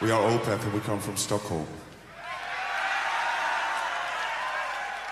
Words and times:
We 0.00 0.12
are 0.12 0.30
Opeth 0.30 0.62
and 0.64 0.72
we 0.72 0.80
come 0.80 1.00
from 1.00 1.16
Stockholm. 1.16 1.66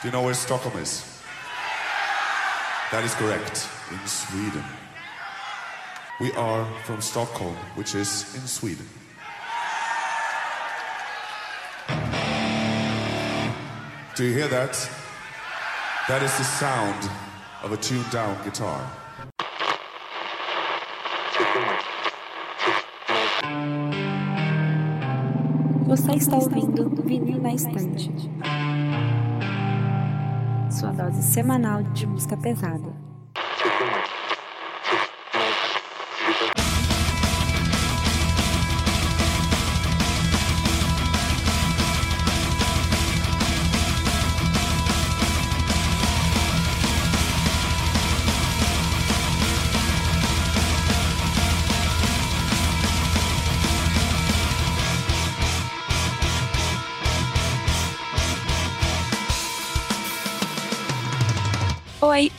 Do 0.01 0.09
you 0.09 0.13
know 0.13 0.23
where 0.23 0.35
Stockholm 0.35 0.77
is? 0.79 1.21
That 2.93 3.05
is 3.05 3.15
correct, 3.15 3.69
in 3.91 4.07
Sweden. 4.07 4.63
We 6.21 6.33
are 6.33 6.65
from 6.85 7.01
Stockholm, 7.01 7.57
which 7.75 7.95
is 7.95 8.35
in 8.37 8.47
Sweden. 8.47 8.87
Do 14.15 14.25
you 14.25 14.33
hear 14.33 14.49
that? 14.49 14.73
That 16.09 16.23
is 16.23 16.37
the 16.39 16.45
sound 16.45 17.26
of 17.67 17.73
a 17.73 17.77
tuned 17.79 18.09
down 18.13 18.37
guitar. 18.45 18.81
Você 25.89 26.13
está 26.13 26.37
ouvindo 26.37 26.89
Vinil 27.05 27.41
na 27.41 27.53
Estante. 27.53 28.13
Sua 30.71 30.93
dose 30.93 31.23
semanal 31.23 31.83
de 31.83 32.07
música 32.07 32.37
pesada. 32.37 32.95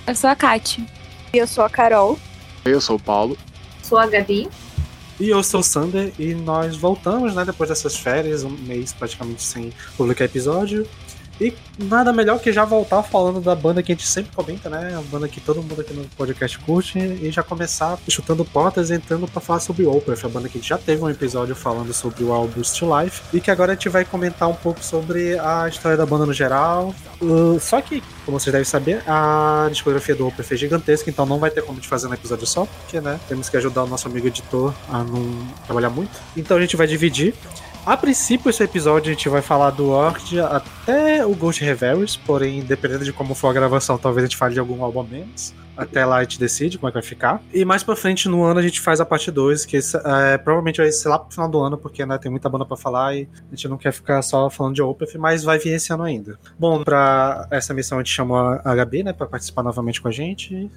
Eu 0.07 0.15
sou 0.15 0.29
a 0.29 0.35
Kati. 0.35 0.85
Eu 1.33 1.45
sou 1.45 1.65
a 1.65 1.69
Carol. 1.69 2.17
Eu 2.63 2.79
sou 2.79 2.95
o 2.95 2.99
Paulo. 2.99 3.37
Sou 3.83 3.97
a 3.97 4.07
Gabi. 4.07 4.47
E 5.19 5.29
eu 5.29 5.43
sou 5.43 5.59
o 5.59 5.63
Sander 5.63 6.13
e 6.17 6.33
nós 6.33 6.77
voltamos, 6.77 7.35
né, 7.35 7.43
depois 7.43 7.69
dessas 7.69 7.97
férias, 7.97 8.43
um 8.43 8.49
mês 8.49 8.93
praticamente 8.93 9.41
sem 9.41 9.73
publicar 9.97 10.25
episódio. 10.25 10.87
E 11.39 11.53
nada 11.77 12.11
melhor 12.11 12.39
que 12.39 12.51
já 12.51 12.65
voltar 12.65 13.03
falando 13.03 13.39
da 13.39 13.55
banda 13.55 13.83
que 13.83 13.91
a 13.91 13.95
gente 13.95 14.07
sempre 14.07 14.31
comenta, 14.35 14.69
né? 14.69 14.95
A 14.97 15.01
banda 15.01 15.27
que 15.27 15.39
todo 15.39 15.61
mundo 15.61 15.79
aqui 15.79 15.93
no 15.93 16.03
podcast 16.17 16.57
curte, 16.59 16.97
e 16.97 17.31
já 17.31 17.43
começar 17.43 17.97
chutando 18.09 18.43
portas 18.43 18.89
entrando 18.89 19.27
para 19.27 19.41
falar 19.41 19.59
sobre 19.59 19.85
Opeth, 19.85 20.25
a 20.25 20.29
banda 20.29 20.49
que 20.49 20.57
a 20.57 20.61
gente 20.61 20.69
já 20.69 20.77
teve 20.77 21.03
um 21.03 21.09
episódio 21.09 21.55
falando 21.55 21.93
sobre 21.93 22.23
o 22.23 22.33
álbum 22.33 22.63
Still 22.63 22.89
Life, 22.99 23.21
e 23.33 23.39
que 23.39 23.51
agora 23.51 23.73
a 23.73 23.75
gente 23.75 23.89
vai 23.89 24.03
comentar 24.03 24.49
um 24.49 24.55
pouco 24.55 24.83
sobre 24.83 25.37
a 25.39 25.67
história 25.67 25.97
da 25.97 26.05
banda 26.05 26.25
no 26.25 26.33
geral. 26.33 26.93
Uh, 27.21 27.59
só 27.59 27.81
que, 27.81 28.01
como 28.25 28.39
vocês 28.39 28.51
devem 28.51 28.65
saber, 28.65 29.03
a 29.07 29.67
discografia 29.71 30.15
do 30.15 30.27
Opeth 30.27 30.51
é 30.51 30.55
gigantesca, 30.55 31.09
então 31.09 31.25
não 31.25 31.39
vai 31.39 31.51
ter 31.51 31.61
como 31.61 31.73
a 31.73 31.81
gente 31.81 31.87
fazer 31.89 32.07
um 32.07 32.13
episódio 32.13 32.47
só, 32.47 32.65
porque, 32.65 32.99
né, 32.99 33.19
temos 33.27 33.49
que 33.49 33.57
ajudar 33.57 33.83
o 33.83 33.87
nosso 33.87 34.07
amigo 34.07 34.27
editor 34.27 34.73
a 34.89 35.03
não 35.03 35.47
trabalhar 35.65 35.89
muito. 35.89 36.11
Então 36.35 36.57
a 36.57 36.61
gente 36.61 36.75
vai 36.75 36.87
dividir. 36.87 37.33
A 37.87 37.95
princípio, 37.95 38.49
esse 38.49 38.61
episódio 38.61 39.09
a 39.09 39.13
gente 39.13 39.29
vai 39.29 39.41
falar 39.41 39.69
do 39.69 39.91
Orchid 39.91 40.41
até 40.41 41.25
o 41.25 41.33
Ghost 41.33 41.63
Reveries, 41.63 42.17
porém, 42.17 42.59
dependendo 42.59 43.05
de 43.05 43.13
como 43.13 43.33
for 43.33 43.47
a 43.47 43.53
gravação, 43.53 43.97
talvez 43.97 44.25
a 44.25 44.27
gente 44.27 44.35
fale 44.35 44.53
de 44.53 44.59
algum 44.59 44.83
álbum 44.83 45.03
menos. 45.03 45.53
Até 45.77 46.03
lá 46.03 46.17
a 46.17 46.23
gente 46.23 46.37
decide 46.37 46.77
como 46.77 46.89
é 46.89 46.91
que 46.91 46.95
vai 46.95 47.01
ficar. 47.01 47.41
E 47.53 47.63
mais 47.63 47.83
pra 47.83 47.95
frente 47.95 48.27
no 48.27 48.43
ano 48.43 48.59
a 48.59 48.61
gente 48.61 48.81
faz 48.81 48.99
a 48.99 49.05
parte 49.05 49.31
2, 49.31 49.65
que 49.65 49.77
é, 49.77 50.37
provavelmente 50.37 50.81
vai 50.81 50.91
ser 50.91 51.07
lá 51.07 51.17
pro 51.17 51.31
final 51.31 51.49
do 51.49 51.61
ano, 51.61 51.77
porque 51.77 52.05
né, 52.05 52.17
tem 52.17 52.29
muita 52.29 52.49
banda 52.49 52.65
pra 52.65 52.75
falar 52.75 53.15
e 53.15 53.29
a 53.47 53.55
gente 53.55 53.69
não 53.69 53.77
quer 53.77 53.93
ficar 53.93 54.21
só 54.21 54.49
falando 54.49 54.75
de 54.75 54.81
Opeth, 54.81 55.17
mas 55.17 55.45
vai 55.45 55.57
vir 55.57 55.71
esse 55.71 55.93
ano 55.93 56.03
ainda. 56.03 56.37
Bom, 56.59 56.83
pra 56.83 57.47
essa 57.49 57.73
missão 57.73 57.99
a 57.99 58.03
gente 58.03 58.13
chamou 58.13 58.37
a 58.37 58.75
Gabi, 58.75 59.01
né, 59.01 59.13
pra 59.13 59.27
participar 59.27 59.63
novamente 59.63 60.01
com 60.01 60.09
a 60.09 60.11
gente. 60.11 60.69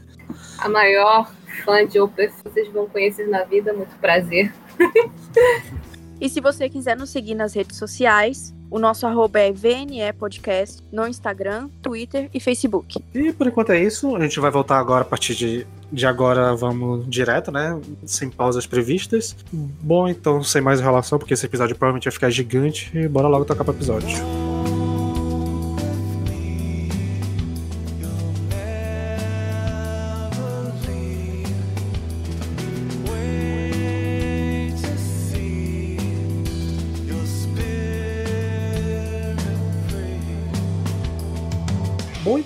A 0.59 0.69
maior 0.69 1.28
fã 1.65 1.84
de 1.84 1.99
Opeth 1.99 2.34
vocês 2.44 2.72
vão 2.72 2.87
conhecer 2.87 3.26
na 3.26 3.43
vida, 3.43 3.72
muito 3.72 3.97
prazer. 3.97 4.54
E 6.20 6.28
se 6.28 6.41
você 6.41 6.69
quiser 6.69 6.97
nos 6.97 7.10
seguir 7.10 7.34
nas 7.34 7.54
redes 7.54 7.78
sociais, 7.78 8.54
o 8.70 8.78
nosso 8.78 9.06
arroba 9.06 9.41
é 9.41 9.50
VNE 9.50 10.12
Podcast 10.19 10.82
no 10.92 11.06
Instagram, 11.06 11.69
Twitter 11.82 12.28
e 12.32 12.38
Facebook. 12.38 13.03
E 13.14 13.32
por 13.32 13.47
enquanto 13.47 13.70
é 13.70 13.82
isso. 13.82 14.14
A 14.14 14.20
gente 14.20 14.38
vai 14.38 14.50
voltar 14.50 14.78
agora 14.78 15.03
a 15.03 15.04
partir 15.04 15.34
de, 15.34 15.66
de 15.91 16.06
agora, 16.06 16.54
vamos 16.54 17.08
direto, 17.08 17.50
né? 17.50 17.81
Sem 18.04 18.31
pausas 18.31 18.66
previstas. 18.66 19.34
Bom, 19.53 20.08
então, 20.08 20.42
sem 20.42 20.60
mais 20.60 20.78
enrolação, 20.78 21.19
porque 21.19 21.34
esse 21.34 21.47
episódio 21.47 21.75
provavelmente 21.75 22.04
vai 22.04 22.12
ficar 22.12 22.31
gigante. 22.31 22.91
E 22.94 23.08
bora 23.08 23.26
logo 23.26 23.44
tocar 23.44 23.64
pro 23.64 23.75
episódio. 23.75 24.50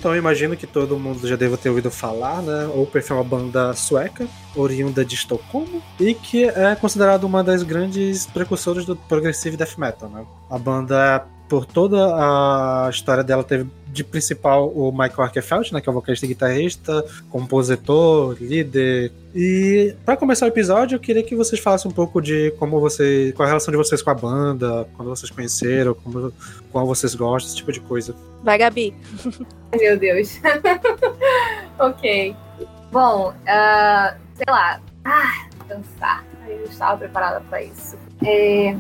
Então 0.05 0.15
imagino 0.15 0.55
que 0.55 0.67
todo 0.67 0.99
mundo 0.99 1.27
já 1.27 1.35
deva 1.35 1.57
ter 1.57 1.71
ouvido 1.71 1.91
falar, 1.91 2.43
né? 2.43 2.67
Opeth 2.75 3.07
é 3.09 3.15
uma 3.15 3.25
banda 3.25 3.73
sueca, 3.73 4.29
oriunda 4.55 5.03
de 5.03 5.15
Estocolmo, 5.15 5.83
e 5.99 6.13
que 6.13 6.45
é 6.45 6.77
considerada 6.77 7.25
uma 7.25 7.43
das 7.43 7.63
grandes 7.63 8.27
precursoras 8.27 8.85
do 8.85 8.95
progressive 8.95 9.57
death 9.57 9.79
metal, 9.79 10.11
né? 10.11 10.27
A 10.51 10.59
banda, 10.59 11.27
por 11.55 11.67
toda 11.67 11.97
a 12.17 12.91
história 12.91 13.23
dela, 13.23 13.45
teve 13.45 13.71
de 13.87 14.03
principal 14.03 14.69
o 14.71 14.91
Michael 14.91 15.23
Arkerfeld, 15.23 15.73
né, 15.73 15.81
que 15.81 15.89
é 15.89 15.93
o 15.93 15.95
vocalista 15.95 16.27
e 16.27 16.29
guitarrista, 16.29 17.05
compositor, 17.31 18.37
líder. 18.41 19.13
E 19.33 19.95
para 20.05 20.17
começar 20.17 20.47
o 20.47 20.49
episódio, 20.49 20.97
eu 20.97 21.01
queria 21.01 21.23
que 21.23 21.37
vocês 21.37 21.63
falassem 21.63 21.89
um 21.89 21.95
pouco 21.95 22.21
de 22.21 22.51
como 22.59 22.81
você, 22.81 23.33
qual 23.37 23.45
a 23.45 23.49
relação 23.51 23.71
de 23.71 23.79
vocês 23.79 24.03
com 24.03 24.11
a 24.11 24.15
banda, 24.15 24.89
quando 24.97 25.11
vocês 25.11 25.31
conheceram, 25.31 25.95
como, 25.95 26.33
qual 26.73 26.89
vocês 26.89 27.15
gostam, 27.15 27.49
esse 27.49 27.57
tipo 27.57 27.71
de 27.71 27.79
coisa. 27.79 28.17
Vai, 28.43 28.59
Gabi. 28.59 28.93
Meu 29.79 29.97
Deus. 29.97 30.41
ok. 31.79 32.35
Bom, 32.91 33.31
uh, 33.31 34.17
sei 34.35 34.47
lá. 34.49 34.81
Ah, 35.05 35.47
pensar. 35.69 36.25
Eu 36.49 36.65
estava 36.65 36.99
preparada 36.99 37.41
para 37.49 37.63
isso. 37.63 37.97
É, 38.27 38.75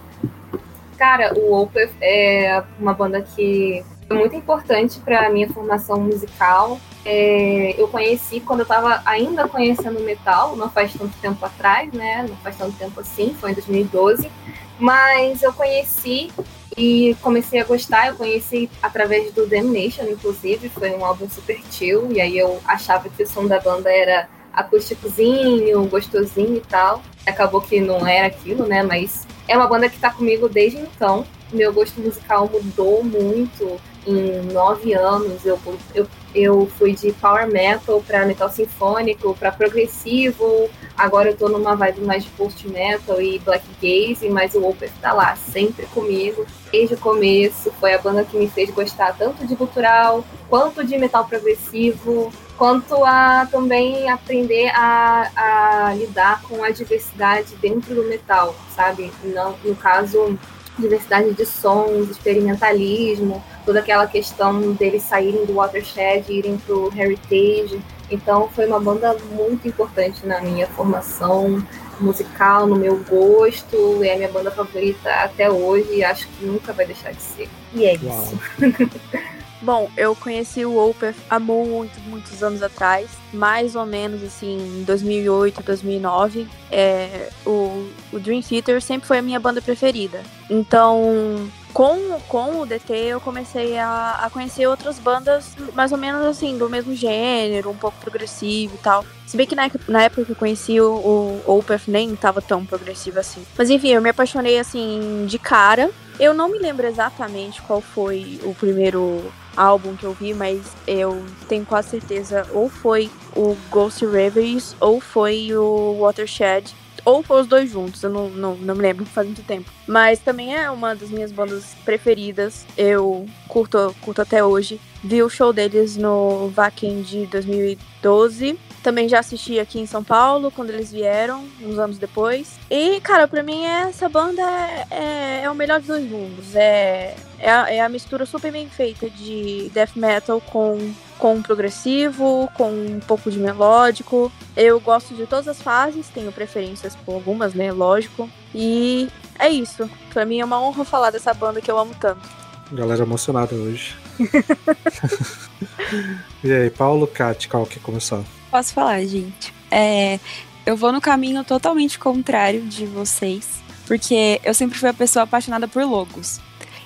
cara, 0.94 1.34
o 1.34 1.52
Opeth 1.62 1.92
é 2.00 2.62
uma 2.78 2.94
banda 2.94 3.20
que 3.22 3.84
foi 4.06 4.18
muito 4.18 4.36
importante 4.36 5.00
para 5.00 5.30
minha 5.30 5.48
formação 5.48 6.00
musical. 6.00 6.78
É, 7.04 7.74
eu 7.78 7.88
conheci 7.88 8.40
quando 8.40 8.60
eu 8.60 8.64
estava 8.64 9.02
ainda 9.04 9.46
conhecendo 9.48 10.00
metal, 10.00 10.56
não 10.56 10.70
faz 10.70 10.92
tanto 10.92 11.16
tempo 11.18 11.44
atrás, 11.44 11.92
né? 11.92 12.24
Não 12.28 12.36
faz 12.36 12.56
tanto 12.56 12.76
tempo 12.76 13.00
assim, 13.00 13.34
foi 13.38 13.50
em 13.50 13.54
2012. 13.54 14.30
Mas 14.78 15.42
eu 15.42 15.52
conheci 15.52 16.30
e 16.76 17.16
comecei 17.22 17.60
a 17.60 17.64
gostar. 17.64 18.08
Eu 18.08 18.16
conheci 18.16 18.70
através 18.82 19.32
do 19.32 19.46
Damnation, 19.46 20.04
inclusive, 20.04 20.68
foi 20.68 20.90
um 20.90 21.04
álbum 21.04 21.28
super 21.28 21.60
chill. 21.70 22.10
E 22.12 22.20
aí 22.20 22.36
eu 22.36 22.60
achava 22.66 23.08
que 23.08 23.22
o 23.22 23.26
som 23.26 23.46
da 23.46 23.60
banda 23.60 23.90
era 23.90 24.28
acústicozinho, 24.52 25.86
gostosinho 25.88 26.56
e 26.56 26.60
tal. 26.60 27.02
Acabou 27.26 27.60
que 27.60 27.80
não 27.80 28.06
era 28.06 28.26
aquilo, 28.26 28.66
né? 28.66 28.82
Mas 28.82 29.26
é 29.46 29.56
uma 29.56 29.66
banda 29.66 29.88
que 29.88 29.98
tá 29.98 30.10
comigo 30.10 30.48
desde 30.48 30.78
então. 30.78 31.26
Meu 31.52 31.72
gosto 31.72 32.00
musical 32.00 32.50
mudou 32.52 33.04
muito 33.04 33.78
em 34.06 34.42
nove 34.52 34.92
anos. 34.92 35.44
Eu, 35.44 35.58
eu, 35.94 36.06
eu 36.34 36.66
fui 36.78 36.94
de 36.94 37.12
power 37.12 37.46
metal 37.46 38.02
para 38.06 38.26
metal 38.26 38.50
sinfônico, 38.50 39.34
para 39.34 39.52
progressivo. 39.52 40.68
Agora 40.96 41.30
eu 41.30 41.36
tô 41.36 41.48
numa 41.48 41.74
vibe 41.74 42.02
mais 42.02 42.24
de 42.24 42.30
post 42.30 42.66
metal 42.68 43.20
e 43.20 43.38
black 43.40 43.64
gaze, 43.80 44.28
mas 44.28 44.54
o 44.54 44.64
Opeth 44.66 44.92
tá 45.00 45.12
lá 45.12 45.36
sempre 45.36 45.86
comigo 45.86 46.46
desde 46.70 46.94
o 46.94 46.98
começo. 46.98 47.72
Foi 47.80 47.94
a 47.94 47.98
banda 47.98 48.24
que 48.24 48.36
me 48.36 48.48
fez 48.48 48.70
gostar 48.70 49.16
tanto 49.16 49.46
de 49.46 49.56
cultural 49.56 50.24
quanto 50.48 50.84
de 50.84 50.96
metal 50.96 51.24
progressivo, 51.24 52.32
quanto 52.56 53.04
a 53.04 53.46
também 53.50 54.08
aprender 54.08 54.70
a, 54.74 55.30
a 55.36 55.94
lidar 55.94 56.42
com 56.42 56.62
a 56.62 56.70
diversidade 56.70 57.54
dentro 57.56 57.94
do 57.94 58.04
metal, 58.04 58.54
sabe? 58.74 59.12
Não, 59.24 59.56
no 59.64 59.74
caso, 59.74 60.38
diversidade 60.78 61.32
de 61.32 61.46
sons, 61.46 62.10
experimentalismo, 62.10 63.42
toda 63.64 63.80
aquela 63.80 64.06
questão 64.06 64.72
deles 64.72 65.02
saírem 65.02 65.44
do 65.44 65.54
watershed 65.54 66.24
e 66.28 66.38
irem 66.38 66.58
pro 66.58 66.92
heritage. 66.96 67.80
Então 68.10 68.48
foi 68.48 68.66
uma 68.66 68.80
banda 68.80 69.16
muito 69.32 69.66
importante 69.66 70.26
na 70.26 70.40
minha 70.40 70.66
formação 70.68 71.64
musical, 72.00 72.66
no 72.66 72.76
meu 72.76 72.96
gosto, 73.08 74.02
é 74.02 74.14
a 74.14 74.16
minha 74.16 74.28
banda 74.28 74.50
favorita 74.50 75.10
até 75.10 75.50
hoje 75.50 75.94
e 75.94 76.04
acho 76.04 76.28
que 76.28 76.44
nunca 76.44 76.72
vai 76.72 76.86
deixar 76.86 77.12
de 77.12 77.22
ser. 77.22 77.48
E 77.72 77.86
é 77.86 77.98
Uau. 78.02 78.22
isso. 78.22 78.38
Bom, 79.64 79.90
eu 79.96 80.14
conheci 80.14 80.62
o 80.62 80.76
Opeth 80.76 81.14
há 81.30 81.38
muito, 81.38 81.98
muitos 82.00 82.42
anos 82.42 82.62
atrás, 82.62 83.08
mais 83.32 83.74
ou 83.74 83.86
menos 83.86 84.22
assim, 84.22 84.58
em 84.80 84.84
2008, 84.84 85.62
2009. 85.62 86.46
É, 86.70 87.30
o, 87.46 87.88
o 88.12 88.18
Dream 88.18 88.42
Theater 88.42 88.82
sempre 88.82 89.08
foi 89.08 89.16
a 89.16 89.22
minha 89.22 89.40
banda 89.40 89.62
preferida. 89.62 90.20
Então, 90.50 91.50
com, 91.72 92.20
com 92.28 92.60
o 92.60 92.66
DT 92.66 92.92
eu 92.92 93.20
comecei 93.22 93.78
a, 93.78 94.20
a 94.24 94.28
conhecer 94.28 94.66
outras 94.66 94.98
bandas 94.98 95.56
mais 95.72 95.92
ou 95.92 95.98
menos 95.98 96.26
assim, 96.26 96.58
do 96.58 96.68
mesmo 96.68 96.94
gênero, 96.94 97.70
um 97.70 97.76
pouco 97.76 97.96
progressivo 98.02 98.74
e 98.74 98.78
tal. 98.78 99.02
Se 99.26 99.34
bem 99.34 99.46
que 99.46 99.54
na, 99.56 99.70
na 99.88 100.02
época 100.02 100.26
que 100.26 100.32
eu 100.32 100.36
conheci 100.36 100.78
o, 100.78 101.40
o 101.46 101.58
Opeth 101.58 101.84
nem 101.88 102.14
tava 102.14 102.42
tão 102.42 102.66
progressivo 102.66 103.18
assim. 103.18 103.42
Mas 103.56 103.70
enfim, 103.70 103.88
eu 103.88 104.02
me 104.02 104.10
apaixonei 104.10 104.58
assim 104.58 105.24
de 105.26 105.38
cara. 105.38 105.90
Eu 106.20 106.34
não 106.34 106.50
me 106.50 106.58
lembro 106.58 106.86
exatamente 106.86 107.62
qual 107.62 107.80
foi 107.80 108.38
o 108.44 108.54
primeiro 108.54 109.32
álbum 109.56 109.96
que 109.96 110.04
eu 110.04 110.12
vi, 110.12 110.34
mas 110.34 110.60
eu 110.86 111.24
tenho 111.48 111.64
quase 111.64 111.90
certeza 111.90 112.46
ou 112.52 112.68
foi 112.68 113.10
o 113.36 113.56
Ghost 113.70 114.04
Reveries 114.06 114.76
ou 114.80 115.00
foi 115.00 115.54
o 115.54 115.98
Watershed 116.00 116.74
ou 117.04 117.22
foi 117.22 117.42
os 117.42 117.46
dois 117.46 117.70
juntos, 117.70 118.02
eu 118.02 118.10
não, 118.10 118.30
não, 118.30 118.56
não 118.56 118.74
me 118.74 118.80
lembro, 118.80 119.04
faz 119.04 119.26
muito 119.26 119.42
tempo. 119.42 119.70
Mas 119.86 120.18
também 120.20 120.56
é 120.56 120.70
uma 120.70 120.94
das 120.94 121.10
minhas 121.10 121.30
bandas 121.30 121.74
preferidas, 121.84 122.64
eu 122.76 123.26
curto, 123.46 123.94
curto 124.00 124.22
até 124.22 124.42
hoje. 124.42 124.80
Vi 125.02 125.22
o 125.22 125.28
show 125.28 125.52
deles 125.52 125.96
no 125.96 126.48
Vakin 126.48 127.02
de 127.02 127.26
2012. 127.26 128.58
Também 128.82 129.08
já 129.08 129.18
assisti 129.18 129.58
aqui 129.58 129.78
em 129.78 129.86
São 129.86 130.02
Paulo, 130.02 130.50
quando 130.50 130.70
eles 130.70 130.90
vieram, 130.90 131.44
uns 131.62 131.78
anos 131.78 131.98
depois. 131.98 132.58
E, 132.70 133.00
cara, 133.00 133.28
pra 133.28 133.42
mim 133.42 133.64
essa 133.64 134.08
banda 134.08 134.42
é, 134.42 134.86
é, 134.90 135.40
é 135.44 135.50
o 135.50 135.54
melhor 135.54 135.80
dos 135.80 135.88
dois 135.88 136.10
mundos. 136.10 136.54
É, 136.54 137.14
é 137.44 137.50
a, 137.50 137.74
é 137.74 137.80
a 137.80 137.88
mistura 137.90 138.24
super 138.24 138.50
bem 138.50 138.70
feita 138.70 139.10
de 139.10 139.70
death 139.74 139.94
metal 139.94 140.40
com 140.40 140.94
com 141.18 141.40
progressivo, 141.40 142.50
com 142.54 142.70
um 142.70 143.00
pouco 143.00 143.30
de 143.30 143.38
melódico. 143.38 144.32
Eu 144.56 144.80
gosto 144.80 145.14
de 145.14 145.26
todas 145.26 145.46
as 145.46 145.62
fases, 145.62 146.08
tenho 146.08 146.32
preferências 146.32 146.96
por 146.96 147.14
algumas, 147.14 147.54
né? 147.54 147.70
Lógico. 147.70 148.28
E 148.54 149.08
é 149.38 149.48
isso. 149.48 149.88
Pra 150.12 150.26
mim 150.26 150.40
é 150.40 150.44
uma 150.44 150.60
honra 150.60 150.84
falar 150.84 151.10
dessa 151.10 151.32
banda 151.32 151.60
que 151.60 151.70
eu 151.70 151.78
amo 151.78 151.94
tanto. 152.00 152.28
Galera 152.72 153.02
emocionada 153.02 153.54
hoje. 153.54 153.94
e 156.42 156.52
aí, 156.52 156.70
Paulo, 156.70 157.06
Kat, 157.06 157.48
qual 157.48 157.64
que 157.64 157.78
começou? 157.78 158.24
Posso 158.50 158.74
falar, 158.74 159.02
gente. 159.04 159.54
É, 159.70 160.18
eu 160.66 160.76
vou 160.76 160.92
no 160.92 161.00
caminho 161.00 161.44
totalmente 161.44 161.98
contrário 161.98 162.62
de 162.62 162.86
vocês, 162.86 163.62
porque 163.86 164.40
eu 164.42 164.52
sempre 164.52 164.78
fui 164.78 164.88
a 164.88 164.94
pessoa 164.94 165.22
apaixonada 165.22 165.68
por 165.68 165.84
logos. 165.84 166.40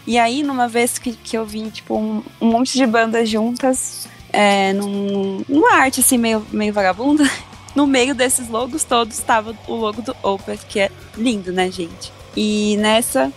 E 0.09 0.19
aí, 0.19 0.43
numa 0.43 0.67
vez 0.67 0.99
que, 0.99 1.13
que 1.13 1.37
eu 1.37 1.45
vi, 1.45 1.71
tipo, 1.71 1.95
um, 1.95 2.23
um 2.41 2.47
monte 2.47 2.79
de 2.79 2.87
bandas 2.87 3.29
juntas, 3.29 4.09
é, 4.33 4.73
num, 4.73 5.45
numa 5.47 5.75
arte 5.75 6.01
assim 6.01 6.17
meio, 6.17 6.47
meio 6.51 6.73
vagabunda. 6.73 7.25
No 7.77 7.87
meio 7.87 8.13
desses 8.13 8.49
logos 8.49 8.83
todos 8.83 9.17
estava 9.17 9.57
o 9.69 9.75
logo 9.75 10.03
do 10.03 10.17
Opeth, 10.21 10.61
que 10.69 10.81
é 10.81 10.91
lindo, 11.17 11.53
né, 11.53 11.71
gente? 11.71 12.11
E 12.35 12.77
nessa 12.79 13.31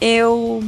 eu 0.00 0.64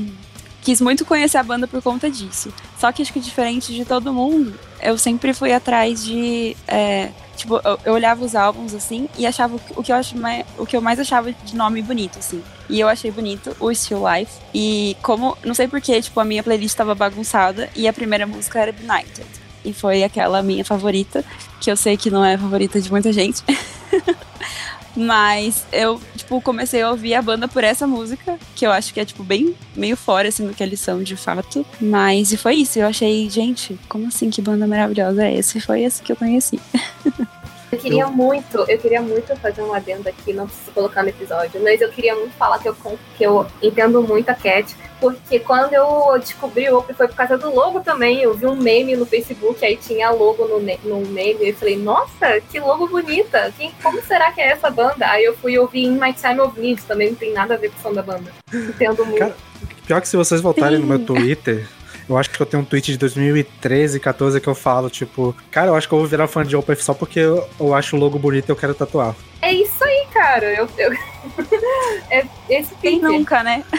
quis 0.63 0.81
muito 0.81 1.05
conhecer 1.05 1.39
a 1.39 1.43
banda 1.43 1.67
por 1.67 1.83
conta 1.83 2.09
disso. 2.09 2.53
Só 2.79 2.93
que 2.93 3.03
acho 3.03 3.13
que 3.13 3.19
diferente 3.19 3.75
de 3.75 3.85
todo 3.85 4.13
mundo, 4.13 4.55
eu 4.81 4.97
sempre 4.97 5.33
fui 5.33 5.53
atrás 5.53 6.05
de. 6.05 6.57
É, 6.69 7.09
tipo, 7.37 7.61
eu, 7.65 7.79
eu, 7.85 7.95
olhava 7.95 8.25
os 8.25 8.35
álbuns 8.35 8.75
assim 8.75 9.09
e 9.17 9.27
achava 9.27 9.57
o 9.77 9.83
que 9.83 9.93
eu 9.93 9.97
acho 9.97 10.17
mais, 10.17 10.45
o 10.59 10.67
que 10.67 10.77
eu 10.77 10.81
mais 10.81 10.99
achava 10.99 11.33
de 11.33 11.55
nome 11.55 11.83
bonito, 11.83 12.19
assim. 12.19 12.43
E 12.69 12.81
eu 12.81 12.89
achei 12.89 13.11
bonito 13.11 13.57
o 13.61 13.73
Still 13.73 14.03
Life. 14.11 14.33
E 14.55 14.97
como, 15.03 15.37
não 15.45 15.55
sei 15.55 15.69
porquê, 15.69 16.01
tipo, 16.03 16.19
a 16.19 16.25
minha 16.25 16.43
playlist 16.43 16.73
estava 16.73 16.95
bagunçada 16.95 17.71
e 17.77 17.87
a 17.87 17.93
primeira 17.93 18.27
música 18.27 18.59
era 18.59 18.73
Benighted 18.73 19.27
e 19.67 19.73
foi 19.73 20.05
aquela 20.05 20.43
minha 20.43 20.65
favorita, 20.65 21.25
que 21.61 21.71
eu 21.71 21.77
sei 21.77 21.97
que 21.97 22.09
não 22.09 22.25
é 22.25 22.39
favorita 22.39 22.81
de 22.81 22.89
muita 22.89 23.13
gente. 23.13 23.43
Mas 24.97 25.67
eu, 25.73 26.01
tipo, 26.17 26.41
comecei 26.41 26.83
a 26.83 26.91
ouvir 26.91 27.15
a 27.15 27.23
banda 27.23 27.47
por 27.47 27.63
essa 27.63 27.87
música, 27.87 28.39
que 28.55 28.67
eu 28.67 28.73
acho 28.73 28.95
que 28.95 29.01
é, 29.01 29.05
tipo, 29.05 29.23
bem 29.23 29.55
meio 29.75 29.97
fora, 29.97 30.29
assim, 30.29 30.47
do 30.47 30.55
que 30.55 30.63
eles 30.63 30.81
são 30.81 31.03
de 31.03 31.17
fato. 31.17 31.65
Mas, 31.81 32.33
e 32.33 32.37
foi 32.37 32.55
isso. 32.55 32.79
Eu 32.79 32.87
achei, 32.87 33.29
gente, 33.29 33.79
como 33.89 34.09
assim? 34.09 34.31
Que 34.31 34.41
banda 34.41 34.67
maravilhosa 34.67 35.25
é 35.25 35.39
essa? 35.39 35.59
E 35.59 35.61
foi 35.61 35.83
essa 35.83 36.03
que 36.03 36.11
eu 36.11 36.17
conheci. 36.17 36.59
Eu 37.77 37.83
queria 37.83 38.07
muito, 38.07 38.65
eu 38.69 38.79
queria 38.79 39.03
muito 39.03 39.37
fazer 39.37 39.61
um 39.61 39.75
adendo 39.75 40.09
aqui, 40.09 40.33
não 40.33 40.47
preciso 40.47 40.71
colocar 40.73 41.03
no 41.03 41.11
episódio, 41.11 41.61
mas 41.63 41.81
eu 41.81 41.91
queria 41.91 42.15
muito 42.15 42.33
falar 42.33 42.59
que 42.59 42.69
eu, 42.69 42.75
que 43.17 43.23
eu 43.23 43.47
entendo 43.63 44.03
muito 44.03 44.31
a 44.31 44.35
Cat, 44.35 44.75
porque 44.99 45.39
quando 45.39 45.75
eu 45.75 46.19
descobri 46.19 46.71
o 46.71 46.79
Opry 46.79 46.95
foi 46.95 47.07
por 47.07 47.17
causa 47.17 47.37
do 47.37 47.55
logo 47.55 47.81
também. 47.81 48.23
Eu 48.23 48.33
vi 48.33 48.47
um 48.47 48.57
meme 48.57 48.97
no 48.97 49.05
Facebook, 49.05 49.63
aí 49.63 49.77
tinha 49.77 50.11
logo 50.11 50.47
no, 50.47 50.59
no 50.59 51.07
meme, 51.07 51.45
e 51.45 51.51
eu 51.51 51.55
falei, 51.55 51.77
nossa, 51.77 52.41
que 52.51 52.59
logo 52.59 52.89
bonita! 52.89 53.53
Quem, 53.59 53.71
como 53.83 54.01
será 54.03 54.33
que 54.33 54.41
é 54.41 54.53
essa 54.53 54.71
banda? 54.71 55.07
Aí 55.07 55.25
eu 55.25 55.37
fui 55.37 55.59
ouvir 55.59 55.85
In 55.85 55.99
My 55.99 56.15
Time 56.15 56.41
of 56.41 56.59
Need, 56.59 56.83
também 56.85 57.11
não 57.11 57.17
tem 57.17 57.35
nada 57.35 57.55
a 57.55 57.57
ver 57.59 57.71
com 57.71 57.79
o 57.79 57.83
som 57.83 57.93
da 57.93 58.03
banda. 58.03 58.33
Entendo 58.53 59.05
muito. 59.05 59.19
Cara, 59.19 59.37
pior 59.87 60.01
que 60.01 60.09
se 60.09 60.17
vocês 60.17 60.41
voltarem 60.41 60.79
Sim. 60.79 60.83
no 60.83 60.89
meu 60.89 61.05
Twitter, 61.05 61.69
eu 62.09 62.17
acho 62.17 62.31
que 62.31 62.41
eu 62.41 62.47
tenho 62.47 62.63
um 62.63 62.67
tweet 62.67 62.93
de 62.93 62.99
2013, 62.99 63.99
14 63.99 64.41
que 64.41 64.49
eu 64.49 64.55
falo, 64.55 64.89
tipo, 64.89 65.35
cara, 65.51 65.69
eu 65.69 65.75
acho 65.75 65.89
que 65.89 65.95
eu 65.95 65.99
vou 65.99 66.07
virar 66.07 66.29
fã 66.29 66.45
de 66.45 66.57
Opeth 66.57 66.77
só 66.77 66.95
porque 66.95 67.21
eu, 67.21 67.49
eu 67.59 67.75
acho 67.75 67.97
o 67.97 67.99
logo 67.99 68.19
bonito 68.19 68.49
e 68.49 68.53
eu 68.53 68.57
quero 68.57 68.75
tatuar. 68.75 69.15
É 69.43 69.53
isso 69.53 69.83
aí, 69.83 70.07
cara. 70.13 70.47
Eu, 70.53 70.69
eu... 70.79 70.93
é 72.11 72.27
esse 72.49 72.75
Quem 72.77 73.01
nunca, 73.01 73.43
né? 73.43 73.65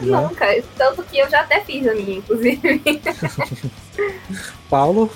Nunca. 0.00 0.46
Tanto 0.76 1.02
que 1.04 1.18
eu 1.18 1.30
já 1.30 1.40
até 1.40 1.60
fiz 1.60 1.86
a 1.86 1.94
minha, 1.94 2.18
inclusive. 2.18 2.82
Paulo? 4.68 5.10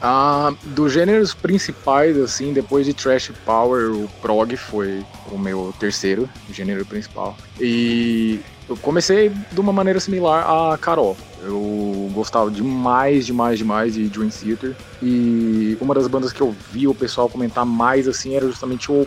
Ah, 0.00 0.54
dos 0.62 0.92
gêneros 0.92 1.34
principais, 1.34 2.16
assim, 2.16 2.52
depois 2.52 2.86
de 2.86 2.94
Trash 2.94 3.32
Power, 3.44 3.92
o 3.92 4.08
prog 4.22 4.56
foi 4.56 5.04
o 5.30 5.38
meu 5.38 5.74
terceiro 5.78 6.28
gênero 6.50 6.84
principal. 6.84 7.36
E 7.60 8.40
eu 8.68 8.76
comecei 8.76 9.30
de 9.30 9.60
uma 9.60 9.72
maneira 9.72 9.98
similar 9.98 10.44
a 10.48 10.78
Carol. 10.78 11.16
Eu 11.46 12.10
gostava 12.12 12.50
demais, 12.50 13.24
demais, 13.24 13.58
demais 13.58 13.94
de 13.94 14.08
Dream 14.08 14.28
Theater. 14.28 14.74
E 15.00 15.78
uma 15.80 15.94
das 15.94 16.08
bandas 16.08 16.32
que 16.32 16.40
eu 16.40 16.54
vi 16.72 16.88
o 16.88 16.94
pessoal 16.94 17.28
comentar 17.28 17.64
mais 17.64 18.08
assim 18.08 18.34
era 18.34 18.46
justamente 18.46 18.90
o. 18.90 19.06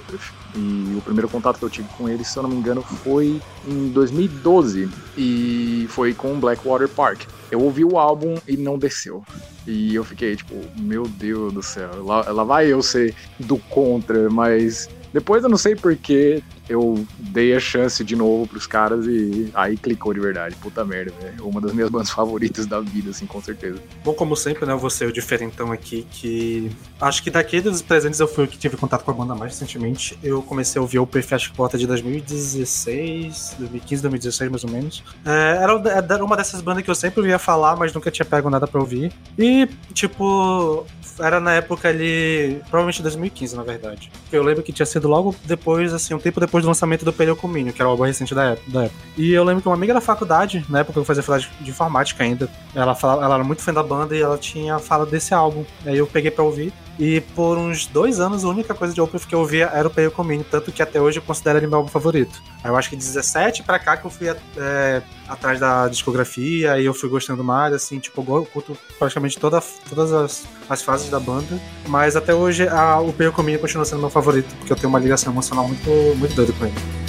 E 0.56 0.96
o 0.98 1.02
primeiro 1.02 1.28
contato 1.28 1.60
que 1.60 1.66
eu 1.66 1.70
tive 1.70 1.90
com 1.98 2.08
eles, 2.08 2.28
se 2.28 2.38
eu 2.38 2.44
não 2.44 2.50
me 2.50 2.56
engano, 2.56 2.82
foi 2.82 3.42
em 3.68 3.90
2012. 3.90 4.90
E 5.18 5.86
foi 5.90 6.14
com 6.14 6.40
Blackwater 6.40 6.88
Park. 6.88 7.24
Eu 7.52 7.62
ouvi 7.62 7.84
o 7.84 7.98
álbum 7.98 8.36
e 8.48 8.56
não 8.56 8.78
desceu. 8.78 9.24
E 9.68 9.94
eu 9.94 10.04
fiquei 10.04 10.36
tipo, 10.36 10.56
meu 10.78 11.04
Deus 11.08 11.54
do 11.54 11.62
céu, 11.62 12.04
lá 12.04 12.44
vai 12.44 12.68
eu 12.72 12.82
ser 12.82 13.14
do 13.38 13.58
contra, 13.58 14.30
mas 14.30 14.90
depois 15.14 15.44
eu 15.44 15.50
não 15.50 15.58
sei 15.58 15.76
porquê, 15.76 16.42
eu 16.70 17.06
dei 17.18 17.56
a 17.56 17.60
chance 17.60 18.04
de 18.04 18.16
novo 18.16 18.48
pros 18.48 18.68
caras 18.68 19.06
e 19.08 19.50
aí 19.54 19.76
clicou 19.76 20.14
de 20.14 20.20
verdade. 20.20 20.56
Puta 20.56 20.86
merda, 20.86 21.12
velho. 21.20 21.48
Uma 21.48 21.60
das 21.60 21.74
minhas 21.74 21.90
bandas 21.90 22.10
favoritas 22.12 22.66
da 22.66 22.80
vida, 22.80 23.10
assim, 23.10 23.26
com 23.26 23.42
certeza. 23.42 23.82
Bom, 24.04 24.14
como 24.14 24.36
sempre, 24.36 24.66
né, 24.66 24.76
você 24.76 25.06
o 25.06 25.12
diferentão 25.12 25.72
aqui, 25.72 26.06
que 26.12 26.72
acho 27.02 27.24
que 27.24 27.32
daqui 27.32 27.60
dos 27.60 27.82
presentes 27.82 28.20
eu 28.20 28.28
fui 28.28 28.46
o 28.46 28.48
que 28.48 28.58
tive 28.58 28.78
contato 28.78 29.04
com 29.04 29.12
a 29.12 29.14
banda 29.14 29.36
mais 29.36 29.54
recentemente. 29.54 30.18
Eu 30.24 30.42
comecei 30.42 30.80
a 30.80 30.82
ouvir 30.82 31.00
o 31.00 31.08
Perfect 31.08 31.52
Porta 31.54 31.78
de 31.78 31.88
2016, 31.88 33.56
2015, 33.58 34.02
2016 34.04 34.52
mais 34.52 34.64
ou 34.64 34.70
menos. 34.70 35.04
É, 35.26 35.60
era 35.62 36.24
uma 36.24 36.38
dessas 36.38 36.62
bandas 36.62 36.84
que 36.84 36.90
eu 36.90 36.96
sempre 36.96 37.20
ouvia 37.20 37.40
falar, 37.40 37.76
mas 37.76 37.94
nunca 37.94 38.12
tinha 38.12 38.26
pego 38.26 38.50
nada 38.50 38.68
pra 38.68 38.80
ouvir. 38.80 39.12
E, 39.38 39.68
tipo, 39.94 40.86
era 41.20 41.40
na 41.40 41.54
época 41.54 41.90
ali, 41.90 42.62
provavelmente 42.70 43.02
2015, 43.02 43.56
na 43.56 43.64
verdade. 43.64 44.12
Eu 44.32 44.44
lembro 44.44 44.64
que 44.64 44.72
tinha 44.72 44.86
sido 44.86 45.08
logo 45.08 45.36
depois, 45.46 45.94
assim, 45.94 46.14
um 46.14 46.20
tempo 46.20 46.40
depois 46.40 46.59
do 46.64 46.68
lançamento 46.68 47.06
do 47.06 47.14
Peliocominho, 47.14 47.74
que 47.74 47.82
era 47.82 47.88
o 47.88 47.92
álbum 47.92 48.04
recente 48.04 48.34
da 48.34 48.52
época, 48.52 48.72
da 48.72 48.84
época. 48.86 49.00
E 49.18 49.32
eu 49.32 49.44
lembro 49.44 49.62
que 49.62 49.68
uma 49.68 49.76
amiga 49.76 49.94
da 49.94 50.02
faculdade, 50.02 50.66
na 50.70 50.80
época 50.80 51.00
eu 51.00 51.06
fazia 51.06 51.24
faculdade 51.24 51.52
de 51.62 51.70
informática 51.70 52.24
ainda, 52.24 52.50
ela, 52.76 52.96
falava, 52.96 53.24
ela 53.24 53.36
era 53.36 53.44
muito 53.44 53.62
fã 53.62 53.74
da 53.74 53.84
banda 53.84 54.16
e 54.16 54.22
ela 54.22 54.38
tinha 54.38 54.80
fala 54.80 55.06
desse 55.06 55.34
álbum. 55.34 55.64
Aí 55.86 55.98
eu 55.98 56.08
peguei 56.08 56.32
pra 56.32 56.44
ouvir. 56.44 56.74
E 57.00 57.22
por 57.22 57.58
uns 57.58 57.86
dois 57.86 58.20
anos, 58.20 58.44
a 58.44 58.50
única 58.50 58.74
coisa 58.74 58.94
de 58.94 59.00
Opeth 59.00 59.26
que 59.26 59.34
eu 59.34 59.40
ouvia 59.40 59.68
era 59.74 59.88
o 59.88 59.92
Pale 59.92 60.10
Comini, 60.10 60.44
tanto 60.44 60.70
que 60.70 60.84
até 60.84 61.00
hoje 61.00 61.20
eu 61.20 61.24
considero 61.24 61.58
ele 61.58 61.66
meu 61.66 61.78
álbum 61.78 61.90
favorito. 61.90 62.44
Eu 62.62 62.76
acho 62.76 62.90
que 62.90 62.98
de 62.98 63.06
17 63.06 63.64
pra 63.64 63.80
cá 63.80 63.96
que 63.96 64.06
eu 64.06 64.12
fui 64.12 64.28
é, 64.28 65.02
atrás 65.26 65.62
da 65.62 65.88
discografia 65.88 66.78
e 66.78 66.86
eu 66.86 66.94
fui 66.94 67.08
gostando 67.08 67.42
mais, 67.42 67.74
assim, 67.74 68.00
tipo, 68.00 68.22
eu 68.28 68.46
curto 68.46 68.78
praticamente 69.00 69.40
toda, 69.40 69.64
todas 69.88 70.12
as, 70.12 70.46
as 70.70 70.82
fases 70.82 71.10
da 71.10 71.22
banda. 71.22 71.58
Mas 71.88 72.18
até 72.18 72.34
hoje 72.34 72.68
a, 72.68 73.00
o 73.00 73.14
Pale 73.14 73.32
Comini 73.32 73.58
continua 73.58 73.86
sendo 73.86 74.02
meu 74.02 74.10
favorito, 74.10 74.54
porque 74.58 74.74
eu 74.74 74.76
tenho 74.76 74.90
uma 74.90 75.00
ligação 75.00 75.32
emocional 75.32 75.66
muito, 75.66 75.90
muito 76.18 76.36
doida 76.36 76.52
com 76.52 76.66
ele. 76.66 77.09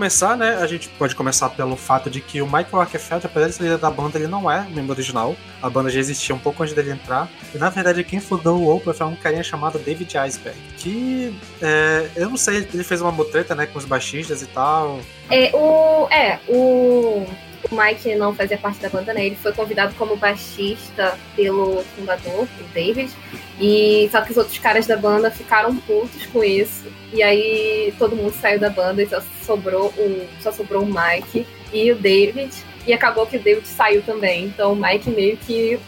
Começar, 0.00 0.34
né, 0.34 0.56
a 0.56 0.66
gente 0.66 0.88
pode 0.88 1.14
começar 1.14 1.50
pelo 1.50 1.76
fato 1.76 2.08
de 2.08 2.22
que 2.22 2.40
o 2.40 2.46
Michael 2.46 2.80
Arquefeld, 2.80 3.26
apesar 3.26 3.48
de 3.48 3.54
ser 3.54 3.64
líder 3.64 3.76
da 3.76 3.90
banda, 3.90 4.16
ele 4.16 4.28
não 4.28 4.50
é 4.50 4.66
membro 4.70 4.92
original. 4.92 5.36
A 5.60 5.68
banda 5.68 5.90
já 5.90 6.00
existia 6.00 6.34
um 6.34 6.38
pouco 6.38 6.62
antes 6.62 6.74
dele 6.74 6.90
entrar. 6.90 7.28
E 7.54 7.58
na 7.58 7.68
verdade, 7.68 8.02
quem 8.02 8.18
fundou 8.18 8.62
o 8.62 8.74
Opeth 8.74 8.94
foi 8.94 9.06
um 9.06 9.14
carinha 9.14 9.42
chamado 9.42 9.78
David 9.78 10.16
Iceberg. 10.16 10.58
Que 10.78 11.38
é, 11.60 12.08
eu 12.16 12.30
não 12.30 12.38
sei, 12.38 12.66
ele 12.72 12.82
fez 12.82 13.02
uma 13.02 13.12
mutreta, 13.12 13.54
né, 13.54 13.66
com 13.66 13.78
os 13.78 13.84
baixistas 13.84 14.40
e 14.40 14.46
tal. 14.46 15.00
É, 15.28 15.54
o, 15.54 16.08
é, 16.10 16.38
o, 16.48 17.26
o 17.68 17.74
Mike 17.74 18.14
não 18.14 18.34
fazia 18.34 18.56
parte 18.56 18.80
da 18.80 18.88
banda, 18.88 19.12
né? 19.12 19.26
Ele 19.26 19.36
foi 19.36 19.52
convidado 19.52 19.94
como 19.96 20.16
baixista 20.16 21.18
pelo 21.36 21.82
fundador, 21.96 22.44
o 22.44 22.64
David. 22.72 23.10
E 23.60 24.08
só 24.10 24.22
que 24.22 24.30
os 24.30 24.36
outros 24.36 24.58
caras 24.58 24.86
da 24.86 24.96
banda 24.96 25.30
ficaram 25.30 25.76
putos 25.76 26.26
com 26.26 26.42
isso. 26.42 26.86
E 27.12 27.22
aí 27.22 27.92
todo 27.98 28.16
mundo 28.16 28.32
saiu 28.32 28.58
da 28.58 28.70
banda 28.70 29.02
e 29.02 29.08
só 29.08 29.20
sobrou 29.44 29.88
o, 29.88 30.26
só 30.40 30.52
sobrou 30.52 30.82
o 30.82 30.86
Mike 30.86 31.46
e 31.72 31.92
o 31.92 31.96
David. 31.96 32.50
E 32.86 32.92
acabou 32.92 33.26
que 33.26 33.36
o 33.36 33.42
David 33.42 33.66
saiu 33.66 34.02
também. 34.02 34.46
Então 34.46 34.72
o 34.72 34.76
Mike 34.76 35.10
meio 35.10 35.36
que 35.36 35.78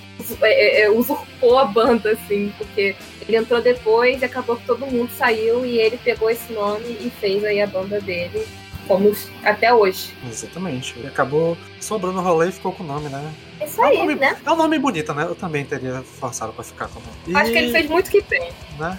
é, 0.43 0.83
é, 0.83 0.91
usurpou 0.91 1.59
a 1.59 1.65
banda, 1.65 2.11
assim, 2.13 2.53
porque 2.59 2.95
ele 3.27 3.37
entrou 3.37 3.63
depois 3.63 4.21
e 4.21 4.25
acabou 4.25 4.57
que 4.57 4.67
todo 4.67 4.87
mundo 4.87 5.11
saiu 5.17 5.65
e 5.65 5.79
ele 5.79 5.97
pegou 5.97 6.29
esse 6.29 6.53
nome 6.53 6.99
e 7.01 7.11
fez 7.19 7.43
aí 7.45 7.61
a 7.61 7.67
banda 7.67 8.01
dele 8.01 8.47
como 8.87 9.13
até 9.45 9.73
hoje. 9.73 10.13
Exatamente. 10.29 10.95
Ele 10.99 11.09
acabou 11.09 11.57
sobrando 11.83 12.19
o 12.19 12.23
rolê 12.23 12.49
e 12.49 12.53
ficou 12.53 12.73
com 12.73 12.83
o 12.83 12.87
nome, 12.87 13.09
né? 13.09 13.33
Isso 13.65 13.81
aí, 13.83 13.97
é 13.97 13.99
um 13.99 14.07
nome, 14.07 14.15
né? 14.17 14.37
É 14.45 14.51
um 14.51 14.57
nome 14.57 14.79
bonito, 14.79 15.15
né? 15.15 15.25
Eu 15.25 15.35
também 15.35 15.65
teria 15.65 16.03
forçado 16.03 16.53
pra 16.53 16.65
ficar 16.65 16.89
com 16.89 17.01
o 17.01 17.03
nome. 17.03 17.17
E, 17.27 17.37
Acho 17.37 17.53
que 17.53 17.59
ele 17.59 17.73
fez 17.73 17.89
muito 17.89 18.11
que 18.11 18.21
bem. 18.23 18.51
Né? 18.79 18.99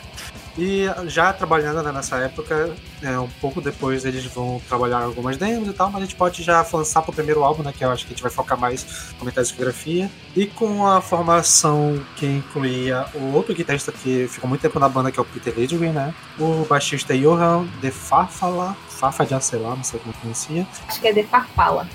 E 0.57 0.85
já 1.07 1.33
trabalhando 1.33 1.81
né, 1.81 1.91
nessa 1.91 2.17
época, 2.17 2.75
é, 3.01 3.17
um 3.17 3.29
pouco 3.41 3.59
depois 3.59 4.05
eles 4.05 4.23
vão 4.25 4.61
trabalhar 4.67 4.99
algumas 4.99 5.35
demos 5.35 5.67
e 5.67 5.73
tal, 5.73 5.89
mas 5.89 6.03
a 6.03 6.05
gente 6.05 6.15
pode 6.15 6.43
já 6.43 6.65
lançar 6.71 7.01
pro 7.01 7.11
primeiro 7.11 7.43
álbum, 7.43 7.63
né? 7.63 7.73
Que 7.75 7.83
eu 7.83 7.89
acho 7.89 8.05
que 8.05 8.13
a 8.13 8.15
gente 8.15 8.21
vai 8.21 8.31
focar 8.31 8.57
mais 8.57 8.83
no 9.13 9.19
comentário 9.19 9.45
de 9.45 9.49
discografia. 9.49 10.11
E 10.35 10.45
com 10.45 10.85
a 10.85 11.01
formação 11.01 11.99
que 12.15 12.25
incluía 12.27 13.05
o 13.15 13.33
outro 13.33 13.53
guitarrista 13.55 13.91
que 13.91 14.27
ficou 14.27 14.47
muito 14.47 14.61
tempo 14.61 14.79
na 14.79 14.87
banda, 14.87 15.11
que 15.11 15.19
é 15.19 15.21
o 15.21 15.25
Peter 15.25 15.53
Lidwin, 15.57 15.89
né? 15.89 16.13
O 16.39 16.65
baixista 16.65 17.17
Johan 17.17 17.67
de 17.81 17.89
Farfala, 17.89 18.77
Farfa 18.89 19.25
de 19.25 19.43
sei 19.43 19.59
lá, 19.59 19.75
não 19.75 19.83
sei 19.83 19.99
como 19.99 20.13
pronuncia. 20.13 20.67
Acho 20.87 21.01
que 21.01 21.07
é 21.07 21.13
de 21.13 21.23
Farfala, 21.23 21.87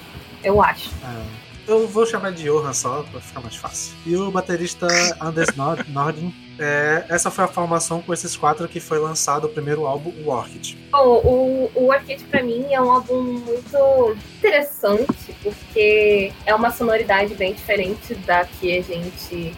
eu 0.42 0.62
acho. 0.62 0.90
É. 1.04 1.48
Eu 1.68 1.86
vou 1.86 2.06
chamar 2.06 2.32
de 2.32 2.44
Johan 2.44 2.72
só, 2.72 3.04
pra 3.12 3.20
ficar 3.20 3.40
mais 3.40 3.54
fácil. 3.54 3.94
E 4.06 4.16
o 4.16 4.30
baterista 4.30 4.86
Anders 5.20 5.54
Nord 5.54 5.90
Nordin. 5.90 6.34
É, 6.58 7.04
essa 7.10 7.30
foi 7.30 7.44
a 7.44 7.46
formação 7.46 8.00
com 8.00 8.12
esses 8.12 8.34
quatro 8.34 8.66
que 8.66 8.80
foi 8.80 8.98
lançado 8.98 9.44
o 9.44 9.48
primeiro 9.50 9.86
álbum, 9.86 10.10
o 10.24 10.30
Orchid. 10.30 10.78
Bom, 10.90 11.20
o, 11.22 11.70
o 11.74 11.88
Orchid 11.88 12.24
pra 12.24 12.42
mim 12.42 12.72
é 12.72 12.80
um 12.80 12.90
álbum 12.90 13.22
muito 13.22 14.16
interessante, 14.38 15.36
porque 15.42 16.32
é 16.46 16.54
uma 16.54 16.70
sonoridade 16.70 17.34
bem 17.34 17.52
diferente 17.52 18.14
da 18.14 18.46
que 18.46 18.78
a 18.78 18.82
gente 18.82 19.54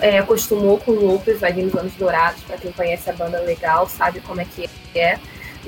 é, 0.00 0.18
acostumou 0.18 0.78
com 0.78 0.90
o 0.90 1.14
Opus 1.14 1.42
ali 1.42 1.62
nos 1.62 1.74
anos 1.76 1.94
dourados. 1.94 2.42
Pra 2.42 2.56
quem 2.58 2.72
conhece 2.72 3.08
a 3.08 3.12
banda 3.12 3.40
legal, 3.40 3.88
sabe 3.88 4.20
como 4.20 4.40
é 4.40 4.44
que 4.44 4.68
é. 4.94 5.18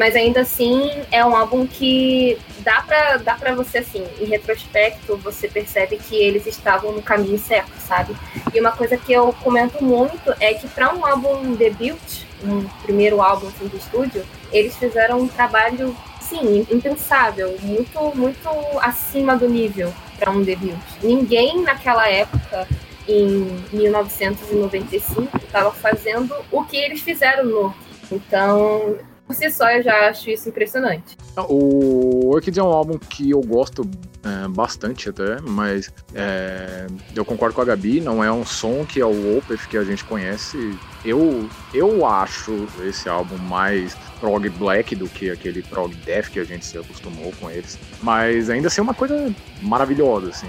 Mas 0.00 0.16
ainda 0.16 0.40
assim 0.40 0.90
é 1.12 1.22
um 1.22 1.36
álbum 1.36 1.66
que 1.66 2.38
dá 2.60 2.80
pra, 2.80 3.18
dá 3.18 3.34
pra 3.34 3.54
você, 3.54 3.78
assim, 3.78 4.02
em 4.18 4.24
retrospecto, 4.24 5.14
você 5.18 5.46
percebe 5.46 5.98
que 5.98 6.16
eles 6.16 6.46
estavam 6.46 6.92
no 6.92 7.02
caminho 7.02 7.38
certo, 7.38 7.78
sabe? 7.86 8.16
E 8.54 8.58
uma 8.58 8.72
coisa 8.72 8.96
que 8.96 9.12
eu 9.12 9.30
comento 9.42 9.84
muito 9.84 10.34
é 10.40 10.54
que 10.54 10.66
para 10.68 10.94
um 10.94 11.04
álbum 11.04 11.52
debut, 11.52 12.00
um 12.42 12.66
primeiro 12.82 13.20
álbum 13.20 13.48
assim, 13.48 13.68
de 13.68 13.76
estúdio, 13.76 14.24
eles 14.50 14.74
fizeram 14.74 15.20
um 15.20 15.28
trabalho, 15.28 15.94
sim, 16.18 16.66
impensável, 16.70 17.54
muito, 17.60 18.00
muito 18.16 18.48
acima 18.80 19.36
do 19.36 19.46
nível 19.46 19.92
para 20.18 20.30
um 20.30 20.42
debut. 20.42 20.78
Ninguém 21.02 21.60
naquela 21.60 22.08
época 22.08 22.66
em 23.06 23.62
1995 23.70 25.36
estava 25.36 25.70
fazendo 25.70 26.34
o 26.50 26.64
que 26.64 26.78
eles 26.78 27.02
fizeram 27.02 27.44
no 27.44 27.90
então 28.12 28.98
por 29.30 29.36
si 29.36 29.48
só 29.48 29.70
eu 29.70 29.80
já 29.80 30.08
acho 30.08 30.28
isso 30.28 30.48
impressionante. 30.48 31.16
O 31.48 32.34
Orchid 32.34 32.58
é 32.58 32.62
um 32.62 32.66
álbum 32.66 32.98
que 32.98 33.30
eu 33.30 33.40
gosto 33.40 33.88
é, 34.24 34.48
bastante 34.48 35.08
até, 35.08 35.40
mas 35.40 35.88
é, 36.12 36.88
eu 37.14 37.24
concordo 37.24 37.54
com 37.54 37.60
a 37.60 37.64
Gabi, 37.64 38.00
não 38.00 38.24
é 38.24 38.32
um 38.32 38.44
som 38.44 38.84
que 38.84 39.00
é 39.00 39.06
o 39.06 39.38
Opeth 39.38 39.68
que 39.68 39.76
a 39.76 39.84
gente 39.84 40.04
conhece. 40.04 40.76
Eu, 41.04 41.48
eu 41.72 42.04
acho 42.04 42.66
esse 42.82 43.08
álbum 43.08 43.38
mais 43.38 43.96
prog 44.18 44.48
black 44.50 44.96
do 44.96 45.08
que 45.08 45.30
aquele 45.30 45.62
prog 45.62 45.94
death 46.04 46.30
que 46.30 46.40
a 46.40 46.44
gente 46.44 46.66
se 46.66 46.76
acostumou 46.76 47.32
com 47.40 47.48
eles. 47.48 47.78
Mas 48.02 48.50
ainda 48.50 48.66
assim 48.66 48.80
é 48.80 48.82
uma 48.82 48.94
coisa 48.94 49.32
maravilhosa, 49.62 50.30
assim. 50.30 50.48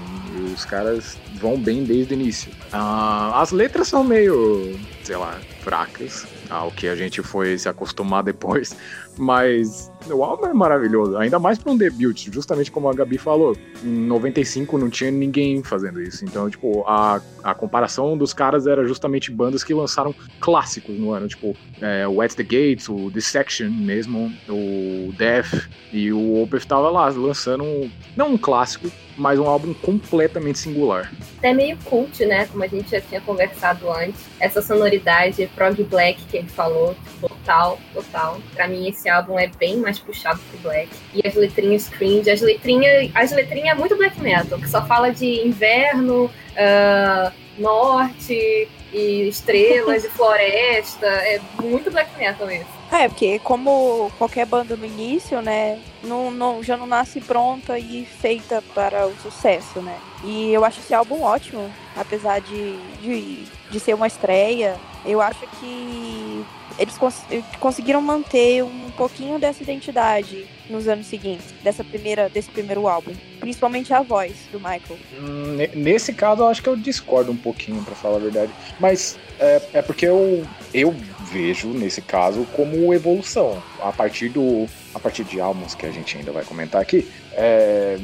os 0.52 0.64
caras 0.64 1.16
vão 1.34 1.56
bem 1.56 1.84
desde 1.84 2.14
o 2.14 2.16
início. 2.18 2.50
Ah, 2.72 3.40
as 3.40 3.52
letras 3.52 3.86
são 3.86 4.02
meio, 4.02 4.76
sei 5.04 5.16
lá, 5.16 5.38
fracas 5.62 6.26
ao 6.50 6.70
que 6.70 6.86
a 6.88 6.94
gente 6.94 7.22
foi 7.22 7.56
se 7.56 7.68
acostumar 7.68 8.22
depois. 8.24 8.76
Mas 9.18 9.90
o 10.10 10.24
álbum 10.24 10.46
é 10.46 10.54
maravilhoso, 10.54 11.16
ainda 11.18 11.38
mais 11.38 11.58
para 11.58 11.70
um 11.70 11.76
debut, 11.76 12.28
justamente 12.32 12.70
como 12.70 12.88
a 12.88 12.94
Gabi 12.94 13.18
falou. 13.18 13.56
Em 13.84 14.06
95 14.06 14.78
não 14.78 14.88
tinha 14.88 15.10
ninguém 15.10 15.62
fazendo 15.62 16.00
isso. 16.00 16.24
Então, 16.24 16.48
tipo, 16.48 16.82
a, 16.86 17.20
a 17.44 17.54
comparação 17.54 18.16
dos 18.16 18.32
caras 18.32 18.66
era 18.66 18.86
justamente 18.86 19.30
bandas 19.30 19.62
que 19.62 19.74
lançaram 19.74 20.14
clássicos 20.40 20.98
no 20.98 21.12
ano, 21.12 21.28
tipo, 21.28 21.54
é, 21.80 22.08
o 22.08 22.22
At 22.22 22.34
the 22.34 22.42
Gates, 22.42 22.88
o 22.88 23.10
Dissection 23.10 23.70
mesmo, 23.70 24.32
o 24.48 25.12
Death, 25.12 25.68
e 25.92 26.10
o 26.10 26.42
Opeth 26.42 26.66
tava 26.66 26.88
lá 26.90 27.08
lançando, 27.08 27.64
um, 27.64 27.90
não 28.16 28.32
um 28.32 28.38
clássico, 28.38 28.90
mas 29.16 29.38
um 29.38 29.46
álbum 29.46 29.74
completamente 29.74 30.58
singular. 30.58 31.12
É 31.42 31.52
meio 31.52 31.76
cult, 31.84 32.24
né? 32.24 32.46
Como 32.46 32.62
a 32.62 32.66
gente 32.66 32.90
já 32.90 33.00
tinha 33.00 33.20
conversado 33.20 33.90
antes. 33.90 34.20
Essa 34.40 34.62
sonoridade 34.62 35.48
prog 35.54 35.82
black 35.84 36.22
que 36.26 36.38
ele 36.38 36.48
falou, 36.48 36.96
total, 37.20 37.78
total. 37.92 38.38
Pra 38.54 38.66
mim, 38.66 38.88
esse 38.88 39.08
álbum 39.08 39.38
é 39.38 39.46
bem 39.46 39.76
mais 39.76 39.98
puxado 39.98 40.40
pro 40.50 40.58
black. 40.60 40.88
E 41.14 41.26
as 41.26 41.34
letrinhas 41.34 41.88
cringe, 41.88 42.30
as 42.30 42.40
letrinhas, 42.40 43.10
as 43.14 43.32
letrinhas 43.32 43.76
é 43.76 43.78
muito 43.78 43.96
black 43.96 44.20
metal, 44.20 44.58
que 44.58 44.68
só 44.68 44.84
fala 44.86 45.10
de 45.10 45.46
inverno, 45.46 46.24
uh, 46.26 47.32
norte 47.58 48.68
e 48.92 49.28
estrelas 49.28 50.04
e 50.04 50.08
floresta. 50.10 51.06
É 51.06 51.40
muito 51.60 51.90
black 51.90 52.16
metal 52.18 52.46
mesmo. 52.46 52.81
É, 52.92 53.08
porque 53.08 53.38
como 53.38 54.12
qualquer 54.18 54.44
banda 54.44 54.76
no 54.76 54.84
início, 54.84 55.40
né, 55.40 55.78
não, 56.04 56.30
não, 56.30 56.62
já 56.62 56.76
não 56.76 56.86
nasce 56.86 57.22
pronta 57.22 57.78
e 57.78 58.04
feita 58.04 58.62
para 58.74 59.06
o 59.06 59.14
sucesso, 59.22 59.80
né? 59.80 59.98
E 60.22 60.52
eu 60.52 60.62
acho 60.62 60.80
esse 60.80 60.92
álbum 60.92 61.22
ótimo, 61.22 61.72
apesar 61.96 62.40
de, 62.40 62.76
de, 63.00 63.44
de 63.70 63.80
ser 63.80 63.94
uma 63.94 64.06
estreia. 64.06 64.76
Eu 65.06 65.22
acho 65.22 65.40
que 65.58 66.44
eles 66.78 66.96
cons 66.96 67.24
conseguiram 67.58 68.00
manter 68.00 68.62
um 68.62 68.90
pouquinho 68.90 69.38
dessa 69.38 69.62
identidade 69.62 70.46
nos 70.68 70.86
anos 70.86 71.06
seguintes, 71.06 71.46
dessa 71.62 71.82
primeira, 71.82 72.28
desse 72.28 72.50
primeiro 72.50 72.86
álbum. 72.86 73.12
Principalmente 73.40 73.92
a 73.92 74.02
voz 74.02 74.32
do 74.52 74.58
Michael. 74.58 74.98
Hum, 75.18 75.56
nesse 75.74 76.12
caso, 76.12 76.42
eu 76.42 76.48
acho 76.48 76.62
que 76.62 76.68
eu 76.68 76.76
discordo 76.76 77.32
um 77.32 77.36
pouquinho, 77.36 77.82
para 77.82 77.94
falar 77.94 78.16
a 78.16 78.20
verdade. 78.20 78.52
Mas 78.78 79.18
é, 79.40 79.62
é 79.74 79.82
porque 79.82 80.06
eu, 80.06 80.46
eu 80.72 80.94
vejo 81.32 81.68
nesse 81.68 82.02
caso 82.02 82.46
como 82.54 82.92
evolução. 82.92 83.62
A 83.80 83.90
partir 83.90 84.28
do. 84.28 84.66
A 84.94 84.98
partir 84.98 85.24
de 85.24 85.40
álbuns 85.40 85.74
que 85.74 85.86
a 85.86 85.90
gente 85.90 86.18
ainda 86.18 86.30
vai 86.32 86.44
comentar 86.44 86.80
aqui. 86.80 87.08
É, 87.32 87.98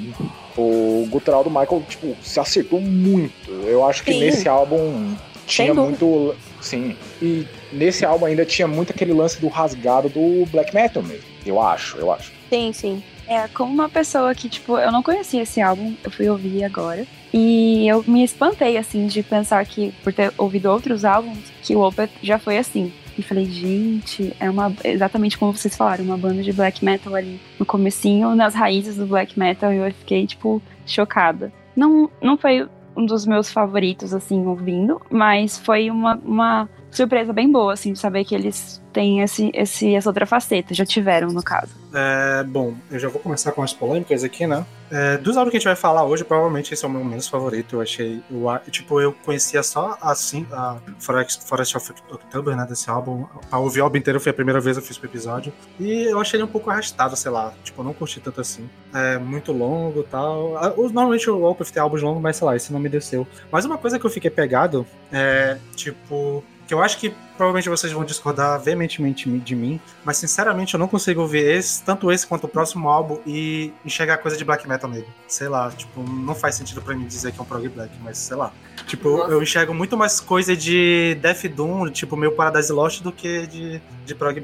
o 0.57 1.07
gutural 1.11 1.45
do 1.45 1.51
Michael, 1.51 1.85
tipo, 1.89 2.17
se 2.23 2.41
acertou 2.41 2.81
muito. 2.81 3.51
Eu 3.51 3.87
acho 3.87 4.03
que 4.03 4.13
Sim. 4.13 4.21
nesse 4.21 4.49
álbum 4.49 5.15
tinha 5.47 5.75
muito. 5.75 6.35
Sim. 6.61 6.97
E 7.21 7.47
nesse 7.73 8.05
álbum 8.05 8.27
ainda 8.27 8.45
tinha 8.45 8.67
muito 8.67 8.93
aquele 8.93 9.13
lance 9.13 9.41
do 9.41 9.49
rasgado 9.49 10.09
do 10.09 10.47
black 10.51 10.75
metal 10.75 11.03
mesmo. 11.03 11.25
Eu 11.45 11.61
acho, 11.61 11.99
eu 11.99 12.11
acho. 12.11 12.33
Sim, 12.49 12.73
sim. 12.73 13.03
É, 13.27 13.47
como 13.49 13.73
uma 13.73 13.91
pessoa 13.91 14.35
que, 14.35 14.49
tipo, 14.49 14.79
eu 14.79 14.91
não 14.91 15.03
conhecia 15.03 15.43
esse 15.43 15.61
álbum, 15.61 15.95
eu 16.03 16.11
fui 16.11 16.29
ouvir 16.31 16.65
agora. 16.65 17.07
E 17.33 17.87
eu 17.87 18.03
me 18.07 18.25
espantei, 18.25 18.79
assim, 18.79 19.07
de 19.07 19.23
pensar 19.23 19.65
que, 19.67 19.93
por 20.03 20.15
ter 20.15 20.33
ouvido 20.39 20.71
outros 20.71 21.05
álbuns, 21.05 21.39
que 21.63 21.77
o 21.77 21.81
Opeth 21.81 22.11
já 22.23 22.39
foi 22.39 22.57
assim. 22.57 22.91
E 23.19 23.23
falei, 23.23 23.47
gente, 23.47 24.35
é 24.39 24.49
uma 24.49 24.73
exatamente 24.85 25.37
como 25.37 25.53
vocês 25.53 25.77
falaram, 25.77 26.05
uma 26.05 26.17
banda 26.17 26.41
de 26.41 26.53
black 26.53 26.85
metal 26.85 27.17
ali 27.17 27.41
no 27.59 27.67
comecinho, 27.67 28.35
nas 28.37 28.55
raízes 28.55 28.97
do 28.97 29.07
black 29.07 29.37
metal, 29.37 29.73
e 29.73 29.77
eu 29.77 29.93
fiquei, 29.93 30.25
tipo, 30.25 30.63
chocada. 30.87 31.53
Não, 31.75 32.09
não 32.23 32.39
foi 32.39 32.69
um 32.97 33.05
dos 33.05 33.27
meus 33.27 33.51
favoritos, 33.51 34.15
assim, 34.15 34.45
ouvindo, 34.47 35.01
mas 35.11 35.59
foi 35.59 35.91
uma, 35.91 36.17
uma 36.25 36.69
surpresa 36.91 37.33
bem 37.33 37.51
boa, 37.51 37.73
assim, 37.73 37.93
de 37.93 37.99
saber 37.99 38.25
que 38.25 38.35
eles 38.35 38.83
têm 38.93 39.21
esse, 39.21 39.51
esse, 39.55 39.95
essa 39.95 40.09
outra 40.09 40.27
faceta, 40.27 40.75
já 40.75 40.85
tiveram, 40.85 41.29
no 41.29 41.43
caso. 41.43 41.73
É, 41.95 42.43
bom, 42.45 42.75
eu 42.91 42.99
já 42.99 43.09
vou 43.09 43.21
começar 43.21 43.53
com 43.53 43.63
as 43.63 43.73
polêmicas 43.73 44.25
aqui, 44.25 44.47
né? 44.47 44.65
É, 44.91 45.19
dos 45.19 45.37
álbuns 45.37 45.51
que 45.51 45.57
a 45.57 45.61
gente 45.61 45.67
vai 45.67 45.77
falar 45.77 46.05
hoje, 46.05 46.25
provavelmente 46.25 46.73
esse 46.73 46.85
é 46.85 46.89
o 46.89 46.91
meu 46.91 47.05
menos 47.05 47.29
favorito. 47.29 47.77
Eu 47.77 47.81
achei. 47.83 48.23
A- 48.51 48.59
tipo, 48.71 49.01
eu 49.01 49.13
conhecia 49.13 49.63
só 49.63 49.99
assim 50.01 50.47
a 50.51 50.79
Forest, 50.99 51.43
Forest 51.47 51.77
of 51.77 51.93
October, 52.11 52.57
né? 52.57 52.67
Desse 52.69 52.89
álbum. 52.89 53.27
A 53.51 53.59
ouvir 53.59 53.81
o 53.81 53.85
álbum 53.85 53.99
inteiro 53.99 54.19
foi 54.19 54.31
a 54.31 54.35
primeira 54.35 54.61
vez 54.61 54.77
que 54.77 54.83
eu 54.83 54.87
fiz 54.87 54.97
pro 54.97 55.09
episódio. 55.09 55.53
E 55.79 56.05
eu 56.05 56.19
achei 56.21 56.39
ele 56.39 56.45
um 56.45 56.49
pouco 56.49 56.71
arrastado, 56.71 57.15
sei 57.17 57.31
lá. 57.31 57.53
Tipo, 57.63 57.81
eu 57.83 57.85
não 57.85 57.93
curti 57.93 58.19
tanto 58.21 58.41
assim. 58.41 58.69
É 58.95 59.19
muito 59.19 59.53
longo 59.53 60.01
e 60.01 60.05
tal. 60.05 60.53
Normalmente 60.77 61.29
o 61.29 61.43
Opeth 61.45 61.71
tem 61.73 61.83
álbuns 61.83 62.01
longos, 62.03 62.23
mas 62.23 62.37
sei 62.37 62.47
lá, 62.47 62.57
esse 62.57 62.73
não 62.73 62.81
me 62.81 62.89
desceu. 62.89 63.27
Mas 63.53 63.65
uma 63.65 63.77
coisa 63.77 63.99
que 63.99 64.07
eu 64.07 64.11
fiquei 64.11 64.31
pegado 64.31 64.87
é, 65.13 65.59
tipo. 65.77 66.43
Que 66.69 66.75
eu 66.75 66.83
acho 66.83 66.99
que 66.99 67.15
provavelmente 67.35 67.67
vocês 67.69 67.91
vão 67.93 68.05
discordar 68.05 68.61
veementemente 68.61 69.27
de 69.27 69.57
mim, 69.57 69.81
mas 70.05 70.19
sinceramente 70.19 70.75
eu 70.75 70.79
não 70.79 70.87
consigo 70.87 71.27
ver 71.27 71.57
esse, 71.57 71.83
tanto 71.83 72.13
esse 72.13 72.27
quanto 72.27 72.45
o 72.45 72.49
próximo 72.49 72.91
álbum 72.91 73.19
e 73.27 73.73
enxergar 73.87 74.19
coisa 74.19 74.37
de 74.37 74.45
black 74.45 74.69
metal 74.69 74.91
nele. 74.91 75.07
Sei 75.27 75.49
lá, 75.49 75.71
tipo, 75.71 76.03
não 76.03 76.35
faz 76.35 76.57
sentido 76.57 76.83
pra 76.83 76.95
mim 76.95 77.07
dizer 77.07 77.33
que 77.33 77.39
é 77.39 77.43
um 77.43 77.47
prog 77.47 77.67
black, 77.71 77.91
mas 78.05 78.19
sei 78.19 78.37
lá. 78.37 78.53
Tipo, 78.87 79.17
Nossa. 79.17 79.33
eu 79.33 79.43
enxergo 79.43 79.73
muito 79.73 79.97
mais 79.97 80.21
coisa 80.21 80.55
de 80.55 81.17
Death 81.23 81.47
Doom, 81.47 81.91
tipo, 81.91 82.15
meio 82.19 82.33
Paradise 82.33 82.71
Lost 82.71 83.01
do 83.03 83.13
que 83.13 83.47
de, 83.47 83.81
de 84.05 84.15
prog 84.15 84.35
de 84.39 84.41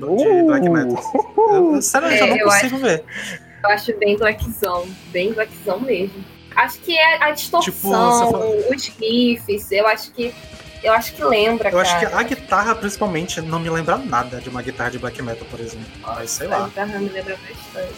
black 0.47 0.67
metal. 0.69 1.05
Eu, 1.37 1.75
eu, 1.75 1.83
sinceramente, 1.83 2.21
eu 2.21 2.27
É, 2.27 2.31
não 2.31 2.37
eu 2.39 2.45
consigo 2.47 2.79
ver. 2.79 3.05
Eu 3.63 3.71
acho 3.71 3.99
bem 3.99 4.17
blackzão, 4.17 4.89
bem 5.13 5.33
blackzão 5.35 5.79
mesmo. 5.81 6.25
Acho 6.57 6.79
que 6.79 6.97
é 6.97 7.23
a 7.23 7.31
distorção, 7.33 7.73
Tipo, 7.73 7.91
fala- 7.91 8.47
os 8.75 8.87
riffs, 8.87 9.71
eu 9.73 9.87
acho 9.87 10.11
que. 10.13 10.33
Eu 10.85 10.93
acho 10.93 11.15
que 11.15 11.25
lembra, 11.25 11.71
Eu 11.71 11.79
cara. 11.79 11.83
acho 11.89 11.99
que 11.99 12.05
a 12.15 12.23
guitarra, 12.23 12.75
principalmente, 12.75 13.41
não 13.41 13.59
me 13.59 13.71
lembra 13.71 13.97
nada 13.97 14.39
de 14.41 14.49
uma 14.51 14.61
guitarra 14.61 14.91
de 14.91 14.99
black 14.99 15.21
metal, 15.23 15.47
por 15.51 15.59
exemplo. 15.59 15.87
Mas 16.03 16.31
sei 16.31 16.47
A 16.47 16.51
lá. 16.59 16.65
guitarra 16.67 16.99
me 16.99 17.09
lembra 17.09 17.37
bastante. 17.37 17.95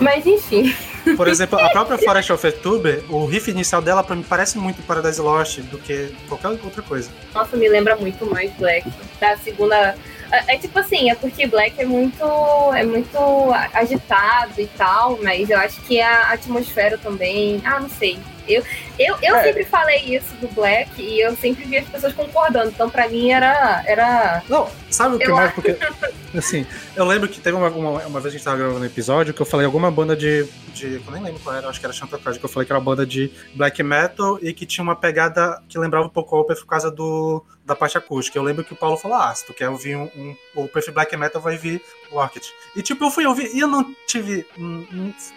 Mas 0.00 0.26
enfim, 0.26 0.74
Por 1.16 1.28
exemplo, 1.28 1.58
a 1.60 1.68
própria 1.70 1.98
Forest 2.02 2.32
of 2.32 2.46
October, 2.46 3.04
o 3.10 3.26
riff 3.26 3.50
inicial 3.50 3.82
dela 3.82 4.02
pra 4.02 4.16
mim 4.16 4.24
parece 4.26 4.56
muito 4.56 4.82
Paradise 4.82 5.20
Lost 5.20 5.58
do 5.60 5.78
que 5.78 6.14
qualquer 6.28 6.48
outra 6.48 6.82
coisa. 6.82 7.10
nossa, 7.34 7.56
me 7.56 7.68
lembra 7.68 7.96
muito 7.96 8.24
mais 8.26 8.50
Black. 8.54 8.90
Da 9.20 9.36
segunda. 9.36 9.94
É, 10.30 10.54
é 10.54 10.58
tipo 10.58 10.78
assim, 10.78 11.10
é 11.10 11.14
porque 11.14 11.46
Black 11.46 11.78
é 11.78 11.84
muito. 11.84 12.24
é 12.74 12.82
muito 12.84 13.18
agitado 13.74 14.58
e 14.58 14.66
tal, 14.68 15.18
mas 15.22 15.50
eu 15.50 15.58
acho 15.58 15.80
que 15.82 16.00
a 16.00 16.32
atmosfera 16.32 16.96
também. 16.96 17.60
Ah, 17.64 17.78
não 17.78 17.90
sei. 17.90 18.18
Eu, 18.48 18.64
eu, 18.98 19.16
eu 19.22 19.36
É. 19.36 19.44
sempre 19.44 19.64
falei 19.64 20.16
isso 20.16 20.34
do 20.36 20.48
Black 20.48 21.00
e 21.00 21.20
eu 21.20 21.34
sempre 21.36 21.64
vi 21.64 21.78
as 21.78 21.88
pessoas 21.88 22.12
concordando. 22.12 22.70
Então, 22.70 22.88
pra 22.90 23.08
mim, 23.08 23.30
era. 23.30 23.82
era 23.86 24.42
Não, 24.48 24.70
sabe 24.90 25.16
o 25.16 25.18
que 25.18 25.24
Eu 25.30 25.36
mais? 25.36 25.52
Porque, 25.52 25.76
assim, 26.36 26.66
eu 26.94 27.04
lembro 27.04 27.28
que 27.28 27.40
teve 27.40 27.56
uma, 27.56 27.68
uma, 27.68 28.06
uma 28.06 28.20
vez 28.20 28.22
que 28.22 28.28
a 28.28 28.38
gente 28.38 28.44
tava 28.44 28.56
gravando 28.58 28.80
um 28.80 28.84
episódio 28.84 29.32
que 29.34 29.40
eu 29.42 29.46
falei 29.46 29.66
alguma 29.66 29.90
banda 29.90 30.14
de. 30.16 30.44
de 30.74 30.94
eu 31.04 31.12
nem 31.12 31.22
lembro 31.22 31.40
qual 31.40 31.54
era, 31.56 31.68
acho 31.68 31.80
que 31.80 31.86
era 31.86 31.92
Chanticleer, 31.92 32.38
que 32.38 32.44
eu 32.44 32.48
falei 32.48 32.66
que 32.66 32.72
era 32.72 32.78
uma 32.78 32.84
banda 32.84 33.06
de 33.06 33.30
black 33.54 33.82
metal 33.82 34.38
e 34.42 34.52
que 34.52 34.66
tinha 34.66 34.82
uma 34.82 34.96
pegada 34.96 35.60
que 35.68 35.78
lembrava 35.78 36.06
um 36.06 36.10
pouco 36.10 36.36
o 36.36 36.40
Opeth 36.40 36.56
por 36.60 36.66
causa 36.66 36.90
do, 36.90 37.44
da 37.64 37.74
parte 37.74 37.96
acústica. 37.98 38.38
Eu 38.38 38.42
lembro 38.42 38.64
que 38.64 38.72
o 38.72 38.76
Paulo 38.76 38.96
falou: 38.96 39.16
ah, 39.16 39.34
se 39.34 39.44
tu 39.46 39.54
quer 39.54 39.68
ouvir 39.68 39.96
um, 39.96 40.10
um 40.16 40.36
Opeth 40.62 40.90
black 40.92 41.16
metal, 41.16 41.40
vai 41.40 41.56
vir 41.56 41.82
o 42.10 42.16
Orchid. 42.18 42.46
E 42.76 42.82
tipo, 42.82 43.04
eu 43.04 43.10
fui 43.10 43.26
ouvir 43.26 43.50
e 43.54 43.60
eu 43.60 43.68
não 43.68 43.94
tive 44.06 44.46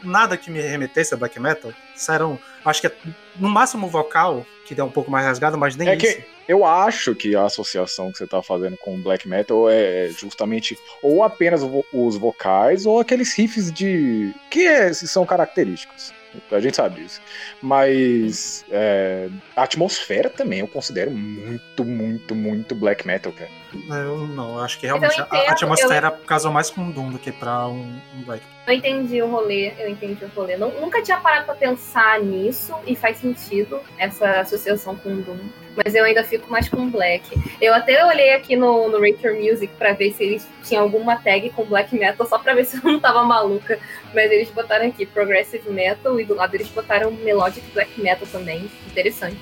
nada 0.04 0.38
que 0.38 0.52
me 0.52 0.62
remetesse 0.62 1.14
a 1.14 1.18
black 1.18 1.40
metal. 1.40 1.72
Sério, 1.96 2.40
acho 2.64 2.82
que 2.82 2.88
é 2.88 2.92
no 3.40 3.50
máximo 3.50 3.88
o 3.88 3.90
vocal, 3.90 4.46
que 4.66 4.80
é 4.80 4.84
um 4.84 4.90
pouco 4.90 5.12
mais 5.12 5.26
rasgado, 5.26 5.58
mas 5.58 5.76
nem 5.76 5.88
É 5.90 5.96
isso. 5.96 6.06
que 6.18 6.24
eu 6.48 6.64
acho 6.66 7.16
que 7.16 7.36
a 7.36 7.44
associação 7.46 8.12
que 8.12 8.18
você 8.18 8.28
tá 8.28 8.42
fazendo 8.42 8.78
com 8.78 8.96
o 8.96 8.98
black 8.98 9.28
metal 9.28 9.70
é 9.70 10.10
justamente 10.10 10.78
ou 11.02 11.24
apenas 11.24 11.62
os 11.94 12.18
vocais 12.18 12.86
ou 12.86 13.00
aqueles 13.00 13.34
riffs 13.38 13.72
de 13.72 14.34
que 14.50 14.66
é- 14.68 14.94
são 14.94 15.26
característicos. 15.26 16.14
A 16.52 16.60
gente 16.60 16.76
sabe 16.76 17.02
disso. 17.02 17.22
Mas 17.62 18.66
é, 18.70 19.30
a 19.56 19.64
atmosfera 19.64 20.30
também 20.30 20.60
eu 20.60 20.68
considero 20.68 21.10
muito, 21.12 21.84
muito, 21.86 22.36
muito 22.36 22.76
black 22.76 23.08
metal, 23.08 23.32
cara. 23.32 23.50
Eu 23.90 24.18
não, 24.28 24.58
eu 24.58 24.64
acho 24.64 24.80
que 24.80 24.86
realmente 24.86 25.12
a- 25.20 25.24
Então, 25.24 25.38
entendo, 25.40 25.50
a 25.50 25.52
atmosfera 25.54 26.12
casou 26.12 26.52
mais 26.52 26.70
com 26.70 26.82
um 26.82 26.92
Doom 26.92 27.12
do 27.12 27.20
que 27.20 27.32
pra 27.32 27.68
um, 27.68 28.00
um 28.16 28.22
Black. 28.24 28.44
Eu 28.68 28.74
entendi 28.74 29.22
o 29.22 29.28
rolê, 29.30 29.74
eu 29.78 29.88
entendi 29.90 30.26
o 30.26 30.28
rolê. 30.36 30.58
Nunca 30.58 31.02
tinha 31.04 31.18
parado 31.20 31.46
pra 31.46 31.54
pensar 31.54 32.20
nisso 32.20 32.74
e 32.88 32.96
faz 32.96 33.18
sentido 33.18 33.80
essa 33.98 34.40
associação 34.42 34.96
com 34.96 35.10
o 35.10 35.18
Doom. 35.22 35.38
Mas 35.84 35.94
eu 35.94 36.04
ainda 36.06 36.24
fico 36.24 36.50
mais 36.50 36.68
com 36.70 36.90
Black. 36.90 37.30
Eu 37.62 37.74
até 37.74 38.04
olhei 38.06 38.34
aqui 38.34 38.56
no, 38.56 38.88
no 38.90 38.98
Rate 39.00 39.28
Your 39.28 39.36
Music 39.36 39.68
pra 39.78 39.92
ver 39.94 40.14
se 40.14 40.24
eles 40.24 40.48
tinham 40.64 40.82
alguma 40.84 41.18
tag 41.18 41.50
com 41.52 41.66
Black 41.66 41.94
Metal, 41.94 42.26
só 42.26 42.40
pra 42.40 42.54
ver 42.56 42.64
se 42.66 42.78
eu 42.78 42.92
não 42.92 43.00
tava 43.00 43.24
maluca. 43.24 43.78
Mas 44.14 44.32
eles 44.32 44.50
botaram 44.50 44.88
aqui 44.88 45.06
Progressive 45.06 45.70
Metal 45.70 46.18
e 46.20 46.24
do 46.24 46.34
lado 46.34 46.56
eles 46.56 46.70
botaram 46.70 47.12
Melodic 47.12 47.70
Black 47.74 48.00
Metal 48.02 48.26
também. 48.32 48.72
Interessante. 48.88 49.38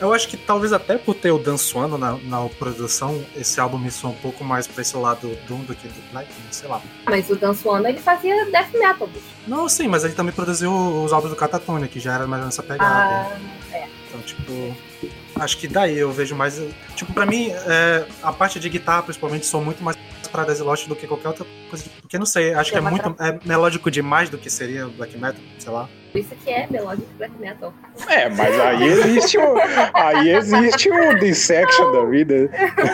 Eu 0.00 0.14
acho 0.14 0.28
que 0.28 0.36
talvez 0.36 0.72
até 0.72 0.96
por 0.96 1.14
ter 1.16 1.32
o 1.32 1.38
Dan 1.38 1.56
Suano 1.56 1.98
na, 1.98 2.12
na 2.22 2.48
produção, 2.50 3.22
esse 3.36 3.55
álbum 3.60 3.78
me 3.78 3.90
soa 3.90 4.10
um 4.10 4.14
pouco 4.14 4.44
mais 4.44 4.66
pra 4.66 4.82
esse 4.82 4.96
lado 4.96 5.36
Doom 5.48 5.60
do 5.64 5.74
que 5.74 5.88
do 5.88 6.10
Black, 6.12 6.28
sei 6.50 6.68
lá. 6.68 6.80
Mas 7.04 7.28
o 7.30 7.36
Dan 7.36 7.54
Swan, 7.54 7.88
ele 7.88 7.98
fazia 7.98 8.44
Death 8.50 8.72
Metal. 8.74 9.06
bicho. 9.06 9.24
Não, 9.46 9.68
sim, 9.68 9.88
mas 9.88 10.04
ele 10.04 10.14
também 10.14 10.32
produziu 10.32 10.72
os 10.72 11.12
álbuns 11.12 11.30
do 11.30 11.36
Catatonia, 11.36 11.88
que 11.88 12.00
já 12.00 12.14
era 12.14 12.26
mais 12.26 12.44
nessa 12.44 12.62
pegada. 12.62 12.84
Ah, 13.72 13.86
Então, 14.08 14.20
tipo. 14.22 14.76
Acho 15.38 15.58
que 15.58 15.68
daí 15.68 15.98
eu 15.98 16.10
vejo 16.10 16.34
mais. 16.34 16.60
Tipo, 16.94 17.12
pra 17.12 17.26
mim, 17.26 17.50
é, 17.50 18.06
a 18.22 18.32
parte 18.32 18.58
de 18.58 18.68
guitarra, 18.70 19.02
principalmente, 19.02 19.44
sou 19.44 19.60
muito 19.60 19.84
mais 19.84 19.96
pra 20.32 20.44
Daisy 20.44 20.62
Lost 20.62 20.88
do 20.88 20.96
que 20.96 21.06
qualquer 21.06 21.28
outra 21.28 21.46
coisa. 21.68 21.84
Porque 22.00 22.18
não 22.18 22.24
sei, 22.26 22.54
acho 22.54 22.70
que 22.70 22.76
é 22.76 22.80
É 22.80 22.82
muito. 22.82 23.14
É 23.18 23.38
melódico 23.44 23.90
demais 23.90 24.30
do 24.30 24.38
que 24.38 24.48
seria 24.48 24.86
black 24.86 25.16
metal, 25.18 25.40
sei 25.58 25.72
lá. 25.72 25.88
Por 26.24 26.34
isso 26.34 26.44
que 26.44 26.50
é 26.50 26.66
Melodic 26.70 27.06
Black 27.18 27.34
Metal. 27.38 27.72
É, 28.08 28.28
mas 28.28 28.60
aí 28.60 28.82
existe 28.84 29.38
o, 29.38 29.54
aí 29.94 30.30
existe 30.30 30.90
o 30.90 31.18
dissection 31.18 31.92
da 31.92 32.04
vida. 32.04 32.50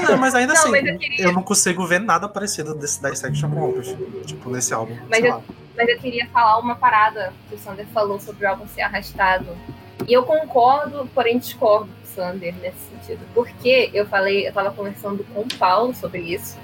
Não, 0.08 0.16
mas 0.18 0.34
ainda 0.34 0.54
Não, 0.54 0.60
assim, 0.60 0.70
mas 0.70 0.84
eu 0.86 0.98
queria- 0.98 1.24
eu 1.26 1.32
não 1.32 1.42
consigo 1.42 1.86
ver 1.86 2.00
nada 2.00 2.28
parecido 2.28 2.74
desse 2.74 3.00
Dissection 3.02 3.50
com 3.50 3.70
Opus. 3.70 3.94
Tipo, 4.26 4.50
nesse 4.50 4.72
álbum. 4.74 4.96
Mas 5.08 5.20
sei 5.20 5.28
eu- 5.30 5.34
lá. 5.34 5.42
Mas 5.76 5.88
eu 5.88 5.98
queria 5.98 6.26
falar 6.28 6.58
uma 6.58 6.74
parada 6.76 7.32
que 7.48 7.54
o 7.54 7.58
Sander 7.58 7.86
falou 7.94 8.20
sobre 8.20 8.44
o 8.44 8.48
álbum 8.48 8.66
ser 8.68 8.82
arrastado. 8.82 9.46
E 10.06 10.12
eu 10.12 10.22
concordo, 10.22 11.08
porém 11.14 11.38
discordo 11.38 11.86
do 11.86 12.06
Sander 12.06 12.54
nesse 12.60 12.76
sentido. 12.90 13.20
Porque 13.32 13.88
eu 13.94 14.04
falei, 14.06 14.46
eu 14.46 14.52
tava 14.52 14.70
conversando 14.72 15.24
com 15.32 15.40
o 15.40 15.48
Paulo 15.58 15.94
sobre 15.94 16.20
isso, 16.20 16.58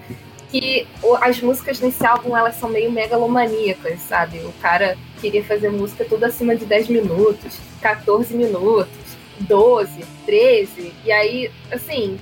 que 0.50 0.86
as 1.20 1.40
músicas 1.40 1.80
nesse 1.80 2.04
álbum 2.06 2.36
elas 2.36 2.56
são 2.56 2.68
meio 2.68 2.90
megalomaníacas, 2.90 4.00
sabe? 4.00 4.38
O 4.38 4.52
cara 4.60 4.96
queria 5.20 5.44
fazer 5.44 5.68
música 5.70 6.04
tudo 6.04 6.24
acima 6.24 6.56
de 6.56 6.64
10 6.64 6.88
minutos, 6.88 7.58
14 7.80 8.34
minutos, 8.34 8.88
12, 9.40 10.04
13. 10.24 10.92
E 11.04 11.12
aí, 11.12 11.50
assim, 11.70 12.18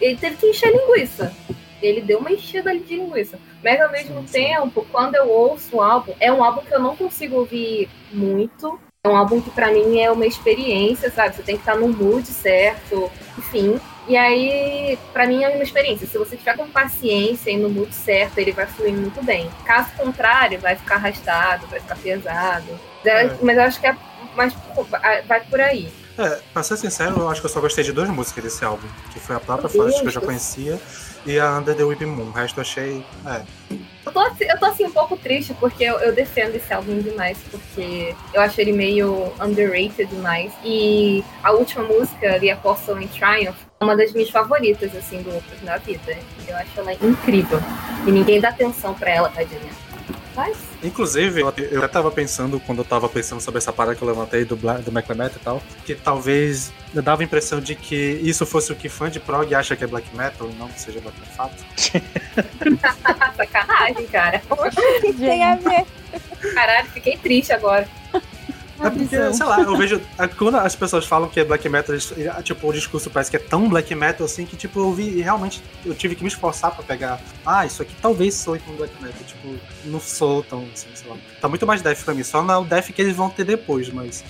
ele 0.00 0.16
teve 0.16 0.36
que 0.36 0.46
encher 0.46 0.72
linguiça. 0.72 1.34
Ele 1.82 2.00
deu 2.00 2.18
uma 2.18 2.32
enchida 2.32 2.70
ali 2.70 2.80
de 2.80 2.96
linguiça. 2.96 3.38
Mas 3.62 3.80
ao 3.80 3.90
mesmo 3.90 4.22
tempo, 4.22 4.86
quando 4.90 5.16
eu 5.16 5.28
ouço 5.28 5.76
o 5.76 5.82
álbum, 5.82 6.14
é 6.20 6.32
um 6.32 6.42
álbum 6.42 6.62
que 6.62 6.74
eu 6.74 6.80
não 6.80 6.96
consigo 6.96 7.36
ouvir 7.36 7.88
muito. 8.12 8.78
É 9.02 9.08
um 9.08 9.16
álbum 9.16 9.40
que 9.40 9.50
pra 9.50 9.70
mim 9.70 10.00
é 10.00 10.10
uma 10.10 10.26
experiência, 10.26 11.10
sabe? 11.10 11.36
Você 11.36 11.42
tem 11.42 11.56
que 11.56 11.62
estar 11.62 11.76
no 11.76 11.88
mood 11.88 12.26
certo, 12.26 13.10
enfim. 13.36 13.78
E 14.06 14.16
aí, 14.16 14.98
pra 15.12 15.26
mim 15.26 15.42
é 15.42 15.48
uma 15.48 15.62
experiência. 15.62 16.06
Se 16.06 16.18
você 16.18 16.36
tiver 16.36 16.56
com 16.56 16.68
paciência 16.68 17.50
e 17.50 17.56
no 17.56 17.70
mood 17.70 17.94
certo, 17.94 18.38
ele 18.38 18.52
vai 18.52 18.66
fluir 18.66 18.92
muito 18.92 19.22
bem. 19.24 19.50
Caso 19.64 19.90
contrário, 19.96 20.58
vai 20.58 20.76
ficar 20.76 20.96
arrastado, 20.96 21.66
vai 21.68 21.80
ficar 21.80 21.96
pesado. 21.96 22.78
É. 23.04 23.30
Mas 23.42 23.56
eu 23.56 23.62
acho 23.64 23.80
que 23.80 23.86
é 23.86 23.96
mais 24.36 24.52
vai 25.26 25.40
por 25.40 25.60
aí. 25.60 25.88
É, 26.16 26.38
pra 26.52 26.62
ser 26.62 26.76
sincero, 26.76 27.18
eu 27.18 27.28
acho 27.28 27.40
que 27.40 27.46
eu 27.46 27.50
só 27.50 27.60
gostei 27.60 27.82
de 27.82 27.92
duas 27.92 28.08
músicas 28.08 28.44
desse 28.44 28.64
álbum. 28.64 28.86
Que 29.12 29.18
foi 29.18 29.34
a 29.36 29.40
própria 29.40 29.68
Forest 29.68 30.00
que 30.00 30.06
eu 30.06 30.12
já 30.12 30.20
conhecia 30.20 30.78
e 31.26 31.38
a 31.40 31.58
Under 31.58 31.74
the 31.74 31.82
Whipping 31.82 32.06
Moon. 32.06 32.28
O 32.28 32.32
resto 32.32 32.58
eu 32.58 32.62
achei. 32.62 33.04
É. 33.26 33.42
Eu 34.06 34.12
tô, 34.12 34.20
assim- 34.20 34.44
eu 34.44 34.58
tô 34.58 34.66
assim 34.66 34.84
um 34.84 34.92
pouco 34.92 35.16
triste 35.16 35.54
porque 35.58 35.82
eu, 35.82 35.98
eu 35.98 36.14
defendo 36.14 36.54
esse 36.54 36.72
álbum 36.72 37.00
demais, 37.00 37.38
porque 37.50 38.14
eu 38.32 38.40
acho 38.42 38.60
ele 38.60 38.72
meio 38.72 39.32
underrated 39.40 40.06
demais. 40.06 40.52
E 40.62 41.24
a 41.42 41.52
última 41.52 41.82
música, 41.84 42.38
The 42.38 42.50
Apostle 42.50 43.00
in 43.02 43.08
Triumph, 43.08 43.56
é 43.56 43.63
uma 43.84 43.96
das 43.96 44.12
minhas 44.12 44.30
favoritas, 44.30 44.94
assim, 44.96 45.22
do 45.22 45.30
Opus 45.36 45.62
na 45.62 45.76
vida. 45.78 46.16
Eu 46.48 46.56
acho 46.56 46.70
ela 46.80 46.92
incrível. 46.94 47.60
E 48.06 48.10
ninguém 48.10 48.40
dá 48.40 48.48
atenção 48.48 48.94
pra 48.94 49.10
ela, 49.10 49.28
tadinha. 49.28 49.60
Mas, 50.36 50.56
Inclusive, 50.82 51.40
eu 51.42 51.52
eu 51.70 51.78
até 51.78 51.88
tava 51.88 52.10
pensando, 52.10 52.58
quando 52.58 52.78
eu 52.78 52.84
tava 52.84 53.08
pensando 53.08 53.40
sobre 53.40 53.58
essa 53.58 53.72
parada 53.72 53.94
que 53.94 54.02
eu 54.02 54.08
levantei 54.08 54.44
do, 54.44 54.56
Bla- 54.56 54.78
do 54.78 54.90
McLemet 54.90 55.36
e 55.36 55.38
tal, 55.38 55.62
que 55.86 55.94
talvez 55.94 56.72
eu 56.92 57.00
dava 57.00 57.22
a 57.22 57.24
impressão 57.24 57.60
de 57.60 57.74
que 57.76 57.94
isso 58.20 58.44
fosse 58.44 58.72
o 58.72 58.74
que 58.74 58.88
fã 58.88 59.08
de 59.08 59.20
prog 59.20 59.54
acha 59.54 59.76
que 59.76 59.84
é 59.84 59.86
black 59.86 60.14
metal 60.14 60.50
e 60.50 60.54
não 60.54 60.66
que 60.68 60.80
seja 60.80 61.00
black 61.00 61.16
metal 61.20 61.34
fato. 61.36 61.64
sacanagem, 63.36 64.06
cara. 64.08 64.42
Tem 65.18 65.44
a 65.44 65.54
ver. 65.56 65.84
Caralho, 66.52 66.88
fiquei 66.90 67.16
triste 67.16 67.52
agora. 67.52 67.88
É 68.80 68.90
porque, 68.90 69.32
sei 69.32 69.46
lá, 69.46 69.60
eu 69.60 69.76
vejo. 69.76 70.00
é, 70.18 70.26
Quando 70.26 70.56
as 70.56 70.74
pessoas 70.74 71.06
falam 71.06 71.28
que 71.28 71.38
é 71.40 71.44
black 71.44 71.68
metal, 71.68 71.94
é, 71.94 72.42
tipo, 72.42 72.68
o 72.68 72.72
discurso 72.72 73.08
parece 73.10 73.30
que 73.30 73.36
é 73.36 73.40
tão 73.40 73.68
black 73.68 73.94
metal 73.94 74.26
assim 74.26 74.44
que, 74.44 74.56
tipo, 74.56 74.80
eu 74.80 74.92
vi 74.92 75.18
e 75.18 75.22
realmente 75.22 75.62
eu 75.84 75.94
tive 75.94 76.14
que 76.16 76.22
me 76.22 76.28
esforçar 76.28 76.72
pra 76.74 76.82
pegar. 76.82 77.20
Ah, 77.46 77.64
isso 77.64 77.82
aqui 77.82 77.94
talvez 78.02 78.34
soe 78.34 78.58
como 78.58 78.76
black 78.76 78.92
metal. 79.02 79.22
Tipo, 79.24 79.54
não 79.84 80.00
sou 80.00 80.42
tão 80.42 80.66
assim, 80.72 80.88
sei 80.94 81.08
lá. 81.08 81.16
Tá 81.40 81.48
muito 81.48 81.66
mais 81.66 81.82
death 81.82 82.04
pra 82.04 82.14
mim. 82.14 82.24
Só 82.24 82.42
no 82.42 82.64
death 82.64 82.86
que 82.92 83.00
eles 83.00 83.14
vão 83.14 83.30
ter 83.30 83.44
depois, 83.44 83.88
mas 83.90 84.24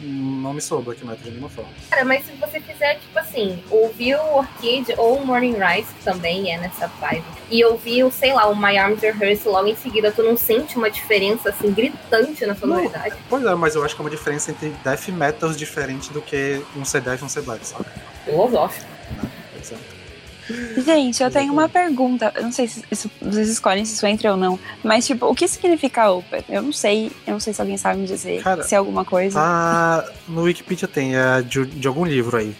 não 0.00 0.52
me 0.52 0.60
soa 0.60 0.80
black 0.82 1.00
metal 1.04 1.22
de 1.22 1.30
nenhuma 1.30 1.48
forma. 1.48 1.70
Cara, 1.90 2.04
mas 2.04 2.24
se 2.24 2.32
você 2.32 2.60
fizer, 2.60 2.94
tipo 2.96 3.18
assim, 3.18 3.62
ouvir 3.70 4.16
o 4.16 4.38
Orchid 4.38 4.92
ou 4.98 5.18
o 5.18 5.26
Morning 5.26 5.54
Rise, 5.54 5.88
que 5.98 6.04
também 6.04 6.52
é 6.52 6.58
nessa 6.58 6.88
vibe, 7.00 7.24
e 7.50 7.64
ouvir, 7.64 8.02
o, 8.04 8.10
sei 8.10 8.32
lá, 8.32 8.46
o 8.48 8.56
My 8.56 8.76
Arms 8.76 9.04
Are 9.04 9.16
Hers 9.24 9.44
logo 9.44 9.68
em 9.68 9.76
seguida, 9.76 10.10
tu 10.10 10.22
não 10.22 10.36
sente 10.36 10.76
uma 10.76 10.90
diferença, 10.90 11.50
assim, 11.50 11.70
gritante 11.72 12.44
na 12.46 12.54
sonoridade? 12.56 13.14
Pois 13.28 13.44
é, 13.44 13.54
mas 13.54 13.74
eu 13.74 13.83
acho 13.84 13.94
que 13.94 14.00
é 14.00 14.04
uma 14.04 14.10
diferença 14.10 14.50
entre 14.50 14.70
death 14.84 15.08
metals 15.08 15.56
diferente 15.56 16.12
do 16.12 16.20
que 16.22 16.62
um 16.76 16.84
ser 16.84 17.00
death 17.00 17.20
e 17.20 17.24
um 17.24 17.28
ser 17.28 17.42
black, 17.42 17.66
sabe? 17.66 17.84
Filosófico. 18.24 18.86
Pois 19.52 19.72
é. 19.72 19.76
Gente, 20.82 21.22
eu 21.22 21.30
tenho 21.30 21.52
uma 21.52 21.68
pergunta. 21.70 22.30
Eu 22.36 22.42
não 22.42 22.52
sei 22.52 22.68
se 22.68 22.84
isso- 22.90 23.10
vocês 23.22 23.48
escolhem 23.48 23.82
se 23.84 23.94
isso 23.94 24.06
entra 24.06 24.30
ou 24.30 24.36
não. 24.36 24.58
Mas, 24.82 25.06
tipo, 25.06 25.24
o 25.26 25.34
que 25.34 25.48
significa 25.48 26.10
Open? 26.10 26.44
Eu 26.50 26.60
não 26.60 26.72
sei. 26.72 27.10
Eu 27.26 27.32
não 27.32 27.40
sei 27.40 27.54
se 27.54 27.60
alguém 27.62 27.78
sabe 27.78 28.00
me 28.00 28.06
dizer. 28.06 28.42
Cara, 28.42 28.62
se 28.62 28.74
é 28.74 28.78
alguma 28.78 29.06
coisa. 29.06 29.38
Ah, 29.40 30.04
no 30.28 30.42
Wikipedia 30.42 30.86
tem, 30.86 31.16
é 31.16 31.40
de, 31.40 31.64
de 31.64 31.88
algum 31.88 32.04
livro 32.04 32.36
aí. 32.36 32.54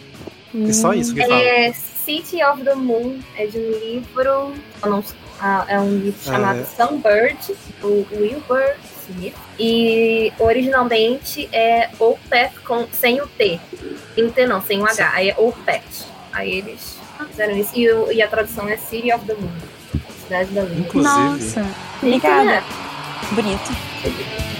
É 0.67 0.73
só 0.73 0.93
isso 0.93 1.13
que 1.13 1.21
fala. 1.21 1.39
É 1.39 1.73
City 1.73 2.43
of 2.43 2.63
the 2.63 2.73
Moon, 2.75 3.19
é 3.37 3.45
de 3.45 3.57
um 3.59 3.71
livro, 3.79 4.21
eu 4.23 4.55
não- 4.89 5.03
ah, 5.39 5.65
é 5.67 5.79
um 5.79 5.97
livro 5.99 6.23
chamado 6.23 6.59
É. 6.59 6.65
Sunbird, 6.65 7.37
do 7.81 8.07
Wilbur 8.11 8.63
Smith, 9.09 9.35
e 9.59 10.31
originalmente 10.39 11.49
é 11.51 11.89
Opeth 11.99 12.51
com, 12.65 12.87
sem 12.91 13.21
o 13.21 13.27
T, 13.27 13.59
sem 14.13 14.25
o 14.25 14.31
T 14.31 14.45
não, 14.47 14.61
sem 14.61 14.81
o 14.81 14.85
H, 14.85 15.11
aí 15.13 15.29
é 15.29 15.35
Opeth, 15.37 16.05
aí 16.33 16.51
eles 16.59 16.97
fizeram 17.29 17.55
isso, 17.57 17.71
e, 17.75 17.91
o- 17.91 18.11
e 18.11 18.21
a 18.21 18.27
tradução 18.27 18.67
é 18.67 18.77
City 18.77 19.11
of 19.13 19.25
the 19.25 19.33
Moon, 19.35 19.49
Cidade 20.23 20.49
da 20.51 20.61
Lua. 20.63 20.75
Inclusive, 20.77 21.03
Nossa, 21.19 21.65
obrigada. 22.01 22.43
Né? 22.45 22.63
Bonito. 23.31 24.54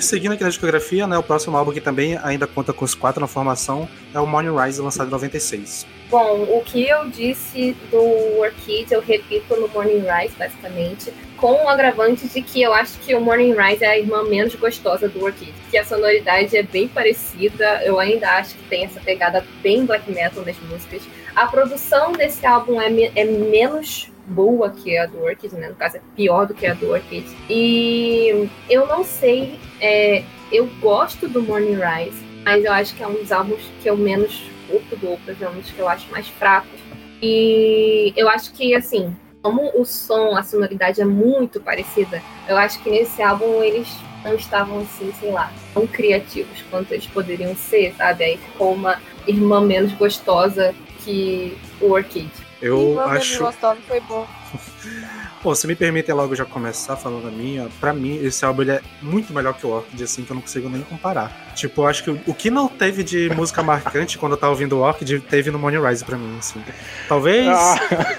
Seguindo 0.00 0.32
aqui 0.32 0.42
na 0.42 0.48
discografia, 0.50 1.06
né, 1.06 1.16
o 1.18 1.22
próximo 1.22 1.56
álbum 1.56 1.72
que 1.72 1.80
também 1.80 2.16
ainda 2.22 2.46
conta 2.46 2.72
com 2.72 2.84
os 2.84 2.94
quatro 2.94 3.20
na 3.20 3.26
formação 3.26 3.88
é 4.14 4.20
o 4.20 4.26
Morning 4.26 4.54
Rise, 4.56 4.80
lançado 4.80 5.08
em 5.08 5.10
96. 5.10 5.86
Bom, 6.10 6.42
o 6.42 6.62
que 6.64 6.88
eu 6.88 7.08
disse 7.08 7.76
do 7.90 8.40
Orchid, 8.40 8.92
eu 8.92 9.00
repito 9.00 9.54
no 9.56 9.68
Morning 9.68 10.00
Rise, 10.02 10.34
basicamente, 10.36 11.12
com 11.36 11.52
o 11.64 11.68
agravante 11.68 12.26
de 12.28 12.42
que 12.42 12.60
eu 12.60 12.74
acho 12.74 12.98
que 12.98 13.14
o 13.14 13.20
Morning 13.20 13.54
Rise 13.54 13.84
é 13.84 13.88
a 13.88 13.98
irmã 13.98 14.22
menos 14.24 14.54
gostosa 14.56 15.08
do 15.08 15.22
Orchid, 15.24 15.52
que 15.70 15.78
a 15.78 15.84
sonoridade 15.84 16.56
é 16.56 16.62
bem 16.62 16.88
parecida, 16.88 17.80
eu 17.84 17.98
ainda 18.00 18.28
acho 18.32 18.56
que 18.56 18.64
tem 18.68 18.84
essa 18.84 19.00
pegada 19.00 19.44
bem 19.62 19.86
black 19.86 20.10
metal 20.10 20.44
nas 20.44 20.56
músicas. 20.68 21.02
A 21.36 21.46
produção 21.46 22.12
desse 22.12 22.44
álbum 22.44 22.80
é, 22.80 22.90
me- 22.90 23.12
é 23.14 23.24
menos 23.24 24.08
boa 24.30 24.70
que 24.70 24.96
a 24.96 25.06
do 25.06 25.22
Orchid, 25.22 25.54
né? 25.54 25.68
No 25.68 25.74
caso, 25.74 25.96
é 25.96 26.00
pior 26.14 26.46
do 26.46 26.54
que 26.54 26.66
a 26.66 26.74
do 26.74 26.90
Orchid. 26.90 27.26
E 27.48 28.48
eu 28.68 28.86
não 28.86 29.04
sei, 29.04 29.58
é, 29.80 30.22
eu 30.52 30.66
gosto 30.80 31.28
do 31.28 31.42
Morning 31.42 31.76
Rise, 31.76 32.22
mas 32.44 32.64
eu 32.64 32.72
acho 32.72 32.94
que 32.94 33.02
é 33.02 33.06
um 33.06 33.14
dos 33.14 33.32
álbuns 33.32 33.60
que 33.82 33.90
eu 33.90 33.96
menos 33.96 34.42
curto 34.68 34.96
do 34.96 35.12
Opus, 35.12 35.40
é 35.42 35.48
um 35.48 35.54
dos 35.54 35.70
que 35.70 35.78
eu 35.78 35.88
acho 35.88 36.10
mais 36.10 36.28
fracos. 36.28 36.78
E 37.22 38.12
eu 38.16 38.28
acho 38.28 38.52
que, 38.52 38.74
assim, 38.74 39.14
como 39.42 39.70
o 39.78 39.84
som, 39.84 40.36
a 40.36 40.42
sonoridade 40.42 41.00
é 41.00 41.04
muito 41.04 41.60
parecida, 41.60 42.22
eu 42.48 42.56
acho 42.56 42.82
que 42.82 42.90
nesse 42.90 43.22
álbum 43.22 43.62
eles 43.62 43.88
não 44.24 44.34
estavam, 44.34 44.80
assim, 44.80 45.12
sei 45.18 45.30
lá, 45.30 45.52
tão 45.74 45.86
criativos 45.86 46.62
quanto 46.70 46.92
eles 46.92 47.06
poderiam 47.06 47.54
ser, 47.56 47.94
sabe? 47.96 48.24
Aí 48.24 48.36
ficou 48.36 48.74
uma 48.74 49.00
irmã 49.26 49.60
menos 49.60 49.92
gostosa 49.92 50.74
que 51.04 51.56
o 51.80 51.90
Orchid. 51.90 52.30
Eu 52.60 52.96
menos 52.96 53.12
acho. 53.12 53.38
gostosa 53.38 53.80
foi 53.86 54.00
bom. 54.00 54.26
Bom, 55.42 55.54
se 55.54 55.66
me 55.66 55.74
permitem 55.74 56.14
logo 56.14 56.34
já 56.34 56.44
começar 56.44 56.96
falando 56.96 57.26
a 57.26 57.30
minha, 57.30 57.68
pra 57.80 57.94
mim 57.94 58.22
esse 58.22 58.44
álbum 58.44 58.60
ele 58.60 58.72
é 58.72 58.82
muito 59.00 59.32
melhor 59.32 59.54
que 59.54 59.66
o 59.66 59.70
Orchid, 59.70 60.02
assim, 60.02 60.22
que 60.22 60.30
eu 60.30 60.34
não 60.34 60.42
consigo 60.42 60.68
nem 60.68 60.82
comparar. 60.82 61.54
Tipo, 61.54 61.80
eu 61.80 61.86
acho 61.86 62.04
que 62.04 62.10
o, 62.10 62.20
o 62.26 62.34
que 62.34 62.50
não 62.50 62.68
teve 62.68 63.02
de 63.02 63.30
música 63.34 63.62
marcante 63.62 64.18
quando 64.18 64.32
eu 64.32 64.38
tava 64.38 64.52
ouvindo 64.52 64.76
o 64.76 64.80
Orchid, 64.80 65.18
teve 65.20 65.50
no 65.50 65.58
Morning 65.58 65.80
Rise 65.80 66.04
pra 66.04 66.18
mim, 66.18 66.36
assim. 66.38 66.62
Talvez. 67.08 67.46
Ah, 67.48 67.76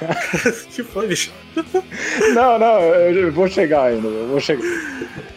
que 0.74 0.84
foi, 0.84 1.08
bicho? 1.08 1.32
não, 2.34 2.58
não, 2.58 2.80
eu 2.82 3.32
vou 3.32 3.48
chegar 3.48 3.84
ainda, 3.84 4.08
eu 4.08 4.28
vou 4.28 4.40
chegar. 4.40 4.64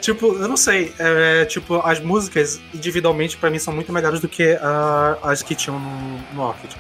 Tipo, 0.01 0.37
eu 0.37 0.49
não 0.49 0.57
sei. 0.57 0.95
É, 0.99 1.45
tipo, 1.45 1.83
as 1.85 2.01
músicas 2.01 2.61
individualmente 2.73 3.37
pra 3.37 3.51
mim 3.51 3.59
são 3.59 3.75
muito 3.75 3.93
melhores 3.93 4.21
do 4.21 4.29
que 4.29 4.59
ah, 4.63 5.19
as 5.23 5.43
que 5.43 5.55
tinham 5.55 5.79
no, 5.79 6.19
no 6.35 6.43
Orchid. 6.49 6.75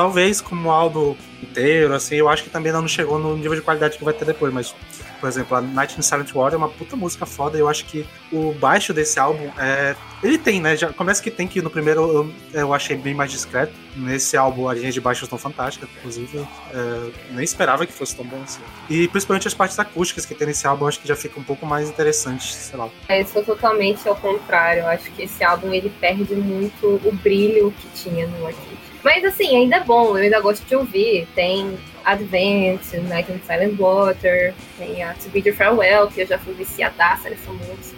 Talvez 0.00 0.40
como 0.40 0.70
álbum 0.70 1.14
inteiro, 1.42 1.92
assim, 1.92 2.14
eu 2.14 2.26
acho 2.26 2.42
que 2.42 2.48
também 2.48 2.72
não 2.72 2.88
chegou 2.88 3.18
no 3.18 3.36
nível 3.36 3.54
de 3.54 3.60
qualidade 3.60 3.98
que 3.98 4.04
vai 4.04 4.14
ter 4.14 4.24
depois, 4.24 4.50
mas, 4.50 4.74
por 5.20 5.28
exemplo, 5.28 5.54
a 5.54 5.60
Night 5.60 5.98
in 5.98 6.00
Silent 6.00 6.32
Water 6.32 6.54
é 6.54 6.56
uma 6.56 6.70
puta 6.70 6.96
música 6.96 7.26
foda 7.26 7.58
eu 7.58 7.68
acho 7.68 7.84
que 7.84 8.06
o 8.32 8.54
baixo 8.54 8.94
desse 8.94 9.20
álbum 9.20 9.50
é. 9.58 9.94
Ele 10.22 10.38
tem, 10.38 10.58
né? 10.58 10.74
Já 10.74 10.90
começa 10.90 11.22
que 11.22 11.30
tem 11.30 11.46
que 11.46 11.60
no 11.60 11.68
primeiro 11.68 12.00
eu, 12.00 12.32
eu 12.54 12.72
achei 12.72 12.96
bem 12.96 13.12
mais 13.12 13.30
discreto. 13.30 13.74
Nesse 13.94 14.38
álbum 14.38 14.70
as 14.70 14.78
linhas 14.78 14.94
de 14.94 15.02
baixo 15.02 15.24
estão 15.24 15.36
fantásticas, 15.36 15.86
inclusive. 15.98 16.46
é, 16.72 17.10
nem 17.32 17.44
esperava 17.44 17.84
que 17.84 17.92
fosse 17.92 18.16
tão 18.16 18.24
bom 18.24 18.40
assim. 18.42 18.62
E 18.88 19.06
principalmente 19.06 19.48
as 19.48 19.54
partes 19.54 19.78
acústicas 19.78 20.24
que 20.24 20.34
tem 20.34 20.46
nesse 20.46 20.66
álbum, 20.66 20.86
acho 20.86 20.98
que 20.98 21.08
já 21.08 21.16
fica 21.16 21.38
um 21.38 21.44
pouco 21.44 21.66
mais 21.66 21.90
interessante, 21.90 22.54
sei 22.54 22.78
lá. 22.78 22.88
É, 23.06 23.20
eu 23.20 23.26
sou 23.26 23.44
totalmente 23.44 24.08
ao 24.08 24.16
contrário. 24.16 24.80
Eu 24.80 24.88
acho 24.88 25.10
que 25.10 25.24
esse 25.24 25.44
álbum 25.44 25.74
ele 25.74 25.92
perde 26.00 26.34
muito 26.36 26.86
o 26.86 27.12
brilho 27.22 27.70
que 27.78 28.02
tinha 28.02 28.26
no 28.26 28.46
Orchid. 28.46 28.89
Mas 29.02 29.24
assim, 29.24 29.56
ainda 29.56 29.76
é 29.76 29.84
bom, 29.84 30.16
eu 30.16 30.24
ainda 30.24 30.40
gosto 30.40 30.64
de 30.66 30.76
ouvir. 30.76 31.26
Tem 31.34 31.78
Advent, 32.04 32.80
Night 33.08 33.30
in 33.30 33.40
Silent 33.46 33.78
Water, 33.78 34.54
tem 34.78 35.02
a 35.02 35.14
To 35.14 35.28
Bid 35.30 35.48
Your 35.48 35.56
Farewell, 35.56 36.08
que 36.08 36.22
eu 36.22 36.26
já 36.26 36.38
fui 36.38 36.54
viciadaça 36.54 37.30
nessa 37.30 37.50
música. 37.50 37.96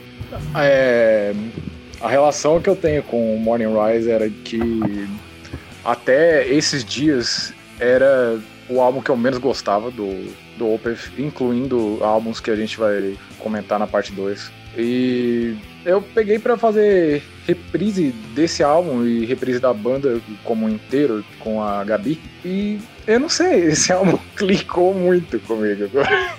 É, 0.56 1.32
a 2.00 2.08
relação 2.08 2.60
que 2.60 2.68
eu 2.68 2.76
tenho 2.76 3.02
com 3.02 3.36
Morning 3.36 3.74
Rise 3.74 4.10
era 4.10 4.28
que 4.28 5.08
até 5.84 6.46
esses 6.46 6.84
dias 6.84 7.52
era 7.78 8.40
o 8.68 8.80
álbum 8.80 9.02
que 9.02 9.10
eu 9.10 9.16
menos 9.16 9.38
gostava 9.38 9.90
do, 9.90 10.32
do 10.56 10.72
Opeth, 10.72 11.10
incluindo 11.18 11.98
álbuns 12.02 12.40
que 12.40 12.50
a 12.50 12.56
gente 12.56 12.78
vai 12.78 13.16
comentar 13.38 13.78
na 13.78 13.86
parte 13.86 14.12
2. 14.12 14.61
E 14.76 15.56
eu 15.84 16.00
peguei 16.00 16.38
pra 16.38 16.56
fazer 16.56 17.22
reprise 17.46 18.12
desse 18.34 18.62
álbum 18.62 19.04
e 19.04 19.24
reprise 19.24 19.58
da 19.58 19.72
banda 19.72 20.20
como 20.44 20.68
inteiro 20.68 21.24
com 21.40 21.62
a 21.62 21.82
Gabi. 21.84 22.20
E 22.44 22.78
eu 23.06 23.20
não 23.20 23.28
sei, 23.28 23.66
esse 23.72 23.92
álbum 23.92 24.18
clicou 24.36 24.94
muito 24.94 25.38
comigo. 25.40 25.84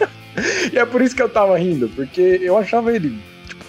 e 0.71 0.77
é 0.77 0.85
por 0.85 1.01
isso 1.01 1.15
que 1.15 1.21
eu 1.21 1.29
tava 1.29 1.57
rindo, 1.57 1.89
porque 1.89 2.39
eu 2.41 2.57
achava 2.57 2.93
ele 2.95 3.19
tipo, 3.47 3.63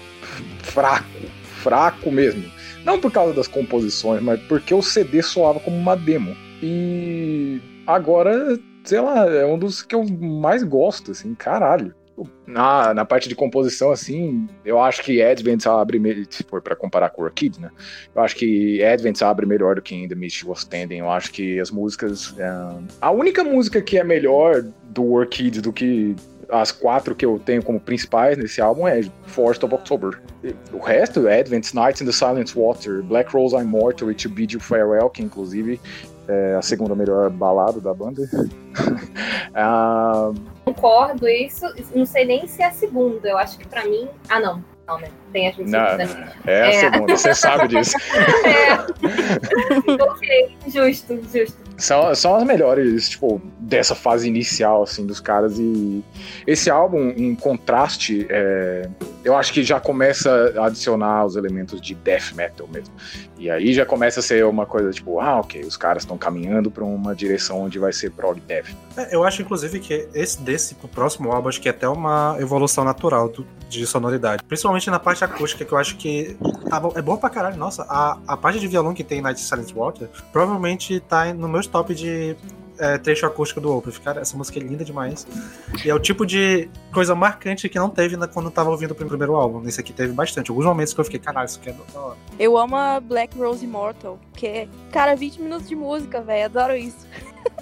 fraco, 0.63 1.21
fraco 1.63 2.11
mesmo. 2.11 2.45
Não 2.85 3.01
por 3.01 3.11
causa 3.11 3.33
das 3.33 3.49
composições, 3.49 4.23
mas 4.23 4.41
porque 4.43 4.75
o 4.75 4.83
CD 4.83 5.23
soava 5.23 5.59
como 5.59 5.77
uma 5.77 5.97
demo. 5.97 6.37
E 6.63 7.61
agora, 7.87 8.59
sei 8.85 9.01
lá, 9.01 9.27
é 9.27 9.45
um 9.47 9.59
dos 9.59 9.83
que 9.83 9.95
eu 9.95 10.05
mais 10.05 10.63
gosto, 10.63 11.11
assim, 11.11 11.35
caralho. 11.35 11.95
Na, 12.47 12.95
na 12.95 13.05
parte 13.05 13.29
de 13.29 13.35
composição, 13.35 13.91
assim, 13.91 14.49
eu 14.65 14.81
acho 14.81 15.03
que 15.03 15.21
Advent 15.21 15.67
abre, 15.67 16.27
se 16.31 16.45
for 16.45 16.63
pra 16.63 16.77
comparar 16.77 17.11
com 17.11 17.23
Orchid, 17.23 17.61
né? 17.61 17.71
Eu 18.15 18.23
acho 18.23 18.37
que 18.37 18.83
Advent 18.85 19.21
abre 19.23 19.47
melhor 19.47 19.75
do 19.75 19.83
que 19.83 19.95
In 19.95 20.07
The 20.07 20.15
Mist 20.15 20.47
Was 20.47 20.61
Standing. 20.61 20.99
Eu 20.99 21.11
acho 21.11 21.33
que 21.33 21.59
as 21.59 21.71
músicas. 21.71 22.35
é, 22.39 22.47
A 23.01 23.11
única 23.11 23.43
música 23.43 23.83
que 23.83 23.99
é 23.99 24.05
melhor 24.05 24.63
do 24.91 25.13
Orchid 25.13 25.61
do 25.61 25.73
que 25.73 26.15
as 26.49 26.71
quatro 26.71 27.15
que 27.15 27.25
eu 27.25 27.41
tenho 27.45 27.63
como 27.63 27.81
principais 27.81 28.37
nesse 28.37 28.61
álbum 28.61 28.87
é 28.87 29.03
Forest 29.27 29.65
of 29.65 29.75
October. 29.75 30.21
O 30.73 30.79
resto, 30.79 31.27
Advent, 31.27 31.73
Nights 31.73 32.01
in 32.01 32.07
the 32.07 32.13
Silent 32.13 32.55
Water, 32.55 33.03
Black 33.03 33.35
Rose 33.35 33.57
I'm 33.57 33.65
Mortal 33.65 34.11
e 34.11 34.15
To 34.15 34.29
Bid 34.29 34.55
You 34.55 34.61
Farewell, 34.61 35.11
que 35.11 35.23
inclusive 35.23 35.81
é 36.29 36.55
a 36.57 36.63
segunda 36.63 36.95
melhor 36.95 37.31
balada 37.31 37.81
da 37.81 37.93
banda. 37.95 38.23
Ah, 39.57 40.33
Concordo, 40.65 41.29
isso. 41.29 41.65
Não 41.95 42.05
sei 42.05 42.25
nem 42.25 42.45
se 42.49 42.61
é 42.61 42.67
a 42.67 42.73
segunda. 42.73 43.29
Eu 43.29 43.39
acho 43.39 43.57
que 43.57 43.65
pra 43.69 43.85
mim. 43.85 44.09
Ah, 44.29 44.41
não. 44.41 44.65
Não, 44.87 44.99
né? 44.99 45.09
tem 45.33 45.49
as 45.49 45.57
músicas 45.57 46.11
Não, 46.13 46.25
é 46.45 46.63
a 46.63 46.67
É. 46.67 46.73
segunda, 46.73 47.17
você 47.17 47.35
sabe 47.35 47.69
disso. 47.69 47.97
É. 48.45 48.75
ok, 50.03 50.57
justo, 50.67 51.21
justo. 51.33 51.57
São, 51.77 52.15
são 52.15 52.37
as 52.37 52.45
melhores, 52.45 53.09
tipo, 53.09 53.41
dessa 53.59 53.95
fase 53.95 54.29
inicial, 54.29 54.83
assim, 54.85 55.05
dos 55.07 55.19
caras. 55.21 55.59
E 55.59 56.05
esse 56.47 56.71
álbum, 56.71 57.09
em 57.17 57.35
contraste, 57.35 58.27
é, 58.31 58.89
eu 59.25 59.37
acho 59.37 59.53
que 59.53 59.63
já 59.65 59.81
começa 59.81 60.53
a 60.57 60.67
adicionar 60.67 61.25
os 61.27 61.35
elementos 61.37 61.81
de 61.81 61.95
death 61.95 62.33
metal 62.35 62.69
mesmo. 62.69 62.95
E 63.37 63.51
aí 63.51 63.75
já 63.75 63.85
começa 63.85 64.21
a 64.21 64.23
ser 64.23 64.45
uma 64.47 64.65
coisa 64.65 64.91
tipo, 64.93 65.19
ah, 65.21 65.41
ok, 65.41 65.63
os 65.63 65.77
caras 65.77 66.05
estão 66.05 66.17
caminhando 66.17 66.71
pra 66.71 66.85
uma 66.85 67.15
direção 67.15 67.63
onde 67.63 67.79
vai 67.79 67.93
ser 67.93 68.11
prog 68.13 68.39
death. 68.41 68.69
É, 68.97 69.15
Eu 69.15 69.25
acho, 69.25 69.43
inclusive, 69.43 69.81
que 69.81 70.09
esse 70.15 70.41
desse 70.41 70.77
pro 70.77 70.87
próximo 70.89 71.33
álbum, 71.33 71.49
acho 71.49 71.61
que 71.61 71.69
é 71.69 71.73
até 71.73 71.89
uma 71.89 72.37
evolução 72.39 72.85
natural 72.85 73.29
do- 73.29 73.45
de 73.69 73.85
sonoridade. 73.87 74.45
Principalmente 74.45 74.89
na 74.89 75.01
parte 75.01 75.25
acústica, 75.25 75.65
que 75.65 75.73
eu 75.73 75.79
acho 75.79 75.97
que 75.97 76.37
tá 76.71 76.81
é 76.95 77.03
bom 77.03 77.17
pra 77.17 77.29
caralho. 77.29 77.57
Nossa, 77.57 77.83
a, 77.89 78.19
a 78.29 78.37
parte 78.37 78.61
de 78.61 78.69
violão 78.69 78.95
que 78.95 79.03
tem 79.03 79.19
em 79.19 79.23
Night 79.23 79.41
Silent 79.41 79.73
Water 79.75 80.09
provavelmente 80.33 81.01
tá 81.01 81.33
no 81.35 81.49
meu 81.49 81.61
top 81.69 81.95
de 81.95 82.37
é, 82.79 82.99
trecho 82.99 83.25
acústico 83.25 83.61
do 83.61 83.77
Opeth. 83.77 84.01
Cara, 84.03 84.21
essa 84.21 84.37
música 84.37 84.59
é 84.59 84.63
linda 84.63 84.85
demais. 84.85 85.27
E 85.85 85.89
é 85.89 85.95
o 85.95 85.99
tipo 86.01 86.27
de 86.27 86.69
coisa 86.93 87.15
marcante 87.15 87.69
que 87.69 87.79
não 87.79 87.89
teve 87.89 88.17
na- 88.17 88.27
quando 88.27 88.47
eu 88.47 88.53
tava 88.53 88.71
ouvindo 88.71 88.91
o 88.91 88.95
primeiro 88.95 89.37
álbum. 89.37 89.61
Nesse 89.61 89.81
aqui 89.81 89.93
teve 89.93 90.13
bastante. 90.13 90.51
Alguns 90.51 90.67
momentos 90.67 90.93
que 90.93 91.01
eu 91.01 91.05
fiquei, 91.05 91.21
caralho, 91.21 91.47
isso 91.47 91.59
aqui 91.61 91.71
é 91.71 91.73
da 91.73 92.01
hora. 92.01 92.17
Eu 92.39 92.59
amo 92.59 92.75
a 92.77 92.99
Black 93.01 93.39
Rose 93.39 93.65
Immortal, 93.65 94.19
porque, 94.31 94.69
cara, 94.91 95.15
20 95.15 95.41
minutos 95.41 95.69
de 95.69 95.77
música, 95.77 96.21
velho, 96.21 96.47
adoro 96.47 96.75
isso. 96.77 97.07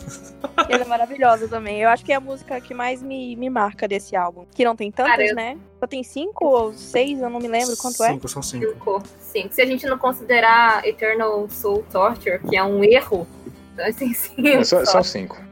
Ela 0.68 0.82
é 0.84 0.86
maravilhosa 0.86 1.48
também. 1.48 1.80
Eu 1.80 1.88
acho 1.88 2.04
que 2.04 2.12
é 2.12 2.16
a 2.16 2.20
música 2.20 2.60
que 2.60 2.72
mais 2.72 3.02
me, 3.02 3.36
me 3.36 3.50
marca 3.50 3.86
desse 3.88 4.14
álbum. 4.16 4.44
Que 4.54 4.64
não 4.64 4.74
tem 4.76 4.90
tantas, 4.90 5.12
Cara, 5.12 5.26
eu- 5.26 5.34
né? 5.34 5.58
Só 5.80 5.86
tem 5.86 6.02
cinco 6.04 6.46
ou 6.46 6.72
seis, 6.72 7.20
eu 7.20 7.28
não 7.28 7.40
me 7.40 7.48
lembro 7.48 7.76
quanto 7.76 8.02
é. 8.04 8.12
Cinco, 8.12 8.28
são 8.28 8.40
cinco. 8.42 8.66
Cinco. 8.72 9.02
Cinco. 9.20 9.54
Se 9.54 9.60
a 9.60 9.66
gente 9.66 9.84
não 9.86 9.98
considerar 9.98 10.86
Eternal 10.86 11.46
Soul 11.50 11.84
Torture, 11.90 12.38
que 12.48 12.56
é 12.56 12.62
um 12.62 12.84
erro, 12.84 13.26
então 13.72 13.86
assim, 13.86 14.14
cinco. 14.14 14.64
São, 14.64 14.84
só 14.84 14.92
são 14.92 15.02
cinco. 15.02 15.42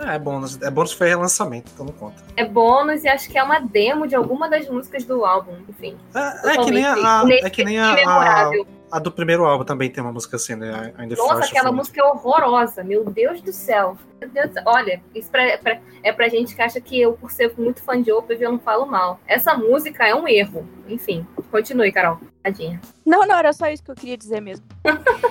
É, 0.00 0.14
é 0.14 0.18
bônus. 0.18 0.60
É 0.62 0.70
bônus 0.70 0.92
foi 0.92 1.08
relançamento, 1.08 1.70
então 1.74 1.86
não 1.86 1.92
conta. 1.92 2.22
É 2.36 2.44
bônus 2.44 3.04
e 3.04 3.08
acho 3.08 3.28
que 3.30 3.38
é 3.38 3.42
uma 3.42 3.60
demo 3.60 4.06
de 4.06 4.14
alguma 4.14 4.48
das 4.48 4.68
músicas 4.68 5.04
do 5.04 5.24
álbum, 5.24 5.54
enfim. 5.68 5.96
É, 6.14 6.52
é 6.52 6.56
que 6.58 6.70
nem 6.70 6.84
a, 6.84 7.24
é 7.42 7.50
que 7.50 7.64
nem 7.64 7.78
a, 7.78 8.50
a, 8.90 8.98
do 8.98 9.12
primeiro 9.12 9.44
álbum 9.44 9.64
também 9.64 9.90
tem 9.90 10.02
uma 10.02 10.12
música 10.12 10.36
assim, 10.36 10.54
né? 10.56 10.92
Ainda 10.98 11.14
Nossa, 11.16 11.44
aquela 11.44 11.70
música 11.72 12.00
é 12.00 12.04
horrorosa, 12.04 12.82
meu 12.82 13.04
Deus 13.04 13.40
do 13.40 13.52
céu. 13.52 13.96
Meu 14.20 14.28
Deus. 14.28 14.50
Olha, 14.66 15.00
isso 15.14 15.30
pra- 15.30 15.56
pra- 15.58 15.78
é 16.02 16.12
pra 16.12 16.28
gente 16.28 16.54
que 16.54 16.60
acha 16.60 16.80
que 16.80 17.00
eu, 17.00 17.14
por 17.14 17.30
ser 17.30 17.54
muito 17.56 17.82
fã 17.82 18.00
de 18.00 18.12
Opeth, 18.12 18.40
eu 18.40 18.52
não 18.52 18.58
falo 18.58 18.84
mal. 18.86 19.18
Essa 19.26 19.54
música 19.54 20.06
é 20.06 20.14
um 20.14 20.26
erro. 20.28 20.68
Enfim, 20.88 21.26
continue, 21.50 21.90
Carol. 21.92 22.18
Tadinha. 22.42 22.80
Não, 23.06 23.26
não, 23.26 23.36
era 23.36 23.52
só 23.52 23.68
isso 23.68 23.82
que 23.82 23.90
eu 23.90 23.94
queria 23.94 24.16
dizer 24.16 24.40
mesmo. 24.40 24.64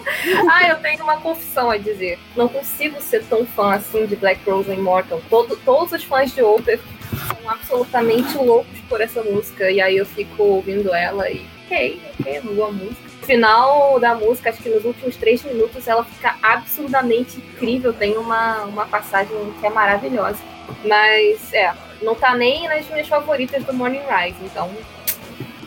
Ah, 0.52 0.68
eu 0.68 0.82
tenho 0.82 1.02
uma 1.04 1.22
confissão 1.22 1.70
a 1.70 1.78
dizer. 1.78 2.20
Não 2.36 2.50
consigo 2.50 3.02
ser 3.02 3.24
tão 3.28 3.46
fã 3.46 3.79
assim 3.80 4.06
de 4.06 4.16
Black 4.16 4.48
Rose 4.50 4.72
Immortal. 4.72 5.22
Todo, 5.30 5.58
todos 5.66 5.92
os 5.92 6.04
fãs 6.04 6.34
de 6.34 6.42
Opeth 6.42 6.80
são 7.28 7.50
absolutamente 7.50 8.38
loucos 8.38 8.80
por 8.88 9.02
essa 9.02 9.24
música. 9.24 9.70
E 9.70 9.82
aí 9.82 9.98
eu 9.98 10.06
fico 10.06 10.44
ouvindo 10.44 10.94
ela 10.94 11.30
e, 11.30 11.46
ok, 11.66 12.02
ok, 12.20 12.42
não 12.44 12.54
boa 12.54 12.72
música. 12.72 13.10
No 13.20 13.26
final 13.26 14.00
da 14.00 14.16
música, 14.16 14.50
acho 14.50 14.62
que 14.62 14.70
nos 14.70 14.84
últimos 14.84 15.16
três 15.16 15.44
minutos, 15.44 15.88
ela 15.88 16.04
fica 16.04 16.36
absurdamente 16.42 17.38
incrível. 17.38 17.94
Tem 17.94 18.18
uma, 18.18 18.64
uma 18.64 18.86
passagem 18.86 19.36
que 19.60 19.68
é 19.68 19.70
maravilhosa. 19.70 20.40
Mas, 20.84 21.54
é, 21.54 21.74
não 22.02 22.16
tá 22.16 22.36
nem 22.36 22.68
nas 22.68 22.88
minhas 22.90 23.08
favoritas 23.08 23.64
do 23.64 23.74
Morning 23.74 24.02
Rise. 24.02 24.38
Então, 24.44 24.72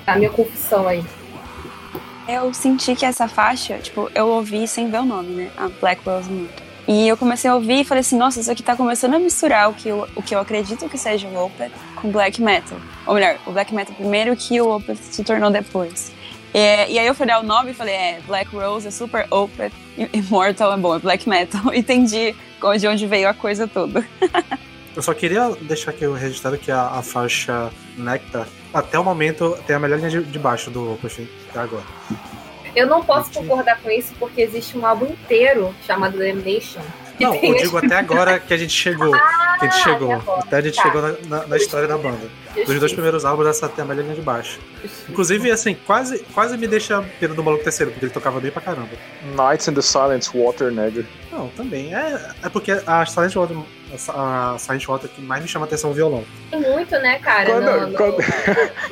tá 0.05 0.15
a 0.15 0.17
minha 0.17 0.31
confissão 0.31 0.89
aí. 0.89 1.05
Eu 2.29 2.55
senti 2.55 2.95
que 2.95 3.05
essa 3.05 3.27
faixa, 3.27 3.79
tipo, 3.79 4.11
eu 4.15 4.29
ouvi 4.29 4.67
sem 4.69 4.89
ver 4.91 5.01
o 5.01 5.05
nome, 5.05 5.35
né? 5.35 5.51
A 5.57 5.69
Black 5.69 6.03
Rose 6.05 6.31
Immortal. 6.31 6.62
E 6.87 7.07
eu 7.07 7.17
comecei 7.17 7.49
a 7.49 7.55
ouvir 7.55 7.81
e 7.81 7.85
falei 7.85 8.01
assim, 8.01 8.17
nossa, 8.17 8.41
isso 8.41 8.51
aqui 8.51 8.63
tá 8.63 8.75
começando 8.75 9.15
a 9.15 9.19
misturar 9.19 9.71
o 9.71 9.75
que 9.75 9.89
eu, 9.89 10.09
o 10.17 10.23
que 10.23 10.35
eu 10.35 10.41
acredito 10.41 10.89
que 10.89 10.99
seja 10.99 11.29
o 11.29 11.47
Opeth 11.47 11.71
com 11.97 12.11
Black 12.11 12.43
Metal. 12.43 12.77
Ou 13.07 13.15
melhor, 13.15 13.39
o 13.47 13.53
Black 13.53 13.73
Metal 13.73 13.95
primeiro 13.95 14.35
que 14.35 14.61
o 14.61 14.77
Opeth 14.77 14.97
se 14.97 15.23
tornou 15.23 15.51
depois. 15.51 16.13
É, 16.53 16.91
e 16.91 16.99
aí 16.99 17.07
eu 17.07 17.15
falei 17.15 17.35
o 17.37 17.43
nome 17.43 17.71
e 17.71 17.75
falei, 17.75 17.95
é, 17.95 18.21
Black 18.27 18.55
Rose 18.55 18.87
é 18.87 18.91
super 18.91 19.27
Opeth, 19.31 19.73
Immortal 20.13 20.73
é 20.73 20.77
bom, 20.77 20.97
é 20.97 20.99
Black 20.99 21.29
Metal. 21.29 21.63
Entendi 21.73 22.35
de 22.79 22.87
onde 22.87 23.07
veio 23.07 23.29
a 23.29 23.35
coisa 23.35 23.67
toda. 23.67 24.05
Eu 24.95 25.01
só 25.01 25.15
queria 25.15 25.49
deixar 25.63 25.91
aqui 25.91 26.07
registrado 26.07 26.59
que 26.59 26.71
a, 26.71 26.83
a 26.83 27.03
faixa 27.03 27.71
Nectar, 27.97 28.47
até 28.75 28.99
o 28.99 29.05
momento, 29.05 29.57
tem 29.67 29.75
a 29.75 29.79
melhor 29.79 29.97
linha 29.99 30.11
de, 30.11 30.23
de 30.23 30.39
baixo 30.39 30.71
do 30.71 30.93
Opeth 30.93 31.27
até 31.49 31.61
agora. 31.61 31.85
Eu 32.75 32.87
não 32.87 33.03
posso 33.05 33.31
concordar 33.33 33.81
com 33.81 33.91
isso 33.91 34.13
porque 34.19 34.41
existe 34.43 34.77
um 34.79 34.87
álbum 34.87 35.07
inteiro 35.07 35.75
chamado 35.87 36.19
Damnation. 36.19 36.81
Não, 37.21 37.35
eu 37.37 37.55
digo 37.55 37.77
até 37.77 37.97
agora 37.97 38.41
que 38.41 38.53
a 38.53 38.57
gente 38.57 38.73
chegou. 38.73 39.13
que 39.13 39.67
a 39.67 39.71
gente 39.71 39.83
chegou. 39.83 40.13
agora? 40.13 40.41
Até 40.41 40.57
a 40.57 40.61
gente 40.63 40.77
Tá. 40.77 40.83
chegou 40.83 41.03
na, 41.03 41.15
na- 41.29 41.47
na 41.47 41.57
história 41.57 41.87
da 41.87 41.97
banda. 41.99 42.27
Dos 42.67 42.81
dois 42.81 42.93
primeiros 42.93 43.25
álbuns, 43.25 43.47
essa 43.47 43.69
tem 43.69 43.85
a 43.85 43.87
melhor 43.87 44.03
linha 44.03 44.15
de 44.17 44.23
baixo. 44.23 44.59
Inclusive, 45.09 45.51
assim, 45.51 45.75
quase, 45.87 46.19
quase 46.35 46.57
me 46.57 46.67
deixa 46.67 47.03
pena 47.21 47.35
do 47.35 47.43
maluco 47.45 47.63
terceiro, 47.63 47.93
porque 47.93 48.07
ele 48.07 48.13
tocava 48.13 48.41
bem 48.41 48.51
pra 48.51 48.61
caramba. 48.63 48.89
Nights 49.37 49.69
in 49.69 49.75
the 49.75 49.83
Silent 49.83 50.27
Water, 50.35 50.73
nega. 50.73 51.05
Não, 51.33 51.49
também. 51.49 51.95
É, 51.95 52.31
é 52.45 52.49
porque 52.51 52.71
a 52.87 53.07
Silent 53.07 53.35
Water, 53.35 53.57
a 54.15 54.57
Silent 54.59 54.87
Water 54.87 55.09
que 55.11 55.23
mais 55.23 55.41
me 55.43 55.49
chama 55.49 55.65
atenção 55.65 55.89
é 55.89 55.93
o 55.93 55.97
violão. 55.97 56.25
Tem 56.51 56.61
muito, 56.61 56.91
né, 56.99 57.19
cara? 57.21 57.47
Quando- 57.51 57.65
no- 57.81 57.87
no- 57.89 57.97
quando- 57.97 58.17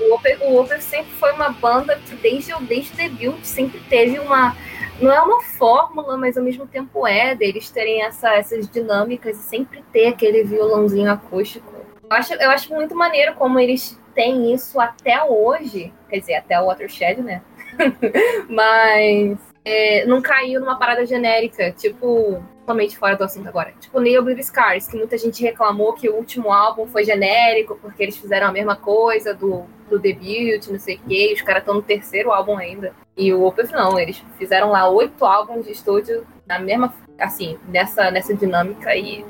O 0.00 0.14
Opeth 0.14 0.38
o 0.40 0.58
Opeth 0.60 0.80
sempre 0.80 1.12
foi 1.12 1.32
uma 1.32 1.50
banda 1.50 1.96
que 2.06 2.14
desde, 2.16 2.54
o- 2.54 2.60
desde 2.60 2.92
o 2.94 2.96
debut 2.96 3.44
sempre 3.44 3.78
teve 3.90 4.18
uma. 4.18 4.56
Não 5.00 5.12
é 5.12 5.20
uma 5.20 5.42
fórmula, 5.42 6.16
mas 6.16 6.36
ao 6.36 6.42
mesmo 6.44 6.66
tempo 6.66 7.06
é, 7.06 7.34
deles 7.34 7.70
terem 7.70 8.02
essa, 8.02 8.34
essas 8.34 8.68
dinâmicas 8.68 9.38
e 9.38 9.42
sempre 9.42 9.84
ter 9.92 10.06
aquele 10.08 10.42
violãozinho 10.44 11.10
acústico. 11.10 11.70
Eu 12.10 12.16
acho, 12.16 12.34
eu 12.34 12.50
acho 12.50 12.72
muito 12.74 12.94
maneiro 12.94 13.34
como 13.34 13.58
eles 13.60 13.98
têm 14.14 14.52
isso 14.52 14.80
até 14.80 15.22
hoje. 15.24 15.92
Quer 16.08 16.18
dizer, 16.20 16.34
até 16.34 16.60
o 16.60 16.66
Watershed, 16.66 17.20
né? 17.22 17.40
mas 18.48 19.38
é, 19.70 20.04
não 20.06 20.20
caiu 20.20 20.60
numa 20.60 20.76
parada 20.76 21.06
genérica, 21.06 21.70
tipo, 21.72 22.42
totalmente 22.60 22.98
fora 22.98 23.16
do 23.16 23.24
assunto 23.24 23.48
agora. 23.48 23.72
Tipo, 23.80 24.00
Neil 24.00 24.22
Blue 24.22 24.42
Scars, 24.42 24.88
que 24.88 24.96
muita 24.96 25.16
gente 25.18 25.42
reclamou 25.42 25.92
que 25.92 26.08
o 26.08 26.14
último 26.14 26.52
álbum 26.52 26.86
foi 26.86 27.04
genérico, 27.04 27.78
porque 27.80 28.02
eles 28.02 28.16
fizeram 28.16 28.46
a 28.46 28.52
mesma 28.52 28.76
coisa 28.76 29.34
do, 29.34 29.64
do 29.88 29.98
debut, 29.98 30.66
não 30.68 30.78
sei 30.78 30.96
o 30.96 31.08
quê, 31.08 31.32
os 31.34 31.42
caras 31.42 31.62
estão 31.62 31.74
no 31.74 31.82
terceiro 31.82 32.32
álbum 32.32 32.56
ainda. 32.56 32.92
E 33.16 33.32
o 33.32 33.44
Opeth 33.44 33.72
não, 33.72 33.98
eles 33.98 34.22
fizeram 34.38 34.70
lá 34.70 34.88
oito 34.88 35.24
álbuns 35.24 35.66
de 35.66 35.72
estúdio 35.72 36.26
na 36.46 36.58
mesma, 36.58 36.94
assim, 37.18 37.58
nessa, 37.68 38.10
nessa 38.10 38.34
dinâmica 38.34 38.94
e 38.96 39.24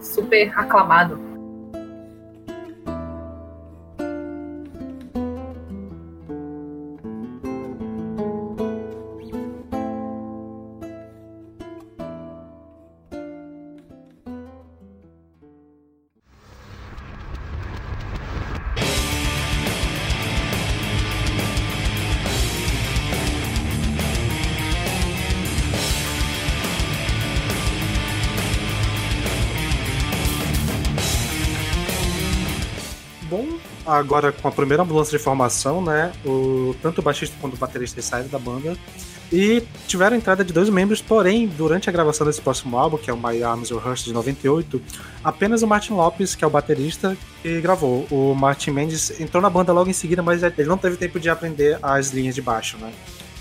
super 0.00 0.52
aclamado. 0.58 1.29
Agora 34.00 34.32
com 34.32 34.48
a 34.48 34.52
primeira 34.52 34.84
mudança 34.84 35.10
de 35.10 35.18
formação, 35.18 35.82
né? 35.82 36.12
O, 36.24 36.74
tanto 36.82 37.00
o 37.00 37.02
baixista 37.02 37.36
quanto 37.40 37.54
o 37.54 37.56
baterista 37.58 38.00
saíram 38.02 38.28
da 38.28 38.38
banda. 38.38 38.76
E 39.32 39.62
tiveram 39.86 40.16
a 40.16 40.18
entrada 40.18 40.44
de 40.44 40.52
dois 40.52 40.68
membros, 40.68 41.00
porém, 41.00 41.46
durante 41.46 41.88
a 41.88 41.92
gravação 41.92 42.26
desse 42.26 42.40
próximo 42.40 42.76
álbum, 42.76 42.98
que 42.98 43.08
é 43.08 43.12
o 43.12 43.16
My 43.16 43.40
Arms 43.44 43.70
Hearts 43.70 44.04
de 44.04 44.12
98, 44.12 44.82
apenas 45.22 45.62
o 45.62 45.68
Martin 45.68 45.92
Lopes, 45.92 46.34
que 46.34 46.42
é 46.42 46.46
o 46.46 46.50
baterista, 46.50 47.16
que 47.40 47.60
gravou. 47.60 48.08
O 48.10 48.34
Martin 48.34 48.72
Mendes 48.72 49.20
entrou 49.20 49.40
na 49.40 49.48
banda 49.48 49.72
logo 49.72 49.88
em 49.88 49.92
seguida, 49.92 50.20
mas 50.20 50.42
ele 50.42 50.64
não 50.64 50.76
teve 50.76 50.96
tempo 50.96 51.20
de 51.20 51.30
aprender 51.30 51.78
as 51.80 52.10
linhas 52.10 52.34
de 52.34 52.42
baixo, 52.42 52.76
né? 52.78 52.92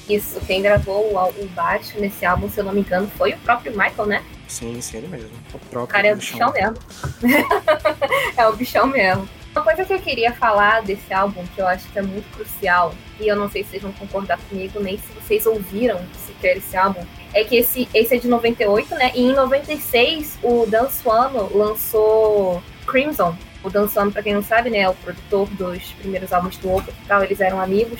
Isso, 0.07 0.39
quem 0.45 0.61
gravou 0.61 1.11
o, 1.11 1.43
o 1.43 1.47
baixo 1.55 1.99
nesse 1.99 2.23
álbum, 2.23 2.49
se 2.49 2.59
eu 2.59 2.63
não 2.65 2.73
me 2.73 2.81
engano, 2.81 3.09
foi 3.17 3.33
o 3.33 3.37
próprio 3.39 3.71
Michael, 3.71 4.05
né? 4.05 4.23
Sim, 4.47 4.79
sim, 4.81 4.97
ele 4.97 5.07
mesmo. 5.07 5.29
O 5.53 5.57
O 5.57 5.59
próprio 5.59 5.87
cara 5.87 6.07
é 6.07 6.13
o 6.13 6.17
bichão. 6.17 6.51
bichão 6.51 6.71
mesmo. 6.71 6.77
é 8.37 8.47
o 8.47 8.55
bichão 8.55 8.87
mesmo. 8.87 9.29
Uma 9.59 9.65
coisa 9.65 9.83
que 9.83 9.93
eu 9.93 9.99
queria 9.99 10.31
falar 10.31 10.81
desse 10.83 11.13
álbum, 11.13 11.43
que 11.53 11.59
eu 11.59 11.67
acho 11.67 11.85
que 11.89 11.99
é 11.99 12.01
muito 12.01 12.31
crucial, 12.31 12.93
e 13.19 13.27
eu 13.27 13.35
não 13.35 13.51
sei 13.51 13.61
se 13.61 13.71
vocês 13.71 13.83
vão 13.83 13.91
concordar 13.91 14.39
comigo, 14.47 14.79
nem 14.79 14.97
se 14.97 15.11
vocês 15.11 15.45
ouviram 15.45 15.99
sequer 16.25 16.55
esse 16.55 16.77
álbum, 16.77 17.05
é 17.33 17.43
que 17.43 17.57
esse, 17.57 17.85
esse 17.93 18.15
é 18.15 18.17
de 18.17 18.29
98, 18.29 18.95
né? 18.95 19.11
E 19.13 19.21
em 19.21 19.33
96, 19.33 20.39
o 20.41 20.65
Dan 20.65 20.87
Swano 20.87 21.51
lançou 21.53 22.63
Crimson. 22.87 23.35
O 23.61 23.69
Dan 23.69 23.89
Sono, 23.89 24.13
pra 24.13 24.23
quem 24.23 24.33
não 24.33 24.41
sabe, 24.41 24.69
né, 24.69 24.79
é 24.79 24.89
o 24.89 24.93
produtor 24.93 25.49
dos 25.49 25.91
primeiros 25.99 26.31
álbuns 26.31 26.55
do 26.55 26.73
Opeth 26.73 26.93
e 27.03 27.05
tal, 27.05 27.21
eles 27.21 27.41
eram 27.41 27.59
amigos, 27.59 27.99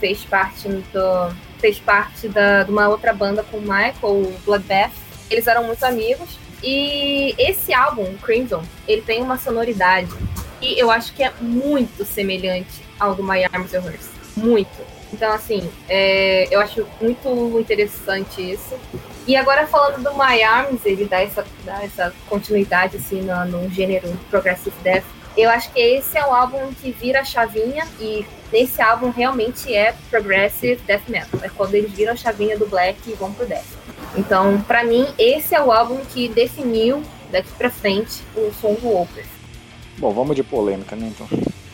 fez 0.00 0.24
parte 0.24 0.66
do 0.68 1.32
fez 1.60 1.78
parte 1.78 2.26
da, 2.26 2.64
de 2.64 2.72
uma 2.72 2.88
outra 2.88 3.12
banda 3.12 3.44
com 3.44 3.58
o 3.58 3.60
Michael, 3.60 3.94
o 4.02 4.36
Bloodbath. 4.44 4.92
Eles 5.30 5.46
eram 5.46 5.62
muito 5.62 5.84
amigos. 5.84 6.36
E 6.64 7.32
esse 7.38 7.72
álbum, 7.72 8.16
Crimson, 8.20 8.64
ele 8.88 9.02
tem 9.02 9.22
uma 9.22 9.38
sonoridade 9.38 10.10
eu 10.74 10.90
acho 10.90 11.12
que 11.12 11.22
é 11.22 11.32
muito 11.40 12.04
semelhante 12.04 12.82
ao 12.98 13.14
do 13.14 13.22
My 13.22 13.44
Arms 13.44 13.72
Yours. 13.72 14.10
Muito. 14.36 14.96
Então, 15.12 15.32
assim, 15.32 15.70
é, 15.88 16.48
eu 16.50 16.60
acho 16.60 16.86
muito 17.00 17.58
interessante 17.60 18.52
isso. 18.52 18.74
E 19.26 19.36
agora 19.36 19.66
falando 19.66 20.02
do 20.02 20.14
My 20.14 20.42
Arms, 20.42 20.84
ele 20.84 21.04
dá 21.04 21.20
essa, 21.20 21.44
dá 21.64 21.82
essa 21.82 22.12
continuidade 22.28 22.96
assim 22.96 23.22
no, 23.22 23.44
no 23.44 23.70
gênero 23.70 24.08
Progressive 24.30 24.76
Death. 24.82 25.04
Eu 25.36 25.50
acho 25.50 25.70
que 25.72 25.80
esse 25.80 26.16
é 26.16 26.24
o 26.24 26.32
álbum 26.32 26.72
que 26.80 26.90
vira 26.92 27.20
a 27.20 27.24
chavinha 27.24 27.86
e 28.00 28.24
nesse 28.52 28.80
álbum 28.80 29.10
realmente 29.10 29.74
é 29.74 29.94
Progressive 30.10 30.80
Death 30.86 31.08
Metal. 31.08 31.40
É 31.42 31.48
quando 31.48 31.74
eles 31.74 31.92
viram 31.92 32.12
a 32.12 32.16
chavinha 32.16 32.58
do 32.58 32.66
Black 32.66 32.98
e 33.06 33.12
vão 33.14 33.32
pro 33.32 33.46
Death. 33.46 33.66
Então, 34.16 34.60
para 34.62 34.82
mim, 34.84 35.06
esse 35.18 35.54
é 35.54 35.60
o 35.60 35.70
álbum 35.70 35.98
que 36.06 36.28
definiu 36.28 37.02
daqui 37.30 37.50
para 37.52 37.68
frente 37.68 38.22
o 38.34 38.52
som 38.60 38.74
do 38.74 38.96
Opeth. 38.96 39.35
Bom, 39.98 40.12
vamos 40.12 40.36
de 40.36 40.42
polêmica, 40.42 40.94
né, 40.94 41.12
então. 41.14 41.28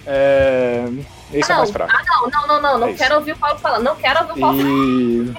É... 0.07 0.85
Esse 1.33 1.51
ah, 1.51 1.55
é 1.55 1.57
o 1.57 1.59
mais 1.59 1.71
fraco. 1.71 1.93
Ah, 1.95 2.03
não, 2.07 2.31
não, 2.31 2.47
não, 2.47 2.61
não. 2.61 2.79
Não 2.79 2.89
É 2.89 2.95
quero 2.95 3.17
ouvir 3.17 3.33
o 3.33 3.37
Paulo 3.37 3.59
falar. 3.59 3.79
Não 3.79 3.97
quero 3.97 4.21
ouvir 4.21 4.33
o 4.33 4.41
Paulo 4.41 4.59
falar. 4.59 4.71
E... 4.71 5.35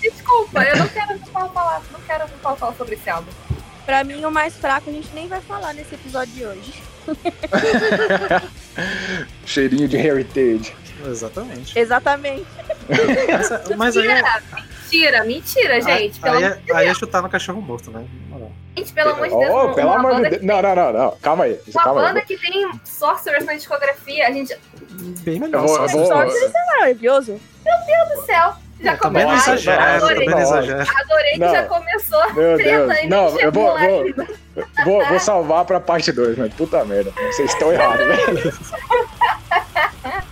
Desculpa, 0.10 0.62
eu 0.62 0.76
não 0.76 0.88
quero 0.88 1.12
ouvir 1.12 1.24
o 1.24 1.32
Paulo 1.32 1.52
falar. 1.52 1.82
Não 1.92 2.00
quero 2.00 2.22
ouvir 2.22 2.34
o 2.34 2.38
Paulo 2.38 2.58
falar 2.58 2.74
sobre 2.74 2.94
esse 2.94 3.10
álbum. 3.10 3.30
Pra 3.84 4.04
mim, 4.04 4.24
o 4.24 4.30
mais 4.30 4.56
fraco 4.56 4.90
a 4.90 4.92
gente 4.92 5.08
nem 5.14 5.28
vai 5.28 5.40
falar 5.40 5.72
nesse 5.72 5.94
episódio 5.94 6.32
de 6.34 6.44
hoje. 6.44 6.82
Cheirinho 9.46 9.88
de 9.88 9.96
heritage. 9.96 10.74
Exatamente. 11.06 11.78
Exatamente. 11.78 12.46
Essa- 13.28 13.64
mas 13.76 13.96
aí, 13.96 14.08
é- 14.08 14.22
Mentira, 14.86 15.24
mentira, 15.24 15.24
mentira, 15.24 15.80
gente. 15.80 16.20
Aí, 16.22 16.42
é- 16.44 16.54
de 16.56 16.72
aí 16.72 16.88
é 16.88 16.94
chutar 16.94 17.22
no 17.22 17.28
cachorro 17.28 17.60
morto, 17.60 17.90
né? 17.90 18.04
Gente, 18.76 18.92
pelo 18.92 19.10
amor 19.12 19.28
de 19.28 19.36
Deus. 19.36 19.50
Oh, 19.50 19.64
uma- 19.66 19.74
pelo 19.74 19.90
amor 19.92 20.14
de 20.16 20.30
Deus. 20.30 20.42
Não, 20.42 20.60
não, 20.62 20.74
não, 20.76 20.92
não. 20.92 21.10
Calma 21.22 21.44
aí. 21.44 21.58
Uma 21.68 21.82
Calma 21.82 22.00
banda 22.02 22.18
aí. 22.20 22.24
que 22.26 22.36
tem 22.36 22.70
Sorcerers 22.84 23.44
na 23.44 23.54
discografia, 23.54 24.26
a 24.28 24.30
gente. 24.30 24.56
Bem 25.22 25.34
Eu 25.36 25.40
melhor. 25.40 25.66
vou, 25.66 25.76
só. 25.76 25.82
eu 25.84 25.88
vou... 25.88 26.06
Sorcerers 26.06 26.52
é 26.54 26.78
maravilhoso. 26.78 27.40
Meu 27.64 28.16
do 28.16 28.26
céu. 28.26 28.54
Já 28.78 28.92
não 28.92 28.98
começou. 28.98 29.30
Nossa, 29.30 29.50
exagera, 29.54 29.94
adorei, 29.96 30.28
não 30.28 30.38
adorei 30.38 31.32
que 31.32 31.38
Não. 31.38 31.50
já 31.50 31.62
começou 31.62 32.20
a 32.20 32.26
treta 32.34 32.56
Deus. 32.62 32.98
e 32.98 33.06
Não, 33.08 33.24
eu 33.24 33.30
vou, 33.30 33.38
chegou 33.40 33.72
lá 33.72 33.80
vou, 33.80 34.64
vou, 34.84 35.06
vou 35.06 35.18
salvar 35.18 35.64
pra 35.64 35.80
parte 35.80 36.12
2, 36.12 36.36
mas 36.36 36.52
puta 36.52 36.84
merda. 36.84 37.10
Vocês 37.32 37.50
estão 37.52 37.72
errados, 37.72 38.06
velho. 38.06 38.52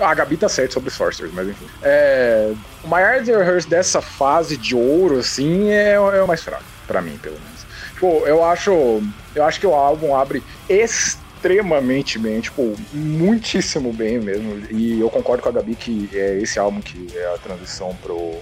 Ah, 0.00 0.10
a 0.10 0.14
Gabi 0.14 0.36
tá 0.36 0.48
certo 0.48 0.72
sobre 0.72 0.90
Sorcerers, 0.90 1.32
mas 1.32 1.46
enfim. 1.48 1.66
É, 1.82 2.52
o 2.82 2.88
maior 2.88 3.20
Rehearse 3.22 3.68
dessa 3.68 4.00
fase 4.00 4.56
de 4.56 4.74
ouro, 4.74 5.18
assim, 5.20 5.70
é, 5.70 5.92
é 5.92 6.00
o 6.00 6.26
mais 6.26 6.42
fraco, 6.42 6.64
pra 6.86 7.00
mim, 7.00 7.18
pelo 7.22 7.38
menos. 7.40 7.66
Tipo, 7.94 8.26
eu 8.26 8.44
acho, 8.44 9.02
eu 9.34 9.44
acho 9.44 9.60
que 9.60 9.66
o 9.66 9.74
álbum 9.74 10.14
abre 10.14 10.42
extremamente 10.68 12.18
bem, 12.18 12.40
tipo, 12.40 12.74
muitíssimo 12.92 13.92
bem 13.92 14.20
mesmo. 14.20 14.62
E 14.70 15.00
eu 15.00 15.10
concordo 15.10 15.42
com 15.42 15.48
a 15.48 15.52
Gabi 15.52 15.74
que 15.74 16.08
é 16.12 16.38
esse 16.38 16.58
álbum 16.58 16.80
que 16.80 17.08
é 17.16 17.34
a 17.34 17.38
transição 17.38 17.94
pro 18.02 18.38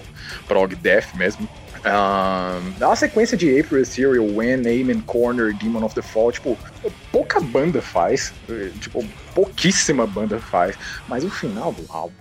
prog 0.47 0.75
death 0.75 1.13
mesmo. 1.15 1.47
Um, 1.83 2.85
a 2.85 2.95
sequência 2.95 3.35
de 3.35 3.59
April, 3.59 3.81
Ethereal, 3.81 4.25
When, 4.35 4.59
Amen, 4.59 5.01
Corner, 5.01 5.51
Demon 5.55 5.83
of 5.83 5.95
the 5.95 6.01
Fall, 6.01 6.31
tipo, 6.31 6.55
pouca 7.11 7.39
banda 7.39 7.81
faz, 7.81 8.31
tipo, 8.79 9.03
pouquíssima 9.33 10.05
banda 10.05 10.37
faz, 10.37 10.75
mas 11.07 11.23
o 11.23 11.29
final 11.29 11.71
do 11.71 11.83
álbum, 11.89 12.13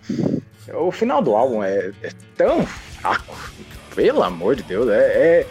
o 0.72 0.90
final 0.90 1.20
do 1.20 1.36
álbum 1.36 1.62
é, 1.62 1.92
é 2.02 2.10
tão 2.38 2.64
fraco, 2.66 3.52
pelo 3.94 4.22
amor 4.22 4.56
de 4.56 4.62
Deus, 4.62 4.88
é, 4.88 4.96
é, 4.98 5.46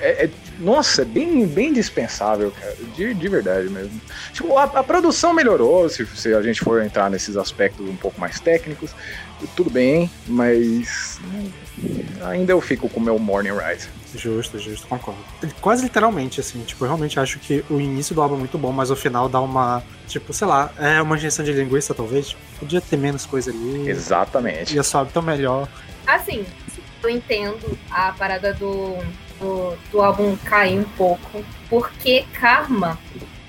é- 0.00 0.24
é- 0.24 0.30
nossa, 0.58 1.02
é 1.02 1.04
bem, 1.04 1.46
bem 1.46 1.72
dispensável, 1.72 2.50
cara, 2.50 2.74
de, 2.94 3.12
de 3.14 3.28
verdade 3.28 3.68
mesmo. 3.68 4.00
Tipo, 4.32 4.56
a, 4.56 4.64
a 4.64 4.82
produção 4.82 5.32
melhorou, 5.32 5.88
se, 5.88 6.06
se 6.06 6.34
a 6.34 6.42
gente 6.42 6.60
for 6.60 6.82
entrar 6.82 7.10
nesses 7.10 7.36
aspectos 7.36 7.86
um 7.86 7.96
pouco 7.96 8.20
mais 8.20 8.40
técnicos, 8.40 8.90
tudo 9.54 9.70
bem, 9.70 10.10
mas 10.26 11.20
hum, 11.24 11.50
ainda 12.24 12.52
eu 12.52 12.60
fico 12.60 12.88
com 12.88 13.00
o 13.00 13.02
meu 13.02 13.18
Morning 13.18 13.50
Rise. 13.52 13.88
Justo, 14.14 14.58
justo, 14.58 14.86
concordo. 14.86 15.20
Quase 15.60 15.82
literalmente, 15.84 16.40
assim, 16.40 16.62
tipo, 16.62 16.84
eu 16.84 16.88
realmente 16.88 17.20
acho 17.20 17.38
que 17.38 17.62
o 17.68 17.78
início 17.78 18.14
do 18.14 18.22
álbum 18.22 18.36
é 18.36 18.38
muito 18.38 18.56
bom, 18.56 18.72
mas 18.72 18.90
o 18.90 18.96
final 18.96 19.28
dá 19.28 19.40
uma, 19.40 19.82
tipo, 20.08 20.32
sei 20.32 20.46
lá, 20.46 20.72
é 20.78 21.02
uma 21.02 21.16
injeção 21.16 21.44
de 21.44 21.52
linguiça, 21.52 21.92
talvez. 21.92 22.28
Tipo, 22.28 22.40
podia 22.60 22.80
ter 22.80 22.96
menos 22.96 23.26
coisa 23.26 23.50
ali. 23.50 23.90
Exatamente. 23.90 24.74
Ia 24.74 24.82
sobe 24.82 25.12
tão 25.12 25.20
melhor. 25.22 25.68
Assim, 26.06 26.46
eu 27.02 27.10
entendo 27.10 27.78
a 27.90 28.12
parada 28.12 28.54
do, 28.54 28.96
do, 29.40 29.76
do 29.90 30.02
álbum 30.02 30.36
cair 30.44 30.78
um 30.78 30.84
pouco, 30.96 31.44
porque 31.68 32.24
Karma 32.38 32.98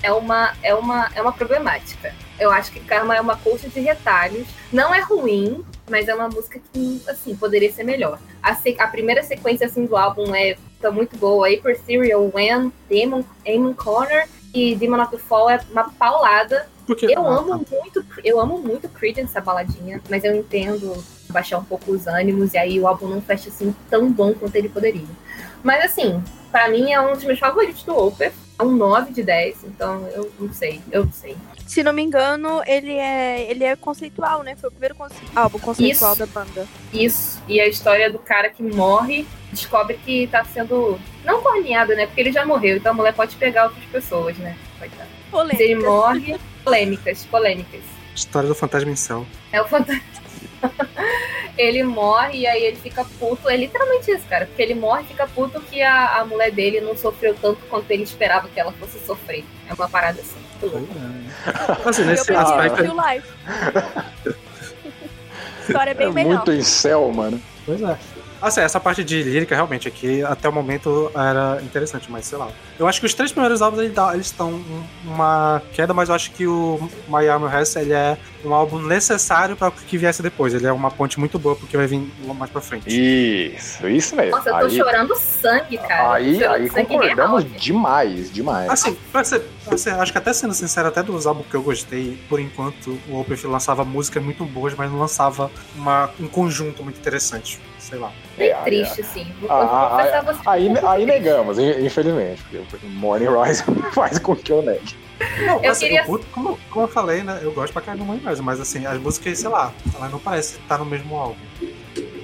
é 0.03 0.11
uma, 0.11 0.53
é, 0.61 0.73
uma, 0.73 1.09
é 1.15 1.21
uma 1.21 1.31
problemática. 1.33 2.13
Eu 2.39 2.51
acho 2.51 2.71
que 2.71 2.79
Karma 2.79 3.15
é 3.15 3.21
uma 3.21 3.35
coxa 3.35 3.67
de 3.67 3.79
retalhos. 3.79 4.47
Não 4.71 4.93
é 4.93 4.99
ruim, 5.01 5.63
mas 5.89 6.07
é 6.07 6.13
uma 6.13 6.27
música 6.29 6.59
que, 6.71 7.01
assim, 7.07 7.35
poderia 7.35 7.71
ser 7.71 7.83
melhor. 7.83 8.19
A, 8.43 8.53
se- 8.55 8.75
a 8.79 8.87
primeira 8.87 9.23
sequência, 9.23 9.65
assim, 9.65 9.85
do 9.85 9.97
álbum 9.97 10.35
é 10.35 10.55
tá 10.79 10.91
muito 10.91 11.17
boa. 11.17 11.47
April 11.51 11.75
Serial, 11.85 12.29
When, 12.33 12.71
Demon, 12.87 13.23
Amon 13.47 13.73
Corner 13.73 14.27
e 14.53 14.75
Demon 14.75 15.01
of 15.01 15.11
the 15.11 15.17
Fall 15.17 15.49
é 15.49 15.59
uma 15.71 15.89
paulada. 15.89 16.67
Porque, 16.85 17.07
Eu 17.07 17.25
amo 17.27 17.65
muito, 17.69 18.05
eu 18.23 18.39
amo 18.39 18.59
muito 18.59 18.87
Creedence, 18.87 19.31
essa 19.31 19.41
baladinha, 19.41 19.99
mas 20.09 20.23
eu 20.23 20.33
entendo 20.35 21.03
baixar 21.29 21.57
um 21.57 21.63
pouco 21.63 21.91
os 21.91 22.07
ânimos 22.07 22.53
e 22.53 22.57
aí 22.57 22.79
o 22.79 22.87
álbum 22.87 23.07
não 23.07 23.21
fecha 23.21 23.49
assim 23.49 23.75
tão 23.89 24.09
bom 24.09 24.33
quanto 24.33 24.55
ele 24.55 24.69
poderia. 24.69 25.03
Mas 25.63 25.83
assim, 25.85 26.23
pra 26.51 26.69
mim 26.69 26.91
é 26.91 26.99
um 27.01 27.13
dos 27.13 27.23
meus 27.23 27.39
favoritos 27.39 27.83
do 27.83 27.95
Opeth, 27.97 28.33
é 28.59 28.63
um 28.63 28.71
9 28.75 29.13
de 29.13 29.21
10, 29.23 29.63
então 29.65 30.07
eu 30.13 30.31
não 30.39 30.51
sei, 30.53 30.81
eu 30.91 31.05
não 31.05 31.11
sei. 31.11 31.35
Se 31.65 31.83
não 31.83 31.91
me 31.93 32.01
engano, 32.01 32.61
ele 32.65 32.93
é, 32.93 33.49
ele 33.51 33.63
é 33.63 33.75
conceitual, 33.75 34.41
né? 34.41 34.55
Foi 34.55 34.69
o 34.69 34.71
primeiro 34.71 34.95
conce- 34.95 35.15
álbum 35.35 35.59
conceitual 35.59 36.13
Isso. 36.13 36.19
da 36.19 36.25
banda. 36.25 36.67
Isso, 36.93 37.41
e 37.47 37.59
a 37.59 37.67
história 37.67 38.09
do 38.09 38.17
cara 38.19 38.49
que 38.49 38.63
morre, 38.63 39.27
descobre 39.51 39.99
que 40.05 40.27
tá 40.27 40.43
sendo, 40.45 40.97
não 41.25 41.41
corneado, 41.41 41.93
né, 41.95 42.05
porque 42.07 42.21
ele 42.21 42.31
já 42.31 42.45
morreu, 42.45 42.77
então 42.77 42.91
a 42.91 42.95
mulher 42.95 43.13
pode 43.13 43.35
pegar 43.35 43.65
outras 43.65 43.83
pessoas, 43.85 44.37
né, 44.37 44.57
coitado. 44.79 45.09
Mas 45.31 45.59
ele 45.59 45.75
Polêmica. 45.75 45.89
morre, 45.89 46.39
polêmicas, 46.63 47.25
polêmicas. 47.25 47.81
História 48.15 48.47
do 48.47 48.55
Fantasma 48.55 48.89
em 48.89 48.95
Céu. 48.95 49.25
É 49.51 49.61
o 49.61 49.67
fantasma. 49.67 50.01
ele 51.57 51.83
morre 51.83 52.39
e 52.39 52.47
aí 52.47 52.63
ele 52.63 52.77
fica 52.77 53.05
puto. 53.19 53.49
É 53.49 53.57
literalmente 53.57 54.11
isso, 54.11 54.25
cara. 54.29 54.45
Porque 54.45 54.61
ele 54.61 54.75
morre 54.75 55.03
e 55.03 55.07
fica 55.07 55.27
puto 55.27 55.59
que 55.61 55.81
a, 55.81 56.19
a 56.19 56.25
mulher 56.25 56.51
dele 56.51 56.81
não 56.81 56.95
sofreu 56.95 57.35
tanto 57.35 57.59
quanto 57.69 57.89
ele 57.91 58.03
esperava 58.03 58.47
que 58.47 58.59
ela 58.59 58.71
fosse 58.73 58.99
sofrer. 58.99 59.43
É 59.69 59.73
uma 59.73 59.89
parada 59.89 60.21
assim. 60.21 60.39
muito 60.61 60.75
louca. 60.75 61.89
Assim, 61.89 62.01
Eu 62.03 62.07
nesse 62.07 62.25
prefiro 62.25 62.47
aspecto. 62.47 62.95
Life. 62.95 64.37
História 65.67 65.91
é 65.91 65.93
bem 65.93 66.07
é 66.07 66.11
melhor. 66.11 66.35
muito 66.35 66.51
em 66.51 66.63
céu, 66.63 67.11
mano. 67.11 67.41
Pois 67.65 67.81
é. 67.81 67.97
Assim, 68.41 68.61
essa 68.61 68.79
parte 68.79 69.03
de 69.03 69.23
lírica 69.23 69.55
realmente 69.55 69.87
aqui 69.87 70.23
até 70.23 70.47
o 70.47 70.53
momento 70.53 71.11
era 71.15 71.59
interessante, 71.63 72.09
mas 72.11 72.25
sei 72.25 72.37
lá. 72.37 72.49
Eu 72.77 72.87
acho 72.87 72.99
que 72.99 73.05
os 73.05 73.13
três 73.13 73.31
primeiros 73.31 73.61
álbuns 73.61 73.81
eles 73.81 74.25
estão 74.27 74.51
um- 74.51 74.83
uma 75.05 75.61
queda, 75.73 75.93
mas 75.93 76.09
eu 76.09 76.15
acho 76.15 76.31
que 76.31 76.45
o 76.45 76.79
My 77.07 77.27
Arm 77.27 77.45
Rest 77.45 77.75
ele 77.75 77.93
é 77.93 78.17
um 78.45 78.53
álbum 78.53 78.79
necessário 78.79 79.55
para 79.55 79.69
o 79.69 79.71
que 79.71 79.97
viesse 79.97 80.21
depois. 80.21 80.53
Ele 80.53 80.67
é 80.67 80.71
uma 80.71 80.91
ponte 80.91 81.19
muito 81.19 81.39
boa 81.39 81.55
porque 81.55 81.75
vai 81.75 81.87
vir 81.87 81.99
mais 82.35 82.51
pra 82.51 82.61
frente. 82.61 82.87
Isso, 82.89 83.87
isso 83.87 84.15
mesmo. 84.15 84.31
Nossa, 84.31 84.49
eu 84.49 84.59
tô 84.59 84.65
aí, 84.65 84.77
chorando 84.77 85.15
sangue, 85.15 85.77
cara. 85.77 86.13
aí, 86.13 86.43
aí 86.45 86.69
sangue 86.69 86.85
concordamos 86.85 87.43
real. 87.43 87.53
demais, 87.59 88.31
demais. 88.31 88.69
Assim, 88.69 88.95
pra 89.11 89.23
ser, 89.23 89.41
pra 89.65 89.77
ser- 89.77 89.95
acho 89.95 90.11
que 90.11 90.17
até 90.17 90.31
sendo 90.33 90.53
sincero, 90.53 90.87
até 90.87 91.01
dos 91.01 91.25
álbuns 91.25 91.47
que 91.47 91.55
eu 91.55 91.61
gostei, 91.63 92.17
por 92.29 92.39
enquanto, 92.39 92.97
o 93.09 93.19
Opeth 93.19 93.45
lançava 93.45 93.83
músicas 93.83 94.23
muito 94.23 94.45
boas, 94.45 94.73
mas 94.75 94.91
não 94.91 94.99
lançava 94.99 95.49
uma- 95.75 96.09
um 96.19 96.27
conjunto 96.27 96.83
muito 96.83 96.97
interessante. 96.99 97.59
Sei 97.87 97.97
lá. 97.97 98.11
Bem 98.37 98.49
É, 98.49 98.55
triste, 98.63 99.01
assim. 99.01 99.23
Vou, 99.39 99.49
Ah, 99.51 99.61
eu 99.61 99.67
vou 99.67 99.77
ah, 99.77 99.89
confessar 99.89 100.17
a 100.17 100.21
você. 100.33 100.39
Aí, 100.45 100.73
aí 100.85 101.05
negamos, 101.05 101.57
in- 101.57 101.85
infelizmente. 101.85 102.43
Porque 102.69 102.85
o 102.85 102.89
Morning 102.89 103.27
Rise 103.27 103.63
faz 103.93 104.19
com 104.19 104.35
que 104.35 104.51
eu 104.51 104.61
negue. 104.61 104.95
Não, 105.45 105.63
Eu 105.63 105.71
assim, 105.71 105.85
queria- 105.85 106.05
eu 106.05 106.19
como, 106.31 106.59
como 106.69 106.85
eu 106.85 106.89
falei, 106.89 107.23
né? 107.23 107.39
Eu 107.41 107.51
gosto 107.53 107.71
pra 107.71 107.81
caramba 107.81 108.03
do 108.03 108.07
Money 108.07 108.21
Rise, 108.27 108.41
mas 108.41 108.59
assim, 108.59 108.85
as 108.85 108.99
músicas, 108.99 109.39
sei 109.39 109.49
lá, 109.49 109.71
elas 109.95 110.11
não 110.11 110.19
parecem 110.19 110.59
estar 110.59 110.77
no 110.77 110.85
mesmo 110.85 111.15
álbum. 111.15 111.37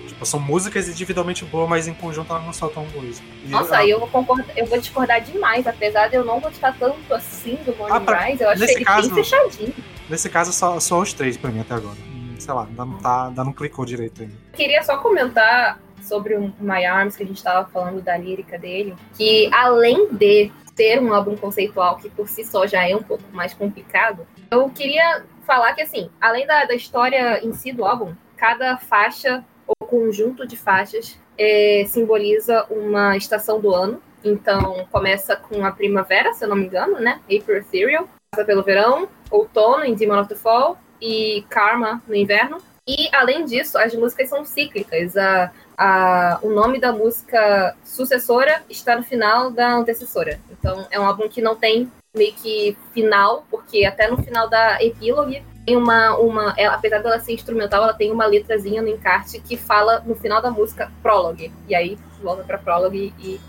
Tipo, 0.08 0.26
são 0.26 0.40
músicas 0.40 0.88
individualmente 0.90 1.44
boas, 1.46 1.68
mas 1.70 1.88
em 1.88 1.94
conjunto 1.94 2.32
elas 2.32 2.46
não 2.46 2.54
são 2.54 2.68
tão 2.70 2.84
boas. 2.86 3.22
E, 3.46 3.50
Nossa, 3.50 3.76
ah, 3.76 3.80
aí 3.80 3.90
eu 3.90 4.00
vou 4.00 4.08
concordar, 4.10 4.46
eu 4.58 4.66
vou 4.66 4.78
discordar 4.80 5.22
demais, 5.22 5.66
apesar 5.66 6.08
de 6.10 6.16
eu 6.18 6.26
não 6.26 6.40
gostar 6.42 6.76
tanto 6.78 7.12
assim 7.14 7.56
do 7.66 7.74
Morning 7.78 7.96
Ah, 7.96 8.00
pra- 8.02 8.20
Rise, 8.26 8.44
eu 8.44 8.50
achei 8.50 8.62
nesse 8.62 8.76
ele 8.78 8.86
caso- 8.86 9.10
bem 9.14 9.24
fechadinho. 9.24 9.74
Nesse 10.10 10.30
caso, 10.30 10.52
só, 10.54 10.80
só 10.80 11.00
os 11.00 11.14
três 11.14 11.38
pra 11.38 11.50
mim 11.50 11.62
até 11.62 11.74
agora. 11.74 11.96
Sei 12.44 12.54
lá, 12.54 12.66
ainda 12.66 12.84
não, 12.84 12.98
tá, 12.98 13.28
ainda 13.28 13.44
não 13.44 13.54
clicou 13.54 13.86
direito 13.86 14.22
ainda. 14.22 14.34
Queria 14.52 14.84
só 14.84 14.98
comentar 14.98 15.80
sobre 16.02 16.36
o 16.36 16.54
My 16.60 16.86
Arms, 16.86 17.16
que 17.16 17.24
a 17.24 17.26
gente 17.26 17.42
tava 17.42 17.70
falando 17.70 18.02
da 18.02 18.18
lírica 18.18 18.60
dele, 18.60 18.94
que 19.16 19.50
além 19.54 20.10
de 20.14 20.52
ter 20.76 21.02
um 21.02 21.14
álbum 21.14 21.38
conceitual 21.38 21.98
que 21.98 22.10
por 22.10 22.28
si 22.28 22.44
só 22.44 22.68
já 22.68 22.86
é 22.88 22.94
um 22.94 23.02
pouco 23.02 23.24
mais 23.32 23.54
complicado, 23.54 24.28
eu 24.52 24.70
queria 24.70 25.24
falar 25.46 25.74
que, 25.74 25.82
assim, 25.82 26.10
além 26.20 26.46
da, 26.46 26.66
da 26.66 26.76
história 26.76 27.40
em 27.46 27.54
si 27.54 27.72
do 27.72 27.86
álbum, 27.86 28.14
cada 28.36 28.76
faixa 28.78 29.44
ou 29.66 29.88
conjunto 29.88 30.46
de 30.46 30.58
faixas 30.58 31.18
é, 31.38 31.86
simboliza 31.88 32.66
uma 32.70 33.16
estação 33.16 33.62
do 33.62 33.74
ano. 33.74 34.02
Então, 34.22 34.86
começa 34.92 35.36
com 35.36 35.66
a 35.66 35.72
primavera, 35.72 36.34
se 36.34 36.44
eu 36.44 36.50
não 36.50 36.56
me 36.56 36.66
engano, 36.66 37.00
né? 37.00 37.22
April 37.24 37.58
Ethereal. 37.58 38.08
Passa 38.32 38.46
pelo 38.46 38.64
verão, 38.64 39.08
outono, 39.30 39.86
em 39.86 39.94
Demon 39.94 40.20
of 40.20 40.30
the 40.30 40.36
Fall, 40.36 40.78
e 41.02 41.44
Karma 41.50 42.02
no 42.08 42.16
inverno. 42.16 42.58
E, 42.88 43.10
além 43.14 43.46
disso, 43.46 43.78
as 43.78 43.94
músicas 43.94 44.30
são 44.30 44.44
cíclicas. 44.44 45.16
A, 45.16 45.52
a, 45.78 46.40
o 46.42 46.50
nome 46.50 46.80
da 46.80 46.92
música 46.92 47.76
sucessora 47.84 48.62
está 48.70 48.96
no 48.96 49.04
final 49.04 49.50
da 49.50 49.74
antecessora. 49.74 50.40
Então, 50.52 50.86
é 50.92 51.00
um 51.00 51.06
álbum 51.06 51.30
que 51.30 51.42
não 51.42 51.56
tem 51.56 51.90
meio 52.14 52.34
que 52.34 52.78
final, 52.94 53.46
porque 53.50 53.86
até 53.86 54.10
no 54.10 54.22
final 54.22 54.50
da 54.50 54.84
epílogue 54.84 55.44
tem 55.66 55.78
uma, 55.78 56.16
uma 56.18 56.54
ela, 56.58 56.76
apesar 56.76 57.00
dela 57.00 57.20
ser 57.20 57.34
instrumental, 57.34 57.84
ela 57.84 57.94
tem 57.94 58.12
uma 58.12 58.26
letrazinha 58.26 58.82
no 58.82 58.90
encarte 58.90 59.40
que 59.40 59.56
fala 59.56 60.02
no 60.06 60.14
final 60.16 60.42
da 60.42 60.52
música 60.52 60.92
prólogue. 61.02 61.52
E 61.68 61.74
aí 61.74 61.98
volta 62.22 62.44
para 62.44 62.58
prólogue 62.58 63.14
e 63.18 63.40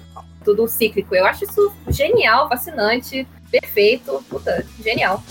tudo 0.44 0.68
cíclico. 0.68 1.14
Eu 1.14 1.26
acho 1.26 1.44
isso 1.44 1.74
genial, 1.88 2.48
fascinante, 2.48 3.26
perfeito, 3.50 4.24
puta, 4.28 4.64
genial. 4.80 5.22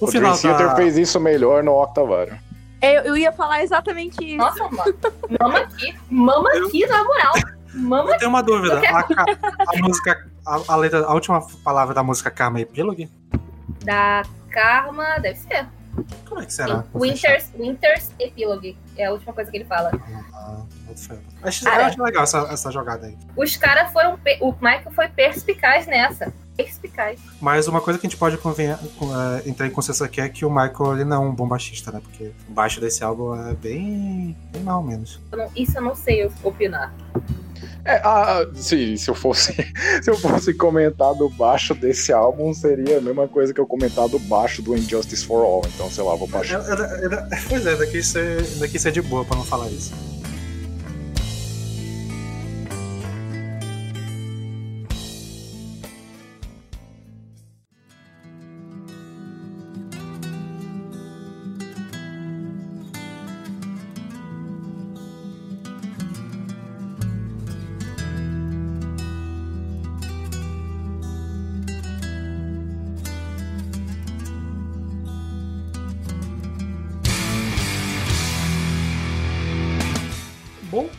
O, 0.00 0.06
o 0.06 0.10
final 0.10 0.32
Dream 0.32 0.42
Theater 0.42 0.68
da... 0.68 0.76
fez 0.76 0.96
isso 0.96 1.20
melhor 1.20 1.62
no 1.62 1.72
Octavário. 1.72 2.38
Eu, 2.82 3.02
eu 3.02 3.16
ia 3.16 3.32
falar 3.32 3.62
exatamente 3.62 4.22
isso. 4.22 4.36
Nossa, 4.36 4.68
mano. 4.68 4.94
Mama 5.40 5.58
aqui. 5.58 5.94
Mama 6.10 6.50
aqui, 6.50 6.86
na 6.86 7.04
moral. 7.04 7.32
Mama 7.74 8.12
eu 8.12 8.18
tenho 8.18 8.28
uma 8.30 8.42
dúvida. 8.42 8.80
A, 8.88 9.00
a, 9.00 9.78
música, 9.78 10.28
a, 10.46 10.60
a, 10.68 10.76
letra, 10.76 11.04
a 11.04 11.14
última 11.14 11.40
palavra 11.64 11.94
da 11.94 12.02
música 12.02 12.30
Karma 12.30 12.60
é? 12.60 12.66
Da 13.84 14.22
Karma, 14.50 15.18
deve 15.18 15.38
ser. 15.38 15.66
Como 16.28 16.40
é 16.40 16.46
que 16.46 16.52
será? 16.52 16.84
Winters, 16.94 17.50
Winters 17.58 18.12
Epilogue. 18.18 18.76
É 18.96 19.06
a 19.06 19.12
última 19.12 19.32
coisa 19.32 19.50
que 19.50 19.56
ele 19.56 19.64
fala. 19.64 19.90
Ah, 20.34 20.62
acho, 21.42 21.68
acho 21.68 22.02
legal 22.02 22.24
essa, 22.24 22.38
essa 22.50 22.70
jogada 22.70 23.06
aí. 23.06 23.16
Os 23.36 23.56
caras 23.56 23.92
foram. 23.92 24.18
O 24.40 24.52
Michael 24.52 24.92
foi 24.92 25.08
perspicaz 25.08 25.86
nessa. 25.86 26.32
Perspicaz. 26.56 27.20
Mas 27.40 27.66
uma 27.66 27.80
coisa 27.80 27.98
que 27.98 28.06
a 28.06 28.10
gente 28.10 28.18
pode 28.18 28.36
convenha, 28.38 28.78
uh, 29.00 29.48
entrar 29.48 29.66
em 29.66 29.70
consciência 29.70 30.06
aqui 30.06 30.20
é 30.20 30.28
que 30.28 30.44
o 30.44 30.50
Michael 30.50 30.94
ele 30.94 31.04
não 31.04 31.24
é 31.24 31.26
um 31.26 31.34
bom 31.34 31.48
baixista, 31.48 31.90
né? 31.90 32.00
Porque 32.02 32.30
o 32.48 32.52
baixo 32.52 32.80
desse 32.80 33.02
álbum 33.02 33.34
é 33.34 33.54
bem. 33.54 34.36
bem 34.52 34.62
mal 34.62 34.82
menos. 34.82 35.20
Isso 35.56 35.78
eu 35.78 35.82
não 35.82 35.94
sei 35.94 36.30
opinar. 36.42 36.94
É, 37.84 38.00
ah, 38.02 38.46
se, 38.54 38.96
se 38.96 39.10
eu 39.10 39.14
fosse 39.14 39.52
se 40.02 40.10
eu 40.10 40.16
fosse 40.16 40.54
comentar 40.54 41.14
do 41.14 41.28
baixo 41.28 41.74
desse 41.74 42.12
álbum, 42.12 42.54
seria 42.54 42.98
a 42.98 43.00
mesma 43.00 43.28
coisa 43.28 43.52
que 43.52 43.60
eu 43.60 43.66
comentar 43.66 44.08
do 44.08 44.18
baixo 44.18 44.62
do 44.62 44.76
Injustice 44.76 45.24
for 45.24 45.44
All. 45.44 45.62
Então, 45.74 45.90
sei 45.90 46.02
lá, 46.02 46.14
vou 46.14 46.28
baixar. 46.28 46.60
É, 46.60 46.72
é, 46.72 47.14
é, 47.14 47.40
pois 47.48 47.66
é, 47.66 47.76
daqui 47.76 48.00
daqui 48.58 48.78
ser 48.78 48.92
de 48.92 49.02
boa 49.02 49.24
pra 49.24 49.36
não 49.36 49.44
falar 49.44 49.68
isso. 49.68 49.92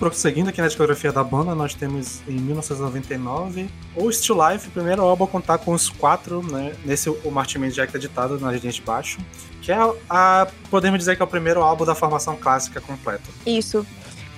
Prosseguindo 0.09 0.49
aqui 0.49 0.61
na 0.61 0.67
discografia 0.67 1.11
da 1.11 1.23
banda, 1.23 1.55
nós 1.55 1.73
temos 1.73 2.21
em 2.27 2.33
1999 2.39 3.67
o 3.95 4.11
Still 4.11 4.37
Life, 4.49 4.69
primeiro 4.69 5.01
álbum 5.01 5.23
a 5.23 5.27
contar 5.27 5.57
com 5.57 5.73
os 5.73 5.89
quatro, 5.89 6.43
né? 6.43 6.75
Nesse 6.85 7.09
o 7.09 7.31
Martin 7.31 7.57
Mendes 7.57 7.75
já 7.75 7.83
é 7.83 7.85
acreditado 7.85 8.39
na 8.39 8.55
gente 8.55 8.81
baixo, 8.83 9.17
que 9.63 9.71
é 9.71 9.77
a, 10.07 10.47
podemos 10.69 10.99
dizer 10.99 11.15
que 11.15 11.23
é 11.23 11.25
o 11.25 11.27
primeiro 11.27 11.61
álbum 11.61 11.85
da 11.85 11.95
formação 11.95 12.35
clássica 12.35 12.79
completa. 12.79 13.23
Isso. 13.47 13.85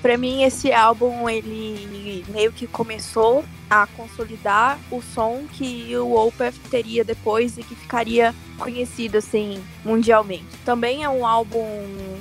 Para 0.02 0.18
mim 0.18 0.44
esse 0.44 0.72
álbum 0.72 1.30
ele 1.30 2.24
meio 2.30 2.52
que 2.52 2.68
começou 2.68 3.44
a 3.70 3.86
consolidar 3.88 4.80
o 4.90 5.02
som 5.02 5.44
que 5.52 5.96
o 5.98 6.14
Opeth 6.14 6.54
teria 6.70 7.04
depois 7.04 7.58
e 7.58 7.64
que 7.64 7.76
ficaria 7.76 8.34
conhecido 8.58 9.18
assim 9.18 9.62
mundialmente. 9.84 10.46
Também 10.64 11.04
é 11.04 11.10
um 11.10 11.26
álbum 11.26 11.66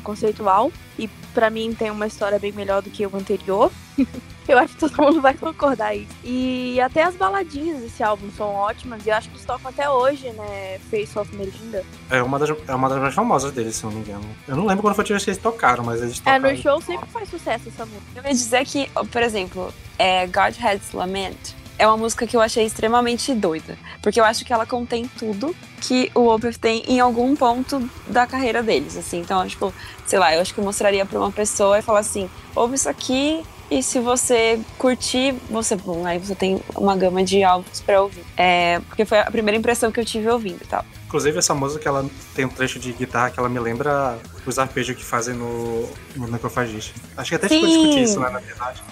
conceitual 0.02 0.72
e 0.98 1.08
para 1.32 1.50
mim 1.50 1.74
tem 1.74 1.90
uma 1.90 2.06
história 2.06 2.38
bem 2.38 2.52
melhor 2.52 2.82
do 2.82 2.90
que 2.90 3.06
o 3.06 3.16
anterior. 3.16 3.70
eu 4.52 4.58
acho 4.58 4.74
que 4.74 4.80
todo 4.80 5.02
mundo 5.02 5.20
vai 5.20 5.34
concordar 5.34 5.88
aí. 5.88 6.06
E 6.24 6.80
até 6.80 7.02
as 7.02 7.14
baladinhas 7.16 7.80
desse 7.80 8.02
álbum 8.02 8.30
são 8.36 8.48
ótimas 8.54 9.04
e 9.04 9.10
eu 9.10 9.14
acho 9.14 9.28
que 9.28 9.34
eles 9.34 9.44
tocam 9.44 9.70
até 9.70 9.88
hoje, 9.88 10.30
né? 10.30 10.78
Face 10.90 11.18
of 11.18 11.34
Melinda. 11.34 11.84
É 12.10 12.22
uma 12.22 12.38
das, 12.38 12.50
é 12.66 12.74
uma 12.74 12.88
das 12.88 12.98
mais 12.98 13.14
famosas 13.14 13.52
deles, 13.52 13.76
se 13.76 13.84
não 13.84 13.92
me 13.92 14.00
engano. 14.00 14.24
Eu 14.46 14.56
não 14.56 14.66
lembro 14.66 14.82
quando 14.82 14.94
foi 14.94 15.04
que 15.04 15.12
eles 15.12 15.38
tocaram, 15.38 15.84
mas 15.84 16.02
eles 16.02 16.18
tocaram. 16.18 16.48
É, 16.48 16.52
no 16.52 16.58
show 16.62 16.80
sempre 16.80 17.08
faz 17.08 17.28
sucesso 17.28 17.68
essa 17.68 17.84
música. 17.84 18.06
Eu 18.14 18.22
ia 18.22 18.30
dizer 18.30 18.64
que, 18.64 18.90
por 19.10 19.22
exemplo, 19.22 19.72
é 19.98 20.26
God 20.26 20.54
Has 20.62 20.92
Lament 20.92 21.36
é 21.78 21.86
uma 21.86 21.96
música 21.96 22.26
que 22.26 22.36
eu 22.36 22.40
achei 22.40 22.64
extremamente 22.64 23.34
doida. 23.34 23.78
Porque 24.02 24.18
eu 24.18 24.24
acho 24.24 24.44
que 24.44 24.52
ela 24.52 24.66
contém 24.66 25.06
tudo 25.18 25.54
que 25.80 26.10
o 26.14 26.28
Opeth 26.28 26.58
tem 26.58 26.82
em 26.88 27.00
algum 27.00 27.36
ponto 27.36 27.88
da 28.08 28.26
carreira 28.26 28.62
deles, 28.62 28.96
assim. 28.96 29.20
Então, 29.20 29.46
tipo, 29.46 29.72
sei 30.06 30.18
lá, 30.18 30.34
eu 30.34 30.40
acho 30.40 30.54
que 30.54 30.60
eu 30.60 30.64
mostraria 30.64 31.04
pra 31.04 31.18
uma 31.18 31.30
pessoa 31.30 31.78
e 31.78 31.82
falar 31.82 32.00
assim, 32.00 32.30
ouve 32.54 32.76
isso 32.76 32.88
aqui 32.88 33.44
e 33.70 33.82
se 33.82 33.98
você 33.98 34.60
curtir, 34.78 35.34
você, 35.50 35.74
bom, 35.74 36.06
aí 36.06 36.18
você 36.18 36.34
tem 36.34 36.60
uma 36.76 36.96
gama 36.96 37.24
de 37.24 37.42
álbuns 37.42 37.80
pra 37.80 38.00
ouvir. 38.00 38.24
É, 38.36 38.80
porque 38.88 39.04
foi 39.04 39.18
a 39.18 39.30
primeira 39.30 39.58
impressão 39.58 39.90
que 39.90 39.98
eu 39.98 40.04
tive 40.04 40.28
ouvindo 40.28 40.62
e 40.62 40.66
tal. 40.66 40.84
Inclusive, 41.06 41.38
essa 41.38 41.54
música, 41.54 41.88
ela 41.88 42.08
tem 42.34 42.44
um 42.44 42.48
trecho 42.48 42.78
de 42.78 42.92
guitarra 42.92 43.30
que 43.30 43.38
ela 43.38 43.48
me 43.48 43.58
lembra 43.58 44.18
os 44.44 44.58
arpejos 44.58 44.96
que 44.96 45.04
fazem 45.04 45.34
no, 45.34 45.88
no 46.14 46.28
Necrophagist. 46.28 46.94
Acho 47.16 47.30
que 47.30 47.34
até 47.34 47.48
ficou 47.48 47.68
discutir 47.68 48.02
isso, 48.02 48.20
né, 48.20 48.30
na 48.30 48.38
verdade. 48.38 48.82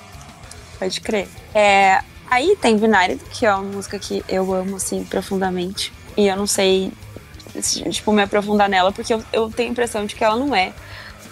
Pode 0.79 1.01
crer. 1.01 1.29
É, 1.55 2.01
aí 2.29 2.57
tem 2.61 2.77
Vinaired, 2.77 3.23
que 3.31 3.47
é 3.47 3.55
uma 3.55 3.63
música 3.63 3.99
que 3.99 4.25
eu 4.29 4.53
amo, 4.53 4.77
assim, 4.77 5.05
profundamente. 5.05 5.93
E 6.17 6.27
eu 6.27 6.37
não 6.37 6.47
sei, 6.47 6.93
tipo, 7.91 8.13
me 8.13 8.23
aprofundar 8.23 8.69
nela, 8.69 8.91
porque 8.91 9.15
eu, 9.15 9.25
eu 9.33 9.51
tenho 9.51 9.69
a 9.69 9.73
impressão 9.73 10.05
de 10.05 10.15
que 10.15 10.25
ela 10.25 10.37
não 10.37 10.55
é, 10.55 10.73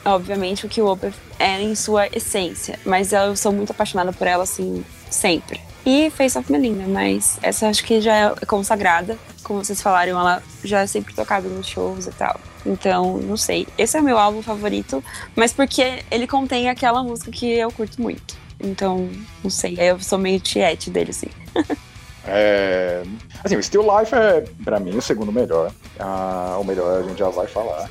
obviamente, 0.05 0.67
o 0.67 0.69
que 0.69 0.81
o 0.81 0.87
Opeth 0.87 1.15
é 1.39 1.61
em 1.61 1.75
sua 1.75 2.07
essência. 2.09 2.79
Mas 2.85 3.13
eu 3.13 3.37
sou 3.37 3.53
muito 3.53 3.73
apaixonada 3.73 4.13
por 4.13 4.27
ela, 4.27 4.45
assim, 4.45 4.85
sempre. 5.11 5.61
E 5.85 6.11
Face 6.11 6.39
of 6.39 6.51
Melinda, 6.51 6.85
mas 6.87 7.39
essa 7.43 7.69
acho 7.69 7.85
que 7.85 8.01
já 8.01 8.15
é 8.17 8.47
consagrada. 8.47 9.19
Como 9.43 9.65
vocês 9.65 9.83
falaram, 9.83 10.19
ela 10.19 10.43
já 10.63 10.81
é 10.81 10.87
sempre 10.87 11.13
tocada 11.13 11.49
nos 11.49 11.67
shows 11.67 12.07
e 12.07 12.13
tal. 12.13 12.39
Então, 12.65 13.19
não 13.19 13.37
sei. 13.37 13.67
Esse 13.77 13.97
é 13.97 14.01
o 14.01 14.05
meu 14.05 14.17
álbum 14.17 14.43
favorito, 14.43 15.03
mas 15.35 15.53
porque 15.53 16.05
ele 16.11 16.27
contém 16.27 16.71
aquela 16.71 17.03
música 17.03 17.33
que 17.33 17.47
eu 17.47 17.73
curto 17.73 18.01
muito. 18.01 18.37
Então, 18.61 19.11
não 19.43 19.51
sei. 19.51 19.77
Eu 19.79 19.99
sou 19.99 20.19
meio 20.19 20.39
tiete 20.39 20.89
dele, 20.89 21.11
assim. 21.11 21.27
é, 22.25 23.03
assim, 23.43 23.57
o 23.57 23.63
Still 23.63 23.83
Life 23.83 24.15
é, 24.15 24.45
pra 24.63 24.79
mim, 24.79 24.97
o 24.97 25.03
segundo 25.03 25.33
melhor. 25.33 25.73
Ah, 25.99 26.57
o 26.61 26.65
melhor 26.65 27.01
a 27.01 27.09
gente 27.09 27.19
já 27.19 27.29
vai 27.29 27.49
falar. 27.49 27.91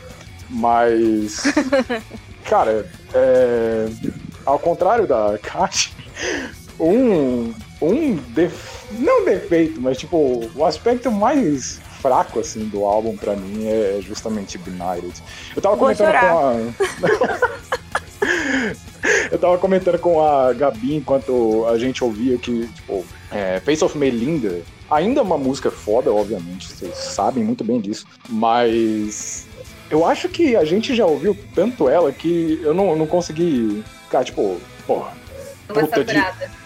Mas, 0.51 1.43
cara, 2.43 2.89
é, 3.13 3.87
ao 4.45 4.59
contrário 4.59 5.07
da 5.07 5.39
Kat, 5.41 5.93
um, 6.79 7.53
um 7.81 8.15
def, 8.29 8.83
não 8.91 9.23
defeito, 9.25 9.79
mas 9.79 9.97
tipo, 9.97 10.49
o 10.55 10.65
aspecto 10.65 11.09
mais 11.09 11.79
fraco 12.01 12.39
assim 12.39 12.65
do 12.65 12.83
álbum 12.83 13.15
para 13.15 13.35
mim 13.35 13.67
é 13.67 13.99
justamente 14.01 14.57
Benighted. 14.57 15.13
Eu 15.55 15.61
tava 15.61 15.77
comentando 15.77 16.11
com 16.11 16.25
a 16.27 16.53
Eu 19.31 19.39
tava 19.39 19.57
comentando 19.57 19.97
com 19.97 20.23
a 20.23 20.53
Gabi 20.53 20.95
enquanto 20.95 21.65
a 21.67 21.77
gente 21.77 22.03
ouvia 22.03 22.37
que, 22.37 22.67
tipo, 22.67 23.03
é, 23.31 23.59
Face 23.61 23.83
of 23.83 23.97
Melinda 23.97 24.61
ainda 24.91 25.21
é 25.21 25.23
uma 25.23 25.37
música 25.37 25.71
foda, 25.71 26.11
obviamente, 26.11 26.67
vocês 26.67 26.95
sabem 26.95 27.43
muito 27.43 27.63
bem 27.63 27.79
disso, 27.79 28.05
mas 28.29 29.47
eu 29.91 30.05
acho 30.05 30.29
que 30.29 30.55
a 30.55 30.63
gente 30.63 30.95
já 30.95 31.05
ouviu 31.05 31.37
tanto 31.53 31.89
ela 31.89 32.11
que 32.11 32.59
eu 32.63 32.73
não, 32.73 32.95
não 32.95 33.05
consegui 33.05 33.83
ficar, 34.03 34.23
tipo, 34.23 34.59
porra, 34.87 35.13
puta 35.67 36.03
de, 36.03 36.15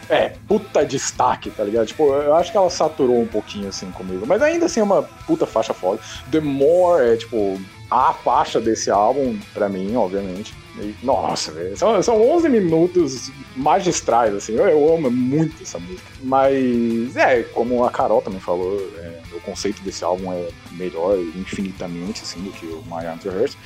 é, 0.10 0.34
puta 0.48 0.86
destaque, 0.86 1.50
tá 1.50 1.64
ligado? 1.64 1.88
Tipo, 1.88 2.14
eu 2.14 2.36
acho 2.36 2.52
que 2.52 2.58
ela 2.58 2.70
saturou 2.70 3.20
um 3.20 3.28
pouquinho 3.28 3.70
assim 3.70 3.90
comigo, 3.92 4.26
mas 4.28 4.42
ainda 4.42 4.68
assim 4.68 4.80
é 4.80 4.84
uma 4.84 5.04
puta 5.04 5.46
faixa 5.46 5.74
foda. 5.74 6.00
The 6.32 6.40
More 6.40 7.04
é, 7.04 7.18
tipo, 7.18 7.60
a 7.90 8.14
faixa 8.14 8.60
desse 8.60 8.92
álbum, 8.92 9.38
pra 9.54 9.70
mim, 9.70 9.96
obviamente. 9.96 10.54
E, 10.78 10.94
nossa, 11.02 11.52
velho, 11.52 11.76
são, 11.78 12.02
são 12.04 12.22
11 12.22 12.50
minutos 12.50 13.32
magistrais, 13.56 14.34
assim. 14.34 14.54
Eu, 14.54 14.68
eu, 14.68 14.94
amo 14.94 15.10
muito 15.10 15.64
essa 15.64 15.80
música. 15.80 16.12
Mas, 16.22 17.16
é, 17.16 17.44
como 17.44 17.84
a 17.86 17.92
Carol 17.92 18.22
também 18.22 18.40
falou, 18.40 18.80
é, 18.98 19.15
o 19.36 19.42
conceito 19.42 19.82
desse 19.82 20.04
álbum 20.04 20.32
é 20.32 20.48
melhor 20.72 21.18
infinitamente, 21.36 22.22
assim, 22.24 22.42
do 22.42 22.52
que 22.52 22.66
o 22.66 22.84
My 22.86 23.06
Arms. 23.06 23.58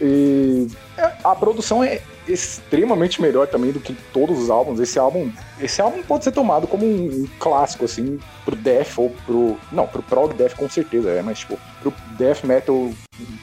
E 0.00 0.66
é, 0.96 1.12
a 1.22 1.34
produção 1.34 1.84
é 1.84 2.00
extremamente 2.26 3.20
melhor 3.20 3.46
também 3.46 3.70
do 3.70 3.80
que 3.80 3.94
todos 4.12 4.38
os 4.38 4.50
álbuns. 4.50 4.80
Esse 4.80 4.98
álbum, 4.98 5.30
esse 5.60 5.80
álbum 5.82 6.02
pode 6.02 6.24
ser 6.24 6.32
tomado 6.32 6.66
como 6.66 6.86
um, 6.86 7.06
um 7.06 7.28
clássico 7.38 7.84
assim 7.84 8.18
pro 8.44 8.56
death 8.56 8.96
ou 8.96 9.10
pro, 9.26 9.58
não, 9.70 9.86
pro 9.86 10.02
prog 10.02 10.32
death 10.34 10.54
com 10.54 10.68
certeza 10.68 11.10
é, 11.10 11.22
mas 11.22 11.40
tipo, 11.40 11.58
pro 11.82 11.92
death 12.16 12.44
metal 12.44 12.90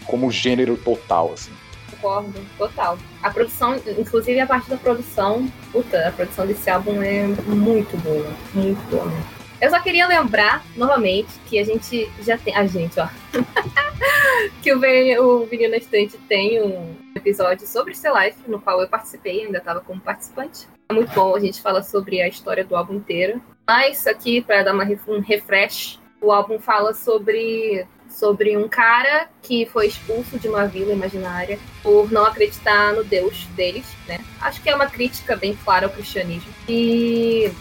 como 0.06 0.32
gênero 0.32 0.78
total 0.78 1.34
assim. 1.34 1.52
Concordo, 1.92 2.34
total. 2.58 2.98
A 3.22 3.30
produção, 3.30 3.76
inclusive 3.98 4.40
a 4.40 4.48
parte 4.48 4.70
da 4.70 4.78
produção, 4.78 5.48
puta, 5.72 6.08
a 6.08 6.12
produção 6.12 6.46
desse 6.46 6.70
álbum 6.70 7.02
é 7.02 7.28
muito 7.48 7.98
boa, 7.98 8.32
muito 8.54 8.90
boa. 8.90 9.37
Eu 9.60 9.72
só 9.72 9.80
queria 9.80 10.08
lembrar, 10.08 10.64
novamente, 10.76 11.30
que 11.48 11.58
a 11.58 11.64
gente 11.64 12.10
já 12.22 12.38
tem. 12.38 12.56
A 12.56 12.66
gente, 12.68 13.00
ó. 13.00 13.08
que 14.62 14.72
o, 14.72 15.24
o 15.24 15.46
Vinil 15.46 15.72
na 15.72 15.78
Estante 15.78 16.18
tem 16.30 16.62
um 16.62 16.96
episódio 17.16 17.66
sobre 17.66 17.96
Still 17.96 18.16
Life, 18.18 18.38
no 18.48 18.62
qual 18.62 18.80
eu 18.82 18.88
participei, 18.88 19.46
ainda 19.46 19.58
estava 19.58 19.82
como 19.82 20.00
participante. 20.00 20.68
É 20.90 20.94
muito 20.94 21.12
bom, 21.14 21.36
a 21.36 21.40
gente 21.40 21.62
fala 21.62 21.82
sobre 21.82 22.22
a 22.22 22.28
história 22.28 22.64
do 22.64 22.76
álbum 22.76 22.94
inteiro. 22.94 23.42
Mas 23.68 24.06
aqui, 24.06 24.42
para 24.42 24.64
dar 24.64 24.74
uma, 24.74 24.86
um 25.08 25.20
refresh, 25.20 26.00
o 26.22 26.32
álbum 26.32 26.60
fala 26.60 26.94
sobre 26.94 27.86
sobre 28.10 28.56
um 28.56 28.70
cara 28.70 29.28
que 29.42 29.66
foi 29.66 29.88
expulso 29.88 30.40
de 30.40 30.48
uma 30.48 30.66
vila 30.66 30.94
imaginária 30.94 31.60
por 31.84 32.10
não 32.12 32.26
acreditar 32.26 32.94
no 32.94 33.04
Deus 33.04 33.46
deles, 33.48 33.86
né? 34.08 34.20
Acho 34.40 34.62
que 34.62 34.70
é 34.70 34.76
uma 34.76 34.88
crítica 34.88 35.36
bem 35.36 35.56
clara 35.56 35.88
ao 35.88 35.92
cristianismo. 35.92 36.52
E 36.70 37.52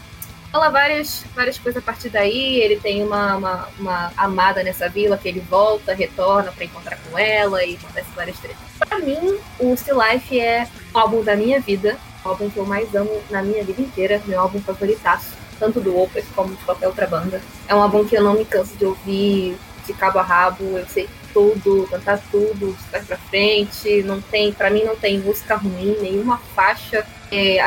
fala 0.56 0.70
várias, 0.70 1.22
várias 1.34 1.58
coisas 1.58 1.82
a 1.82 1.84
partir 1.84 2.08
daí. 2.08 2.60
Ele 2.60 2.76
tem 2.76 3.02
uma, 3.02 3.36
uma, 3.36 3.68
uma 3.78 4.12
amada 4.16 4.62
nessa 4.62 4.88
vila 4.88 5.18
que 5.18 5.28
ele 5.28 5.40
volta, 5.40 5.94
retorna 5.94 6.50
para 6.50 6.64
encontrar 6.64 6.98
com 6.98 7.18
ela 7.18 7.62
e 7.62 7.76
acontece 7.76 8.08
várias 8.16 8.38
tretas. 8.38 8.58
Pra 8.78 8.98
mim, 8.98 9.38
o 9.58 9.76
Still 9.76 9.98
Life 10.02 10.40
é 10.40 10.66
o 10.94 10.98
álbum 10.98 11.22
da 11.22 11.36
minha 11.36 11.60
vida, 11.60 11.98
o 12.24 12.28
álbum 12.28 12.48
que 12.48 12.56
eu 12.56 12.64
mais 12.64 12.94
amo 12.94 13.22
na 13.30 13.42
minha 13.42 13.62
vida 13.62 13.82
inteira, 13.82 14.22
meu 14.24 14.40
álbum 14.40 14.60
favoritaço, 14.60 15.34
tanto 15.58 15.78
do 15.78 15.98
Opus 15.98 16.24
como 16.34 16.54
de 16.54 16.64
qualquer 16.64 16.86
outra 16.86 17.06
banda. 17.06 17.42
É 17.68 17.74
um 17.74 17.82
álbum 17.82 18.06
que 18.06 18.16
eu 18.16 18.22
não 18.22 18.34
me 18.34 18.44
canso 18.46 18.74
de 18.76 18.86
ouvir 18.86 19.58
de 19.86 19.92
cabo 19.92 20.18
a 20.18 20.22
rabo, 20.22 20.64
eu 20.78 20.86
sei 20.86 21.08
tudo, 21.32 21.86
cantar 21.90 22.20
tudo, 22.30 22.74
de 22.74 23.06
pra 23.06 23.18
frente, 23.18 24.02
não 24.02 24.20
tem, 24.20 24.52
para 24.52 24.70
mim 24.70 24.82
não 24.82 24.96
tem 24.96 25.18
música 25.18 25.54
ruim, 25.54 25.96
nenhuma 26.00 26.38
faixa 26.56 27.06
é, 27.30 27.60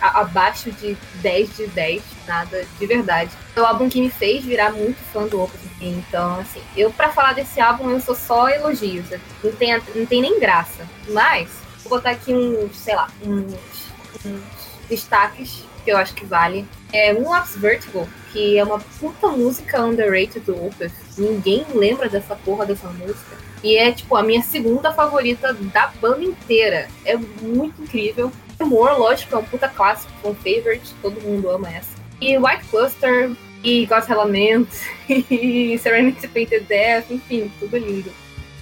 abaixo 0.00 0.70
de 0.72 0.96
10 1.16 1.56
de 1.56 1.66
10, 1.68 2.02
nada 2.26 2.64
de 2.78 2.86
verdade. 2.86 3.30
É 3.54 3.60
o 3.60 3.66
álbum 3.66 3.88
que 3.88 4.00
me 4.00 4.10
fez 4.10 4.44
virar 4.44 4.72
muito 4.72 4.98
fã 5.12 5.26
do 5.26 5.42
Opus. 5.42 5.60
Então, 5.80 6.40
assim, 6.40 6.60
eu 6.76 6.90
para 6.92 7.10
falar 7.10 7.34
desse 7.34 7.60
álbum 7.60 7.90
eu 7.90 8.00
sou 8.00 8.14
só 8.14 8.48
elogios, 8.48 9.06
não 9.42 9.52
tem, 9.52 9.80
não 9.94 10.06
tem 10.06 10.22
nem 10.22 10.40
graça. 10.40 10.86
Mas, 11.08 11.50
vou 11.82 11.90
botar 11.90 12.10
aqui 12.10 12.32
uns, 12.32 12.76
sei 12.76 12.94
lá, 12.94 13.08
uns, 13.22 13.54
uns 14.24 14.42
destaques 14.88 15.64
que 15.84 15.92
eu 15.92 15.96
acho 15.96 16.14
que 16.14 16.24
vale. 16.24 16.66
É 16.92 17.12
Moonwalks 17.12 17.56
Vertigo, 17.56 18.08
que 18.32 18.58
é 18.58 18.64
uma 18.64 18.78
puta 18.78 19.28
música 19.28 19.82
underrated 19.82 20.40
do 20.40 20.66
Opus. 20.66 20.92
Ninguém 21.18 21.64
lembra 21.74 22.08
dessa 22.08 22.34
porra 22.34 22.64
dessa 22.64 22.88
música. 22.88 23.36
E 23.62 23.76
é, 23.76 23.92
tipo, 23.92 24.16
a 24.16 24.22
minha 24.22 24.42
segunda 24.42 24.92
favorita 24.92 25.52
da 25.54 25.86
banda 25.86 26.24
inteira. 26.24 26.88
É 27.04 27.16
muito 27.16 27.82
incrível. 27.82 28.32
Humor, 28.64 28.98
lógico, 28.98 29.34
é 29.34 29.38
um 29.38 29.44
puta 29.44 29.68
clássico, 29.68 30.12
um 30.24 30.34
favorite, 30.34 30.94
todo 31.00 31.20
mundo 31.20 31.50
ama 31.50 31.68
essa. 31.70 31.90
E 32.20 32.36
White 32.38 32.64
Cluster, 32.70 33.30
e 33.62 33.86
God's 33.86 34.08
Element, 34.08 34.68
e 35.08 35.78
Serenity 35.78 36.28
Painted 36.28 36.64
Death, 36.66 37.10
enfim, 37.10 37.50
tudo 37.60 37.76
lindo. 37.76 38.10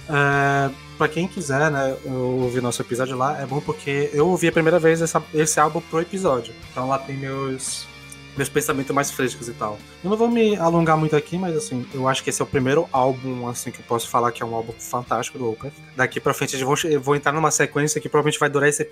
É, 0.09 0.70
pra 0.98 1.09
quem 1.09 1.26
quiser, 1.26 1.70
né, 1.70 1.96
ouvir 2.05 2.61
nosso 2.61 2.82
episódio 2.82 3.16
lá, 3.16 3.40
é 3.40 3.46
bom 3.46 3.61
porque 3.61 4.11
eu 4.12 4.28
ouvi 4.28 4.48
a 4.48 4.53
primeira 4.53 4.78
vez 4.78 5.00
essa, 5.00 5.22
esse 5.32 5.59
álbum 5.59 5.80
pro 5.80 6.00
episódio. 6.00 6.55
Então 6.70 6.88
lá 6.88 6.98
tem 6.98 7.16
meus 7.16 7.86
meus 8.37 8.49
pensamentos 8.49 8.95
mais 8.95 9.11
frescos 9.11 9.49
e 9.49 9.53
tal. 9.53 9.78
Eu 10.03 10.11
não 10.11 10.16
vou 10.16 10.28
me 10.28 10.57
alongar 10.57 10.97
muito 10.97 11.14
aqui, 11.16 11.37
mas 11.37 11.57
assim, 11.57 11.87
eu 11.93 12.09
acho 12.09 12.22
que 12.22 12.30
esse 12.30 12.41
é 12.41 12.45
o 12.45 12.49
primeiro 12.49 12.89
álbum, 12.93 13.49
assim, 13.49 13.70
que 13.70 13.80
eu 13.80 13.85
posso 13.85 14.09
falar 14.09 14.33
que 14.33 14.43
é 14.43 14.47
um 14.47 14.55
álbum 14.55 14.72
fantástico 14.78 15.39
do 15.39 15.51
Opeth. 15.51 15.72
Daqui 15.97 16.20
pra 16.20 16.35
frente 16.35 16.59
eu 16.59 16.66
vou, 16.66 16.76
eu 16.85 17.01
vou 17.01 17.16
entrar 17.16 17.33
numa 17.33 17.51
sequência 17.51 18.01
que 18.01 18.09
provavelmente 18.09 18.39
vai 18.39 18.49
durar 18.49 18.68
esse 18.68 18.87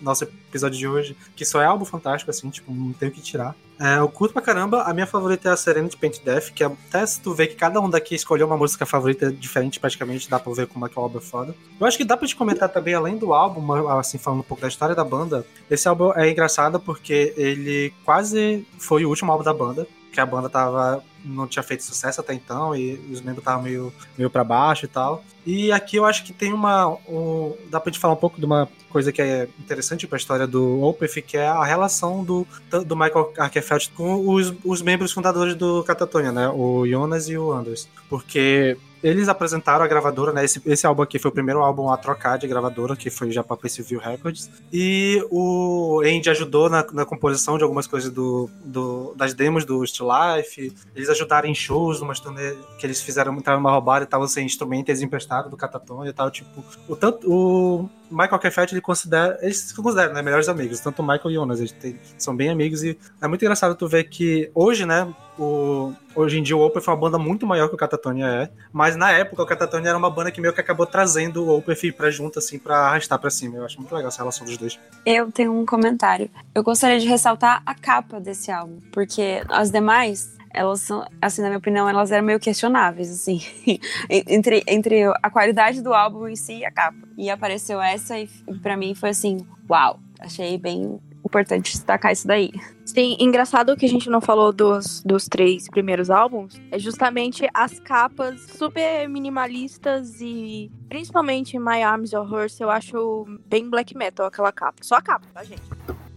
nosso 0.00 0.24
episódio 0.24 0.78
de 0.78 0.88
hoje, 0.88 1.16
que 1.34 1.44
só 1.44 1.60
é 1.60 1.64
álbum 1.64 1.84
fantástico, 1.84 2.30
assim, 2.30 2.48
tipo, 2.50 2.72
não 2.72 2.92
tenho 2.92 3.12
que 3.12 3.20
tirar. 3.20 3.54
É, 3.80 3.98
eu 3.98 4.08
curto 4.08 4.32
pra 4.32 4.42
caramba, 4.42 4.82
a 4.82 4.94
minha 4.94 5.06
favorita 5.06 5.48
é 5.48 5.52
a 5.52 5.56
Serenity 5.56 5.96
Paint 5.96 6.20
Death, 6.22 6.50
que 6.50 6.62
é, 6.62 6.66
até 6.66 7.04
se 7.04 7.20
tu 7.20 7.34
ver 7.34 7.48
que 7.48 7.56
cada 7.56 7.80
um 7.80 7.90
daqui 7.90 8.14
escolheu 8.14 8.46
uma 8.46 8.56
música 8.56 8.86
favorita 8.86 9.32
diferente, 9.32 9.80
praticamente, 9.80 10.30
dá 10.30 10.38
pra 10.38 10.52
ver 10.52 10.68
como 10.68 10.86
é 10.86 10.88
que 10.88 10.98
o 10.98 11.02
álbum 11.02 11.18
é 11.18 11.20
foda. 11.20 11.54
Eu 11.80 11.86
acho 11.86 11.96
que 11.96 12.04
dá 12.04 12.16
pra 12.16 12.28
te 12.28 12.36
comentar 12.36 12.68
também, 12.68 12.94
além 12.94 13.16
do 13.16 13.34
álbum, 13.34 13.72
assim, 13.98 14.18
falando 14.18 14.40
um 14.40 14.44
pouco 14.44 14.60
da 14.60 14.68
história 14.68 14.94
da 14.94 15.04
banda, 15.04 15.44
esse 15.68 15.88
álbum 15.88 16.12
é 16.14 16.30
engraçado 16.30 16.78
porque 16.78 17.34
ele 17.36 17.92
quase 18.04 18.64
foi 18.78 19.04
o 19.04 19.08
último 19.08 19.30
álbum 19.30 19.44
da 19.44 19.54
banda, 19.54 19.86
que 20.12 20.20
a 20.20 20.26
banda 20.26 20.48
tava 20.48 21.02
não 21.24 21.46
tinha 21.46 21.62
feito 21.62 21.84
sucesso 21.84 22.20
até 22.20 22.34
então 22.34 22.74
e 22.74 22.94
os 23.10 23.20
membros 23.20 23.38
estavam 23.38 23.62
meio, 23.62 23.92
meio 24.18 24.28
para 24.28 24.44
baixo 24.44 24.84
e 24.84 24.88
tal. 24.88 25.24
E 25.46 25.72
aqui 25.72 25.96
eu 25.96 26.04
acho 26.04 26.24
que 26.24 26.32
tem 26.32 26.52
uma. 26.52 26.88
Um, 27.08 27.54
dá 27.70 27.80
pra 27.80 27.90
gente 27.90 28.00
falar 28.00 28.14
um 28.14 28.18
pouco 28.18 28.38
de 28.38 28.44
uma 28.44 28.68
coisa 28.90 29.10
que 29.10 29.22
é 29.22 29.48
interessante 29.58 30.06
para 30.06 30.16
a 30.16 30.20
história 30.20 30.46
do 30.46 30.82
Opeth, 30.82 31.22
que 31.22 31.36
é 31.36 31.46
a 31.46 31.64
relação 31.64 32.22
do, 32.22 32.46
do 32.86 32.96
Michael 32.96 33.32
Arkerfeld 33.38 33.90
com 33.96 34.28
os, 34.28 34.52
os 34.64 34.82
membros 34.82 35.12
fundadores 35.12 35.54
do 35.54 35.82
Catatonia, 35.84 36.32
né? 36.32 36.48
O 36.48 36.86
Jonas 36.86 37.28
e 37.28 37.36
o 37.36 37.52
Anders. 37.52 37.88
Porque 38.08 38.76
eles 39.02 39.28
apresentaram 39.28 39.84
a 39.84 39.88
gravadora, 39.88 40.32
né? 40.32 40.44
Esse, 40.44 40.62
esse 40.64 40.86
álbum 40.86 41.02
aqui 41.02 41.18
foi 41.18 41.30
o 41.30 41.34
primeiro 41.34 41.60
álbum 41.60 41.90
a 41.90 41.96
trocar 41.96 42.38
de 42.38 42.46
gravadora, 42.46 42.94
que 42.94 43.10
foi 43.10 43.30
já 43.30 43.42
pra 43.42 43.56
View 43.62 44.00
Records. 44.00 44.50
E 44.72 45.24
o 45.30 46.02
Andy 46.04 46.30
ajudou 46.30 46.70
na, 46.70 46.86
na 46.92 47.04
composição 47.04 47.58
de 47.58 47.64
algumas 47.64 47.86
coisas 47.86 48.10
do, 48.10 48.48
do, 48.64 49.14
das 49.16 49.34
demos 49.34 49.64
do 49.64 49.84
Still 49.86 50.08
Life. 50.08 50.72
Eles 50.94 51.08
ajudaram 51.08 51.48
em 51.48 51.54
shows, 51.54 52.00
numa 52.00 52.14
turnê 52.14 52.54
que 52.78 52.86
eles 52.86 53.00
fizeram, 53.00 53.36
estavam 53.36 53.60
numa 53.60 53.72
roubada 53.72 54.04
e 54.04 54.06
estavam 54.06 54.28
sem 54.28 54.46
instrumentos 54.46 55.02
emprestados 55.02 55.50
do 55.50 55.56
Catatonia 55.56 56.10
e 56.10 56.12
tal. 56.12 56.30
Tipo, 56.30 56.64
o, 56.88 56.94
tanto, 56.94 57.30
o 57.30 57.88
Michael 58.12 58.38
Kefett, 58.38 58.74
ele 58.74 58.80
considera, 58.80 59.38
eles 59.40 59.58
se 59.58 59.74
consideram, 59.74 60.12
né? 60.12 60.22
Melhores 60.22 60.48
amigos. 60.48 60.80
Tanto 60.80 61.00
o 61.00 61.02
Michael 61.02 61.22
e 61.24 61.28
o 61.28 61.40
Jonas, 61.40 61.58
eles 61.58 61.72
tem, 61.72 61.98
são 62.18 62.36
bem 62.36 62.50
amigos. 62.50 62.82
E 62.82 62.98
é 63.20 63.26
muito 63.26 63.42
engraçado 63.42 63.74
tu 63.74 63.88
ver 63.88 64.04
que 64.04 64.50
hoje, 64.54 64.84
né? 64.86 65.12
O, 65.38 65.94
hoje 66.14 66.38
em 66.38 66.42
dia 66.42 66.54
o 66.54 66.60
Opeth 66.60 66.82
é 66.86 66.90
uma 66.90 66.96
banda 66.96 67.18
muito 67.18 67.46
maior 67.46 67.66
que 67.66 67.74
o 67.74 67.78
Catatonia 67.78 68.26
é, 68.26 68.50
mas 68.70 68.96
na 68.96 69.10
época 69.12 69.42
o 69.42 69.46
Catatonia 69.46 69.88
era 69.88 69.96
uma 69.96 70.10
banda 70.10 70.30
que 70.30 70.42
meio 70.42 70.52
que 70.52 70.60
acabou 70.60 70.84
trazendo 70.84 71.46
o 71.46 71.56
Opeth 71.56 71.90
pra 71.96 72.10
junto, 72.10 72.38
assim, 72.38 72.58
pra 72.58 72.76
arrastar 72.80 73.18
pra 73.18 73.30
cima. 73.30 73.56
Eu 73.56 73.64
acho 73.64 73.78
muito 73.80 73.94
legal 73.94 74.08
essa 74.08 74.18
relação 74.18 74.46
dos 74.46 74.58
dois. 74.58 74.78
Eu 75.06 75.32
tenho 75.32 75.58
um 75.58 75.64
comentário. 75.64 76.30
Eu 76.54 76.62
gostaria 76.62 77.00
de 77.00 77.08
ressaltar 77.08 77.62
a 77.64 77.74
capa 77.74 78.20
desse 78.20 78.50
álbum, 78.50 78.78
porque 78.92 79.42
as 79.48 79.70
demais 79.70 80.36
elas 80.54 80.80
são, 80.80 81.06
assim, 81.20 81.42
na 81.42 81.48
minha 81.48 81.58
opinião, 81.58 81.88
elas 81.88 82.10
eram 82.10 82.24
meio 82.24 82.40
questionáveis, 82.40 83.10
assim, 83.10 83.40
entre, 84.08 84.62
entre 84.66 85.04
a 85.22 85.30
qualidade 85.30 85.82
do 85.82 85.92
álbum 85.92 86.28
em 86.28 86.36
si 86.36 86.58
e 86.58 86.64
a 86.64 86.70
capa. 86.70 86.98
E 87.16 87.30
apareceu 87.30 87.80
essa 87.80 88.18
e 88.18 88.28
para 88.62 88.76
mim 88.76 88.94
foi 88.94 89.10
assim, 89.10 89.46
uau, 89.68 89.98
achei 90.20 90.58
bem 90.58 91.00
importante 91.24 91.72
destacar 91.72 92.12
isso 92.12 92.26
daí. 92.26 92.50
Sim, 92.84 93.16
engraçado 93.18 93.76
que 93.76 93.86
a 93.86 93.88
gente 93.88 94.10
não 94.10 94.20
falou 94.20 94.52
dos, 94.52 95.02
dos 95.02 95.28
três 95.28 95.68
primeiros 95.68 96.10
álbuns 96.10 96.60
é 96.70 96.78
justamente 96.78 97.48
as 97.54 97.78
capas 97.78 98.40
super 98.40 99.08
minimalistas 99.08 100.20
e 100.20 100.70
principalmente 100.88 101.58
My 101.58 101.82
Arms 101.82 102.12
Your 102.12 102.30
Horse 102.30 102.62
eu 102.62 102.70
acho 102.70 103.24
bem 103.46 103.70
black 103.70 103.96
metal 103.96 104.26
aquela 104.26 104.52
capa. 104.52 104.82
Só 104.82 104.96
a 104.96 105.02
capa, 105.02 105.26
tá, 105.32 105.44
gente? 105.44 105.62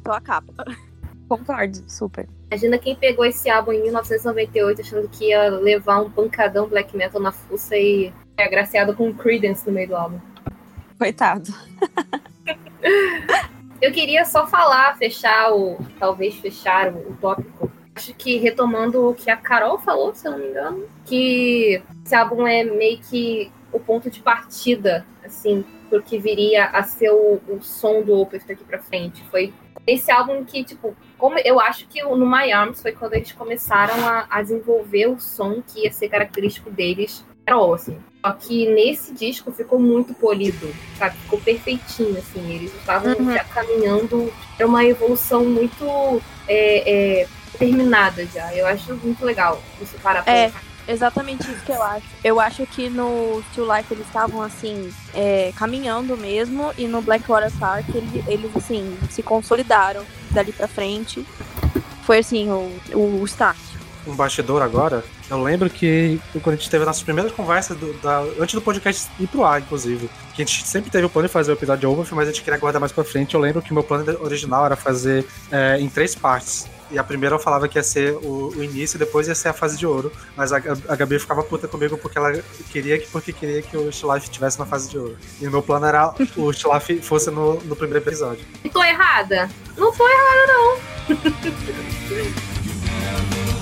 Só 0.06 0.14
a 0.14 0.22
capa. 0.22 0.54
Concordo, 1.28 1.84
super. 1.88 2.28
Imagina 2.52 2.78
quem 2.78 2.96
pegou 2.96 3.26
esse 3.26 3.50
álbum 3.50 3.72
em 3.72 3.82
1998 3.82 4.82
achando 4.82 5.10
que 5.10 5.30
ia 5.30 5.50
levar 5.50 6.02
um 6.02 6.10
pancadão 6.10 6.68
black 6.68 6.96
metal 6.96 7.20
na 7.20 7.32
fuça 7.32 7.76
e 7.76 8.14
é 8.38 8.46
agraciado 8.46 8.96
com 8.96 9.14
Credence 9.14 9.66
no 9.66 9.74
meio 9.74 9.88
do 9.88 9.96
álbum. 9.96 10.20
Coitado. 10.98 11.52
Eu 13.82 13.92
queria 13.92 14.26
só 14.26 14.48
falar, 14.48 14.98
fechar 14.98 15.54
o. 15.54 15.78
Talvez 16.00 16.36
fechar 16.36 16.94
o, 16.94 17.12
o 17.12 17.18
tópico. 17.18 17.72
Acho 17.94 18.14
que 18.14 18.38
retomando 18.38 19.10
o 19.10 19.14
que 19.14 19.30
a 19.30 19.38
Carol 19.38 19.80
falou, 19.80 20.14
se 20.14 20.28
eu 20.28 20.34
não 20.34 20.40
me 20.40 20.50
engano, 20.50 20.86
que 21.06 21.82
esse 22.04 22.14
álbum 22.14 22.46
é 22.46 22.64
meio 22.64 23.00
que 23.00 23.50
o 23.72 23.80
ponto 23.80 24.10
de 24.10 24.22
partida, 24.22 25.06
assim, 25.24 25.64
porque 25.90 26.20
viria 26.20 26.66
a 26.66 26.84
ser 26.84 27.12
o, 27.12 27.40
o 27.48 27.62
som 27.62 28.02
do 28.02 28.20
Opeth 28.20 28.44
daqui 28.48 28.66
pra 28.66 28.80
frente. 28.80 29.24
Foi 29.32 29.54
esse 29.88 30.12
álbum 30.12 30.44
que, 30.44 30.64
tipo, 30.64 30.96
como 31.18 31.38
eu 31.40 31.60
acho 31.60 31.88
que 31.88 32.02
no 32.04 32.26
My 32.30 32.52
Arms 32.52 32.82
foi 32.82 32.92
quando 32.92 33.14
eles 33.14 33.32
começaram 33.32 34.08
a, 34.08 34.26
a 34.30 34.42
desenvolver 34.42 35.08
o 35.08 35.20
som 35.20 35.62
que 35.62 35.84
ia 35.84 35.92
ser 35.92 36.10
característico 36.10 36.70
deles. 36.70 37.24
Era 37.46 37.58
assim. 37.74 37.98
Só 38.26 38.32
que 38.32 38.68
nesse 38.74 39.14
disco 39.14 39.52
ficou 39.52 39.78
muito 39.80 40.14
polido, 40.16 40.74
sabe? 40.98 41.16
Ficou 41.20 41.40
perfeitinho, 41.40 42.18
assim. 42.18 42.56
Eles 42.56 42.74
estavam 42.76 43.14
Uhum. 43.14 43.34
já 43.34 43.44
caminhando. 43.44 44.34
Era 44.58 44.68
uma 44.68 44.84
evolução 44.84 45.46
muito 45.46 46.22
é, 46.48 47.22
é, 47.22 47.28
terminada 47.60 48.26
já. 48.26 48.54
Eu 48.56 48.66
acho 48.66 48.96
muito 48.96 49.24
legal 49.24 49.62
parar 50.02 50.24
pra 50.24 50.34
É. 50.34 50.48
pensar. 50.48 50.64
Exatamente 50.88 51.44
isso 51.50 51.64
que 51.66 51.72
eu 51.72 51.82
acho. 51.82 52.06
Eu 52.24 52.40
acho 52.40 52.66
que 52.68 52.90
no 52.90 53.44
Still 53.52 53.66
Life 53.76 53.92
eles 53.94 54.06
estavam 54.06 54.42
assim, 54.42 54.92
é, 55.14 55.52
caminhando 55.56 56.16
mesmo, 56.16 56.72
e 56.78 56.88
no 56.88 57.02
Blackwater 57.02 57.52
Park 57.60 57.86
ele- 57.94 58.24
eles 58.28 58.56
assim, 58.56 58.98
se 59.10 59.24
consolidaram 59.24 60.04
dali 60.32 60.52
pra 60.52 60.68
frente. 60.68 61.26
Foi 62.04 62.20
assim, 62.20 62.50
o, 62.52 62.72
o 62.94 63.24
start. 63.26 63.58
um 64.08 64.16
bastidor 64.16 64.62
agora. 64.62 65.04
Eu 65.28 65.42
lembro 65.42 65.68
que 65.68 66.22
quando 66.44 66.54
a 66.54 66.58
gente 66.58 66.70
teve 66.70 66.84
a 66.84 66.86
nossa 66.86 67.04
primeira 67.04 67.28
conversa, 67.32 67.74
do- 67.74 67.92
da- 68.02 68.22
antes 68.40 68.54
do 68.54 68.62
podcast 68.62 69.10
ir 69.20 69.26
pro 69.26 69.44
ar, 69.44 69.60
inclusive, 69.60 70.08
que 70.36 70.44
a 70.44 70.46
gente 70.46 70.68
sempre 70.68 70.92
teve 70.92 71.06
o 71.06 71.10
plano 71.10 71.28
de 71.28 71.34
fazer 71.34 71.52
o 71.52 71.56
episódio 71.56 71.80
de 71.80 71.88
Overf, 71.88 72.14
mas 72.14 72.28
a 72.28 72.32
gente 72.32 72.44
queria 72.44 72.60
guardar 72.60 72.80
mais 72.80 72.92
pra 72.92 73.04
frente. 73.04 73.34
Eu 73.34 73.42
lembro 73.42 73.64
que 73.64 73.74
meu 73.74 73.82
plano 73.82 74.06
original 74.24 74.64
era 74.68 74.76
fazer 74.76 75.26
é, 75.52 75.80
em 75.80 75.90
três 75.90 76.14
partes. 76.14 76.68
E 76.92 77.00
a 77.00 77.04
primeira 77.04 77.36
eu 77.36 77.40
falava 77.40 77.68
que 77.68 77.78
ia 77.78 77.84
ser 77.84 78.14
o, 78.14 78.54
o 78.56 78.64
início 78.64 78.98
depois 79.00 79.28
ia 79.28 79.36
ser 79.36 79.50
a 79.50 79.54
fase 79.54 79.78
de 79.78 79.86
ouro. 79.86 80.12
Mas 80.36 80.52
a, 80.54 80.58
a 80.58 80.96
Gabi 80.96 81.20
ficava 81.20 81.44
puta 81.44 81.68
comigo 81.68 81.98
porque 81.98 82.18
ela 82.18 82.34
queria 82.72 83.00
que, 83.00 83.08
porque 83.08 83.34
queria 83.34 83.62
que 83.62 83.76
o 83.76 83.92
Still 83.92 84.14
Life 84.14 84.28
estivesse 84.28 84.60
na 84.60 84.66
fase 84.66 84.90
de 84.90 84.98
ouro. 84.98 85.18
E 85.42 85.48
o 85.48 85.52
meu 85.52 85.62
plano 85.62 85.86
era 85.86 86.14
o 86.36 86.54
Still 86.54 86.74
Life 86.74 87.02
fosse 87.02 87.32
no, 87.32 87.56
no 87.62 87.76
primeiro 87.76 88.04
episódio. 88.04 88.46
Tô 88.72 88.84
errada? 88.84 89.50
Não 89.78 89.92
tô 89.92 90.08
errada, 90.08 90.48
não. 90.48 90.78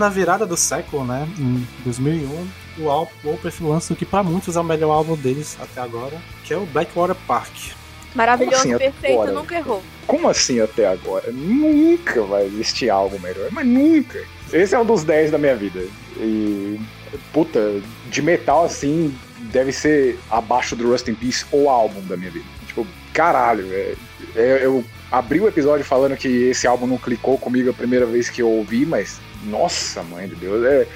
na 0.00 0.08
virada 0.08 0.46
do 0.46 0.56
século, 0.56 1.04
né, 1.04 1.28
em 1.38 1.66
2001, 1.84 2.48
o 2.78 2.86
Opeth 2.88 3.60
lança 3.60 3.92
o 3.92 3.96
que 3.96 4.06
pra 4.06 4.22
muitos 4.22 4.56
é 4.56 4.60
o 4.60 4.64
melhor 4.64 4.90
álbum 4.90 5.14
deles 5.14 5.58
até 5.60 5.80
agora, 5.82 6.16
que 6.42 6.54
é 6.54 6.56
o 6.56 6.64
Blackwater 6.64 7.14
Park. 7.26 7.52
Maravilhoso, 8.14 8.56
assim, 8.56 8.78
perfeito, 8.78 9.20
agora? 9.20 9.32
nunca 9.32 9.54
errou. 9.56 9.82
Como 10.06 10.28
assim 10.28 10.58
até 10.58 10.86
agora? 10.86 11.30
Nunca 11.30 12.22
vai 12.22 12.46
existir 12.46 12.88
algo 12.90 13.20
melhor, 13.20 13.48
mas 13.52 13.66
nunca. 13.66 14.24
Esse 14.52 14.74
é 14.74 14.78
um 14.78 14.84
dos 14.84 15.04
10 15.04 15.30
da 15.30 15.38
minha 15.38 15.54
vida. 15.54 15.86
E, 16.16 16.80
puta, 17.32 17.80
de 18.08 18.22
metal 18.22 18.64
assim, 18.64 19.14
deve 19.52 19.70
ser 19.70 20.18
abaixo 20.30 20.74
do 20.74 20.90
Rust 20.90 21.06
in 21.08 21.14
Peace 21.14 21.44
o 21.52 21.68
álbum 21.68 22.00
da 22.06 22.16
minha 22.16 22.30
vida. 22.30 22.46
Tipo, 22.66 22.84
caralho, 23.12 23.66
é, 23.70 23.94
é- 24.34 24.60
eu 24.64 24.82
abri 25.10 25.40
o 25.40 25.48
episódio 25.48 25.84
falando 25.84 26.16
que 26.16 26.28
esse 26.50 26.66
álbum 26.66 26.86
não 26.86 26.98
clicou 26.98 27.36
comigo 27.38 27.70
a 27.70 27.74
primeira 27.74 28.06
vez 28.06 28.28
que 28.30 28.42
eu 28.42 28.48
ouvi, 28.48 28.84
mas, 28.86 29.20
nossa, 29.44 30.02
mãe 30.02 30.28
de 30.28 30.34
Deus, 30.36 30.64
é, 30.64 30.86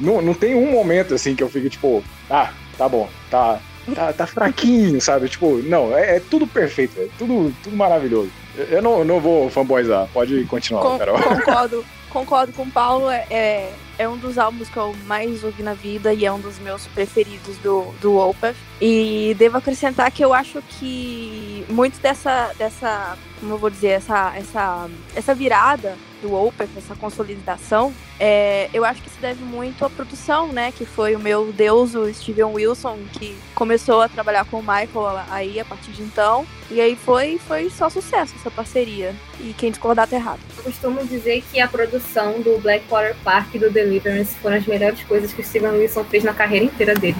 não, 0.00 0.20
não 0.22 0.34
tem 0.34 0.54
um 0.54 0.70
momento 0.70 1.14
assim 1.14 1.34
que 1.34 1.42
eu 1.42 1.48
fique 1.48 1.70
tipo, 1.70 2.02
ah, 2.30 2.52
tá 2.78 2.88
bom, 2.88 3.08
tá, 3.30 3.60
tá, 3.94 4.12
tá 4.12 4.26
fraquinho, 4.26 5.00
sabe? 5.00 5.28
Tipo, 5.28 5.56
não, 5.64 5.96
é, 5.96 6.16
é 6.16 6.20
tudo 6.20 6.46
perfeito, 6.46 6.98
é 7.00 7.08
tudo, 7.18 7.54
tudo 7.62 7.76
maravilhoso. 7.76 8.30
Eu- 8.56 8.64
Eu 8.66 8.82
não, 8.82 9.04
não 9.04 9.20
vou 9.20 9.50
fanboyzar, 9.50 10.08
pode 10.12 10.44
continuar, 10.44 10.82
Com- 10.82 10.98
Carol. 10.98 11.18
concordo, 11.20 11.84
concordo 12.10 12.52
com 12.52 12.62
o 12.62 12.70
Paulo. 12.70 13.10
É, 13.10 13.26
é, 13.30 13.72
é 13.98 14.08
um 14.08 14.16
dos 14.16 14.38
álbuns 14.38 14.68
que 14.68 14.76
eu 14.76 14.94
mais 15.06 15.42
ouvi 15.42 15.60
na 15.64 15.74
vida 15.74 16.14
e 16.14 16.24
é 16.24 16.32
um 16.32 16.38
dos 16.38 16.58
meus 16.60 16.86
preferidos 16.88 17.56
do, 17.58 17.86
do 18.00 18.16
Opeth. 18.16 18.54
E 18.80 19.34
devo 19.38 19.56
acrescentar 19.58 20.08
que 20.12 20.24
eu 20.24 20.32
acho 20.32 20.62
que 20.68 21.64
muito 21.68 21.98
dessa, 22.00 22.52
dessa 22.56 23.16
como 23.44 23.56
eu 23.56 23.58
vou 23.58 23.68
dizer, 23.68 23.88
essa, 23.88 24.32
essa, 24.34 24.88
essa 25.14 25.34
virada 25.34 25.98
do 26.22 26.32
Opeth, 26.32 26.70
essa 26.78 26.96
consolidação, 26.96 27.92
é, 28.18 28.70
eu 28.72 28.86
acho 28.86 29.02
que 29.02 29.10
se 29.10 29.20
deve 29.20 29.44
muito 29.44 29.84
à 29.84 29.90
produção, 29.90 30.48
né? 30.48 30.72
Que 30.72 30.86
foi 30.86 31.14
o 31.14 31.20
meu 31.20 31.52
deus, 31.52 31.94
o 31.94 32.10
Steven 32.14 32.54
Wilson, 32.54 32.96
que 33.12 33.36
começou 33.54 34.00
a 34.00 34.08
trabalhar 34.08 34.46
com 34.46 34.60
o 34.60 34.62
Michael 34.62 35.20
aí 35.30 35.60
a 35.60 35.64
partir 35.64 35.90
de 35.90 36.02
então. 36.02 36.46
E 36.70 36.80
aí 36.80 36.96
foi, 36.96 37.36
foi 37.36 37.68
só 37.68 37.90
sucesso 37.90 38.34
essa 38.34 38.50
parceria. 38.50 39.14
E 39.38 39.52
quem 39.52 39.70
discordar 39.70 40.08
tá 40.08 40.16
errado. 40.16 40.40
Eu 40.56 40.64
costumo 40.64 41.04
dizer 41.04 41.44
que 41.52 41.60
a 41.60 41.68
produção 41.68 42.40
do 42.40 42.58
Blackwater 42.62 43.14
Park 43.22 43.54
e 43.54 43.58
do 43.58 43.70
Deliverance 43.70 44.34
foram 44.36 44.56
as 44.56 44.66
melhores 44.66 45.02
coisas 45.02 45.34
que 45.34 45.42
o 45.42 45.44
Steven 45.44 45.72
Wilson 45.72 46.04
fez 46.04 46.24
na 46.24 46.32
carreira 46.32 46.64
inteira 46.64 46.94
dele. 46.94 47.18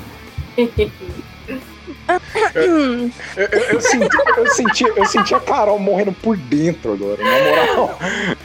Eu, 2.54 3.10
eu- 3.36 3.60
eu 3.74 3.80
senti, 3.80 4.16
eu, 4.36 4.46
senti, 4.50 4.84
eu 4.84 5.04
senti 5.06 5.34
a 5.34 5.40
Carol 5.40 5.78
morrendo 5.78 6.12
por 6.12 6.36
dentro 6.36 6.92
agora, 6.92 7.22
na 7.22 7.30
moral. 7.50 7.98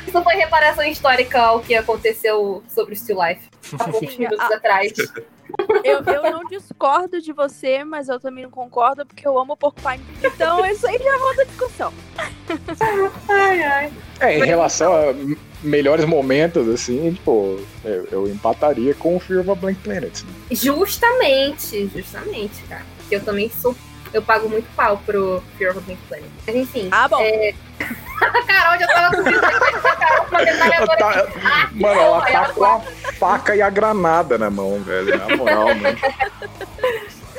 Isso 0.08 0.24
foi 0.24 0.36
reparação 0.36 0.84
histórica 0.86 1.40
ao 1.42 1.60
que 1.60 1.76
aconteceu 1.76 2.64
sobre 2.68 2.94
o 2.94 2.98
Still 2.98 3.18
Life 3.24 3.42
há 3.80 3.84
poucos 3.90 4.10
Sim, 4.12 4.18
minutos 4.20 4.40
a- 4.40 4.56
atrás. 4.56 4.94
eu, 5.84 6.04
eu 6.04 6.32
não 6.32 6.44
discordo 6.46 7.20
de 7.22 7.34
você, 7.34 7.84
mas 7.84 8.08
eu 8.08 8.20
também 8.20 8.44
não 8.44 8.52
concordo 8.52 9.06
porque 9.06 9.28
eu 9.28 9.38
amo 9.38 9.54
o 9.54 9.58
Porcupine. 9.58 10.04
Então 10.24 10.64
isso 10.66 10.88
aí 10.88 10.98
já 10.98 11.10
é 11.10 11.16
outra 11.18 11.46
discussão. 11.46 11.94
Ai, 13.28 13.62
ai. 13.64 13.94
É, 14.20 14.38
em 14.38 14.46
relação 14.46 14.94
a 14.94 15.14
melhores 15.64 16.06
momentos, 16.06 16.68
assim, 16.70 17.14
tipo, 17.14 17.60
eu, 17.84 18.08
eu 18.12 18.28
empataria 18.28 18.94
com 18.94 19.16
o 19.16 19.20
Fear 19.20 19.42
of 19.42 19.50
a 19.52 19.56
Blank 19.56 19.80
Planet. 19.82 20.22
né? 20.24 20.30
Justamente, 20.52 21.90
justamente, 21.96 22.62
cara. 22.68 22.86
Porque 22.98 23.16
eu 23.16 23.24
também 23.24 23.50
sou. 23.50 23.76
Eu 24.14 24.22
pago 24.22 24.50
muito 24.50 24.68
pau 24.76 24.98
pro 25.06 25.44
Fear 25.58 25.72
of 25.72 25.80
a 25.80 25.82
Blink 25.82 26.02
Planet. 26.08 26.30
Mas 26.48 26.56
enfim. 26.56 26.88
Ah, 26.92 27.08
bom. 27.08 27.22
é, 27.22 27.54
a 28.22 28.42
Carol 28.44 28.80
já 28.80 28.88
tava 28.88 29.16
com 29.24 29.88
a 29.88 29.96
Carol 29.96 30.26
pra 30.26 30.44
detalhe 30.44 30.74
agora. 30.74 30.98
Tá- 30.98 31.28
Ah, 31.44 31.70
mano, 31.74 32.00
ela 32.02 32.22
tá 32.26 32.50
com 32.54 32.66
a 32.66 32.80
faca 33.20 33.56
e 33.56 33.62
a 33.62 33.70
granada 33.70 34.38
na 34.38 34.50
mão, 34.50 34.80
velho. 34.82 35.18
Na 35.18 35.36
moral, 35.38 35.66
mano. 35.76 35.98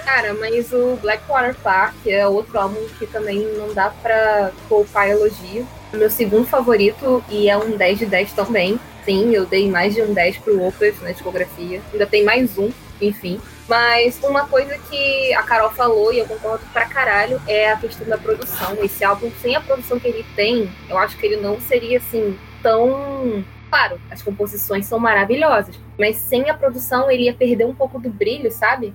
Cara, 0.05 0.35
mas 0.35 0.73
o 0.73 0.97
Blackwater 1.01 1.55
Park 1.57 1.95
é 2.07 2.27
outro 2.27 2.59
álbum 2.59 2.85
que 2.99 3.07
também 3.07 3.39
não 3.57 3.73
dá 3.73 3.91
pra 4.03 4.51
poupar 4.69 5.09
elogio. 5.09 5.67
Meu 5.93 6.11
segundo 6.11 6.47
favorito 6.47 7.23
e 7.29 7.49
é 7.51 7.57
um 7.57 7.77
10 7.77 7.99
de 7.99 8.07
10 8.07 8.33
também. 8.33 8.81
Sim, 9.05 9.33
eu 9.35 9.47
dei 9.47 9.69
mais 9.71 9.95
de 9.95 10.03
um 10.03 10.13
10 10.13 10.39
pro 10.39 10.65
Opeth 10.67 10.97
na 11.03 11.13
discografia. 11.13 11.81
Ainda 11.93 12.07
tem 12.07 12.25
mais 12.25 12.57
um, 12.59 12.71
enfim. 13.01 13.41
Mas 13.71 14.21
uma 14.25 14.49
coisa 14.49 14.77
que 14.77 15.33
a 15.33 15.45
Carol 15.45 15.71
falou, 15.71 16.13
e 16.13 16.19
eu 16.19 16.27
concordo 16.27 16.67
pra 16.73 16.87
caralho, 16.87 17.41
é 17.47 17.71
a 17.71 17.77
questão 17.77 18.05
da 18.09 18.19
produção. 18.19 18.77
Esse 18.83 19.05
álbum, 19.05 19.31
sem 19.41 19.55
a 19.55 19.61
produção 19.61 19.97
que 20.01 20.09
ele 20.09 20.27
tem, 20.35 20.69
eu 20.89 20.99
acho 20.99 21.17
que 21.17 21.25
ele 21.25 21.37
não 21.37 21.61
seria 21.61 21.99
assim 21.99 22.37
tão. 22.61 23.45
Claro, 23.69 24.01
as 24.11 24.21
composições 24.23 24.87
são 24.87 24.99
maravilhosas, 24.99 25.79
mas 25.97 26.17
sem 26.17 26.51
a 26.51 26.55
produção 26.55 27.09
ele 27.09 27.27
ia 27.27 27.33
perder 27.33 27.65
um 27.65 27.73
pouco 27.73 28.01
do 28.01 28.11
brilho, 28.11 28.51
sabe? 28.51 28.93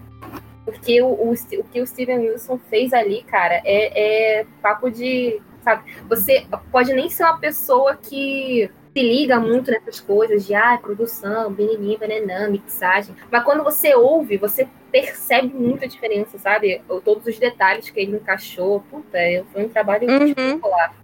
Porque 0.65 1.01
o, 1.01 1.07
o, 1.07 1.31
o 1.31 1.63
que 1.63 1.79
o 1.79 1.87
Steven 1.87 2.19
Wilson 2.19 2.59
fez 2.69 2.91
ali, 2.91 3.23
cara, 3.23 3.61
é, 3.63 4.39
é 4.41 4.45
papo 4.61 4.91
de. 4.91 5.41
Sabe? 5.63 5.89
Você 6.09 6.45
pode 6.69 6.91
nem 6.91 7.09
ser 7.09 7.23
uma 7.23 7.37
pessoa 7.37 7.95
que 7.95 8.69
se 8.95 9.03
liga 9.03 9.37
muito 9.39 9.69
nessas 9.69 9.99
coisas 9.99 10.47
de 10.47 10.55
ah, 10.55 10.77
produção, 10.81 11.51
bininim, 11.51 11.97
bananã, 11.97 12.47
mixagem. 12.49 13.13
Mas 13.29 13.43
quando 13.43 13.61
você 13.61 13.93
ouve, 13.93 14.37
você 14.37 14.65
percebe 14.89 15.53
muita 15.53 15.85
diferença, 15.85 16.37
sabe? 16.37 16.81
Todos 17.03 17.25
os 17.27 17.37
detalhes 17.37 17.89
que 17.89 17.99
ele 17.99 18.15
encaixou. 18.15 18.79
Puta, 18.89 19.17
foi 19.51 19.65
um 19.65 19.69
trabalho 19.69 20.09
Uhum. 20.09 20.25
espetacular. 20.27 20.95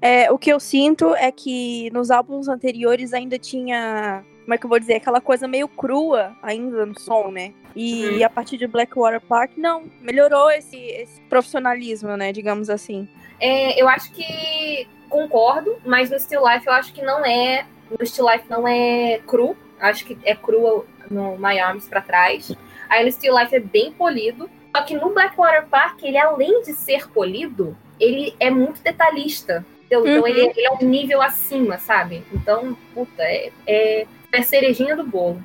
É, 0.00 0.30
o 0.30 0.38
que 0.38 0.50
eu 0.52 0.60
sinto 0.60 1.12
é 1.16 1.32
que 1.32 1.90
nos 1.92 2.12
álbuns 2.12 2.46
anteriores 2.48 3.12
ainda 3.12 3.36
tinha, 3.36 4.24
como 4.42 4.54
é 4.54 4.58
que 4.58 4.64
eu 4.66 4.70
vou 4.70 4.78
dizer, 4.78 4.94
aquela 4.94 5.20
coisa 5.20 5.48
meio 5.48 5.66
crua 5.66 6.36
ainda 6.44 6.86
no 6.86 6.98
som, 7.00 7.32
né? 7.32 7.52
E 7.74 8.18
Uhum. 8.18 8.26
a 8.26 8.30
partir 8.30 8.58
de 8.58 8.66
Blackwater 8.68 9.20
Park, 9.20 9.52
não, 9.56 9.84
melhorou 10.00 10.50
esse, 10.52 10.76
esse 10.76 11.20
profissionalismo, 11.22 12.16
né, 12.16 12.32
digamos 12.32 12.70
assim. 12.70 13.08
É, 13.40 13.80
eu 13.80 13.88
acho 13.88 14.12
que 14.12 14.86
concordo, 15.10 15.76
mas 15.84 16.10
no 16.10 16.18
Still 16.18 16.42
Life 16.48 16.66
eu 16.66 16.72
acho 16.72 16.92
que 16.94 17.02
não 17.02 17.24
é. 17.26 17.66
No 17.90 18.06
Still 18.06 18.30
Life 18.30 18.44
não 18.48 18.66
é 18.66 19.20
cru. 19.26 19.54
Acho 19.78 20.04
que 20.06 20.16
é 20.24 20.34
cru 20.34 20.86
no 21.10 21.36
My 21.36 21.58
Arms 21.58 21.86
pra 21.88 22.00
trás. 22.00 22.50
Aí 22.88 23.04
no 23.04 23.12
Still 23.12 23.38
Life 23.38 23.54
é 23.54 23.60
bem 23.60 23.92
polido. 23.92 24.48
Só 24.74 24.82
que 24.84 24.94
no 24.94 25.10
Blackwater 25.10 25.66
Park, 25.66 26.02
ele 26.04 26.16
além 26.16 26.62
de 26.62 26.72
ser 26.72 27.08
polido, 27.10 27.76
ele 27.98 28.34
é 28.38 28.48
muito 28.50 28.80
detalhista. 28.82 29.66
Entendeu? 29.86 30.06
Então 30.06 30.22
Uhum. 30.22 30.28
ele, 30.28 30.40
ele 30.56 30.66
é 30.66 30.70
um 30.72 30.86
nível 30.86 31.20
acima, 31.20 31.76
sabe? 31.78 32.22
Então, 32.32 32.76
puta, 32.94 33.22
é, 33.24 33.50
é, 33.66 34.06
é 34.32 34.38
a 34.38 34.42
cerejinha 34.42 34.94
do 34.94 35.02
bolo. 35.04 35.42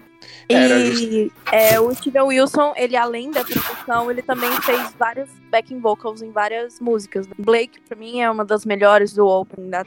Era 0.47 0.77
E 0.77 1.31
é, 1.51 1.79
o 1.79 1.93
Steven 1.93 2.23
Wilson, 2.23 2.73
ele 2.75 2.95
além 2.95 3.31
da 3.31 3.43
produção, 3.43 4.11
ele 4.11 4.21
também 4.21 4.51
fez 4.61 4.93
vários 4.97 5.29
backing 5.49 5.79
vocals 5.79 6.21
em 6.21 6.31
várias 6.31 6.79
músicas. 6.79 7.27
Blake, 7.37 7.79
pra 7.81 7.97
mim, 7.97 8.21
é 8.21 8.29
uma 8.29 8.45
das 8.45 8.65
melhores 8.65 9.13
do 9.13 9.27
Open, 9.27 9.69
da, 9.69 9.85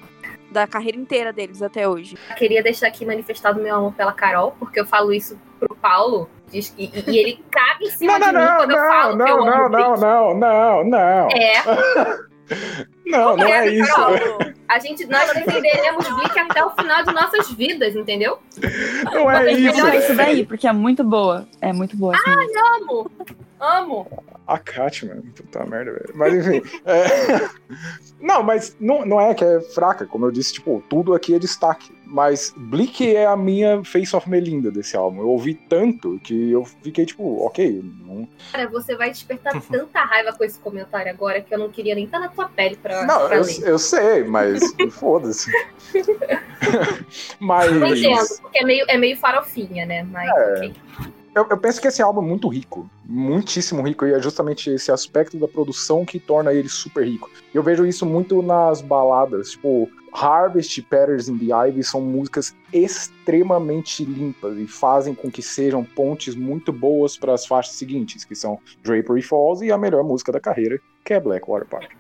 da 0.51 0.67
carreira 0.67 0.99
inteira 0.99 1.33
deles 1.33 1.63
até 1.63 1.89
hoje. 1.89 2.17
Queria 2.37 2.63
deixar 2.63 2.89
aqui 2.89 3.05
manifestado 3.05 3.61
meu 3.61 3.75
amor 3.75 3.93
pela 3.93 4.13
Carol, 4.13 4.55
porque 4.59 4.81
eu 4.81 4.87
falo 4.87 5.13
isso 5.13 5.39
pro 5.59 5.75
Paulo. 5.77 6.29
diz 6.51 6.75
E, 6.77 6.91
e 7.07 7.19
ele 7.19 7.45
caga 7.51 7.85
em 7.85 7.91
cima 7.91 8.19
Não, 8.19 8.33
não, 8.33 8.33
de 8.33 8.39
mim 8.39 8.45
não, 8.45 8.57
quando 8.57 8.71
eu 8.71 8.77
não, 8.79 8.89
falo 8.89 9.17
que 9.17 9.23
eu 9.23 9.27
não, 9.27 9.43
amo 9.43 9.51
não, 9.51 9.67
o 9.67 9.69
Blake. 9.69 10.01
não, 10.01 10.35
não, 10.35 10.35
não, 10.35 10.85
não. 10.85 11.29
É, 11.31 11.63
Não, 13.09 13.37
não 13.37 13.47
é 13.47 13.69
isso. 13.69 13.95
Carol. 13.95 14.39
a 14.69 14.79
gente, 14.79 15.07
nós 15.07 15.33
defenderemos 15.35 16.09
Blake 16.09 16.39
até 16.39 16.65
o 16.65 16.71
final 16.71 17.05
de 17.05 17.13
nossas 17.13 17.51
vidas, 17.53 17.95
entendeu? 17.97 18.39
Não 19.13 19.31
é 19.31 19.53
isso. 19.53 19.63
melhorar 19.77 19.97
isso 19.97 20.15
daí, 20.15 20.47
porque 20.47 20.67
é 20.67 20.73
muito 20.73 21.03
boa. 21.05 21.47
É 21.61 21.73
muito 21.73 21.97
boa. 21.97 22.15
essa 22.15 22.31
música. 22.31 22.61
Amo, 22.77 23.11
amo. 23.61 24.25
A 24.47 24.59
Kat, 24.59 25.05
mano. 25.07 25.23
Puta 25.37 25.65
merda, 25.67 25.93
velho. 25.93 26.13
Mas 26.15 26.35
enfim. 26.35 26.63
é- 26.87 27.49
Não, 28.21 28.43
mas 28.43 28.77
não, 28.81 29.07
não 29.07 29.21
é 29.21 29.33
que 29.33 29.45
é 29.45 29.61
fraca. 29.61 30.05
Como 30.05 30.27
eu 30.27 30.31
disse, 30.33 30.55
tipo, 30.55 30.83
tudo 30.89 31.15
aqui 31.15 31.35
é 31.35 31.39
destaque. 31.39 31.97
Mas 32.05 32.53
Bleak 32.57 33.15
é 33.15 33.27
a 33.27 33.37
minha 33.37 33.85
Face 33.85 34.17
of 34.17 34.29
Melinda 34.29 34.71
desse 34.73 34.97
álbum. 34.97 35.21
Eu 35.21 35.29
ouvi 35.29 35.55
tanto 35.55 36.19
que 36.25 36.51
eu 36.51 36.65
fiquei, 36.65 37.05
tipo, 37.07 37.45
ok. 37.45 37.81
Não, 38.01 38.27
Cara, 38.51 38.67
você 38.69 38.97
vai 38.97 39.11
despertar 39.11 39.61
tanta 39.61 40.01
raiva 40.01 40.33
com 40.33 40.43
esse 40.43 40.59
comentário 40.59 41.13
agora 41.13 41.41
que 41.43 41.55
eu 41.55 41.59
não 41.59 41.69
queria 41.69 41.95
nem 41.95 42.07
estar 42.07 42.19
na 42.19 42.29
tua 42.29 42.49
pele 42.49 42.77
pra, 42.77 42.98
não 43.07 43.33
eu, 43.33 43.45
eu 43.63 43.79
sei, 43.79 44.25
mas 44.25 44.61
foda-se. 44.93 45.51
mas. 47.41 47.71
Eu 47.71 47.87
entendo, 47.87 48.41
porque 48.43 48.59
é 48.59 48.65
meio, 48.65 48.85
é 48.89 48.99
meio 48.99 49.17
farofinha, 49.17 49.87
né? 49.87 50.03
Mas, 50.05 50.31
ok. 50.31 50.75
Eu, 51.35 51.47
eu 51.51 51.59
penso 51.59 51.81
que 51.81 51.87
esse 51.87 52.03
álbum 52.03 52.21
é 52.23 52.27
muito 52.27 52.49
rico, 52.49 52.91
muitíssimo 53.05 53.83
rico, 53.83 54.05
e 54.05 54.13
é 54.13 54.21
justamente 54.21 54.71
esse 54.71 54.91
aspecto 54.91 55.39
da 55.39 55.47
produção 55.47 56.05
que 56.05 56.19
torna 56.19 56.53
ele 56.53 56.69
super 56.69 57.07
rico. 57.07 57.31
Eu 57.55 57.63
vejo 57.63 57.87
isso 57.87 58.05
muito 58.05 58.43
nas 58.43 58.81
baladas, 58.81 59.53
tipo, 59.53 59.89
Harvest 60.13 60.83
Patterns 60.83 61.29
in 61.29 61.39
the 61.39 61.55
Ivy 61.55 61.85
são 61.85 62.01
músicas 62.01 62.55
extremamente 62.73 64.05
limpas 64.05 64.57
e 64.59 64.67
fazem 64.67 65.15
com 65.15 65.31
que 65.31 65.43
sejam 65.43 65.85
pontes 65.85 66.35
muito 66.35 66.73
boas 66.73 67.17
para 67.17 67.35
as 67.35 67.47
faixas 67.47 67.75
seguintes, 67.75 68.25
que 68.25 68.35
são 68.35 68.59
Drapery 68.83 69.23
Falls 69.23 69.65
e 69.65 69.71
a 69.71 69.79
melhor 69.79 70.03
música 70.03 70.33
da 70.33 70.41
carreira, 70.41 70.81
que 71.05 71.15
é 71.15 71.21
Blackwater 71.21 71.69
Park. 71.69 71.93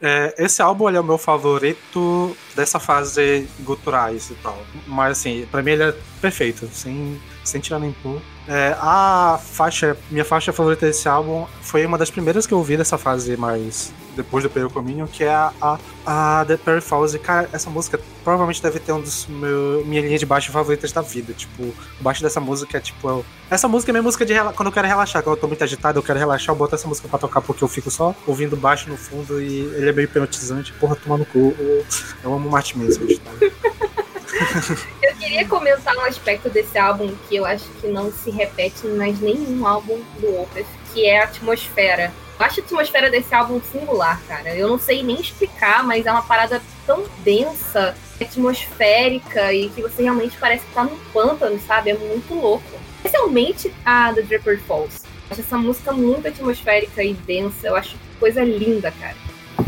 É, 0.00 0.34
esse 0.38 0.62
álbum 0.62 0.88
é 0.88 1.00
o 1.00 1.04
meu 1.04 1.18
favorito 1.18 2.36
dessa 2.54 2.78
fase 2.78 3.48
guturais 3.60 4.30
e 4.30 4.34
tal. 4.36 4.58
Mas 4.86 5.18
assim, 5.18 5.46
pra 5.50 5.62
mim 5.62 5.72
ele 5.72 5.84
é 5.84 5.94
perfeito, 6.20 6.66
sem, 6.72 7.20
sem 7.44 7.60
tirar 7.60 7.78
nem 7.78 7.92
pôr. 7.92 8.20
É, 8.52 8.74
a 8.80 9.38
faixa, 9.40 9.96
minha 10.10 10.24
faixa 10.24 10.52
favorita 10.52 10.84
desse 10.84 11.08
álbum 11.08 11.46
foi 11.62 11.86
uma 11.86 11.96
das 11.96 12.10
primeiras 12.10 12.46
que 12.48 12.52
eu 12.52 12.58
ouvi 12.58 12.76
dessa 12.76 12.98
fase 12.98 13.36
mais 13.36 13.92
depois 14.16 14.42
do 14.42 14.50
Perry 14.50 14.68
Communion, 14.68 15.06
que 15.06 15.22
é 15.22 15.32
a, 15.32 15.52
a, 15.62 16.40
a 16.40 16.44
The 16.44 16.56
Perry 16.56 16.80
Falls. 16.80 17.14
E 17.14 17.20
cara, 17.20 17.48
essa 17.52 17.70
música 17.70 18.00
provavelmente 18.24 18.60
deve 18.60 18.80
ter 18.80 18.90
um 18.90 19.00
dos 19.00 19.24
meu, 19.28 19.84
minha 19.86 20.02
linha 20.02 20.18
de 20.18 20.26
baixo 20.26 20.50
favoritas 20.50 20.90
da 20.90 21.00
vida. 21.00 21.32
Tipo, 21.32 21.62
o 21.62 21.74
baixo 22.00 22.24
dessa 22.24 22.40
música 22.40 22.78
é 22.78 22.80
tipo. 22.80 23.08
eu- 23.08 23.24
essa 23.48 23.68
música 23.68 23.92
é 23.92 23.94
minha 23.94 24.02
música 24.02 24.26
de 24.26 24.34
quando 24.56 24.66
eu 24.66 24.72
quero 24.72 24.88
relaxar, 24.88 25.22
quando 25.22 25.36
eu 25.36 25.40
tô 25.40 25.46
muito 25.46 25.62
agitado, 25.62 26.00
eu 26.00 26.02
quero 26.02 26.18
relaxar, 26.18 26.52
eu 26.52 26.58
boto 26.58 26.74
essa 26.74 26.88
música 26.88 27.06
pra 27.06 27.20
tocar 27.20 27.40
porque 27.40 27.62
eu 27.62 27.68
fico 27.68 27.88
só 27.88 28.12
ouvindo 28.26 28.56
baixo 28.56 28.90
no 28.90 28.96
fundo 28.96 29.40
e 29.40 29.60
ele 29.76 29.90
é 29.90 29.92
meio 29.92 30.06
hipnotizante. 30.06 30.72
Porra, 30.72 30.96
tomar 30.96 31.18
no 31.18 31.24
cu. 31.24 31.54
Eu, 31.56 31.84
eu 32.24 32.34
amo 32.34 32.48
o 32.48 32.50
Martin 32.50 32.78
Manson. 32.78 33.02
tá? 33.06 33.86
Eu 35.02 35.14
queria 35.16 35.46
comentar 35.46 35.96
um 35.96 36.02
aspecto 36.02 36.48
desse 36.48 36.78
álbum 36.78 37.14
que 37.28 37.36
eu 37.36 37.44
acho 37.44 37.64
que 37.80 37.86
não 37.88 38.12
se 38.12 38.30
repete 38.30 38.86
mais 38.86 39.20
nenhum 39.20 39.66
álbum 39.66 40.00
do 40.18 40.40
Opeth, 40.40 40.66
que 40.92 41.06
é 41.06 41.20
a 41.20 41.24
atmosfera. 41.24 42.12
Eu 42.38 42.46
acho 42.46 42.60
a 42.60 42.64
atmosfera 42.64 43.10
desse 43.10 43.34
álbum 43.34 43.60
singular, 43.60 44.20
cara. 44.26 44.54
Eu 44.54 44.68
não 44.68 44.78
sei 44.78 45.02
nem 45.02 45.20
explicar, 45.20 45.84
mas 45.84 46.06
é 46.06 46.10
uma 46.10 46.22
parada 46.22 46.62
tão 46.86 47.04
densa, 47.18 47.94
atmosférica 48.20 49.52
e 49.52 49.68
que 49.70 49.82
você 49.82 50.02
realmente 50.02 50.36
parece 50.38 50.64
que 50.64 50.72
tá 50.72 50.84
num 50.84 50.98
pântano, 51.12 51.60
sabe? 51.60 51.90
É 51.90 51.94
muito 51.94 52.34
louco. 52.34 52.64
Especialmente 52.96 53.72
a 53.84 54.12
The 54.12 54.22
Draper 54.22 54.60
Falls. 54.60 55.02
Eu 55.04 55.32
acho 55.32 55.40
essa 55.40 55.58
música 55.58 55.92
muito 55.92 56.28
atmosférica 56.28 57.02
e 57.02 57.14
densa. 57.14 57.68
Eu 57.68 57.76
acho 57.76 57.96
coisa 58.18 58.42
linda, 58.42 58.90
cara. 58.90 59.16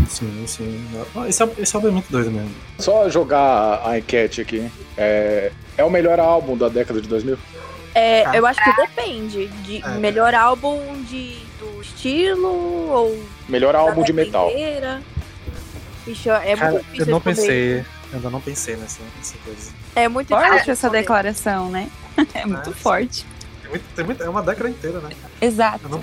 Sim, 0.08 0.44
sim. 0.46 0.86
Esse, 1.28 1.42
álbum- 1.42 1.54
esse 1.62 1.76
álbum 1.76 1.88
é 1.88 1.90
muito 1.90 2.10
doido 2.10 2.30
mesmo. 2.30 2.50
Só 2.78 3.08
jogar 3.08 3.82
a 3.86 3.98
enquete 3.98 4.40
aqui. 4.40 4.70
É, 4.96 5.50
é 5.76 5.84
o 5.84 5.90
melhor 5.90 6.18
álbum 6.20 6.56
da 6.56 6.68
década 6.68 7.00
de 7.00 7.08
2000? 7.08 7.38
É, 7.94 8.24
Ah. 8.26 8.36
eu 8.36 8.46
acho 8.46 8.62
que 8.62 8.72
depende 8.76 9.48
de 9.48 9.82
É. 9.84 9.88
melhor 9.98 10.34
álbum 10.34 10.80
de, 11.04 11.36
do 11.58 11.82
estilo 11.82 12.48
ou 12.90 13.22
Melhor 13.48 13.74
álbum 13.74 14.02
de 14.02 14.12
metal. 14.12 14.50
Ixi, 16.06 16.28
é 16.30 16.56
Cara, 16.56 16.72
muito 16.72 16.84
difícil 16.84 17.06
eu 17.06 17.10
não 17.12 17.20
pensei. 17.20 17.78
Eu 17.78 17.84
ainda 18.14 18.30
não 18.30 18.40
pensei 18.40 18.76
nessa, 18.76 19.00
nessa 19.16 19.34
coisa. 19.44 19.70
É 19.94 20.08
muito 20.08 20.28
Forte 20.28 20.50
difícil 20.52 20.72
essa 20.72 20.90
declaração, 20.90 21.70
né? 21.70 21.88
É 22.34 22.44
muito 22.44 22.66
sim. 22.70 22.74
forte. 22.74 23.26
Tem 23.62 23.70
muito- 23.70 23.84
tem 23.94 24.04
muito- 24.04 24.22
é 24.22 24.28
uma 24.28 24.42
década 24.42 24.68
inteira, 24.68 24.98
né? 25.00 25.10
Exato. 25.40 25.80
Eu, 25.84 25.88
não- 25.90 26.02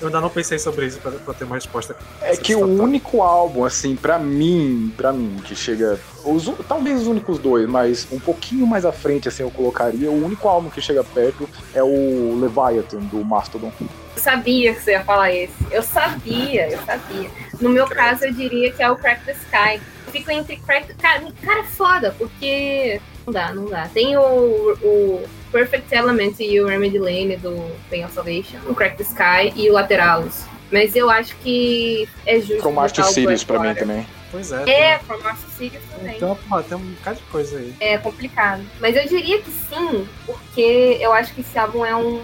eu 0.00 0.08
ainda 0.08 0.20
não 0.20 0.28
pensei 0.28 0.58
sobre 0.58 0.86
isso 0.86 0.98
pra, 1.00 1.10
pra 1.12 1.34
ter 1.34 1.44
uma 1.44 1.54
resposta. 1.54 1.96
É 2.20 2.36
que 2.36 2.54
o 2.54 2.82
único 2.82 3.22
álbum, 3.22 3.64
assim, 3.64 3.96
pra 3.96 4.18
mim, 4.18 4.92
para 4.96 5.12
mim, 5.12 5.36
que 5.44 5.54
chega. 5.54 5.98
Os, 6.24 6.50
talvez 6.68 7.02
os 7.02 7.06
únicos 7.06 7.38
dois, 7.38 7.68
mas 7.68 8.06
um 8.10 8.18
pouquinho 8.18 8.66
mais 8.66 8.84
à 8.84 8.92
frente, 8.92 9.28
assim, 9.28 9.42
eu 9.42 9.50
colocaria. 9.50 10.10
O 10.10 10.24
único 10.24 10.48
álbum 10.48 10.68
que 10.68 10.80
chega 10.80 11.02
perto 11.02 11.48
é 11.72 11.82
o 11.82 12.38
Leviathan, 12.38 12.98
do 12.98 13.24
Mastodon. 13.24 13.72
Eu 13.80 14.22
sabia 14.22 14.74
que 14.74 14.82
você 14.82 14.92
ia 14.92 15.04
falar 15.04 15.32
esse. 15.32 15.54
Eu 15.70 15.82
sabia, 15.82 16.70
eu 16.70 16.78
sabia. 16.84 17.30
No 17.60 17.70
meu 17.70 17.86
caso, 17.86 18.24
eu 18.24 18.32
diria 18.32 18.72
que 18.72 18.82
é 18.82 18.90
o 18.90 18.96
Crack 18.96 19.24
the 19.24 19.32
Sky. 19.32 19.80
Eu 20.06 20.12
fico 20.12 20.30
entre 20.30 20.56
Crack. 20.58 20.94
Cara, 20.94 21.26
cara, 21.42 21.60
é 21.60 21.64
foda, 21.64 22.14
porque. 22.18 23.00
Não 23.26 23.32
dá, 23.32 23.52
não 23.52 23.64
dá. 23.66 23.88
Tem 23.92 24.16
o, 24.16 24.22
o 24.22 25.24
Perfect 25.50 25.92
Element 25.92 26.34
e 26.38 26.60
o 26.60 26.66
Remedy 26.66 26.98
Lane 26.98 27.36
do 27.36 27.70
Pain 27.90 28.04
of 28.04 28.14
Salvation, 28.14 28.58
o 28.68 28.74
Crack 28.74 28.96
the 28.96 29.02
Sky 29.02 29.52
e 29.56 29.68
o 29.68 29.72
Lateralis. 29.72 30.46
Mas 30.70 30.94
eu 30.96 31.10
acho 31.10 31.34
que 31.36 32.08
é 32.24 32.38
justo. 32.40 32.62
From 32.62 32.72
Mars 32.72 32.92
to 32.92 33.00
o 33.02 33.04
Sirius 33.04 33.44
pra 33.44 33.58
mim 33.60 33.74
também. 33.74 34.06
Pois 34.30 34.50
é. 34.52 34.68
É, 34.70 34.98
From 35.00 35.18
Mars 35.22 35.40
to 35.42 35.50
Sirius 35.50 35.82
também. 35.90 36.22
Uma, 36.22 36.34
porra, 36.36 36.62
tem 36.62 36.76
um 36.78 36.80
bocado 36.80 37.16
de 37.18 37.22
coisa 37.24 37.58
aí. 37.58 37.74
É 37.80 37.98
complicado. 37.98 38.62
Mas 38.80 38.96
eu 38.96 39.06
diria 39.06 39.40
que 39.42 39.50
sim, 39.50 40.08
porque 40.24 40.98
eu 41.00 41.12
acho 41.12 41.32
que 41.34 41.40
esse 41.40 41.58
álbum 41.58 41.84
é 41.84 41.94
um, 41.96 42.16
um- 42.18 42.22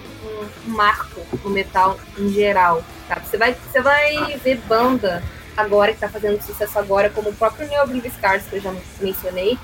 marco 0.66 1.20
no 1.44 1.50
metal 1.50 1.98
em 2.18 2.28
geral. 2.32 2.82
Sabe? 3.08 3.26
Você, 3.26 3.36
vai, 3.36 3.54
você 3.54 3.80
vai 3.80 4.36
ver 4.38 4.56
banda 4.68 5.22
agora 5.56 5.92
que 5.92 6.00
tá 6.00 6.08
fazendo 6.08 6.40
sucesso 6.42 6.78
agora, 6.78 7.10
como 7.10 7.30
o 7.30 7.34
próprio 7.34 7.68
Neo 7.68 7.82
Oblivious 7.84 8.14
Scars, 8.14 8.44
que 8.48 8.56
eu 8.56 8.60
já 8.60 8.72
mencionei. 9.00 9.58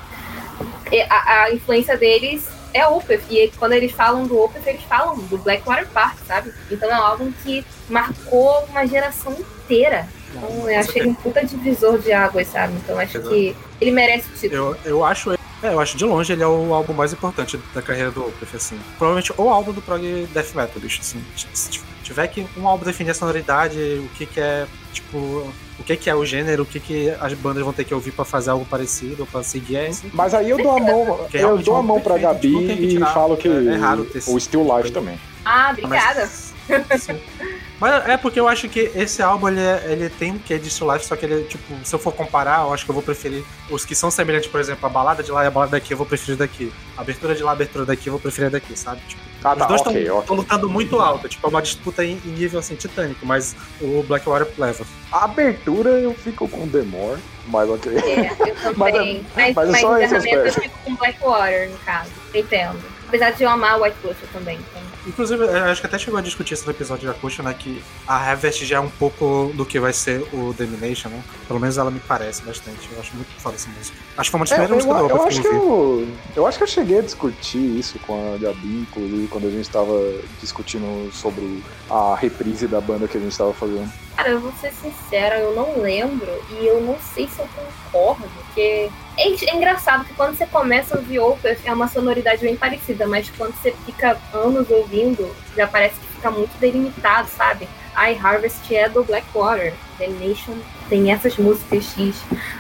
A, 1.11 1.43
a 1.45 1.53
influência 1.53 1.97
deles 1.97 2.47
é 2.75 2.87
Opeth. 2.87 3.23
E 3.31 3.51
quando 3.59 3.73
eles 3.73 3.93
falam 3.93 4.27
do 4.27 4.39
Opeth, 4.43 4.67
eles 4.67 4.83
falam 4.85 5.17
do 5.17 5.39
Blackwater 5.39 5.87
Park, 5.89 6.19
sabe? 6.27 6.53
Então 6.71 6.91
é 6.91 6.99
um 6.99 7.03
álbum 7.03 7.33
que 7.43 7.65
marcou 7.89 8.65
uma 8.71 8.87
geração 8.87 9.33
inteira. 9.33 10.09
Então 10.35 10.71
eu 10.71 10.79
achei 10.79 11.07
um 11.07 11.15
puta 11.15 11.45
divisor 11.45 11.99
de 11.99 12.13
águas, 12.13 12.49
sabe? 12.49 12.75
Então 12.75 12.99
acho 12.99 13.21
que 13.21 13.57
ele 13.81 13.91
merece 13.91 14.29
o 14.29 14.35
título. 14.39 14.77
Eu, 14.85 14.91
eu 14.93 15.05
acho 15.05 15.31
ele- 15.31 15.39
é, 15.63 15.69
eu 15.69 15.81
acho 15.81 15.97
de 15.97 16.05
longe 16.05 16.33
ele 16.33 16.43
é 16.43 16.47
o 16.47 16.73
álbum 16.73 16.93
mais 16.93 17.13
importante 17.13 17.59
da 17.75 17.83
carreira 17.83 18.11
do 18.11 18.27
Opeth, 18.27 18.55
assim. 18.55 18.79
Provavelmente 18.99 19.33
o 19.37 19.49
álbum 19.49 19.73
do 19.73 19.83
prog 19.83 20.03
death 20.33 20.55
metal, 20.55 20.81
bicho, 20.81 21.01
assim. 21.01 21.25
Se 21.55 21.81
tiver 22.05 22.27
que 22.29 22.47
um 22.57 22.69
álbum 22.69 22.85
definir 22.85 23.11
a 23.11 23.15
sonoridade, 23.15 23.79
o 23.79 24.09
que 24.17 24.25
que 24.27 24.41
é, 24.41 24.67
tipo, 24.93 25.53
o 25.79 25.83
que 25.85 25.97
que 25.97 26.11
é 26.11 26.15
o 26.15 26.25
gênero, 26.25 26.63
o 26.63 26.67
que 26.67 26.81
que 26.81 27.11
as 27.21 27.33
bandas 27.35 27.63
vão 27.63 27.73
ter 27.73 27.85
que 27.85 27.95
ouvir 27.95 28.11
pra 28.13 28.25
fazer 28.25 28.51
algo 28.51 28.65
parecido, 28.65 29.17
ou 29.23 29.27
pra 29.27 29.43
seguir 29.43 29.77
é 29.77 29.89
esse. 29.89 30.11
Mas 30.13 30.35
aí 30.35 30.51
eu 30.51 30.59
dou 30.59 30.77
a 30.77 30.81
mão, 30.81 31.05
Porque 31.29 31.37
eu 31.39 31.59
dou 31.59 31.77
é 31.77 31.79
a 31.79 31.83
mão 31.83 32.01
pra 32.01 32.15
perfeito, 32.15 32.35
Gabi 32.35 32.49
tipo, 32.69 32.77
que 32.77 32.97
e 32.97 33.13
falo 33.15 33.37
que 33.37 33.49
É- 33.49 33.75
é 33.75 33.77
raro 33.77 34.05
ter 34.05 34.23
o 34.27 34.39
Still 34.41 34.63
Life 34.63 34.75
coisa. 34.75 34.93
também. 34.93 35.19
Ah, 35.45 35.71
obrigada. 35.73 36.29
Mas. 36.69 37.09
Mas 37.81 38.09
é 38.09 38.17
porque 38.17 38.41
eu 38.41 38.49
acho 38.49 38.69
que 38.69 38.91
esse 38.95 39.23
álbum 39.23 39.49
ele, 39.49 39.61
é- 39.61 39.85
ele 39.89 40.09
tem 40.11 40.33
um 40.33 40.39
quê 40.39 40.59
de 40.59 40.69
Still 40.69 40.93
Life, 40.93 41.07
só 41.07 41.15
que 41.15 41.25
ele, 41.25 41.45
tipo, 41.45 41.75
se 41.85 41.95
eu 41.95 41.99
for 41.99 42.13
comparar, 42.13 42.63
eu 42.67 42.75
acho 42.75 42.85
que 42.85 42.91
eu 42.91 42.95
vou 42.95 43.03
preferir 43.03 43.45
os 43.71 43.85
que 43.85 43.95
são 43.95 44.11
semelhantes, 44.11 44.49
por 44.51 44.59
exemplo, 44.59 44.85
a 44.85 44.89
balada 44.89 45.23
de 45.23 45.31
lá 45.31 45.45
e 45.45 45.47
a 45.47 45.51
balada 45.51 45.73
daqui, 45.73 45.93
eu 45.93 45.97
vou 45.97 46.07
preferir 46.07 46.37
daqui. 46.37 46.73
A 46.97 47.03
abertura 47.03 47.35
de 47.37 47.43
lá, 47.43 47.51
a 47.51 47.53
abertura 47.53 47.85
daqui, 47.87 48.09
eu 48.09 48.13
vou 48.13 48.21
preferir 48.21 48.51
daqui, 48.51 48.77
sabe? 48.77 49.01
Tipo, 49.07 49.23
Ah, 49.45 49.53
os 49.53 49.59
tá, 49.59 49.65
dois 49.67 49.81
estão 49.81 49.93
ok, 49.93 50.11
ok. 50.11 50.37
lutando 50.37 50.69
muito 50.69 50.99
alto, 51.01 51.29
tipo, 51.29 51.47
é 51.47 51.51
uma 51.51 51.63
disputa 51.63 52.05
em, 52.05 52.21
em 52.25 52.31
nível 52.31 52.59
assim 52.59 52.75
titânico, 52.75 53.25
mas 53.25 53.55
o 53.81 54.03
Blackwater 54.03 54.49
leva. 54.59 54.85
A 55.13 55.25
abertura 55.27 55.91
eu 55.91 56.13
fico 56.15 56.49
com 56.49 56.67
Demore, 56.67 57.21
mas 57.47 57.71
ok. 57.71 57.93
É, 57.97 58.33
eu 58.33 58.75
Mas 58.77 58.89
é- 58.95 58.99
também. 58.99 59.27
mas 59.37 59.55
mas 59.55 59.69
é 59.69 59.71
mas 59.71 59.81
só 59.81 59.93
o 59.93 59.97
eu 59.99 60.53
fico 60.53 60.79
com 60.85 60.97
Blackwater, 60.97 61.71
no 61.71 61.79
caso. 61.79 62.11
Entendo. 62.35 62.81
Apesar 63.07 63.31
de 63.31 63.43
eu 63.45 63.49
amar 63.49 63.81
White 63.81 63.97
Cluster 64.03 64.29
também. 64.33 64.59
Então. 64.59 64.83
Inclusive, 65.09 65.43
eu 65.43 65.65
acho 65.65 65.81
que 65.81 65.87
até 65.87 65.99
chegou 65.99 66.19
a 66.19 66.23
discutir 66.23 66.55
isso 66.55 66.65
no 66.67 66.71
episódio 66.71 67.09
de 67.11 67.17
Acústica, 67.17 67.43
né? 67.43 67.55
Que 67.59 67.83
a 68.07 68.15
Harvest 68.17 68.65
já 68.67 68.77
é 68.77 68.81
um 68.81 68.91
pouco 68.91 69.51
do 69.55 69.65
que 69.65 69.81
vai 69.81 69.93
ser 69.93 70.21
o 70.33 70.53
Domination, 70.53 71.09
né? 71.09 71.23
Pelo 71.47 71.59
menos 71.59 71.79
ela 71.79 71.91
me 71.91 71.99
parece 72.01 72.43
bastante. 72.43 72.89
Eu 72.93 73.01
acho 73.01 73.15
muito 73.17 73.31
foda 73.41 73.57
essa 73.57 73.69
música. 73.71 73.97
Acho 74.17 74.29
que 74.29 74.31
foi 74.31 74.39
uma 74.41 74.45
das 74.45 74.53
É, 74.53 74.57
primeiras 74.57 74.85
eu, 74.85 74.93
músicas 74.93 75.09
do 75.09 75.09
eu, 75.09 75.17
Opeth 75.17 75.29
acho 75.29 75.43
que 75.43 75.49
que 75.49 75.55
eu 75.55 75.59
eu, 75.59 76.09
eu 76.37 76.47
acho 76.47 76.59
que 76.59 76.65
eu 76.65 76.69
cheguei 76.69 76.99
a 76.99 77.03
discutir 77.03 77.79
isso 77.79 77.99
com 78.01 78.35
a 78.35 78.37
Gabi, 78.39 78.87
inclusive, 78.89 79.27
quando 79.29 79.47
a 79.47 79.51
gente 79.51 79.63
estava 79.63 79.95
discutindo 80.41 81.11
sobre 81.13 81.63
a 81.91 82.15
reprise 82.15 82.67
da 82.69 82.81
banda 82.81 83.09
que 83.09 83.17
a 83.17 83.21
gente 83.21 83.33
estava 83.33 83.55
fazendo. 83.55 83.91
Cara, 84.19 84.31
eu 84.31 84.41
vou 84.41 84.53
ser 84.61 84.73
sincera, 84.73 85.39
eu 85.39 85.55
não 85.55 85.81
lembro 85.81 86.27
e 86.51 86.67
eu 86.67 86.81
não 86.81 86.99
sei 87.15 87.29
se 87.29 87.39
eu 87.39 87.49
concordo, 87.55 88.29
porque 88.35 88.91
é, 89.17 89.29
é 89.29 89.55
engraçado 89.55 90.05
que 90.05 90.13
quando 90.15 90.37
você 90.37 90.45
começa 90.45 90.97
a 90.97 90.99
ouvir 90.99 91.21
Opeth 91.21 91.61
é 91.65 91.73
uma 91.73 91.87
sonoridade 91.87 92.41
bem 92.41 92.57
parecida, 92.57 93.07
mas 93.07 93.31
quando 93.39 93.55
você 93.55 93.71
fica 93.87 94.19
anos 94.35 94.69
ouvindo, 94.71 95.33
já 95.57 95.69
parece 95.69 96.01
que 96.01 96.07
fica 96.17 96.33
muito 96.33 96.51
delimitado, 96.59 97.29
sabe? 97.29 97.69
I 97.97 98.19
Harvest 98.21 98.75
é 98.75 98.89
do 98.89 99.05
Blackwater, 99.05 99.73
The 99.99 100.09
Nation 100.09 100.57
tem 100.89 101.13
essas 101.13 101.37
músicas 101.37 101.85
X, 101.85 102.17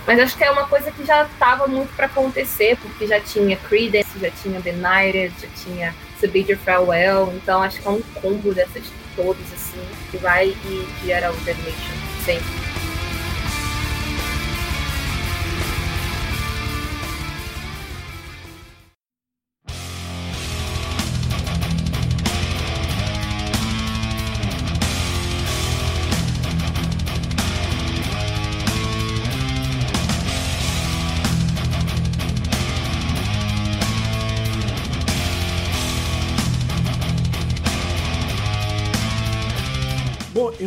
mas 0.06 0.20
acho 0.20 0.38
que 0.38 0.44
é 0.44 0.50
uma 0.52 0.68
coisa 0.68 0.92
que 0.92 1.04
já 1.04 1.24
estava 1.24 1.66
muito 1.66 1.92
para 1.96 2.06
acontecer, 2.06 2.78
porque 2.80 3.04
já 3.04 3.18
tinha 3.18 3.56
Creedence, 3.56 4.16
já 4.20 4.30
tinha 4.30 4.60
Benighted, 4.60 5.34
já 5.40 5.48
tinha 5.64 5.94
Subid 6.20 6.52
Your 6.52 6.60
Farewell, 6.60 7.32
então 7.34 7.60
acho 7.64 7.82
que 7.82 7.88
é 7.88 7.90
um 7.90 8.02
combo 8.14 8.54
dessas 8.54 8.84
todas, 9.16 9.52
assim, 9.52 9.67
que 10.10 10.16
vai 10.18 10.48
e 10.48 10.88
gera 11.04 11.30
o 11.30 11.36
The 11.44 11.54
Nation, 11.54 12.24
sempre. 12.24 12.67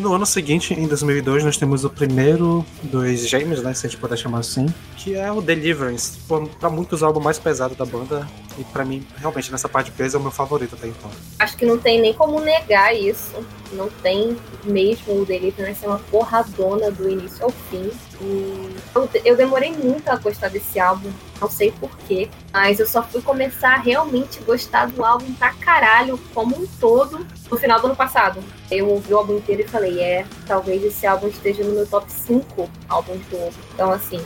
No 0.01 0.13
ano 0.13 0.25
seguinte, 0.25 0.73
em 0.73 0.87
2002, 0.87 1.43
nós 1.43 1.57
temos 1.57 1.85
o 1.85 1.89
primeiro 1.89 2.65
dos 2.83 3.27
gêmeos, 3.27 3.61
né, 3.61 3.73
se 3.73 3.85
a 3.85 3.89
gente 3.89 3.99
puder 3.99 4.17
chamar 4.17 4.39
assim, 4.39 4.65
que 4.97 5.15
é 5.15 5.31
o 5.31 5.41
Deliverance. 5.41 6.19
Pra 6.59 6.69
muitos 6.69 7.01
o 7.01 7.05
álbum 7.05 7.19
mais 7.19 7.39
pesado 7.39 7.75
da 7.75 7.85
banda, 7.85 8.27
e 8.57 8.63
pra 8.65 8.83
mim, 8.83 9.05
realmente, 9.17 9.51
nessa 9.51 9.69
parte 9.69 9.91
de 9.91 9.97
peso 9.97 10.17
é 10.17 10.19
o 10.19 10.23
meu 10.23 10.31
favorito 10.31 10.75
até 10.75 10.87
então. 10.87 11.09
Acho 11.39 11.57
que 11.57 11.65
não 11.65 11.77
tem 11.77 12.01
nem 12.01 12.13
como 12.13 12.39
negar 12.39 12.95
isso. 12.95 13.33
Não 13.73 13.89
tem 13.89 14.37
mesmo 14.63 15.21
o 15.21 15.25
Deliverance 15.25 15.85
é 15.85 15.87
uma 15.87 15.99
porradona 15.99 16.91
do 16.91 17.09
início 17.09 17.45
ao 17.45 17.49
fim. 17.49 17.89
E 18.19 18.75
eu, 18.93 19.09
eu 19.25 19.37
demorei 19.37 19.71
muito 19.71 20.09
a 20.09 20.15
gostar 20.17 20.49
desse 20.49 20.79
álbum, 20.79 21.11
não 21.39 21.49
sei 21.49 21.71
porquê, 21.71 22.29
mas 22.51 22.79
eu 22.79 22.85
só 22.85 23.01
fui 23.01 23.21
começar 23.21 23.75
a 23.75 23.77
realmente 23.77 24.39
gostar 24.41 24.87
do 24.87 25.03
álbum 25.03 25.33
pra 25.33 25.53
caralho, 25.53 26.19
como 26.33 26.55
um 26.55 26.67
todo, 26.79 27.25
no 27.49 27.57
final 27.57 27.79
do 27.79 27.87
ano 27.87 27.95
passado. 27.95 28.43
Eu 28.69 28.89
ouvi 28.89 29.13
o 29.13 29.17
álbum 29.17 29.37
inteiro 29.37 29.61
e 29.61 29.67
falei, 29.67 29.99
é, 29.99 30.25
talvez 30.45 30.83
esse 30.83 31.07
álbum 31.07 31.27
esteja 31.27 31.63
no 31.63 31.71
meu 31.73 31.87
top 31.87 32.11
5 32.11 32.69
álbuns 32.89 33.25
do 33.27 33.37
ano. 33.37 33.53
Então, 33.73 33.91
assim, 33.91 34.21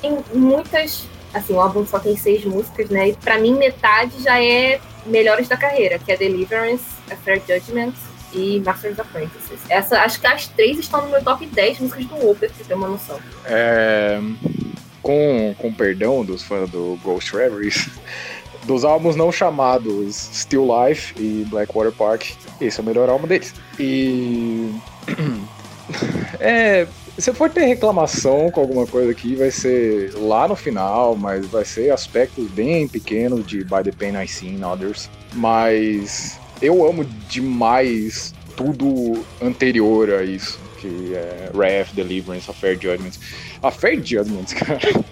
tem 0.00 0.18
muitas. 0.34 1.04
Assim, 1.32 1.52
o 1.52 1.60
álbum 1.60 1.86
só 1.86 1.98
tem 1.98 2.16
seis 2.16 2.44
músicas, 2.44 2.88
né? 2.90 3.08
E 3.08 3.12
pra 3.14 3.38
mim, 3.38 3.54
metade 3.54 4.22
já 4.22 4.42
é 4.42 4.80
melhores 5.06 5.48
da 5.48 5.56
carreira, 5.56 5.98
que 5.98 6.10
é 6.10 6.16
Deliverance, 6.16 6.84
A 7.10 7.16
Fair 7.16 7.40
Judgment 7.46 7.92
e 8.32 8.60
Masters 8.64 8.98
of 8.98 9.08
Apprentices. 9.08 9.60
Essa, 9.68 10.00
acho 10.02 10.20
que 10.20 10.26
as 10.26 10.46
três 10.48 10.78
estão 10.78 11.02
no 11.02 11.10
meu 11.10 11.22
top 11.22 11.46
10 11.46 11.80
músicas 11.80 12.06
do 12.06 12.30
Opeth, 12.30 12.48
pra 12.48 12.56
você 12.56 12.64
ter 12.64 12.74
uma 12.74 12.88
noção. 12.88 13.18
É, 13.44 14.20
com, 15.02 15.54
com 15.58 15.72
perdão 15.72 16.24
dos 16.24 16.42
fãs 16.42 16.68
do 16.70 16.98
Ghost 17.02 17.34
Reveries, 17.34 17.88
dos 18.64 18.84
álbuns 18.84 19.16
não 19.16 19.32
chamados 19.32 20.14
Still 20.14 20.66
Life 20.66 21.14
e 21.18 21.44
Blackwater 21.48 21.92
Park, 21.92 22.30
esse 22.60 22.80
é 22.80 22.82
o 22.82 22.86
melhor 22.86 23.08
álbum 23.08 23.26
deles. 23.26 23.54
E. 23.78 24.70
É. 26.38 26.86
Se 27.20 27.34
for 27.34 27.50
ter 27.50 27.66
reclamação 27.66 28.50
com 28.50 28.62
alguma 28.62 28.86
coisa 28.86 29.10
aqui, 29.10 29.34
vai 29.34 29.50
ser 29.50 30.14
lá 30.14 30.48
no 30.48 30.56
final, 30.56 31.14
mas 31.14 31.46
vai 31.46 31.66
ser 31.66 31.90
aspectos 31.90 32.50
bem 32.50 32.88
pequenos 32.88 33.46
de 33.46 33.62
By 33.62 33.82
the 33.84 33.92
Pain 33.92 34.22
I 34.22 34.26
See 34.26 34.48
in 34.48 34.64
Others. 34.64 35.10
Mas 35.34 36.40
eu 36.62 36.86
amo 36.86 37.04
demais 37.28 38.32
tudo 38.56 39.22
anterior 39.42 40.10
a 40.10 40.22
isso, 40.22 40.58
que 40.80 41.12
é 41.14 41.50
Wrath, 41.52 41.92
Deliverance, 41.92 42.50
A 42.50 42.54
Fair 42.54 42.74
Judgment. 42.80 43.12
A 43.62 43.70
Fair 43.70 43.96
Judgment, 44.02 44.46
cara. 44.56 45.04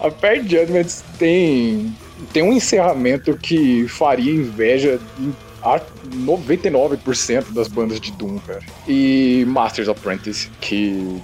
A 0.00 0.10
Fair 0.10 0.42
Judgment 0.42 0.88
tem, 1.18 1.94
tem 2.32 2.42
um 2.42 2.52
encerramento 2.52 3.36
que 3.36 3.86
faria 3.88 4.32
inveja 4.32 4.98
em 5.18 5.34
a 5.74 5.80
99% 6.08 7.52
das 7.52 7.68
bandas 7.68 8.00
de 8.00 8.12
Doom, 8.12 8.38
cara. 8.38 8.62
E 8.86 9.44
Masters 9.48 9.88
Apprentice, 9.88 10.50
que 10.60 11.20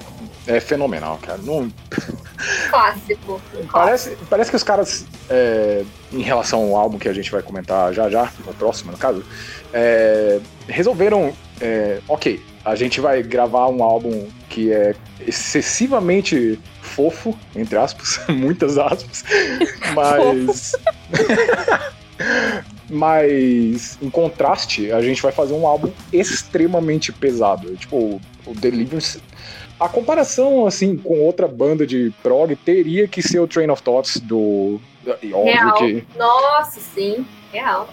é 0.47 0.59
fenomenal, 0.59 1.19
cara. 1.23 1.39
Não, 1.43 1.71
Clássico. 2.71 3.41
Parece, 3.71 4.17
parece 4.29 4.51
que 4.51 4.57
os 4.57 4.63
caras, 4.63 5.07
é, 5.31 5.85
em 6.13 6.23
relação 6.23 6.61
ao 6.61 6.77
álbum 6.77 6.99
que 6.99 7.09
a 7.09 7.13
gente 7.13 7.31
vai 7.31 7.43
comentar 7.43 7.93
já 7.93 8.09
já, 8.11 8.31
no 8.45 8.53
próximo, 8.55 8.93
no 8.93 8.99
caso, 8.99 9.25
é, 9.73 10.41
resolveram, 10.69 11.33
é, 11.61 12.01
ok, 12.09 12.43
a 12.65 12.75
gente 12.75 13.01
vai 13.01 13.23
gravar 13.23 13.69
um 13.69 13.83
álbum 13.83 14.29
que 14.49 14.73
é 14.73 14.95
excessivamente 15.27 16.59
fofo, 16.81 17.39
entre 17.55 17.77
aspas, 17.77 18.21
muitas 18.29 18.79
aspas, 18.79 19.25
mas. 19.95 20.73
Mas, 22.93 23.99
em 24.03 24.11
contraste, 24.11 24.93
a 24.93 25.01
gente 25.01 25.21
vai 25.23 25.33
fazer 25.33 25.55
um 25.55 25.67
álbum 25.67 25.91
extremamente 26.13 27.11
pesado. 27.13 27.75
Tipo, 27.77 28.21
o- 28.47 28.55
Deliverance 28.55 29.21
a 29.81 29.89
comparação, 29.89 30.65
assim, 30.67 30.97
com 30.97 31.19
outra 31.21 31.49
banda 31.49 31.85
de 31.85 32.13
prog 32.23 32.55
teria 32.55 33.09
que 33.09 33.21
ser 33.21 33.41
o 33.41 33.49
Train 33.49 33.69
of 33.71 33.83
Thoughts 33.83 34.21
do. 34.21 34.81
e 35.21 35.33
Óbvio 35.33 35.45
Real. 35.55 35.75
que. 35.79 36.05
Nossa, 36.17 36.79
sim, 36.81 37.27
real. 37.53 37.89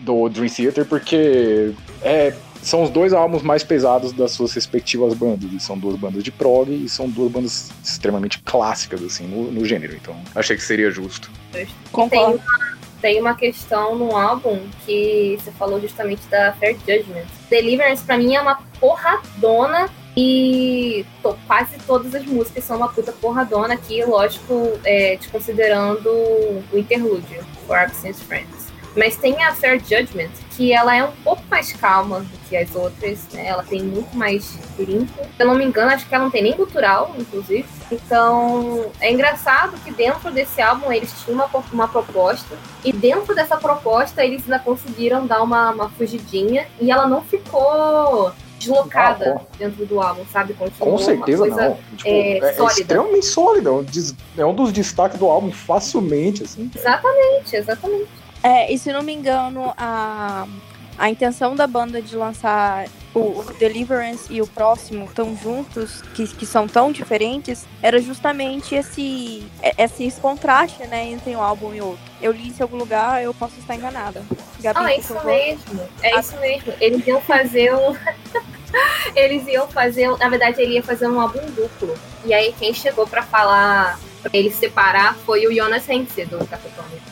Do 0.00 0.28
Dream 0.28 0.48
Theater, 0.48 0.84
porque 0.86 1.72
é, 2.02 2.34
são 2.62 2.82
os 2.82 2.90
dois 2.90 3.12
álbuns 3.12 3.42
mais 3.42 3.62
pesados 3.62 4.12
das 4.12 4.32
suas 4.32 4.52
respectivas 4.54 5.14
bandas. 5.14 5.52
E 5.52 5.60
são 5.60 5.78
duas 5.78 5.94
bandas 5.96 6.24
de 6.24 6.32
prog 6.32 6.68
e 6.68 6.88
são 6.88 7.08
duas 7.08 7.30
bandas 7.30 7.70
extremamente 7.84 8.40
clássicas, 8.40 9.00
assim, 9.04 9.24
no, 9.28 9.52
no 9.52 9.64
gênero. 9.64 9.94
Então, 9.94 10.16
achei 10.34 10.56
que 10.56 10.62
seria 10.64 10.90
justo. 10.90 11.30
Tem 11.52 11.68
Concordo. 11.92 12.38
uma, 12.44 12.78
tem 13.00 13.20
uma 13.20 13.34
questão 13.34 13.94
no 13.96 14.16
álbum 14.16 14.60
que 14.84 15.38
você 15.40 15.50
falou 15.52 15.80
justamente 15.80 16.22
da 16.28 16.52
Fair 16.52 16.76
Judgment. 16.86 17.26
Deliverance, 17.48 18.04
pra 18.04 18.16
mim, 18.18 18.34
é 18.34 18.40
uma 18.40 18.58
porradona 18.78 19.88
e 20.16 21.04
to- 21.22 21.38
quase 21.46 21.76
todas 21.86 22.14
as 22.14 22.24
músicas 22.26 22.64
são 22.64 22.76
uma 22.76 22.88
puta 22.88 23.12
porradona 23.12 23.74
aqui, 23.74 24.04
lógico, 24.04 24.78
é, 24.84 25.16
desconsiderando 25.16 26.10
o 26.10 26.64
interlúdio, 26.74 27.44
For 27.66 27.76
Absence 27.78 28.22
Friends. 28.24 28.68
Mas 28.96 29.16
tem 29.16 29.42
a 29.44 29.54
Fair 29.54 29.78
Judgment, 29.78 30.30
que 30.60 30.74
ela 30.74 30.94
é 30.94 31.02
um 31.02 31.12
pouco 31.24 31.42
mais 31.50 31.72
calma 31.72 32.20
do 32.20 32.38
que 32.46 32.54
as 32.54 32.74
outras, 32.74 33.20
né? 33.32 33.46
Ela 33.46 33.62
tem 33.62 33.82
muito 33.82 34.14
mais 34.14 34.58
limpo. 34.78 35.10
Se 35.24 35.42
eu 35.42 35.46
não 35.46 35.54
me 35.54 35.64
engano, 35.64 35.90
acho 35.90 36.06
que 36.06 36.14
ela 36.14 36.24
não 36.24 36.30
tem 36.30 36.42
nem 36.42 36.54
gutural, 36.54 37.14
inclusive. 37.18 37.64
Então, 37.90 38.84
é 39.00 39.10
engraçado 39.10 39.72
que 39.82 39.90
dentro 39.90 40.30
desse 40.30 40.60
álbum 40.60 40.92
eles 40.92 41.10
tinham 41.24 41.36
uma, 41.42 41.64
uma 41.72 41.88
proposta, 41.88 42.54
e 42.84 42.92
dentro 42.92 43.34
dessa 43.34 43.56
proposta 43.56 44.22
eles 44.22 44.42
ainda 44.42 44.58
conseguiram 44.58 45.26
dar 45.26 45.42
uma, 45.42 45.70
uma 45.70 45.88
fugidinha, 45.88 46.66
e 46.78 46.90
ela 46.90 47.06
não 47.08 47.22
ficou 47.22 48.30
deslocada 48.58 49.40
Ah, 49.40 49.46
dentro 49.58 49.86
do 49.86 49.98
álbum, 49.98 50.26
sabe? 50.30 50.52
Continuou 50.52 50.98
Com 50.98 51.02
certeza 51.02 51.44
uma 51.44 51.54
coisa 51.56 51.68
não. 51.70 51.96
Tipo, 51.96 52.08
é, 52.10 52.36
é, 52.36 52.52
sólida. 52.52 52.80
extremamente. 52.82 53.38
É 53.66 53.70
um, 53.70 53.82
des- 53.82 54.14
é 54.36 54.44
um 54.44 54.54
dos 54.54 54.70
destaques 54.70 55.18
do 55.18 55.26
álbum 55.26 55.50
facilmente, 55.50 56.42
assim. 56.42 56.70
Exatamente, 56.76 57.56
exatamente. 57.56 58.19
É, 58.42 58.72
e 58.72 58.78
se 58.78 58.92
não 58.92 59.02
me 59.02 59.12
engano, 59.12 59.72
a, 59.76 60.46
a 60.98 61.10
intenção 61.10 61.54
da 61.54 61.66
banda 61.66 62.00
de 62.00 62.16
lançar 62.16 62.86
o, 63.14 63.18
o 63.40 63.44
Deliverance 63.58 64.32
e 64.32 64.40
o 64.40 64.46
próximo 64.46 65.08
tão 65.14 65.36
juntos, 65.36 66.00
que, 66.14 66.26
que 66.28 66.46
são 66.46 66.66
tão 66.68 66.90
diferentes, 66.92 67.66
era 67.82 68.00
justamente 68.00 68.74
esse, 68.74 69.44
é- 69.62 69.74
esse 69.84 70.10
contraste, 70.20 70.86
né, 70.86 71.06
entre 71.10 71.34
um 71.36 71.42
álbum 71.42 71.74
e 71.74 71.80
outro. 71.80 72.00
Eu 72.22 72.32
li 72.32 72.48
isso 72.48 72.60
em 72.60 72.62
algum 72.62 72.76
lugar, 72.78 73.22
eu 73.22 73.34
posso 73.34 73.58
estar 73.58 73.74
enganada. 73.74 74.22
Gabi, 74.60 74.78
Ah, 74.80 74.92
é 74.92 74.98
isso 74.98 75.14
mesmo. 75.24 75.80
É 76.02 76.18
isso 76.20 76.36
mesmo. 76.38 76.72
Eles 76.80 77.06
iam 77.06 77.20
fazer 77.20 77.74
um. 77.74 77.96
Eles 79.16 79.46
iam 79.48 79.66
fazer. 79.68 80.08
Na 80.18 80.28
verdade, 80.28 80.62
ele 80.62 80.74
ia 80.74 80.82
fazer 80.82 81.08
um 81.08 81.20
álbum 81.20 81.40
duplo. 81.50 81.92
E 82.24 82.32
aí, 82.32 82.54
quem 82.58 82.72
chegou 82.72 83.04
pra 83.06 83.22
falar, 83.22 83.98
pra 84.22 84.30
ele 84.32 84.50
separar, 84.52 85.16
foi 85.26 85.44
o 85.46 85.52
Jonas 85.54 85.88
Hentze 85.88 86.24
do 86.26 86.38
Capitone. 86.46 87.02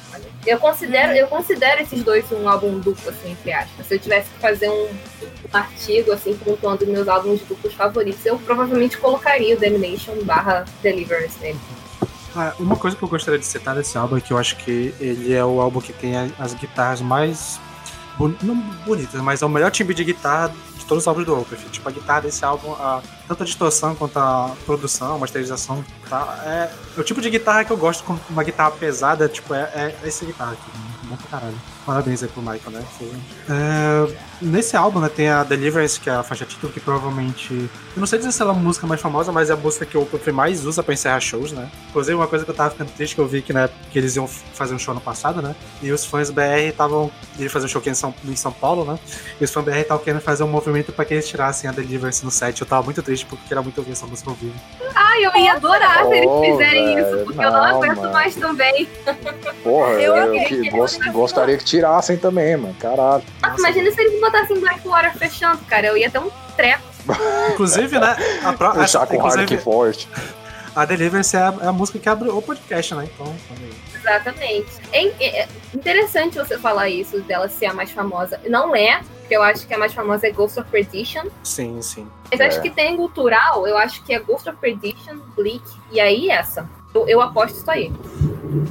Eu 0.48 0.58
considero, 0.58 1.12
eu 1.12 1.26
considero 1.26 1.82
esses 1.82 2.02
dois 2.02 2.24
um 2.32 2.48
álbum 2.48 2.78
duplo, 2.78 3.10
assim, 3.10 3.32
entre 3.32 3.52
aspas. 3.52 3.86
Se 3.86 3.94
eu 3.94 3.98
tivesse 3.98 4.30
que 4.30 4.40
fazer 4.40 4.70
um, 4.70 4.84
um 4.84 5.28
artigo, 5.52 6.10
assim, 6.10 6.34
pontuando 6.36 6.86
meus 6.86 7.06
álbuns 7.06 7.42
duplos 7.42 7.74
favoritos, 7.74 8.24
eu 8.24 8.38
provavelmente 8.38 8.96
colocaria 8.96 9.54
o 9.54 9.60
Damnation 9.60 10.24
barra 10.24 10.64
Deliverance 10.82 11.38
nele. 11.40 11.58
Ah, 12.34 12.54
uma 12.58 12.76
coisa 12.76 12.96
que 12.96 13.02
eu 13.02 13.08
gostaria 13.08 13.38
de 13.38 13.44
citar 13.44 13.74
desse 13.74 13.98
álbum 13.98 14.16
é 14.16 14.20
que 14.22 14.32
eu 14.32 14.38
acho 14.38 14.56
que 14.56 14.94
ele 14.98 15.34
é 15.34 15.44
o 15.44 15.60
álbum 15.60 15.82
que 15.82 15.92
tem 15.92 16.14
as 16.38 16.54
guitarras 16.54 17.02
mais. 17.02 17.60
Não 18.42 18.56
bonitas, 18.84 19.20
mas 19.20 19.42
é 19.42 19.46
o 19.46 19.48
melhor 19.48 19.70
timbre 19.70 19.94
de 19.94 20.04
guitarra 20.04 20.52
de 20.76 20.84
todos 20.84 21.04
os 21.04 21.08
álbuns 21.08 21.24
do 21.24 21.38
Opeth. 21.38 21.70
Tipo, 21.70 21.88
a 21.88 21.92
guitarra 21.92 22.22
desse 22.22 22.44
álbum, 22.44 22.72
a, 22.72 23.00
tanto 23.26 23.42
a 23.42 23.46
distorção 23.46 23.94
quanto 23.94 24.18
a 24.18 24.54
produção, 24.66 25.14
a 25.14 25.18
masterização, 25.18 25.84
tá? 26.08 26.42
É, 26.44 26.70
é 26.96 27.00
o 27.00 27.04
tipo 27.04 27.20
de 27.20 27.30
guitarra 27.30 27.64
que 27.64 27.70
eu 27.70 27.76
gosto 27.76 28.02
com 28.04 28.18
uma 28.28 28.42
guitarra 28.42 28.72
pesada, 28.72 29.28
tipo, 29.28 29.54
é, 29.54 29.60
é 29.74 29.98
essa 30.02 30.24
guitarra 30.24 30.52
aqui. 30.52 30.70
Bom 31.04 31.16
pra 31.16 31.38
caralho. 31.38 31.77
Parabéns 31.88 32.22
aí 32.22 32.28
pro 32.28 32.42
Michael, 32.42 32.70
né? 32.70 32.84
É, 33.48 34.12
nesse 34.42 34.76
álbum, 34.76 35.00
né, 35.00 35.08
tem 35.08 35.30
a 35.30 35.42
Deliverance, 35.42 35.98
que 35.98 36.10
é 36.10 36.12
a 36.12 36.22
faixa 36.22 36.44
título, 36.44 36.70
que 36.70 36.78
provavelmente. 36.78 37.50
Eu 37.54 37.70
não 38.00 38.06
sei 38.06 38.18
dizer 38.18 38.30
se 38.30 38.42
ela 38.42 38.52
é 38.52 38.54
a 38.54 38.58
música 38.58 38.86
mais 38.86 39.00
famosa, 39.00 39.32
mas 39.32 39.48
é 39.48 39.54
a 39.54 39.56
música 39.56 39.86
que 39.86 39.96
o 39.96 40.02
Opeth 40.02 40.30
mais 40.30 40.66
usa 40.66 40.82
pra 40.82 40.92
encerrar 40.92 41.18
shows, 41.20 41.50
né? 41.50 41.70
Inclusive, 41.88 42.14
uma 42.14 42.26
coisa 42.26 42.44
que 42.44 42.50
eu 42.50 42.54
tava 42.54 42.70
ficando 42.72 42.90
triste 42.92 43.14
que 43.14 43.20
eu 43.22 43.26
vi 43.26 43.40
que, 43.40 43.54
né, 43.54 43.70
que 43.90 43.98
eles 43.98 44.14
iam 44.16 44.28
fazer 44.28 44.74
um 44.74 44.78
show 44.78 44.92
no 44.92 45.00
passado, 45.00 45.40
né? 45.40 45.56
E 45.80 45.90
os 45.90 46.04
fãs 46.04 46.28
BR 46.30 46.68
estavam. 46.68 47.10
Eles 47.38 47.50
fazer 47.50 47.64
um 47.64 47.68
show 47.70 47.80
aqui 47.80 47.88
em 47.88 47.94
São, 47.94 48.14
em 48.22 48.36
São 48.36 48.52
Paulo, 48.52 48.84
né? 48.84 48.98
E 49.40 49.44
os 49.44 49.50
fãs 49.50 49.64
BR 49.64 49.78
estavam 49.78 50.04
querendo 50.04 50.20
fazer 50.20 50.42
um 50.44 50.48
movimento 50.48 50.92
pra 50.92 51.06
que 51.06 51.14
eles 51.14 51.26
tirassem 51.26 51.70
a 51.70 51.72
Deliverance 51.72 52.22
no 52.22 52.30
set. 52.30 52.60
Eu 52.60 52.66
tava 52.66 52.82
muito 52.82 53.02
triste 53.02 53.24
porque 53.24 53.42
eu 53.44 53.48
queria 53.48 53.62
muito 53.62 53.78
ouvir 53.78 53.92
essa 53.92 54.06
música 54.06 54.28
ao 54.28 54.36
vivo. 54.36 54.54
Ai, 54.94 55.24
eu 55.24 55.34
ia 55.38 55.54
adorar 55.54 56.04
se 56.06 56.12
eles 56.14 56.30
fizerem 56.50 56.98
isso, 56.98 57.24
porque 57.24 57.40
eu 57.42 57.50
não 57.50 57.58
não, 57.58 57.64
aguento 57.64 57.96
mano. 57.96 58.12
mais 58.12 58.34
também. 58.36 58.86
Porra, 59.64 59.92
Eu 59.92 60.14
eu, 60.14 60.22
amei, 60.24 60.44
que 60.44 60.60
que 60.60 60.70
gost- 60.70 61.00
gostaria 61.12 61.56
que 61.56 61.64
tirassem 61.78 62.16
também, 62.16 62.56
mano. 62.56 62.74
Caralho. 62.80 63.22
Nossa, 63.42 63.58
imagina 63.58 63.90
se 63.92 64.00
eles 64.00 64.20
botassem 64.20 64.58
Blackwater 64.60 65.16
fechando, 65.16 65.58
cara. 65.66 65.86
Eu 65.86 65.96
ia 65.96 66.10
ter 66.10 66.18
um 66.18 66.30
treco. 66.56 66.82
Inclusive, 67.52 67.98
né? 67.98 68.16
A, 68.44 68.52
pro... 68.52 68.72
Fechar 68.74 69.06
com 69.06 69.18
hard 69.18 69.40
inclusive, 69.42 69.46
que 69.46 69.58
forte. 69.58 70.08
a 70.74 70.84
Deliverance 70.84 71.36
é 71.36 71.40
a, 71.40 71.54
é 71.62 71.66
a 71.68 71.72
música 71.72 71.98
que 71.98 72.08
abre 72.08 72.28
o 72.28 72.42
podcast, 72.42 72.94
né? 72.94 73.08
Então. 73.14 73.34
Exatamente. 73.94 74.66
É, 74.92 75.06
é 75.42 75.48
interessante 75.74 76.36
você 76.38 76.58
falar 76.58 76.88
isso 76.88 77.20
dela 77.22 77.48
ser 77.48 77.66
a 77.66 77.74
mais 77.74 77.90
famosa. 77.90 78.40
Não 78.48 78.74
é, 78.74 79.00
porque 79.20 79.36
eu 79.36 79.42
acho 79.42 79.66
que 79.66 79.74
a 79.74 79.78
mais 79.78 79.92
famosa 79.92 80.26
é 80.26 80.30
Ghost 80.30 80.58
of 80.58 80.68
Perdition. 80.70 81.26
sim, 81.42 81.80
sim. 81.82 82.06
Mas 82.30 82.40
É. 82.40 82.46
acho 82.46 82.60
que 82.60 82.70
tem 82.70 82.96
cultural, 82.96 83.66
eu 83.66 83.76
acho 83.78 84.02
que 84.04 84.12
é 84.14 84.18
Ghost 84.18 84.48
of 84.48 84.58
Perdition, 84.58 85.18
Bleak, 85.34 85.62
e 85.90 86.00
aí 86.00 86.30
essa. 86.30 86.68
Eu, 86.94 87.08
eu 87.08 87.20
aposto 87.20 87.56
isso 87.56 87.70
aí. 87.70 87.92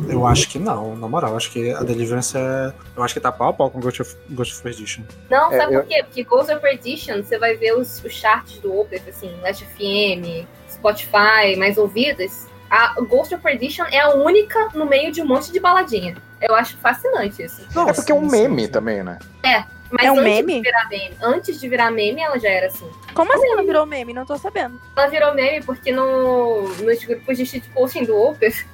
Eu 0.09 0.26
acho 0.26 0.49
que 0.49 0.57
não, 0.57 0.95
na 0.95 1.07
moral. 1.07 1.36
Acho 1.38 1.51
que 1.51 1.72
a 1.72 1.82
Deliverance 1.84 2.36
é. 2.38 2.74
Eu 2.95 3.03
acho 3.03 3.13
que 3.13 3.20
tá 3.20 3.32
pau 3.32 3.49
a 3.49 3.53
pau 3.53 3.70
com 3.70 3.80
Ghost 3.80 4.01
of, 4.01 4.15
Ghost 4.30 4.53
of 4.53 4.63
Perdition. 4.63 5.03
Não, 5.30 5.51
É, 5.53 5.57
sabe 5.57 5.74
eu- 5.76 5.82
por 5.82 5.88
quê? 5.88 6.03
Porque 6.03 6.24
Ghost 6.24 6.51
of 6.51 6.61
Perdition, 6.61 7.22
você 7.24 7.38
vai 7.38 7.55
ver 7.55 7.74
os, 7.76 8.03
os 8.03 8.11
charts 8.13 8.57
do 8.59 8.76
Opeth, 8.80 9.03
assim, 9.07 9.32
Last 9.41 9.63
FM, 9.63 10.47
Spotify, 10.70 11.55
mais 11.57 11.78
ouvidas. 11.78 12.47
A 12.70 12.95
Ghost 13.01 13.34
of 13.34 13.41
Perdition 13.43 13.86
é 13.91 13.99
a 13.99 14.09
única 14.15 14.70
no 14.74 14.86
meio 14.86 15.11
de 15.11 15.22
um 15.22 15.26
monte 15.28 15.51
de 15.51 15.59
baladinha. 15.59 16.15
Eu 16.41 16.53
acho 16.55 16.76
fascinante 16.78 17.41
isso. 17.43 17.61
Não, 17.74 17.88
É 17.89 17.93
porque 17.93 18.11
é 18.11 18.15
um 18.15 18.28
meme 18.28 18.65
sim. 18.65 18.72
também, 18.72 19.03
né? 19.03 19.20
Mas 19.92 20.06
É 20.06 20.12
um 20.12 20.18
antes 20.20 20.24
meme? 20.24 20.54
de 20.56 20.62
virar 20.62 20.90
meme, 20.90 21.18
antes 21.22 21.60
de 21.60 21.70
virar 21.70 21.92
meme, 21.92 22.22
ela 22.22 22.38
já 22.40 22.50
era 22.50 22.68
assim. 22.68 22.90
Como 23.14 23.34
assim 23.34 23.52
ela 23.52 23.64
virou 23.64 23.86
meme? 23.86 24.14
Não 24.14 24.26
tô 24.26 24.38
sabendo. 24.38 24.80
Ela 24.96 25.08
virou 25.08 25.34
meme 25.34 25.64
porque 25.64 25.92
no, 25.92 26.68
nos 26.68 27.04
grupos 27.04 27.38
de 27.38 27.46
shitposting 27.46 28.04
do 28.06 28.16
Opeth, 28.16 28.66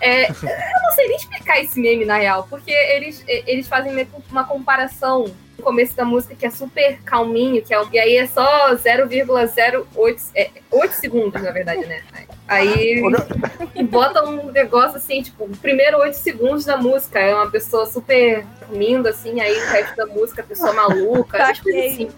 é, 0.00 0.30
eu 0.30 0.82
não 0.82 0.90
sei 0.94 1.08
nem 1.08 1.16
explicar 1.16 1.60
esse 1.60 1.80
meme 1.80 2.04
na 2.04 2.16
real, 2.18 2.46
porque 2.48 2.70
eles, 2.70 3.24
eles 3.26 3.66
fazem 3.68 3.92
meio 3.92 4.06
que 4.06 4.12
uma 4.30 4.44
comparação 4.44 5.24
no 5.58 5.64
começo 5.64 5.94
da 5.96 6.04
música 6.04 6.34
que 6.34 6.46
é 6.46 6.50
super 6.50 7.00
calminho, 7.02 7.62
que 7.62 7.72
é, 7.74 7.80
e 7.92 7.98
aí 7.98 8.16
é 8.16 8.26
só 8.26 8.74
0,08 8.74 10.20
é, 10.34 10.50
8 10.70 10.92
segundos, 10.92 11.42
na 11.42 11.50
verdade, 11.50 11.86
né? 11.86 12.02
Aí 12.52 13.02
bota 13.90 14.24
um 14.24 14.50
negócio 14.50 14.98
assim, 14.98 15.22
tipo, 15.22 15.44
o 15.44 15.56
primeiro 15.56 15.98
8 15.98 16.14
segundos 16.14 16.64
da 16.64 16.76
música 16.76 17.18
é 17.18 17.34
uma 17.34 17.50
pessoa 17.50 17.86
super 17.86 18.44
dormindo, 18.60 19.08
assim, 19.08 19.40
aí 19.40 19.56
o 19.56 19.66
resto 19.68 19.96
da 19.96 20.06
música, 20.06 20.42
a 20.42 20.44
pessoa 20.44 20.72
maluca, 20.72 21.38
essas 21.38 21.60
coisas 21.60 21.92
assim. 21.92 22.10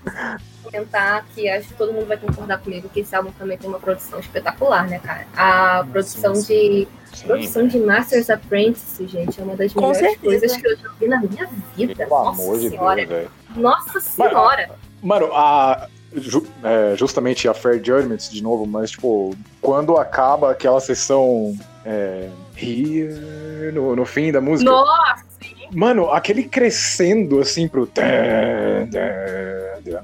Comentar 0.62 1.24
que 1.35 1.49
acho 1.49 1.68
que 1.68 1.74
todo 1.74 1.93
mundo 1.93 2.07
vai 2.07 2.16
concordar 2.16 2.59
comigo 2.59 2.89
que 2.89 3.01
esse 3.01 3.14
álbum 3.14 3.30
também 3.32 3.57
tem 3.57 3.68
uma 3.68 3.78
produção 3.78 4.18
espetacular, 4.18 4.89
né, 4.89 4.99
cara? 4.99 5.26
A 5.37 5.85
produção 5.85 6.35
sim. 6.35 6.47
de. 6.47 6.89
Produção 7.24 7.68
de 7.68 7.78
Masters 7.78 8.28
Apprentice, 8.28 9.07
gente, 9.07 9.41
é 9.41 9.45
uma 9.45 9.55
das 9.55 9.72
Com 9.72 9.82
melhores 9.82 9.99
certeza. 9.99 10.24
coisas 10.24 10.57
que 10.57 10.66
eu 10.66 10.76
já 10.76 10.89
vi 10.99 11.07
na 11.07 11.20
minha 11.20 11.49
vida. 11.76 11.95
Pelo 11.95 12.11
Nossa 12.11 12.43
amor 12.43 12.59
de 12.59 12.68
senhora. 12.70 12.97
Deus, 12.97 13.09
velho. 13.09 13.30
Nossa 13.55 14.01
senhora. 14.01 14.70
Mano, 15.01 15.30
a. 15.32 15.89
ju- 16.16 16.46
é, 16.62 16.96
justamente 16.96 17.48
a 17.48 17.54
Fair 17.54 17.76
Judgment 17.84 18.18
de 18.30 18.42
novo, 18.42 18.66
mas 18.66 18.90
tipo, 18.92 19.34
quando 19.60 19.96
acaba 19.96 20.50
aquela 20.52 20.80
sessão 20.80 21.56
é, 21.84 22.28
Here 22.56 23.72
no, 23.72 23.94
no 23.96 24.04
fim 24.04 24.30
da 24.32 24.40
música. 24.40 24.70
Nossa, 24.70 25.24
Mano, 25.72 26.10
aquele 26.12 26.44
crescendo 26.44 27.40
assim 27.40 27.66
pro. 27.66 27.88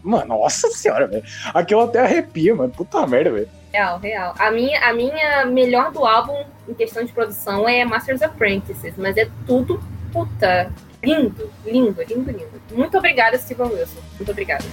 Mano, 0.02 0.26
nossa 0.40 0.68
senhora, 0.70 1.06
velho. 1.06 1.22
Aquilo 1.54 1.82
até 1.82 2.00
arrepia, 2.00 2.54
mano. 2.54 2.72
Puta 2.72 3.06
merda, 3.06 3.30
velho. 3.30 3.48
real, 3.72 3.98
real. 3.98 4.34
A 4.38 4.50
minha, 4.50 4.80
a 4.80 4.92
minha 4.92 5.46
melhor 5.46 5.92
do 5.92 6.04
álbum 6.04 6.36
em 6.68 6.74
questão 6.74 7.04
de 7.04 7.12
produção 7.12 7.68
é 7.68 7.84
Masters 7.84 8.22
Apprentices, 8.22 8.94
mas 8.96 9.16
é 9.16 9.28
tudo 9.46 9.80
puta. 10.12 10.72
Lindo, 11.02 11.50
lindo, 11.64 12.02
lindo, 12.02 12.30
lindo. 12.30 12.50
Muito 12.72 12.98
obrigada, 12.98 13.38
Steven 13.38 13.68
Wilson. 13.68 14.00
Muito 14.18 14.30
obrigada. 14.32 14.64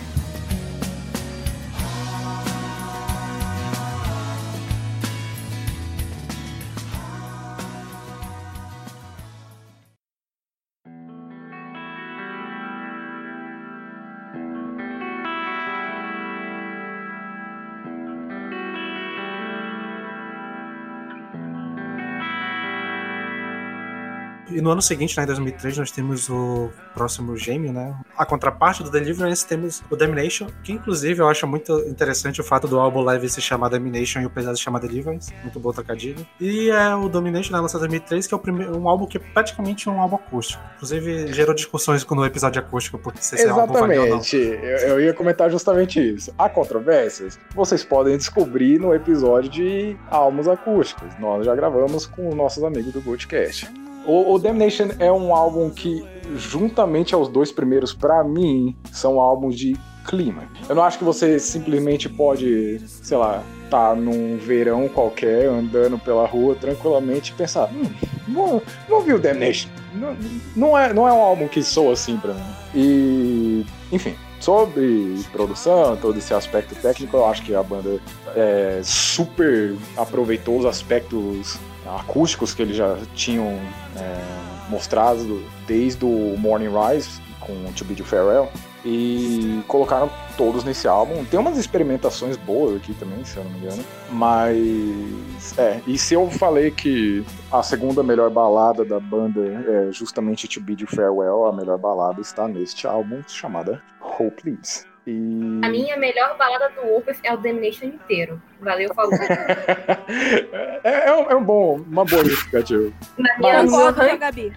E 24.49 24.61
no 24.61 24.71
ano 24.71 24.81
seguinte, 24.81 25.15
né, 25.17 25.23
em 25.23 25.27
2003, 25.27 25.77
nós 25.77 25.91
temos 25.91 26.29
o 26.29 26.69
próximo 26.93 27.35
gêmeo, 27.37 27.71
né? 27.73 27.95
A 28.17 28.25
contraparte 28.25 28.83
do 28.83 28.89
Deliverance 28.89 29.45
temos 29.45 29.83
o 29.89 29.95
Domination, 29.95 30.47
que 30.63 30.71
inclusive 30.71 31.21
eu 31.21 31.27
acho 31.27 31.45
muito 31.45 31.79
interessante 31.87 32.41
o 32.41 32.43
fato 32.43 32.67
do 32.67 32.79
álbum 32.79 33.01
live 33.01 33.29
se 33.29 33.41
chamar 33.41 33.69
Domination 33.69 34.21
e 34.21 34.25
o 34.25 34.29
pesado 34.29 34.57
se 34.57 34.63
chamar 34.63 34.79
Deliverance. 34.79 35.33
Muito 35.43 35.59
bom 35.59 35.71
trocadilho. 35.71 36.25
E 36.39 36.69
é 36.69 36.95
o 36.95 37.09
Domination, 37.09 37.53
né, 37.53 37.59
lançado 37.59 37.85
em 37.85 37.89
2003, 37.89 38.27
que 38.27 38.33
é 38.33 38.37
o 38.37 38.39
primeiro, 38.39 38.77
um 38.77 38.87
álbum 38.87 39.05
que 39.05 39.17
é 39.17 39.21
praticamente 39.33 39.89
um 39.89 39.99
álbum 39.99 40.15
acústico. 40.15 40.63
Inclusive, 40.75 41.33
gerou 41.33 41.53
discussões 41.53 42.05
no 42.05 42.25
episódio 42.25 42.59
acústico, 42.59 42.97
porque 42.97 43.21
se 43.21 43.35
esse 43.35 43.47
álbum 43.47 43.73
valia 43.73 44.01
ou. 44.01 44.21
Eu, 44.33 44.77
eu 44.89 45.01
ia 45.01 45.13
comentar 45.13 45.51
justamente 45.51 45.99
isso. 45.99 46.33
Há 46.37 46.49
controvérsias? 46.49 47.39
Vocês 47.53 47.83
podem 47.83 48.17
descobrir 48.17 48.79
no 48.79 48.93
episódio 48.93 49.49
de 49.49 49.97
álbuns 50.09 50.47
acústicos. 50.47 51.07
Nós 51.19 51.45
já 51.45 51.55
gravamos 51.55 52.05
com 52.05 52.29
os 52.29 52.35
nossos 52.35 52.63
amigos 52.63 52.91
do 52.93 53.01
Goldcast. 53.01 53.71
O, 54.07 54.33
o 54.33 54.39
Damnation 54.39 54.87
é 54.99 55.11
um 55.11 55.35
álbum 55.35 55.69
que, 55.69 56.03
juntamente 56.35 57.13
aos 57.13 57.27
dois 57.27 57.51
primeiros, 57.51 57.93
pra 57.93 58.23
mim, 58.23 58.73
são 58.91 59.19
álbuns 59.19 59.55
de 59.55 59.75
clima. 60.07 60.43
Eu 60.69 60.75
não 60.75 60.83
acho 60.83 60.97
que 60.97 61.03
você 61.03 61.37
simplesmente 61.37 62.07
pode, 62.07 62.79
sei 62.87 63.17
lá, 63.17 63.43
tá 63.69 63.93
num 63.93 64.37
verão 64.37 64.87
qualquer, 64.87 65.47
andando 65.47 65.99
pela 65.99 66.25
rua 66.25 66.55
tranquilamente 66.55 67.31
e 67.31 67.35
pensar, 67.35 67.69
hum, 67.69 67.83
não, 68.25 68.61
não 68.87 69.01
vi 69.01 69.13
o 69.13 69.19
Damnation. 69.19 69.69
Não, 69.93 70.15
não, 70.55 70.77
é, 70.77 70.93
não 70.93 71.05
é 71.05 71.11
um 71.11 71.21
álbum 71.21 71.49
que 71.49 71.61
soa 71.61 71.91
assim 71.91 72.15
pra 72.17 72.33
mim. 72.33 72.43
E, 72.73 73.65
enfim, 73.91 74.15
sobre 74.39 75.19
produção, 75.33 75.97
todo 75.97 76.17
esse 76.17 76.33
aspecto 76.33 76.75
técnico, 76.75 77.17
eu 77.17 77.25
acho 77.25 77.43
que 77.43 77.53
a 77.53 77.61
banda 77.61 77.99
é, 78.35 78.79
super 78.83 79.75
aproveitou 79.97 80.59
os 80.59 80.65
aspectos 80.65 81.59
acústicos 81.95 82.53
que 82.53 82.61
eles 82.61 82.75
já 82.75 82.97
tinham 83.13 83.59
é, 83.95 84.69
mostrado 84.69 85.43
desde 85.65 86.03
o 86.05 86.35
Morning 86.37 86.69
Rise 86.69 87.21
com 87.39 87.71
To 87.73 87.85
Be 87.85 87.95
The 87.95 88.03
Farewell 88.03 88.49
e 88.85 89.61
colocaram 89.67 90.09
todos 90.37 90.63
nesse 90.63 90.87
álbum. 90.87 91.25
Tem 91.25 91.39
umas 91.39 91.57
experimentações 91.57 92.37
boas 92.37 92.75
aqui 92.75 92.93
também, 92.93 93.23
se 93.25 93.37
eu 93.37 93.43
não 93.43 93.51
me 93.51 93.59
engano. 93.59 93.83
Mas. 94.11 95.57
É, 95.57 95.81
e 95.87 95.97
se 95.97 96.13
eu 96.13 96.29
falei 96.29 96.71
que 96.71 97.23
a 97.51 97.63
segunda 97.63 98.03
melhor 98.03 98.29
balada 98.29 98.85
da 98.85 98.99
banda 98.99 99.41
é 99.41 99.91
justamente 99.91 100.47
To 100.47 100.61
Be 100.61 100.75
The 100.75 100.85
Farewell, 100.85 101.45
a 101.45 101.53
melhor 101.53 101.77
balada 101.77 102.21
está 102.21 102.47
neste 102.47 102.87
álbum 102.87 103.21
chamada 103.27 103.81
Hope 104.01 104.41
Leaves. 104.45 104.85
E... 105.07 105.61
A 105.63 105.69
minha 105.69 105.95
melhor 105.95 106.37
balada 106.37 106.69
do 106.71 106.93
Opeth 106.97 107.19
é 107.23 107.33
o 107.33 107.37
Damnation 107.37 107.85
inteiro. 107.85 108.41
Valeu, 108.59 108.93
falou. 108.93 109.13
é, 110.83 111.07
é, 111.07 111.13
um, 111.13 111.31
é 111.31 111.35
um 111.35 111.43
bom, 111.43 111.75
uma 111.77 112.03
boa 112.03 112.25
justificativa. 112.25 112.91
Na 113.17 113.37
minha, 113.37 113.63
meu 113.63 113.71
concordo 113.71 114.01
ranking, 114.01 114.17
Gabi. 114.17 114.53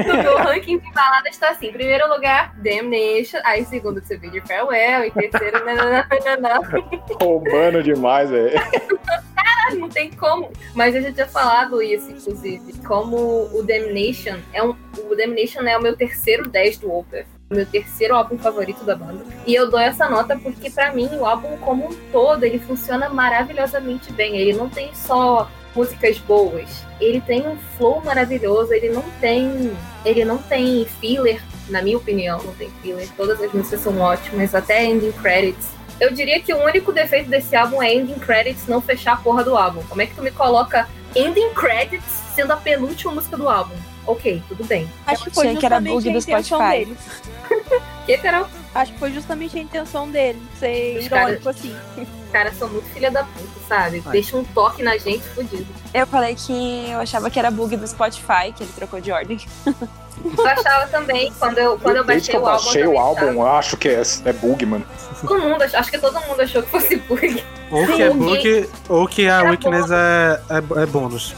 no 0.08 0.22
meu 0.22 0.36
ranking 0.38 0.78
de 0.78 0.92
balada 0.92 1.28
está 1.28 1.50
assim: 1.50 1.66
em 1.66 1.72
primeiro 1.72 2.08
lugar, 2.08 2.54
Damnation. 2.56 3.40
Aí, 3.44 3.62
segundo, 3.66 4.00
To 4.00 4.18
Be 4.18 4.28
Your 4.28 4.46
Farewell. 4.46 5.04
Em 5.04 5.10
terceiro, 5.10 5.60
nananana. 5.66 6.60
Roubando 7.20 7.82
demais, 7.82 8.30
velho. 8.30 8.58
não 9.78 9.90
tem 9.90 10.10
como. 10.12 10.50
Mas 10.74 10.94
eu 10.94 11.02
já 11.02 11.12
tinha 11.12 11.26
falado 11.26 11.82
isso, 11.82 12.10
inclusive. 12.10 12.72
Como 12.86 13.50
o 13.52 13.62
Damnation 13.62 14.38
é 14.54 14.62
um. 14.62 14.74
O 15.10 15.14
Damnation 15.14 15.60
é 15.62 15.76
o 15.76 15.82
meu 15.82 15.94
terceiro 15.94 16.48
10 16.48 16.78
do 16.78 16.90
Opeth. 16.90 17.26
Meu 17.52 17.66
terceiro 17.66 18.14
álbum 18.14 18.38
favorito 18.38 18.84
da 18.84 18.96
banda. 18.96 19.24
E 19.46 19.54
eu 19.54 19.70
dou 19.70 19.78
essa 19.78 20.08
nota 20.08 20.38
porque, 20.42 20.70
pra 20.70 20.92
mim, 20.92 21.08
o 21.12 21.26
álbum 21.26 21.56
como 21.58 21.86
um 21.86 21.94
todo, 22.10 22.44
ele 22.44 22.58
funciona 22.58 23.08
maravilhosamente 23.08 24.12
bem. 24.12 24.36
Ele 24.36 24.54
não 24.54 24.68
tem 24.68 24.94
só 24.94 25.50
músicas 25.74 26.18
boas. 26.18 26.84
Ele 27.00 27.20
tem 27.20 27.46
um 27.46 27.56
flow 27.76 28.02
maravilhoso, 28.02 28.72
ele 28.72 28.88
não 28.88 29.04
tem. 29.20 29.76
Ele 30.04 30.24
não 30.24 30.38
tem 30.38 30.86
filler, 31.00 31.42
na 31.68 31.82
minha 31.82 31.96
opinião, 31.96 32.42
não 32.42 32.54
tem 32.54 32.70
filler. 32.82 33.08
Todas 33.16 33.40
as 33.40 33.52
músicas 33.52 33.80
são 33.80 33.98
ótimas, 34.00 34.54
até 34.54 34.84
ending 34.84 35.12
credits. 35.12 35.70
Eu 36.00 36.12
diria 36.12 36.40
que 36.40 36.52
o 36.52 36.64
único 36.64 36.90
defeito 36.90 37.28
desse 37.28 37.54
álbum 37.54 37.82
é 37.82 37.94
ending 37.94 38.18
credits 38.18 38.66
não 38.66 38.80
fechar 38.80 39.12
a 39.12 39.16
porra 39.16 39.44
do 39.44 39.56
álbum. 39.56 39.82
Como 39.88 40.00
é 40.02 40.06
que 40.06 40.14
tu 40.14 40.22
me 40.22 40.30
coloca 40.30 40.88
ending 41.14 41.50
credits 41.54 42.22
sendo 42.34 42.52
a 42.52 42.56
penúltima 42.56 43.12
música 43.12 43.36
do 43.36 43.48
álbum? 43.48 43.74
Ok, 44.06 44.42
tudo 44.48 44.64
bem. 44.64 44.88
Acho 45.06 45.24
que 45.24 45.30
foi 45.30 45.46
achei 45.48 45.56
que 45.58 45.66
era 45.66 45.76
justamente 45.76 45.94
bug 45.94 46.08
a 46.08 46.12
do 46.12 46.18
intenção 46.18 46.58
Spotify. 46.58 46.84
deles. 46.84 47.82
Que, 48.04 48.18
Carol? 48.18 48.48
Acho 48.74 48.92
que 48.94 48.98
foi 48.98 49.12
justamente 49.12 49.56
a 49.56 49.62
intenção 49.62 50.10
dele, 50.10 50.42
ser 50.58 50.98
Os 50.98 51.06
irônico 51.06 51.48
assim. 51.48 51.72
Os 51.96 52.32
caras 52.32 52.58
são 52.58 52.68
muito 52.68 52.88
filha 52.88 53.12
da 53.12 53.22
puta, 53.22 53.60
sabe? 53.68 54.00
Deixa 54.10 54.36
um 54.36 54.42
toque 54.42 54.82
na 54.82 54.98
gente 54.98 55.22
fudido. 55.28 55.66
Eu 55.94 56.04
falei 56.08 56.34
que 56.34 56.90
eu 56.90 56.98
achava 56.98 57.30
que 57.30 57.38
era 57.38 57.48
bug 57.48 57.76
do 57.76 57.86
Spotify, 57.86 58.52
que 58.56 58.64
ele 58.64 58.72
trocou 58.74 59.00
de 59.00 59.12
ordem. 59.12 59.38
Eu 60.36 60.46
achava 60.46 60.88
também, 60.88 61.32
quando 61.38 61.58
eu, 61.58 61.78
quando 61.78 61.96
eu 61.98 62.04
baixei 62.04 62.34
eu 62.34 62.42
o 62.42 62.46
álbum. 62.48 62.64
baixei 62.64 62.82
eu 62.82 62.86
o 62.90 62.94
também 62.94 63.00
álbum, 63.28 63.32
eu 63.42 63.46
acho 63.46 63.76
que 63.76 63.88
é, 63.88 64.02
é 64.24 64.32
bug, 64.32 64.66
mano. 64.66 64.86
Todo 65.20 65.40
mundo, 65.40 65.62
ach- 65.62 65.74
acho 65.74 65.90
que 65.90 65.98
todo 65.98 66.20
mundo 66.26 66.40
achou 66.40 66.60
que 66.62 66.70
fosse 66.70 66.96
bug. 66.96 67.44
Ou 67.70 67.86
que 67.86 68.02
é 68.02 68.10
Bug. 68.10 68.68
ou 68.88 69.06
que 69.06 69.28
a 69.28 69.42
weakness 69.44 69.90
é, 69.92 70.40
é, 70.50 70.82
é 70.82 70.86
bônus. 70.86 71.36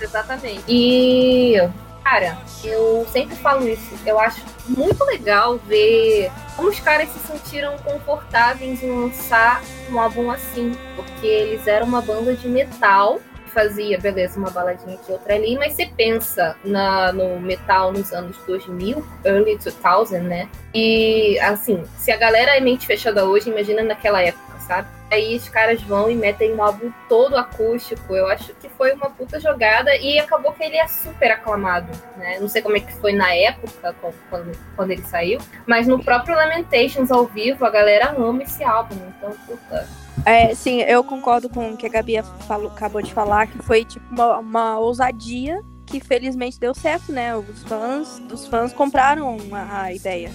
Exatamente. 0.00 0.62
E, 0.68 1.56
cara, 2.04 2.38
eu 2.64 3.06
sempre 3.10 3.36
falo 3.36 3.68
isso. 3.68 3.94
Eu 4.06 4.18
acho 4.18 4.42
muito 4.68 5.04
legal 5.04 5.58
ver 5.58 6.30
como 6.56 6.68
os 6.68 6.80
caras 6.80 7.08
se 7.08 7.18
sentiram 7.18 7.76
confortáveis 7.78 8.82
em 8.82 8.90
lançar 8.90 9.62
um 9.90 9.98
álbum 9.98 10.30
assim. 10.30 10.72
Porque 10.96 11.26
eles 11.26 11.66
eram 11.66 11.86
uma 11.86 12.00
banda 12.00 12.34
de 12.34 12.48
metal. 12.48 13.20
Fazia, 13.46 13.98
beleza, 13.98 14.38
uma 14.38 14.48
baladinha 14.50 14.94
aqui, 14.94 15.10
outra 15.10 15.34
ali, 15.34 15.56
mas 15.56 15.72
você 15.72 15.84
pensa 15.84 16.54
na, 16.64 17.12
no 17.12 17.40
metal 17.40 17.92
nos 17.92 18.12
anos 18.12 18.36
2000, 18.46 19.04
early 19.24 19.58
2000, 19.58 20.22
né? 20.22 20.48
E, 20.72 21.36
assim, 21.40 21.82
se 21.98 22.12
a 22.12 22.16
galera 22.16 22.56
é 22.56 22.60
mente 22.60 22.86
fechada 22.86 23.24
hoje, 23.24 23.50
imagina 23.50 23.82
naquela 23.82 24.22
época, 24.22 24.56
sabe? 24.60 24.86
Aí 25.10 25.36
os 25.36 25.48
caras 25.48 25.82
vão 25.82 26.10
e 26.10 26.14
metem 26.14 26.54
um 26.54 26.62
álbum 26.62 26.92
todo 27.08 27.36
acústico. 27.36 28.14
Eu 28.14 28.28
acho 28.28 28.54
que 28.54 28.68
foi 28.68 28.92
uma 28.92 29.10
puta 29.10 29.40
jogada 29.40 29.94
e 29.96 30.18
acabou 30.18 30.52
que 30.52 30.62
ele 30.62 30.76
é 30.76 30.86
super 30.86 31.32
aclamado, 31.32 31.90
né? 32.16 32.38
Não 32.40 32.48
sei 32.48 32.62
como 32.62 32.76
é 32.76 32.80
que 32.80 32.92
foi 32.94 33.12
na 33.12 33.34
época, 33.34 33.94
quando- 34.30 34.56
quando, 34.76 34.90
ele 34.92 35.02
saiu, 35.02 35.40
mas 35.66 35.86
no 35.86 36.02
próprio 36.02 36.36
Lamentations 36.36 37.10
ao 37.10 37.26
vivo, 37.26 37.64
a 37.64 37.70
galera 37.70 38.14
ama 38.16 38.42
esse 38.44 38.62
álbum. 38.62 38.96
Então, 39.18 39.32
puta. 39.46 39.88
É, 40.24 40.54
sim, 40.54 40.82
eu 40.82 41.02
concordo 41.02 41.48
com 41.48 41.70
o 41.72 41.76
que 41.76 41.86
a 41.86 41.90
Gabi 41.90 42.20
falou- 42.46 42.70
acabou 42.70 43.00
de 43.02 43.12
falar, 43.12 43.46
que 43.46 43.58
foi 43.58 43.84
tipo 43.84 44.04
uma, 44.12 44.38
uma 44.38 44.78
ousadia 44.78 45.60
que 45.90 46.00
felizmente 46.00 46.58
deu 46.58 46.72
certo, 46.72 47.12
né? 47.12 47.36
Os 47.36 47.62
fãs, 47.64 48.22
os 48.32 48.46
fãs 48.46 48.72
compraram 48.72 49.36
a, 49.52 49.92
ideia. 49.92 50.30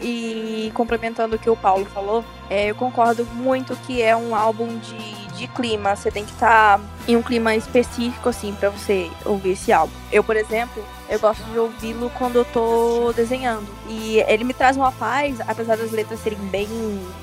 E 0.00 0.70
complementando 0.74 1.36
o 1.36 1.38
que 1.38 1.48
o 1.48 1.56
Paulo 1.56 1.86
falou, 1.86 2.24
é, 2.50 2.70
eu 2.70 2.74
concordo 2.74 3.24
muito 3.24 3.74
que 3.86 4.02
é 4.02 4.14
um 4.14 4.34
álbum 4.34 4.78
de, 4.78 5.28
de 5.36 5.48
clima. 5.48 5.96
Você 5.96 6.10
tem 6.10 6.24
que 6.24 6.32
estar 6.32 6.78
em 7.08 7.16
um 7.16 7.22
clima 7.22 7.54
específico, 7.56 8.28
assim, 8.28 8.54
pra 8.54 8.68
você 8.68 9.10
ouvir 9.24 9.52
esse 9.52 9.72
álbum. 9.72 9.94
Eu, 10.12 10.22
por 10.22 10.36
exemplo, 10.36 10.84
eu 11.08 11.18
gosto 11.18 11.42
de 11.44 11.58
ouvi-lo 11.58 12.10
quando 12.18 12.36
eu 12.36 12.44
tô 12.44 13.12
desenhando. 13.14 13.66
E 13.88 14.18
ele 14.28 14.44
me 14.44 14.52
traz 14.52 14.76
uma 14.76 14.92
paz, 14.92 15.40
apesar 15.40 15.76
das 15.76 15.90
letras 15.90 16.20
serem 16.20 16.38
bem, 16.38 16.68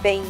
bem 0.01 0.24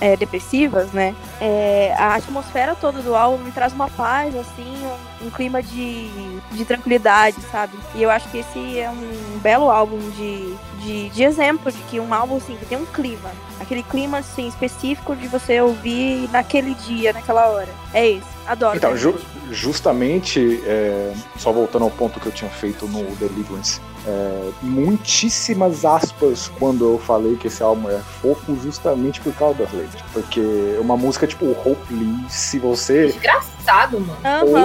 é, 0.00 0.16
depressivas, 0.16 0.90
né? 0.92 1.14
É, 1.40 1.94
a 1.98 2.14
atmosfera 2.14 2.74
toda 2.74 3.00
do 3.02 3.14
álbum 3.14 3.44
me 3.44 3.52
traz 3.52 3.72
uma 3.72 3.88
paz, 3.88 4.34
assim, 4.34 4.74
um, 5.22 5.26
um 5.26 5.30
clima 5.30 5.62
de, 5.62 6.08
de 6.52 6.64
tranquilidade, 6.64 7.36
sabe? 7.52 7.78
E 7.94 8.02
eu 8.02 8.10
acho 8.10 8.28
que 8.30 8.38
esse 8.38 8.78
é 8.78 8.88
um 8.90 9.38
belo 9.40 9.70
álbum 9.70 9.98
de, 10.10 10.54
de, 10.82 11.10
de 11.10 11.22
exemplo 11.22 11.70
de 11.70 11.78
que 11.82 12.00
um 12.00 12.12
álbum, 12.14 12.36
assim, 12.36 12.56
que 12.56 12.66
tem 12.66 12.78
um 12.78 12.86
clima. 12.86 13.30
Aquele 13.60 13.82
clima, 13.82 14.18
assim, 14.18 14.48
específico 14.48 15.14
de 15.14 15.28
você 15.28 15.60
ouvir 15.60 16.28
naquele 16.32 16.74
dia, 16.74 17.12
naquela 17.12 17.46
hora. 17.48 17.68
É 17.92 18.08
esse. 18.08 18.26
Adoro. 18.46 18.76
Então, 18.76 18.92
né? 18.92 18.96
ju- 18.96 19.20
justamente, 19.50 20.60
é, 20.64 21.12
só 21.36 21.52
voltando 21.52 21.84
ao 21.84 21.90
ponto 21.90 22.18
que 22.20 22.26
eu 22.26 22.32
tinha 22.32 22.50
feito 22.50 22.86
no 22.86 23.04
Deliverance, 23.16 23.80
é, 24.06 24.50
muitíssimas 24.62 25.84
aspas 25.84 26.50
quando 26.58 26.84
eu 26.84 26.98
falei 26.98 27.36
que 27.36 27.48
esse 27.48 27.62
álbum 27.62 27.88
é 27.90 27.98
fofo, 27.98 28.56
justamente 28.56 29.20
por 29.20 29.34
causa 29.34 29.58
das 29.58 29.72
letras. 29.72 30.02
Porque 30.12 30.40
uma 30.80 30.96
música 30.96 31.26
tipo 31.26 31.46
Hope 31.50 31.92
Lee, 31.92 32.24
se 32.28 32.58
você 32.58 33.06
Desgraçado, 33.06 34.00
mano. 34.00 34.18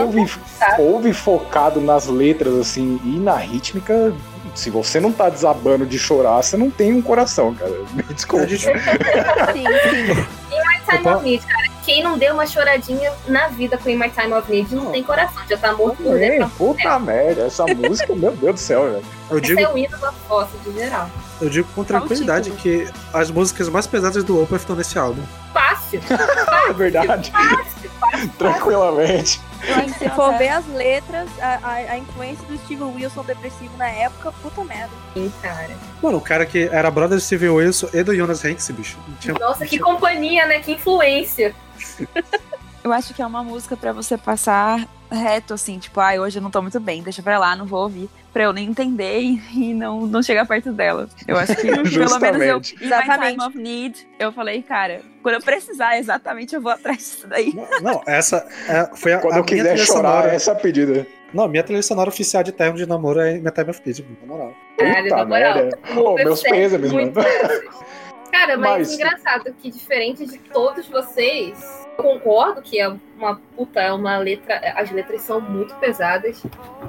Ouve, 0.06 0.32
ouve 0.80 1.14
focado 1.14 1.82
nas 1.82 2.08
letras 2.08 2.56
assim 2.56 3.00
e 3.04 3.20
na 3.20 3.36
rítmica, 3.36 4.14
se 4.56 4.70
você 4.70 5.00
não 5.00 5.12
tá 5.12 5.30
desabando 5.30 5.86
de 5.86 6.00
chorar, 6.00 6.42
você 6.42 6.56
não 6.58 6.72
tem 6.72 6.94
um 6.94 7.02
coração, 7.02 7.54
cara. 7.54 7.72
Me 7.94 8.02
desculpa. 8.04 8.48
Sim, 8.48 8.58
sim. 8.58 10.26
Time 10.86 11.00
Opa. 11.00 11.16
of 11.16 11.24
Need, 11.26 11.46
cara. 11.46 11.66
Quem 11.84 12.04
não 12.04 12.16
deu 12.18 12.34
uma 12.36 12.46
choradinha 12.46 13.12
na 13.28 13.48
vida 13.48 13.76
com 13.78 13.90
In 13.90 13.96
My 13.98 14.10
Time 14.10 14.34
of 14.34 14.50
Need 14.52 14.74
não 14.76 14.92
tem 14.92 15.04
coração. 15.04 15.42
Já 15.50 15.58
tá 15.58 15.74
morto 15.74 15.98
por 15.98 16.18
dentro. 16.18 16.48
puta 16.58 17.00
merda, 17.00 17.42
essa 17.48 17.66
música, 17.76 18.16
meu 18.16 18.32
Deus 18.34 18.54
do 18.54 18.60
céu, 18.60 18.84
velho. 18.92 19.04
Eu 19.32 19.38
Esse 19.40 19.48
digo, 19.48 19.60
é 19.62 19.68
o 19.74 19.78
hino 19.78 19.98
da 19.98 20.12
fossa, 20.12 20.52
de 20.64 20.72
geral. 20.74 21.10
eu 21.42 21.50
digo 21.50 21.68
com 21.76 21.84
tranquilidade 21.84 22.52
que 22.52 22.88
as 23.12 23.32
músicas 23.32 23.68
mais 23.68 23.88
pesadas 23.88 24.24
do 24.24 24.42
Opeth 24.42 24.58
estão 24.58 24.76
nesse 24.76 24.98
álbum. 25.00 25.22
Fácil. 25.52 26.00
É 26.70 26.74
verdade. 26.74 27.32
Tranquilamente. 28.38 29.42
Se 29.98 30.10
for 30.10 30.38
ver 30.38 30.50
as 30.50 30.68
letras, 30.68 31.28
a, 31.42 31.60
a, 31.64 31.74
a 31.74 31.98
influência 31.98 32.46
do 32.48 32.58
Steve 32.60 32.84
Wilson 32.84 33.24
depressivo 33.24 33.76
na 33.78 33.88
época, 33.88 34.32
puta 34.42 34.64
merda. 34.64 34.92
Sim, 35.14 35.32
cara. 35.42 35.76
Mano, 36.02 36.18
o 36.18 36.22
cara 36.22 36.46
que 36.46 36.70
era 36.72 36.90
brother 36.92 37.18
do 37.18 37.22
Steve 37.24 37.50
Wilson 37.50 37.90
e 37.94 38.04
do 38.04 38.16
Jonas 38.16 38.44
Hanks, 38.46 38.70
bicho. 38.72 38.98
Tinha- 39.20 39.34
Nossa, 39.40 39.66
que 39.66 39.80
companhia, 39.80 40.46
né? 40.46 40.60
Que 40.60 40.74
influência. 40.74 41.56
Eu 42.84 42.94
acho 42.94 43.14
que 43.14 43.22
é 43.22 43.26
uma 43.26 43.44
música 43.44 43.76
pra 43.76 43.92
você 43.92 44.18
passar 44.18 44.88
reto, 45.12 45.54
assim, 45.54 45.80
tipo, 45.80 46.00
ai, 46.00 46.20
hoje 46.20 46.38
eu 46.40 46.42
não 46.44 46.52
tô 46.52 46.62
muito 46.62 46.80
bem, 46.80 47.02
deixa 47.02 47.22
pra 47.22 47.38
lá, 47.40 47.56
não 47.56 47.66
vou 47.66 47.82
ouvir, 47.84 48.10
pra 48.36 48.44
eu 48.44 48.52
nem 48.52 48.68
entender 48.68 49.22
e, 49.22 49.74
não, 49.74 50.02
não 50.06 50.22
chegar 50.22 50.46
perto 50.46 50.74
dela. 50.74 51.08
Eu 51.26 51.38
acho 51.38 51.56
que, 51.56 51.62
pelo 51.72 52.20
menos 52.20 52.42
eu, 52.42 52.62
Exatamente. 52.82 53.38
Time 53.38 53.48
of 53.48 53.58
Need, 53.58 54.08
eu 54.20 54.30
falei, 54.34 54.62
cara, 54.62 55.00
quando 55.24 55.36
eu 55.36 55.42
precisar 55.42 55.98
exatamente, 55.98 56.54
eu 56.54 56.60
vou 56.60 56.70
atrás 56.74 56.98
disso 56.98 57.28
daí. 57.30 57.54
Não, 57.82 58.02
essa 58.06 58.46
é- 58.68 58.90
foi 58.94 59.14
a, 59.14 59.20
Quando 59.20 59.36
a 59.36 59.38
eu 59.38 59.44
minha 59.46 59.56
quiser 59.64 59.78
chorar, 59.78 60.02
sonora. 60.02 60.34
essa 60.34 60.52
é 60.52 60.54
a 60.54 60.58
pedida. 60.58 61.08
Não, 61.34 61.48
minha 61.48 61.64
trilha 61.64 61.82
sonora 61.82 62.10
oficial 62.10 62.44
de 62.44 62.52
termo 62.52 62.76
de 62.78 62.86
namoro 62.86 63.22
é 63.22 63.40
minha 63.40 63.52
Time 63.52 63.70
of 63.70 63.82
Need, 63.86 64.06
na 64.22 64.28
moral. 64.28 64.54
Caralho, 64.78 65.04
Puta 65.04 65.16
na 65.16 65.26
moral. 65.26 65.56
merda. 65.56 65.80
o 65.96 66.00
Ô, 66.02 66.12
Uber 66.12 66.26
meus 66.26 66.42
pêsames, 66.42 66.92
mano. 66.92 67.14
essas. 67.16 67.64
Cara, 68.34 68.58
mas, 68.58 68.78
Mas- 68.90 68.94
engraçado 68.96 69.56
que 69.62 69.72
diferente 69.72 70.26
de 70.26 70.38
todos 70.40 70.86
vocês, 70.90 71.85
eu 71.98 72.04
concordo 72.04 72.62
que 72.62 72.80
é 72.80 72.88
uma 73.18 73.40
puta, 73.56 73.82
é 73.82 73.92
uma 73.92 74.18
letra. 74.18 74.60
As 74.76 74.92
letras 74.92 75.22
são 75.22 75.40
muito 75.40 75.76
pesadas. 75.76 76.44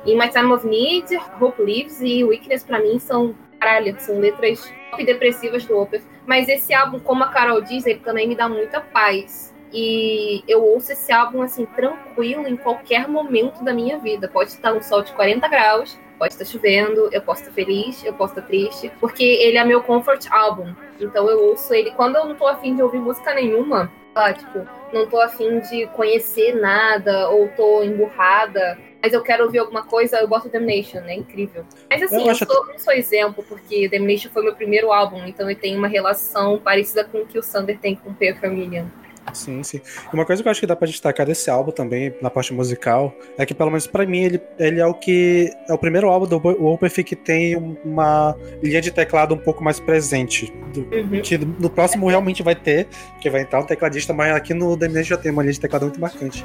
E 0.05 0.15
My 0.17 0.29
Time 0.29 0.53
of 0.53 0.67
Need, 0.67 1.17
Hope 1.41 1.63
Lives 1.63 2.01
e 2.01 2.25
Weakness 2.25 2.65
pra 2.65 2.81
mim 2.81 2.99
são. 2.99 3.35
Caralho, 3.59 3.99
são 3.99 4.19
letras 4.19 4.71
depressivas 4.99 5.65
do 5.65 5.79
Opeth. 5.79 6.03
Mas 6.27 6.49
esse 6.49 6.75
álbum, 6.75 6.99
como 6.99 7.25
a 7.25 7.29
Carol 7.29 7.61
diz, 7.61 7.87
ele 7.87 8.01
também 8.01 8.29
me 8.29 8.35
dá 8.35 8.49
muita 8.49 8.81
paz. 8.81 9.55
E 9.73 10.45
eu 10.47 10.63
ouço 10.63 10.93
esse 10.93 11.13
álbum 11.13 11.43
assim, 11.43 11.65
tranquilo 11.67 12.47
em 12.47 12.57
qualquer 12.57 13.09
momento 13.09 13.65
da 13.65 13.73
minha 13.73 13.99
vida. 13.99 14.29
Pode 14.29 14.51
estar 14.51 14.73
um 14.73 14.83
sol 14.83 15.03
de 15.03 15.13
40 15.13 15.49
graus, 15.49 15.99
Pode 16.19 16.33
estar 16.33 16.47
chovendo, 16.47 17.11
eu 17.13 17.21
posso 17.21 17.43
estar 17.43 17.53
feliz, 17.53 18.03
eu 18.03 18.15
posso 18.15 18.33
estar 18.33 18.47
triste, 18.47 18.91
porque 18.99 19.23
ele 19.23 19.59
é 19.59 19.65
meu 19.65 19.83
comfort 19.83 20.27
album. 20.31 20.75
Então 20.99 21.29
eu 21.29 21.45
ouço 21.45 21.75
ele 21.75 21.91
quando 21.91 22.17
eu 22.17 22.25
não 22.25 22.35
tô 22.35 22.47
afim 22.47 22.75
de 22.75 22.83
ouvir 22.83 22.99
música 22.99 23.35
nenhuma, 23.35 23.93
lá, 24.17 24.33
tipo, 24.33 24.67
não 24.93 25.07
tô 25.07 25.21
afim 25.21 25.61
de 25.61 25.87
conhecer 25.89 26.55
nada, 26.55 27.29
ou 27.29 27.49
tô 27.49 27.83
emburrada, 27.83 28.79
mas 29.03 29.13
eu 29.13 29.23
quero 29.23 29.45
ouvir 29.45 29.59
alguma 29.59 29.85
coisa, 29.85 30.19
eu 30.19 30.27
boto 30.27 30.49
Damnation, 30.49 31.01
é 31.01 31.15
incrível. 31.15 31.65
Mas 31.89 32.03
assim, 32.03 32.23
Eu 32.23 32.29
eu, 32.29 32.35
sou, 32.35 32.67
não 32.67 32.79
sou 32.79 32.93
exemplo, 32.93 33.45
porque 33.47 33.89
Damnation 33.89 34.31
foi 34.31 34.43
meu 34.43 34.55
primeiro 34.55 34.91
álbum, 34.91 35.25
então 35.27 35.49
eu 35.49 35.57
tenho 35.57 35.79
uma 35.79 35.89
relação 35.89 36.59
parecida 36.59 37.05
com 37.05 37.19
o 37.19 37.27
que 37.27 37.39
o 37.39 37.43
Sander 37.43 37.79
tem 37.79 37.95
com 37.95 38.15
Familiar. 38.41 38.87
Sim, 39.33 39.63
sim. 39.63 39.81
E 40.11 40.15
uma 40.15 40.25
coisa 40.25 40.43
que 40.43 40.49
eu 40.49 40.51
acho 40.51 40.61
que 40.61 40.67
dá 40.67 40.75
pra 40.77 40.87
destacar 40.87 41.27
desse 41.27 41.51
álbum 41.51 41.71
também, 41.73 42.15
na 42.23 42.31
parte 42.31 42.53
musical, 42.55 43.15
é 43.37 43.45
que 43.45 43.53
pelo 43.55 43.71
menos 43.71 43.87
pra 43.87 44.07
mim 44.07 44.23
ele, 44.25 44.41
ele 44.59 44.81
é 44.81 44.87
o 44.87 44.95
que. 44.95 45.51
É 45.69 45.73
o 45.75 45.79
primeiro 45.79 46.09
álbum 46.09 46.27
do 46.27 46.37
Opeth 46.67 47.03
que 47.05 47.17
tem 47.17 47.57
uma 47.85 48.37
linha 48.63 48.81
de 48.81 48.91
teclado 48.91 49.35
um 49.35 49.39
pouco 49.39 49.63
mais 49.63 49.79
presente. 49.81 50.53
Do- 50.73 50.87
Uhum. 50.97 51.21
que 51.23 51.37
no 51.39 51.69
próximo 51.69 52.09
realmente 52.09 52.43
vai 52.43 52.55
ter, 52.55 52.87
que 53.21 53.29
vai 53.29 53.43
entrar 53.43 53.61
um 53.61 53.65
tecladista, 53.67 54.13
mas 54.13 54.35
aqui 54.35 54.55
no 54.55 54.77
Domination 54.77 55.17
já 55.17 55.17
tem 55.19 55.33
uma 55.33 55.43
linha 55.43 55.53
de 55.53 55.61
teclado 55.61 55.83
muito 55.83 56.01
marcante. 56.01 56.45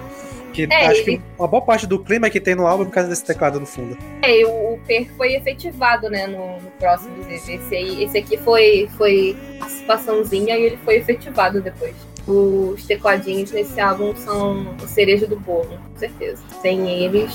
Que 0.53 0.67
É, 0.69 0.87
acho 0.87 1.05
que 1.05 1.21
uma 1.39 1.47
boa 1.47 1.61
parte 1.61 1.87
do 1.87 1.97
clima 1.97 2.29
que 2.29 2.39
tem 2.39 2.55
no 2.55 2.67
álbum 2.67 2.83
é 2.83 2.85
por 2.87 2.91
causa 2.93 3.07
desse 3.09 3.23
teclado 3.23 3.57
no 3.59 3.65
fundo. 3.65 3.97
É, 4.21 4.41
e 4.41 4.43
o, 4.45 4.73
o 4.73 4.79
Per 4.85 5.09
foi 5.15 5.33
efetivado, 5.35 6.09
né, 6.09 6.27
no, 6.27 6.59
no 6.59 6.71
próximo. 6.71 7.11
Esse, 7.29 7.53
aí, 7.73 8.03
esse 8.03 8.17
aqui 8.17 8.35
foi, 8.37 8.89
foi 8.97 9.37
participaçãozinha 9.59 10.57
e 10.57 10.63
ele 10.63 10.77
foi 10.83 10.95
efetivado 10.97 11.61
depois. 11.61 11.95
Os 12.27 12.85
tecladinhos 12.85 13.51
nesse 13.51 13.79
álbum 13.79 14.15
são 14.15 14.75
o 14.81 14.87
cereja 14.87 15.25
do 15.27 15.39
bolo, 15.39 15.67
com 15.93 15.99
certeza. 15.99 16.41
Sem 16.61 16.87
eles, 16.89 17.31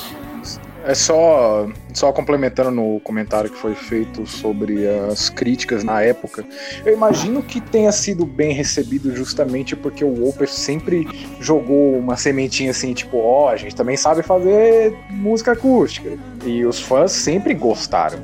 É 0.85 0.95
só, 0.95 1.67
só 1.93 2.13
complementando 2.13 2.71
no 2.71 3.01
comentário 3.01 3.51
que 3.51 3.57
foi 3.59 3.75
feito 3.75 4.25
sobre 4.25 4.87
as 5.11 5.29
críticas 5.29 5.83
na 5.83 6.01
época. 6.01 6.45
Eu 6.85 6.93
imagino 6.95 7.43
que 7.43 7.61
tenha 7.61 7.91
sido 7.91 8.25
bem 8.25 8.53
recebido 8.53 9.13
justamente 9.17 9.75
porque 9.75 10.05
o 10.05 10.29
Opeth 10.29 10.47
sempre 10.47 11.09
jogou 11.41 11.99
uma 11.99 12.17
sementinha 12.17 12.71
assim, 12.71 12.95
tipo, 12.95 13.17
ó, 13.19 13.49
a 13.49 13.57
gente 13.57 13.75
também 13.75 13.97
sabe 13.97 14.23
fazer 14.23 14.95
música 15.11 15.53
acústica. 15.53 16.09
E 16.45 16.65
os 16.65 16.79
fãs 16.81 17.11
sempre 17.11 17.53
gostaram. 17.53 18.21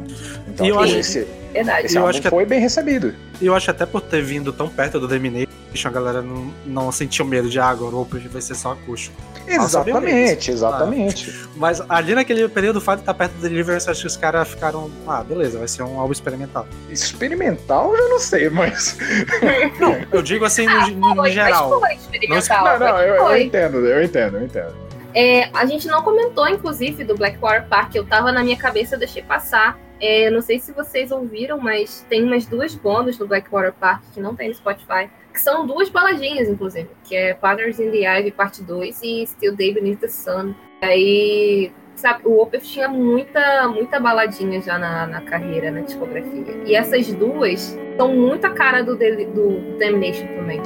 Então 0.47 0.65
E 0.65 0.69
eu 0.69 0.77
tipo, 0.77 0.85
acho- 0.85 0.97
esse, 0.99 1.27
verdade. 1.53 1.87
esse 1.87 1.97
eu 1.97 2.07
acho 2.07 2.23
que- 2.23 2.31
foi 2.31 2.47
bem 2.47 2.61
recebido. 2.61 3.13
E 3.41 3.47
eu 3.47 3.57
acho 3.57 3.69
até 3.73 3.85
por 3.85 4.01
ter 4.03 4.23
vindo 4.23 4.53
tão 4.53 4.69
perto 4.69 5.01
do 5.01 5.09
Domination, 5.09 5.51
a 5.87 5.91
galera 5.91 6.23
não, 6.23 6.53
não 6.65 6.93
sentiu 6.93 7.25
medo 7.25 7.49
de 7.49 7.59
ah, 7.59 7.67
agora 7.69 7.95
o 7.97 8.05
vai 8.05 8.43
ser 8.43 8.55
só 8.55 8.73
acústico. 8.73 9.17
Exatamente, 9.47 10.51
exatamente. 10.51 11.49
Mas 11.57 11.83
ali 11.89 12.15
naquele 12.15 12.49
período, 12.49 12.77
o 12.77 12.81
fato 12.81 12.99
de 12.99 13.03
estar 13.03 13.15
perto 13.15 13.33
do 13.33 13.43
Deliverance, 13.43 13.91
acho 13.91 14.03
que 14.03 14.07
os 14.07 14.17
caras 14.17 14.49
ficaram. 14.49 14.91
Ah, 15.07 15.23
beleza, 15.23 15.59
vai 15.59 15.69
ser 15.69 15.83
um 15.83 15.99
álbum 15.99 16.13
experimental. 16.13 16.67
Experimental, 16.89 17.93
eu 17.95 18.03
já 18.03 18.09
não 18.09 18.19
sei, 18.21 18.49
mas. 18.51 18.97
Não, 19.81 19.97
eu 20.13 20.23
digo 20.23 20.45
assim 20.45 20.67
no, 20.67 20.87
no- 20.89 21.09
no 21.15 21.23
Foi, 21.23 21.31
geral. 21.33 21.81
mas 21.81 21.81
foi 21.81 22.17
experimental. 22.17 22.65
Não, 22.65 22.79
não, 22.79 22.95
foi, 22.97 23.09
eu, 23.11 23.15
eu 23.15 23.37
entendo, 23.39 23.77
eu 23.87 24.03
entendo, 24.05 24.37
eu 24.39 24.45
entendo. 24.45 24.75
É, 25.15 25.51
a 25.53 25.67
gente 25.67 25.87
não 25.89 26.03
comentou, 26.03 26.49
inclusive, 26.49 27.05
do 27.05 27.15
Blackwater 27.17 27.67
Park. 27.69 27.95
Eu 27.95 28.07
tava 28.07 28.33
na 28.33 28.43
minha 28.43 28.57
cabeça, 28.57 28.95
eu 28.95 28.99
deixei 28.99 29.23
passar. 29.23 29.79
É, 30.01 30.31
não 30.31 30.41
sei 30.41 30.59
se 30.59 30.73
vocês 30.73 31.13
ouviram, 31.13 31.59
mas 31.59 32.05
tem 32.09 32.25
umas 32.25 32.47
duas 32.47 32.75
bônus 32.75 33.17
do 33.17 33.27
Blackwater 33.27 33.73
Park 33.73 34.03
que 34.15 34.21
não 34.21 34.35
tem 34.35 34.49
no 34.49 34.55
Spotify. 34.55 35.09
Que 35.33 35.41
são 35.41 35.67
duas 35.67 35.89
baladinhas, 35.89 36.49
inclusive. 36.49 36.89
Que 37.05 37.17
é 37.17 37.35
Patterns 37.35 37.81
in 37.81 37.91
the 37.91 38.07
Ivy, 38.19 38.33
parte 38.33 38.63
2 38.63 39.01
e 39.03 39.27
Still 39.27 39.57
Day 39.57 39.73
Beneath 39.73 40.01
the 40.01 40.09
Sun. 40.09 40.55
Aí, 40.83 41.73
sabe, 41.95 42.23
o 42.25 42.41
Opeth 42.41 42.63
tinha 42.63 42.89
muita, 42.89 43.69
muita 43.69 43.99
baladinha 43.99 44.61
já 44.61 44.79
na, 44.79 45.07
na 45.07 45.21
carreira, 45.23 45.71
na 45.71 45.81
discografia. 45.81 46.63
E 46.67 46.75
essas 46.75 47.13
duas 47.13 47.79
são 47.97 48.15
muito 48.15 48.45
a 48.47 48.51
cara 48.51 48.83
do, 48.83 48.97
do 48.97 49.79
Damnation 49.79 50.27
também. 50.37 50.61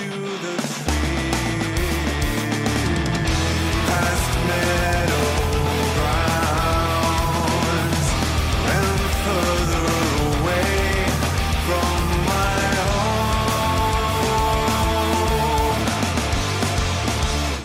Into 0.00 0.18
the. 0.38 1.09
last 4.00 4.36
minute. 4.46 5.19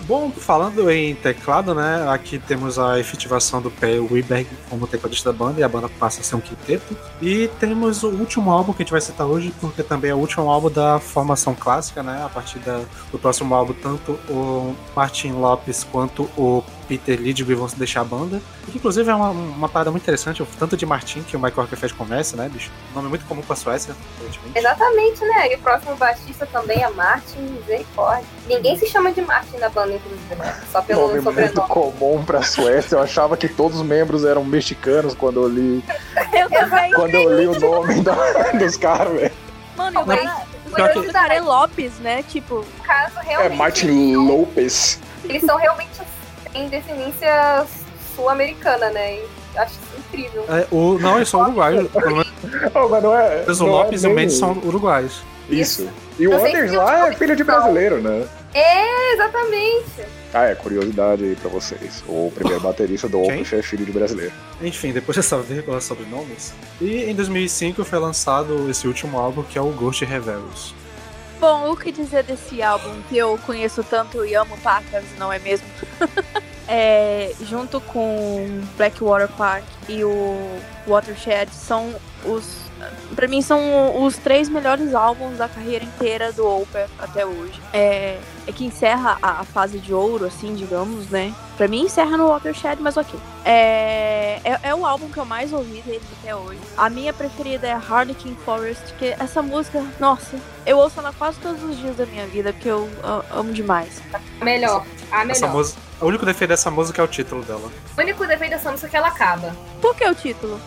Bom, 0.07 0.29
falando 0.29 0.87
em 0.91 1.15
teclado, 1.15 1.73
né? 1.73 2.07
Aqui 2.09 2.37
temos 2.37 2.77
a 2.77 2.99
efetivação 2.99 3.59
do 3.59 3.71
Pé 3.71 3.99
Weberg 3.99 4.47
como 4.69 4.85
tecladista 4.85 5.31
da 5.33 5.37
banda 5.37 5.59
e 5.59 5.63
a 5.63 5.67
banda 5.67 5.89
passa 5.89 6.21
a 6.21 6.23
ser 6.23 6.35
um 6.35 6.39
quinteto. 6.39 6.95
E 7.19 7.47
temos 7.59 8.03
o 8.03 8.09
último 8.09 8.51
álbum 8.51 8.71
que 8.71 8.83
a 8.83 8.85
gente 8.85 8.91
vai 8.91 9.01
citar 9.01 9.25
hoje, 9.25 9.51
porque 9.59 9.81
também 9.81 10.11
é 10.11 10.13
o 10.13 10.17
último 10.19 10.47
álbum 10.47 10.69
da 10.69 10.99
formação 10.99 11.55
clássica, 11.55 12.03
né? 12.03 12.21
A 12.23 12.29
partir 12.29 12.59
da- 12.59 12.83
do 13.11 13.17
próximo 13.17 13.55
álbum, 13.55 13.73
tanto 13.73 14.11
o 14.29 14.75
Martin 14.95 15.31
Lopes 15.31 15.83
quanto 15.83 16.29
o 16.37 16.63
Peter 16.87 17.19
Lidwig 17.19 17.53
vão 17.55 17.67
deixar 17.77 18.01
a 18.01 18.03
banda. 18.03 18.41
Que, 18.71 18.77
inclusive 18.77 19.09
é 19.09 19.13
uma, 19.15 19.29
uma 19.29 19.69
parada 19.69 19.91
muito 19.91 20.03
interessante, 20.03 20.41
o 20.43 20.47
tanto 20.59 20.75
de 20.77 20.85
Martin 20.85 21.21
que 21.23 21.35
o 21.35 21.39
Michael 21.39 21.63
Rockefeller 21.63 21.95
conhece, 21.95 22.35
né, 22.35 22.49
bicho? 22.51 22.71
Nome 22.93 23.09
muito 23.09 23.25
comum 23.25 23.41
pra 23.41 23.55
Suécia, 23.55 23.95
aparentemente. 24.15 24.57
Exatamente, 24.59 25.21
né? 25.25 25.51
E 25.51 25.55
o 25.55 25.59
próximo 25.59 25.95
baixista 25.95 26.45
também 26.45 26.83
é 26.83 26.89
Martin, 26.89 27.39
misericórdia. 27.39 28.25
Ninguém 28.47 28.77
se 28.77 28.87
chama 28.87 29.11
de 29.11 29.21
Martin 29.21 29.57
na 29.57 29.69
banda, 29.69 29.93
inclusive, 29.93 30.35
né? 30.35 30.61
Só 30.71 30.81
pelo 30.81 31.01
Nome 31.07 31.13
muito 31.21 31.23
sobrenome. 31.25 31.67
comum 31.69 32.23
pra 32.25 32.41
Suécia. 32.43 32.95
Eu 32.95 33.01
achava 33.01 33.35
que 33.35 33.47
todos 33.47 33.79
os 33.79 33.85
membros 33.85 34.23
eram 34.25 34.43
mexicanos 34.43 35.13
quando 35.13 35.41
eu 35.41 35.47
li, 35.47 35.83
Eu 36.33 36.49
também. 36.49 36.91
quando 36.93 37.15
eu 37.15 37.37
li 37.39 37.47
o 37.47 37.59
nome 37.59 38.01
da- 38.01 38.15
dos 38.57 38.77
caras, 38.77 39.13
velho. 39.13 39.33
Mano, 39.75 40.01
o 40.01 40.05
Mas, 40.07 40.21
cara, 40.21 40.45
o 40.65 40.87
que- 40.89 40.95
nome 40.95 41.07
do 41.07 41.13
cara 41.13 41.33
é 41.33 41.41
Lopes, 41.41 41.93
né? 41.99 42.23
Tipo, 42.23 42.63
caso, 42.83 43.19
É 43.19 43.23
realmente, 43.23 43.57
Martin 43.57 44.15
Lopes. 44.15 44.99
eles 45.25 45.43
são 45.43 45.57
realmente 45.57 45.89
em 46.55 46.67
descendência 46.69 47.65
sul-americana, 48.15 48.89
né? 48.89 49.15
E 49.15 49.57
acho 49.57 49.73
isso 49.73 49.99
incrível. 49.99 50.45
É, 50.49 50.65
o, 50.71 50.97
não, 50.97 51.17
eles 51.17 51.29
são 51.29 51.41
uruguaios. 51.41 51.89
Oh, 52.73 52.89
mas 52.89 53.03
não 53.03 53.17
é. 53.17 53.45
o 53.47 53.51
é 53.51 53.53
Lopes 53.53 54.03
e 54.03 54.07
o 54.07 54.11
Mendes 54.11 54.37
são 54.37 54.51
uruguaios. 54.63 55.23
Isso. 55.49 55.87
E 56.17 56.27
o 56.27 56.33
Anders 56.33 56.71
lá 56.71 57.09
é 57.09 57.13
filho 57.13 57.35
de 57.35 57.43
brasileiro, 57.43 58.01
né? 58.01 58.25
É, 58.53 59.13
exatamente. 59.13 60.05
Ah, 60.33 60.45
é 60.45 60.55
curiosidade 60.55 61.23
aí 61.23 61.35
pra 61.35 61.49
vocês. 61.49 62.03
O 62.07 62.31
primeiro 62.33 62.61
baterista 62.61 63.07
do? 63.07 63.21
Opeth 63.21 63.53
é 63.53 63.61
filho 63.61 63.85
de 63.85 63.91
brasileiro. 63.91 64.31
Enfim, 64.61 64.91
depois 64.91 65.15
dessa 65.15 65.37
vírgula 65.37 65.81
sobre 65.81 66.05
nomes. 66.05 66.53
E 66.79 67.03
em 67.03 67.15
2005 67.15 67.83
foi 67.83 67.99
lançado 67.99 68.69
esse 68.69 68.87
último 68.87 69.17
álbum 69.17 69.43
que 69.43 69.57
é 69.57 69.61
o 69.61 69.69
Ghost 69.71 70.03
Revelos. 70.05 70.73
Bom, 71.39 71.71
o 71.71 71.77
que 71.77 71.91
dizer 71.91 72.23
desse 72.23 72.61
álbum 72.61 73.01
que 73.03 73.17
eu 73.17 73.37
conheço 73.45 73.83
tanto 73.83 74.25
e 74.25 74.35
amo 74.35 74.57
pacas, 74.59 75.03
não 75.17 75.31
é 75.31 75.39
mesmo? 75.39 75.67
é, 76.67 77.33
junto 77.41 77.79
com 77.81 78.61
Blackwater 78.77 79.27
Park 79.29 79.63
e 79.89 80.03
o 80.03 80.59
Watershed 80.87 81.53
são 81.53 81.93
os 82.25 82.65
Pra 83.15 83.27
mim 83.27 83.41
são 83.41 84.03
os 84.03 84.17
três 84.17 84.47
melhores 84.49 84.93
álbuns 84.93 85.37
da 85.37 85.47
carreira 85.47 85.83
inteira 85.85 86.31
do 86.33 86.45
Opeth 86.45 86.87
até 86.99 87.25
hoje. 87.25 87.59
É, 87.73 88.19
é 88.45 88.51
que 88.51 88.65
encerra 88.65 89.17
a, 89.21 89.39
a 89.39 89.43
fase 89.43 89.79
de 89.79 89.93
ouro, 89.93 90.25
assim, 90.25 90.53
digamos, 90.53 91.09
né? 91.09 91.33
Pra 91.57 91.67
mim 91.67 91.83
encerra 91.83 92.17
no 92.17 92.27
Watershed, 92.27 92.79
mas 92.81 92.97
ok. 92.97 93.17
É, 93.45 94.39
é, 94.43 94.59
é 94.63 94.75
o 94.75 94.85
álbum 94.85 95.09
que 95.09 95.17
eu 95.17 95.25
mais 95.25 95.53
ouvi 95.53 95.81
deles 95.81 96.03
até 96.21 96.35
hoje. 96.35 96.59
A 96.77 96.89
minha 96.89 97.13
preferida 97.13 97.65
é 97.65 97.73
Harlequin 97.73 98.35
Forest, 98.45 98.93
que 98.99 99.15
essa 99.17 99.41
música, 99.41 99.81
nossa, 99.99 100.35
eu 100.65 100.77
ouço 100.77 100.99
ela 100.99 101.13
quase 101.17 101.39
todos 101.39 101.63
os 101.63 101.77
dias 101.79 101.95
da 101.95 102.05
minha 102.05 102.27
vida, 102.27 102.51
porque 102.51 102.69
eu 102.69 102.89
a- 103.03 103.23
amo 103.31 103.53
demais. 103.53 104.01
A 104.41 104.43
melhor. 104.45 104.85
A 105.11 105.23
Essa 105.23 105.47
melhor. 105.47 105.57
música, 105.57 105.79
o 106.01 106.05
único 106.05 106.25
defeito 106.25 106.49
dessa 106.49 106.69
música 106.71 107.01
é 107.01 107.05
o 107.05 107.07
título 107.07 107.43
dela. 107.43 107.71
O 107.97 108.01
único 108.01 108.25
defeito 108.27 108.51
dessa 108.51 108.69
música 108.71 108.87
é 108.87 108.89
que 108.89 108.97
ela 108.97 109.07
acaba. 109.07 109.55
Por 109.81 109.95
que 109.95 110.05
o 110.07 110.15
título? 110.15 110.59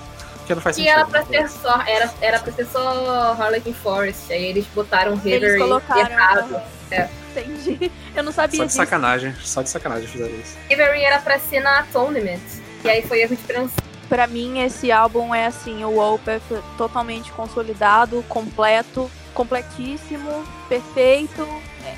Que 0.47 0.55
não 0.55 0.63
faz 0.63 0.77
Que 0.77 0.83
sentido. 0.85 0.99
era 1.01 1.07
pra 1.07 1.25
ser 1.25 1.49
só, 1.51 1.83
era, 1.87 2.11
era 2.21 2.39
pra 2.39 2.53
ser 2.53 2.67
só 2.67 3.33
Harlequin 3.39 3.75
Forest. 3.75 4.33
Aí 4.33 4.45
eles 4.47 4.67
botaram 4.75 5.15
River 5.17 5.51
Eles 5.51 5.59
colocaram. 5.63 6.01
errado. 6.11 6.61
Entendi. 7.31 7.93
Eu 8.17 8.23
não 8.23 8.33
sabia 8.33 8.57
Só 8.57 8.63
de 8.65 8.69
disso. 8.69 8.77
sacanagem, 8.79 9.35
só 9.43 9.63
de 9.63 9.69
sacanagem 9.69 10.09
fizeram 10.09 10.35
isso. 10.37 10.57
River 10.69 10.89
era 11.03 11.19
pra 11.21 11.39
ser 11.39 11.61
na 11.61 11.81
Atonement. 11.81 12.41
E 12.83 12.89
aí 12.89 13.03
foi 13.03 13.21
erro 13.21 13.37
de 13.37 13.43
prensa. 13.43 13.75
Pra 14.09 14.27
mim, 14.27 14.61
esse 14.61 14.91
álbum 14.91 15.35
é 15.35 15.47
assim, 15.47 15.85
o 15.85 15.99
Opeth 15.99 16.41
totalmente 16.79 17.31
consolidado, 17.33 18.25
completo, 18.27 19.11
completíssimo, 19.35 20.45
perfeito. 20.69 21.47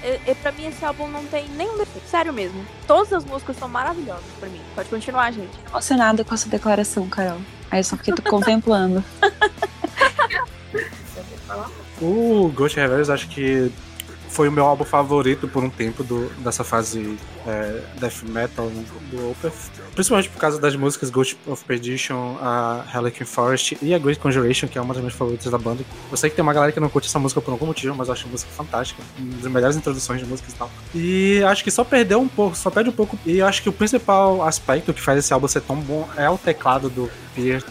É, 0.02 0.34
pra 0.34 0.52
mim, 0.52 0.66
esse 0.66 0.84
álbum 0.84 1.08
não 1.08 1.24
tem 1.26 1.48
nenhum 1.50 1.76
defeito. 1.76 2.08
Sério 2.08 2.32
mesmo. 2.32 2.64
Todas 2.86 3.12
as 3.12 3.24
músicas 3.24 3.56
são 3.56 3.68
maravilhosas 3.68 4.24
pra 4.38 4.48
mim. 4.48 4.60
Pode 4.74 4.88
continuar, 4.88 5.32
gente. 5.32 5.58
Emocionada 5.68 6.24
com 6.24 6.34
essa 6.34 6.48
declaração, 6.48 7.08
Carol. 7.08 7.40
Aí 7.70 7.80
eu 7.80 7.84
só 7.84 7.96
fiquei 7.96 8.14
contemplando. 8.28 9.04
falar. 11.46 11.70
O 12.02 12.50
Ghost 12.54 12.78
Reverse 12.80 13.12
acho 13.12 13.28
que 13.28 13.70
foi 14.30 14.48
o 14.48 14.52
meu 14.52 14.64
álbum 14.64 14.84
favorito 14.84 15.48
por 15.48 15.62
um 15.62 15.68
tempo 15.68 16.04
do, 16.04 16.28
dessa 16.38 16.62
fase 16.62 17.18
é, 17.46 17.82
death 17.98 18.22
metal 18.22 18.70
do 19.10 19.30
Opeth. 19.30 19.52
Principalmente 19.94 20.28
por 20.28 20.38
causa 20.38 20.58
das 20.58 20.76
músicas 20.76 21.10
Ghost 21.10 21.36
of 21.46 21.64
Perdition, 21.64 22.36
a 22.40 22.84
Helican 22.94 23.24
Forest 23.24 23.76
e 23.82 23.92
a 23.92 23.98
Great 23.98 24.20
Conjuration, 24.20 24.68
que 24.68 24.78
é 24.78 24.80
uma 24.80 24.94
das 24.94 25.02
minhas 25.02 25.16
favoritas 25.16 25.50
da 25.50 25.58
banda. 25.58 25.84
Eu 26.10 26.16
sei 26.16 26.30
que 26.30 26.36
tem 26.36 26.42
uma 26.42 26.52
galera 26.52 26.72
que 26.72 26.78
não 26.78 26.88
curte 26.88 27.08
essa 27.08 27.18
música 27.18 27.40
por 27.40 27.50
algum 27.50 27.66
motivo, 27.66 27.94
mas 27.94 28.08
eu 28.08 28.14
acho 28.14 28.26
a 28.26 28.30
música 28.30 28.50
fantástica. 28.52 29.02
Uma 29.18 29.36
das 29.36 29.52
melhores 29.52 29.76
introduções 29.76 30.20
de 30.20 30.26
músicas 30.26 30.54
e 30.54 30.56
tal. 30.56 30.70
E 30.94 31.42
acho 31.44 31.64
que 31.64 31.70
só 31.70 31.82
perdeu 31.82 32.20
um 32.20 32.28
pouco, 32.28 32.56
só 32.56 32.70
perde 32.70 32.90
um 32.90 32.92
pouco. 32.92 33.18
E 33.26 33.42
acho 33.42 33.62
que 33.62 33.68
o 33.68 33.72
principal 33.72 34.42
aspecto 34.42 34.94
que 34.94 35.00
faz 35.00 35.18
esse 35.18 35.32
álbum 35.32 35.48
ser 35.48 35.60
tão 35.62 35.76
bom 35.76 36.08
é 36.16 36.30
o 36.30 36.38
teclado 36.38 36.88
do 36.88 37.10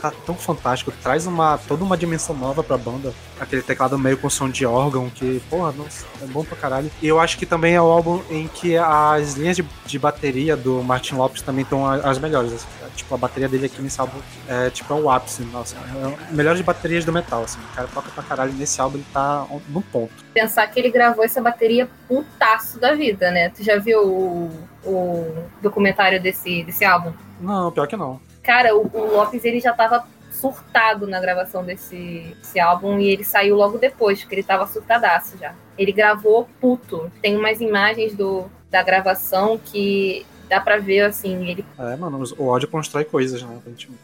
Tá 0.02 0.11
tão 0.26 0.36
fantástico. 0.36 0.91
Traz 1.03 1.27
uma, 1.27 1.57
toda 1.57 1.84
uma 1.84 1.98
dimensão 1.98 2.36
nova 2.36 2.64
pra 2.64 2.77
banda. 2.77 3.14
Aquele 3.40 3.61
teclado 3.61 3.98
meio 3.98 4.18
com 4.18 4.30
som 4.30 4.49
de 4.49 4.65
órgão, 4.65 5.10
que, 5.10 5.41
porra, 5.49 5.72
nossa, 5.72 6.06
é 6.22 6.26
bom 6.26 6.44
pra 6.44 6.57
caralho. 6.57 6.91
E 7.02 7.07
eu 7.07 7.19
acho 7.19 7.38
que 7.38 7.45
também 7.45 7.76
é 7.76 7.81
o 7.81 7.86
álbum 7.86 8.22
em 8.30 8.48
que 8.48 8.77
as 8.77 9.36
linhas 9.36 9.56
de, 9.56 9.65
de 9.86 9.99
bateria 9.99 10.56
do 10.56 10.84
Martin 10.84 11.15
Lopes 11.15 11.41
também 11.41 11.64
estão 11.64 11.86
as 11.86 12.18
melhores. 12.19 12.65
Tipo, 12.95 13.15
a 13.15 13.18
bateria 13.18 13.48
dele 13.48 13.68
aqui 13.68 13.81
nesse 13.81 13.99
álbum 14.02 14.19
é 14.48 14.69
tipo 14.69 14.94
é 14.94 14.98
o 14.98 15.10
ápice, 15.10 15.44
nossa. 15.44 15.76
É 15.76 16.34
melhores 16.34 16.61
baterias 16.61 17.06
do 17.06 17.14
metal, 17.14 17.44
assim. 17.44 17.60
O 17.72 17.76
cara 17.76 17.88
toca 17.94 18.10
pra 18.11 18.23
caralho. 18.23 18.53
Nesse 18.53 18.81
álbum 18.81 18.98
ele 18.98 19.06
tá 19.14 19.45
no 19.69 19.81
ponto. 19.81 20.11
Pensar 20.34 20.68
que 20.68 20.80
ele 20.80 20.90
gravou 20.90 21.23
essa 21.23 21.41
bateria 21.41 21.90
putaço 22.07 22.80
da 22.80 22.94
vida, 22.95 23.31
né? 23.31 23.49
Tu 23.49 23.64
já 23.64 23.77
viu 23.77 24.02
o, 24.06 24.68
o 24.84 25.44
documentário 25.61 26.22
desse, 26.22 26.64
desse 26.64 26.84
álbum? 26.84 27.14
Não, 27.40 27.72
pior 27.72 27.88
que 27.88 27.95
não. 27.95 28.19
Cara, 28.49 28.76
o, 28.76 28.81
o 28.91 29.11
Lopes 29.15 29.45
ele 29.45 29.59
já 29.59 29.71
tava 29.73 30.07
surtado 30.31 31.05
na 31.05 31.19
gravação 31.19 31.63
desse, 31.63 32.35
desse 32.41 32.59
álbum 32.59 32.97
e 32.97 33.07
ele 33.07 33.23
saiu 33.23 33.55
logo 33.55 33.77
depois, 33.77 34.21
porque 34.21 34.34
ele 34.34 34.41
tava 34.43 34.65
surtadaço 34.65 35.38
já. 35.38 35.53
Ele 35.77 35.91
gravou 35.91 36.49
puto. 36.59 37.11
Tem 37.21 37.38
umas 37.38 37.61
imagens 37.61 38.15
do, 38.15 38.49
da 38.71 38.81
gravação 38.81 39.59
que 39.63 40.26
dá 40.49 40.59
pra 40.59 40.80
ver, 40.80 41.01
assim, 41.01 41.47
ele. 41.47 41.63
É, 41.77 41.95
mano, 41.95 42.23
o 42.39 42.47
ódio 42.47 42.67
constrói 42.67 43.05
coisas, 43.05 43.43
né? 43.43 43.59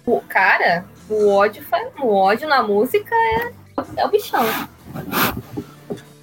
O 0.06 0.22
cara, 0.22 0.86
o 1.10 1.28
ódio, 1.34 1.64
faz- 1.64 1.92
o 2.00 2.14
ódio 2.14 2.48
na 2.48 2.62
música 2.62 3.16
é, 3.16 3.52
é 3.98 4.06
o 4.06 4.10
bichão. 4.10 4.44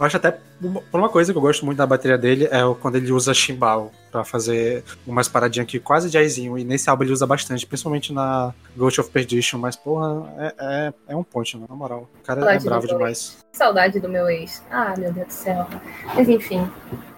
Eu 0.02 0.06
acho 0.06 0.16
até 0.16 0.36
uma, 0.60 0.80
por 0.80 0.98
uma 0.98 1.08
coisa 1.08 1.32
que 1.32 1.38
eu 1.38 1.42
gosto 1.42 1.64
muito 1.64 1.78
da 1.78 1.86
bateria 1.86 2.18
dele 2.18 2.46
é 2.46 2.58
quando 2.80 2.96
ele 2.96 3.12
usa 3.12 3.32
chimbal 3.32 3.92
pra 4.10 4.24
fazer 4.24 4.82
umas 5.06 5.28
paradinhas 5.28 5.64
aqui 5.64 5.78
quase 5.78 6.10
jazzinho. 6.10 6.58
E 6.58 6.64
nesse 6.64 6.90
álbum 6.90 7.04
ele 7.04 7.12
usa 7.12 7.24
bastante, 7.24 7.64
principalmente 7.64 8.12
na 8.12 8.52
Ghost 8.76 9.00
of 9.00 9.10
Perdition. 9.10 9.58
Mas, 9.58 9.76
porra, 9.76 10.28
é, 10.38 10.54
é, 10.58 10.92
é 11.12 11.16
um 11.16 11.22
ponte, 11.22 11.56
né? 11.56 11.66
Na 11.68 11.76
moral. 11.76 12.08
O 12.20 12.26
cara 12.26 12.40
é 12.40 12.42
Saudade 12.42 12.64
bravo 12.64 12.82
do 12.82 12.88
meu 12.88 12.98
demais. 12.98 13.38
Saudade 13.52 14.00
do 14.00 14.08
meu 14.08 14.28
ex. 14.28 14.60
Ah, 14.72 14.92
meu 14.98 15.12
Deus 15.12 15.28
do 15.28 15.32
céu. 15.32 15.68
Mas 16.16 16.28
enfim. 16.28 16.68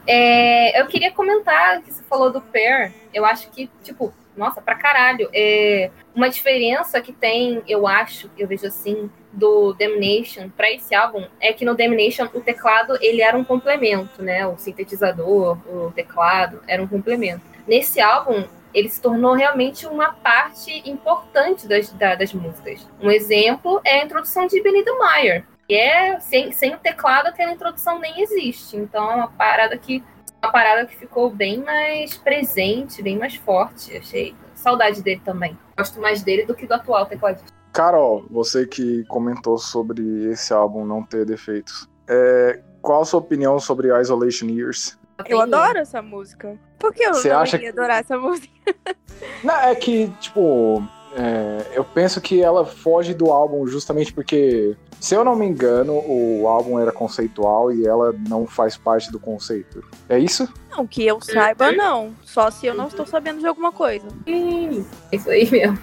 É, 0.06 0.78
eu 0.78 0.86
queria 0.86 1.10
comentar 1.10 1.80
que 1.80 1.90
você 1.90 2.02
falou 2.02 2.30
do 2.30 2.42
Pair. 2.42 2.92
Eu 3.14 3.24
acho 3.24 3.50
que, 3.50 3.70
tipo, 3.82 4.12
nossa, 4.36 4.60
pra 4.60 4.74
caralho. 4.74 5.30
É, 5.32 5.90
uma 6.14 6.28
diferença 6.28 7.00
que 7.00 7.14
tem, 7.14 7.62
eu 7.66 7.86
acho, 7.86 8.30
eu 8.36 8.46
vejo 8.46 8.66
assim, 8.66 9.10
do 9.34 9.72
Damnation 9.74 10.48
pra 10.50 10.70
esse 10.70 10.94
álbum 10.94 11.26
é 11.40 11.52
que 11.52 11.64
no 11.64 11.74
Damnation 11.74 12.28
o 12.34 12.40
teclado 12.40 12.96
ele 13.00 13.20
era 13.20 13.36
um 13.36 13.44
complemento, 13.44 14.22
né? 14.22 14.46
O 14.46 14.56
sintetizador, 14.56 15.58
o 15.66 15.90
teclado 15.92 16.60
era 16.68 16.82
um 16.82 16.86
complemento. 16.86 17.42
Nesse 17.66 18.00
álbum 18.00 18.44
ele 18.72 18.88
se 18.88 19.00
tornou 19.00 19.34
realmente 19.34 19.86
uma 19.86 20.12
parte 20.14 20.82
importante 20.88 21.66
das, 21.68 21.90
da- 21.90 22.14
das 22.14 22.32
músicas. 22.32 22.86
Um 23.00 23.10
exemplo 23.10 23.80
é 23.84 24.00
a 24.00 24.04
introdução 24.04 24.46
de 24.46 24.60
Benny 24.62 24.84
Meyer. 24.84 25.44
E 25.68 25.74
é 25.74 26.18
sem, 26.20 26.52
sem 26.52 26.74
o 26.74 26.78
teclado 26.78 27.28
aquela 27.28 27.52
introdução 27.52 27.98
nem 27.98 28.20
existe. 28.20 28.76
Então 28.76 29.10
é 29.10 29.14
uma 29.14 29.28
parada 29.28 29.76
que 29.78 30.02
uma 30.42 30.52
parada 30.52 30.84
que 30.86 30.94
ficou 30.96 31.30
bem 31.30 31.56
mais 31.58 32.18
presente, 32.18 33.02
bem 33.02 33.16
mais 33.16 33.34
forte. 33.36 33.96
Achei 33.96 34.34
saudade 34.54 35.02
dele 35.02 35.22
também. 35.24 35.56
Gosto 35.76 36.00
mais 36.00 36.22
dele 36.22 36.44
do 36.44 36.54
que 36.54 36.66
do 36.66 36.74
atual 36.74 37.06
tecladista. 37.06 37.50
Carol, 37.78 38.24
você 38.30 38.64
que 38.66 39.04
comentou 39.08 39.58
sobre 39.58 40.30
esse 40.30 40.54
álbum 40.54 40.86
não 40.86 41.02
ter 41.02 41.26
defeitos, 41.26 41.88
é, 42.08 42.60
qual 42.80 43.02
a 43.02 43.04
sua 43.04 43.18
opinião 43.18 43.58
sobre 43.58 43.88
Isolation 44.00 44.46
Years? 44.46 44.96
Eu 45.26 45.40
adoro 45.40 45.78
essa 45.78 46.00
música. 46.00 46.56
Por 46.78 46.94
que 46.94 47.02
eu 47.02 47.14
Você 47.14 47.30
não 47.30 47.38
acha 47.38 47.58
que- 47.58 47.66
adorar 47.66 47.98
essa 48.00 48.16
música? 48.16 48.48
Não, 49.42 49.54
é 49.54 49.74
que, 49.74 50.08
tipo, 50.20 50.82
é, 51.16 51.72
eu 51.74 51.84
penso 51.84 52.20
que 52.20 52.40
ela 52.42 52.64
foge 52.64 53.12
do 53.14 53.30
álbum 53.32 53.66
justamente 53.66 54.12
porque, 54.12 54.76
se 55.00 55.14
eu 55.14 55.24
não 55.24 55.34
me 55.36 55.46
engano, 55.46 55.92
o 55.94 56.46
álbum 56.48 56.78
era 56.78 56.90
conceitual 56.92 57.72
e 57.72 57.86
ela 57.86 58.12
não 58.28 58.46
faz 58.46 58.76
parte 58.76 59.10
do 59.12 59.18
conceito. 59.20 59.84
É 60.08 60.18
isso? 60.18 60.48
Não, 60.70 60.86
que 60.86 61.04
eu 61.06 61.20
saiba, 61.20 61.70
não. 61.72 62.12
Só 62.24 62.50
se 62.50 62.66
eu 62.66 62.74
não 62.74 62.88
estou 62.88 63.06
sabendo 63.06 63.38
de 63.40 63.46
alguma 63.46 63.70
coisa. 63.72 64.06
Ih, 64.26 64.84
Isso 65.12 65.30
aí 65.30 65.48
mesmo. 65.50 65.78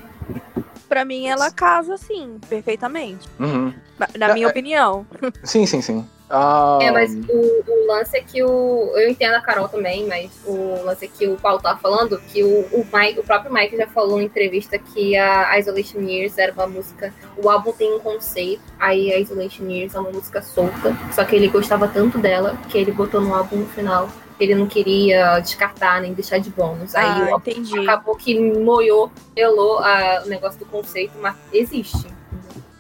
Pra 0.92 1.06
mim, 1.06 1.26
ela 1.26 1.50
casa, 1.50 1.96
sim, 1.96 2.38
perfeitamente. 2.50 3.26
Uhum. 3.40 3.74
Na, 4.18 4.34
minha 4.34 4.46
é- 4.46 4.50
opinião. 4.50 5.08
Sim, 5.42 5.66
sim, 5.66 5.82
sim. 5.82 6.06
Ah, 6.30 6.80
É, 6.82 6.92
mas 6.92 7.14
o, 7.14 7.64
o 7.66 7.88
lance 7.88 8.18
é 8.18 8.22
que 8.22 8.44
o. 8.44 8.92
Eu 8.98 9.10
entendo 9.10 9.36
a 9.36 9.42
Carol 9.42 9.70
também, 9.70 10.06
mas 10.06 10.30
o 10.46 10.84
lance 10.84 11.06
é 11.06 11.08
que 11.08 11.28
o 11.30 11.38
Paulo 11.38 11.62
tava 11.62 11.80
falando, 11.80 12.20
que 12.28 12.44
o, 12.44 12.60
o, 12.74 12.86
Mike, 12.94 13.22
o 13.22 13.24
próprio 13.24 13.54
Mike 13.54 13.78
já 13.78 13.88
falou 13.88 14.22
em 14.22 14.26
entrevista 14.26 14.78
que 14.78 15.16
a 15.16 15.58
Isolation 15.58 16.02
Years 16.02 16.38
era 16.38 16.52
uma 16.52 16.68
música. 16.68 17.14
O 17.42 17.50
álbum 17.50 17.72
tem 17.72 17.94
um 17.94 18.00
conceito, 18.00 18.62
aí 18.78 19.14
a 19.14 19.18
Isolation 19.18 19.70
Years 19.70 19.96
é 19.96 20.00
uma 20.00 20.12
música 20.12 20.42
solta. 20.42 20.94
Só 21.14 21.24
que 21.24 21.38
ele 21.38 21.48
gostava 21.48 21.88
tanto 21.88 22.18
dela 22.18 22.58
que 22.68 22.78
ele 22.78 22.92
botou 22.92 23.22
no 23.22 23.34
álbum 23.34 23.56
no 23.56 23.66
final. 23.68 24.10
Ele 24.40 24.56
não 24.56 24.68
queria 24.68 25.40
descartar 25.40 26.02
nem 26.02 26.14
deixar 26.14 26.40
de 26.40 26.50
bônus. 26.50 26.96
Aí 26.96 27.06
Ah, 27.32 27.38
o 27.38 27.82
acabou 27.82 28.16
que 28.16 28.40
moiou, 28.40 29.12
pelou 29.36 29.80
a- 29.80 30.24
o 30.26 30.30
negócio 30.30 30.60
do 30.60 30.66
conceito, 30.66 31.14
mas 31.22 31.36
existe. 31.54 32.08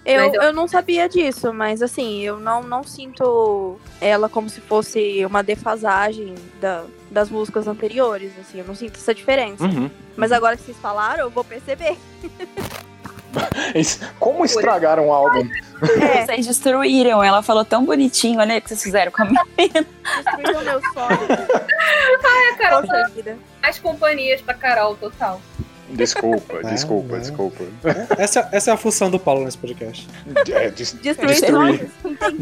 Eu, 0.03 0.19
Mas 0.21 0.33
eu- 0.33 0.41
eu 0.41 0.53
não 0.53 0.67
sabia 0.67 1.07
disso, 1.07 1.53
mas 1.53 1.79
assim, 1.83 2.21
eu 2.21 2.39
não, 2.39 2.63
não 2.63 2.83
sinto 2.83 3.77
ela 4.01 4.27
como 4.27 4.49
se 4.49 4.59
fosse 4.59 5.23
uma 5.25 5.43
defasagem 5.43 6.33
da, 6.59 6.85
das 7.11 7.29
músicas 7.29 7.67
anteriores, 7.67 8.31
assim, 8.39 8.57
eu 8.59 8.65
não 8.65 8.73
sinto 8.73 8.95
essa 8.95 9.13
diferença. 9.13 9.63
uhum. 9.63 9.91
Mas 10.17 10.31
agora 10.31 10.57
que 10.57 10.63
vocês 10.63 10.77
falaram, 10.77 11.25
eu 11.25 11.29
vou 11.29 11.43
perceber. 11.43 11.95
Como 14.19 14.43
estragaram 14.45 15.07
o 15.07 15.13
álbum? 15.13 15.47
É, 16.01 16.25
Vocês 16.25 16.45
destruíram. 16.47 17.23
Ela 17.23 17.41
falou 17.41 17.65
tão 17.65 17.83
bonitinho. 17.85 18.39
Olha 18.39 18.57
o 18.57 18.61
que 18.61 18.69
vocês 18.69 18.83
fizeram 18.83 19.11
com 19.11 19.23
a 19.23 19.25
minha. 19.25 19.45
destruíram 19.57 20.61
meu 20.63 20.81
sonho. 20.93 21.19
A 22.53 22.57
Carol 22.57 22.81
Poxa 22.81 23.09
vida. 23.15 23.37
mais 23.61 23.79
companhias 23.79 24.41
pra 24.41 24.53
Carol, 24.53 24.95
total. 24.95 25.41
Desculpa, 25.89 26.59
É, 26.59 26.69
desculpa, 26.69 27.15
é. 27.17 27.19
desculpa. 27.19 27.63
Essa, 28.17 28.47
essa 28.53 28.71
é 28.71 28.73
a 28.73 28.77
função 28.77 29.09
do 29.09 29.19
Paulo 29.19 29.43
nesse 29.43 29.57
podcast. 29.57 30.07
É, 30.53 30.69
des- 30.69 30.93
Destruir 30.93 31.31
Destruir. 31.33 31.89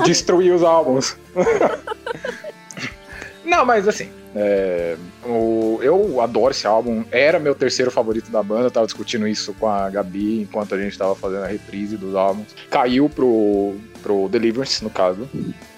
destruir 0.05 0.51
os 0.53 0.63
álbuns. 0.63 1.17
Não, 3.43 3.65
mas 3.65 3.87
assim, 3.87 4.11
é, 4.35 4.95
o- 5.26 5.80
eu 5.81 6.22
adoro 6.22 6.51
esse 6.51 6.68
álbum. 6.68 7.03
Era 7.11 7.39
meu 7.39 7.56
terceiro 7.56 7.89
favorito 7.91 8.30
da 8.31 8.41
banda. 8.43 8.68
Eu 8.68 8.72
tava 8.72 8.85
discutindo 8.85 9.27
isso 9.27 9.53
com 9.60 9.68
a 9.68 9.89
Gabi 9.89 10.41
enquanto 10.41 10.76
a 10.76 10.81
gente 10.81 10.97
tava 10.97 11.15
fazendo 11.15 11.43
a 11.43 11.47
reprise 11.47 11.97
dos 11.97 12.15
álbuns. 12.15 12.47
Caiu 12.69 13.10
pro, 13.10 13.76
pro 14.03 14.30
Deliverance, 14.30 14.84
no 14.84 14.89
caso. 14.89 15.27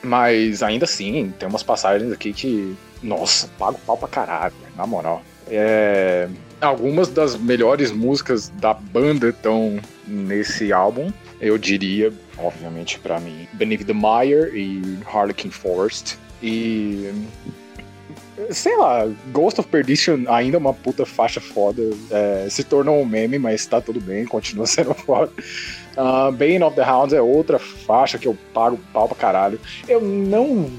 Mas 0.04 0.62
ainda 0.64 0.86
assim, 0.86 1.34
tem 1.40 1.48
umas 1.48 1.64
passagens 1.64 2.12
aqui 2.12 2.34
que. 2.34 2.76
Nossa, 3.02 3.48
pago 3.58 3.80
pau 3.86 3.98
pra 3.98 4.08
caralho, 4.08 4.54
na 4.78 4.86
moral. 4.86 5.24
É, 5.50 6.28
algumas 6.62 7.10
das 7.10 7.36
melhores 7.36 7.92
músicas 7.92 8.50
da 8.50 8.74
banda 8.74 9.30
estão 9.30 9.80
nesse 10.08 10.72
álbum. 10.72 11.12
Eu 11.40 11.58
diria, 11.58 12.14
obviamente, 12.38 13.00
pra 13.00 13.20
mim, 13.20 13.48
Beneath 13.54 13.84
the 13.86 13.94
Mire 13.94 14.56
e 14.56 15.00
Harlequin 15.12 15.50
Forest. 15.50 16.20
E. 16.44 17.12
Sei 18.50 18.76
lá, 18.78 19.08
Ghost 19.32 19.60
of 19.60 19.70
Perdition 19.70 20.24
ainda 20.28 20.58
é 20.58 20.60
uma 20.60 20.74
puta 20.74 21.06
faixa 21.06 21.40
foda. 21.40 21.82
É, 22.10 22.48
se 22.50 22.64
tornou 22.64 23.00
um 23.02 23.06
meme, 23.06 23.38
mas 23.38 23.66
tá 23.66 23.80
tudo 23.80 24.00
bem, 24.02 24.26
continua 24.26 24.66
sendo 24.68 24.94
foda. 24.94 25.32
Uh, 25.98 26.32
Bane 26.32 26.64
of 26.64 26.76
the 26.76 26.84
Hounds 26.84 27.14
é 27.14 27.22
outra 27.22 27.60
faixa 27.60 28.18
que 28.18 28.28
eu 28.28 28.38
pago 28.54 28.80
pau 28.94 29.08
pra 29.08 29.18
caralho. 29.18 29.60
Eu 29.88 30.02
não. 30.02 30.72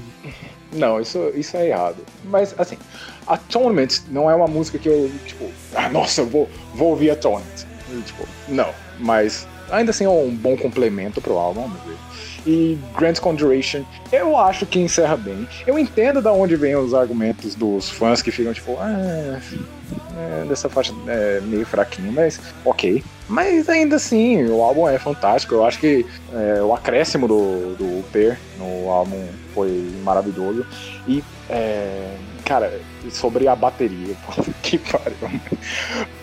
Não, 0.71 0.99
isso, 0.99 1.31
isso 1.35 1.55
é 1.55 1.69
errado. 1.69 1.97
Mas, 2.25 2.55
assim, 2.57 2.77
Atonement 3.27 3.89
não 4.09 4.29
é 4.29 4.35
uma 4.35 4.47
música 4.47 4.79
que 4.79 4.89
eu, 4.89 5.11
tipo, 5.25 5.49
ah, 5.75 5.87
nossa, 5.89 6.21
eu 6.21 6.25
vou, 6.25 6.49
vou 6.73 6.89
ouvir 6.89 7.11
Atonement. 7.11 7.65
Tipo, 8.05 8.27
não. 8.47 8.69
Mas 8.99 9.47
ainda 9.69 9.91
assim 9.91 10.05
é 10.05 10.09
um 10.09 10.33
bom 10.33 10.57
complemento 10.57 11.21
pro 11.21 11.37
álbum, 11.37 11.67
meu 11.67 11.79
ver. 11.81 11.97
E 12.45 12.77
Grand 12.97 13.15
Conjuration, 13.15 13.83
eu 14.11 14.37
acho 14.37 14.65
que 14.65 14.79
encerra 14.79 15.15
bem. 15.15 15.47
Eu 15.65 15.79
entendo 15.79 16.21
da 16.21 16.31
onde 16.31 16.55
vêm 16.55 16.75
os 16.75 16.93
argumentos 16.93 17.55
dos 17.55 17.89
fãs 17.89 18.21
que 18.21 18.31
ficam 18.31 18.53
tipo, 18.53 18.77
ah, 18.79 19.39
é, 20.17 20.45
dessa 20.45 20.69
faixa 20.69 20.93
é 21.07 21.39
meio 21.41 21.65
fraquinho, 21.65 22.11
mas 22.11 22.39
ok. 22.65 23.03
Mas 23.27 23.69
ainda 23.69 23.95
assim, 23.95 24.45
o 24.45 24.61
álbum 24.61 24.87
é 24.87 24.99
fantástico. 24.99 25.55
Eu 25.55 25.65
acho 25.65 25.79
que 25.79 26.05
é, 26.33 26.61
o 26.61 26.73
acréscimo 26.73 27.27
do, 27.27 27.75
do 27.75 28.03
Per 28.11 28.37
no 28.57 28.89
álbum 28.89 29.25
foi 29.53 29.89
maravilhoso. 30.03 30.65
E, 31.07 31.23
é, 31.49 32.15
cara, 32.43 32.73
sobre 33.11 33.47
a 33.47 33.55
bateria, 33.55 34.15
que 34.61 34.77
pariu. 34.77 35.15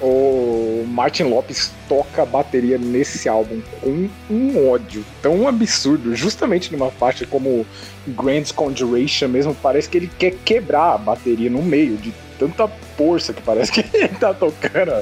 O 0.01 0.85
Martin 0.89 1.25
Lopes 1.25 1.73
toca 1.89 2.23
a 2.23 2.27
bateria 2.27 2.79
nesse 2.79 3.29
álbum 3.29 3.61
com 3.81 4.09
um 4.31 4.71
ódio 4.71 5.05
tão 5.23 5.47
absurdo, 5.47 6.15
justamente 6.15 6.73
numa 6.73 6.91
faixa 6.91 7.27
como 7.27 7.67
Grand 8.09 8.45
Conjuration 8.55 9.29
mesmo. 9.29 9.55
Parece 9.55 9.89
que 9.89 9.99
ele 9.99 10.11
quer 10.19 10.33
quebrar 10.45 10.95
a 10.95 10.99
bateria 10.99 11.51
no 11.51 11.63
meio 11.63 11.97
de 11.97 12.13
tanta 12.39 12.67
força 12.97 13.33
que 13.33 13.43
parece 13.43 13.71
que 13.71 13.85
ele 13.97 14.09
tá 14.09 14.33
tocando. 14.33 14.93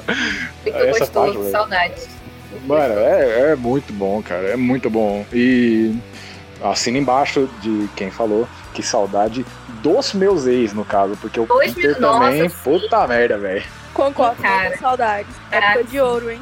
Muito 0.62 0.76
Essa 0.76 0.98
gostoso, 1.00 1.34
faixa, 1.34 1.50
saudades. 1.50 2.08
Mano, 2.66 2.94
é, 2.98 3.52
é 3.52 3.56
muito 3.56 3.92
bom, 3.92 4.22
cara. 4.22 4.48
É 4.48 4.56
muito 4.56 4.90
bom. 4.90 5.24
E 5.32 5.94
assina 6.62 6.98
embaixo 6.98 7.48
de 7.62 7.88
quem 7.94 8.10
falou 8.10 8.48
que 8.78 8.82
saudade 8.84 9.44
dos 9.82 10.12
meus 10.12 10.46
ex, 10.46 10.72
no 10.72 10.84
caso, 10.84 11.16
porque 11.16 11.40
o 11.40 11.46
Dois 11.46 11.74
Peter 11.74 12.00
nossa, 12.00 12.26
também, 12.26 12.48
sim. 12.48 12.56
puta 12.62 13.08
merda, 13.08 13.36
velho. 13.36 13.64
Concordo, 13.92 14.40
Cara. 14.40 14.70
com 14.70 14.78
saudades. 14.78 15.34
Caraca. 15.50 15.80
Época 15.80 15.90
de 15.90 16.00
ouro, 16.00 16.30
hein? 16.30 16.40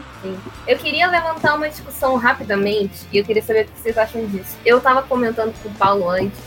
Eu 0.68 0.76
queria 0.76 1.08
levantar 1.08 1.54
uma 1.54 1.66
discussão 1.66 2.16
rapidamente 2.16 3.06
e 3.10 3.16
eu 3.16 3.24
queria 3.24 3.42
saber 3.42 3.62
o 3.62 3.68
que 3.68 3.80
vocês 3.80 3.96
acham 3.96 4.26
disso. 4.26 4.54
Eu 4.66 4.82
tava 4.82 5.02
comentando 5.02 5.54
com 5.62 5.70
o 5.70 5.72
Paulo 5.76 6.10
antes 6.10 6.38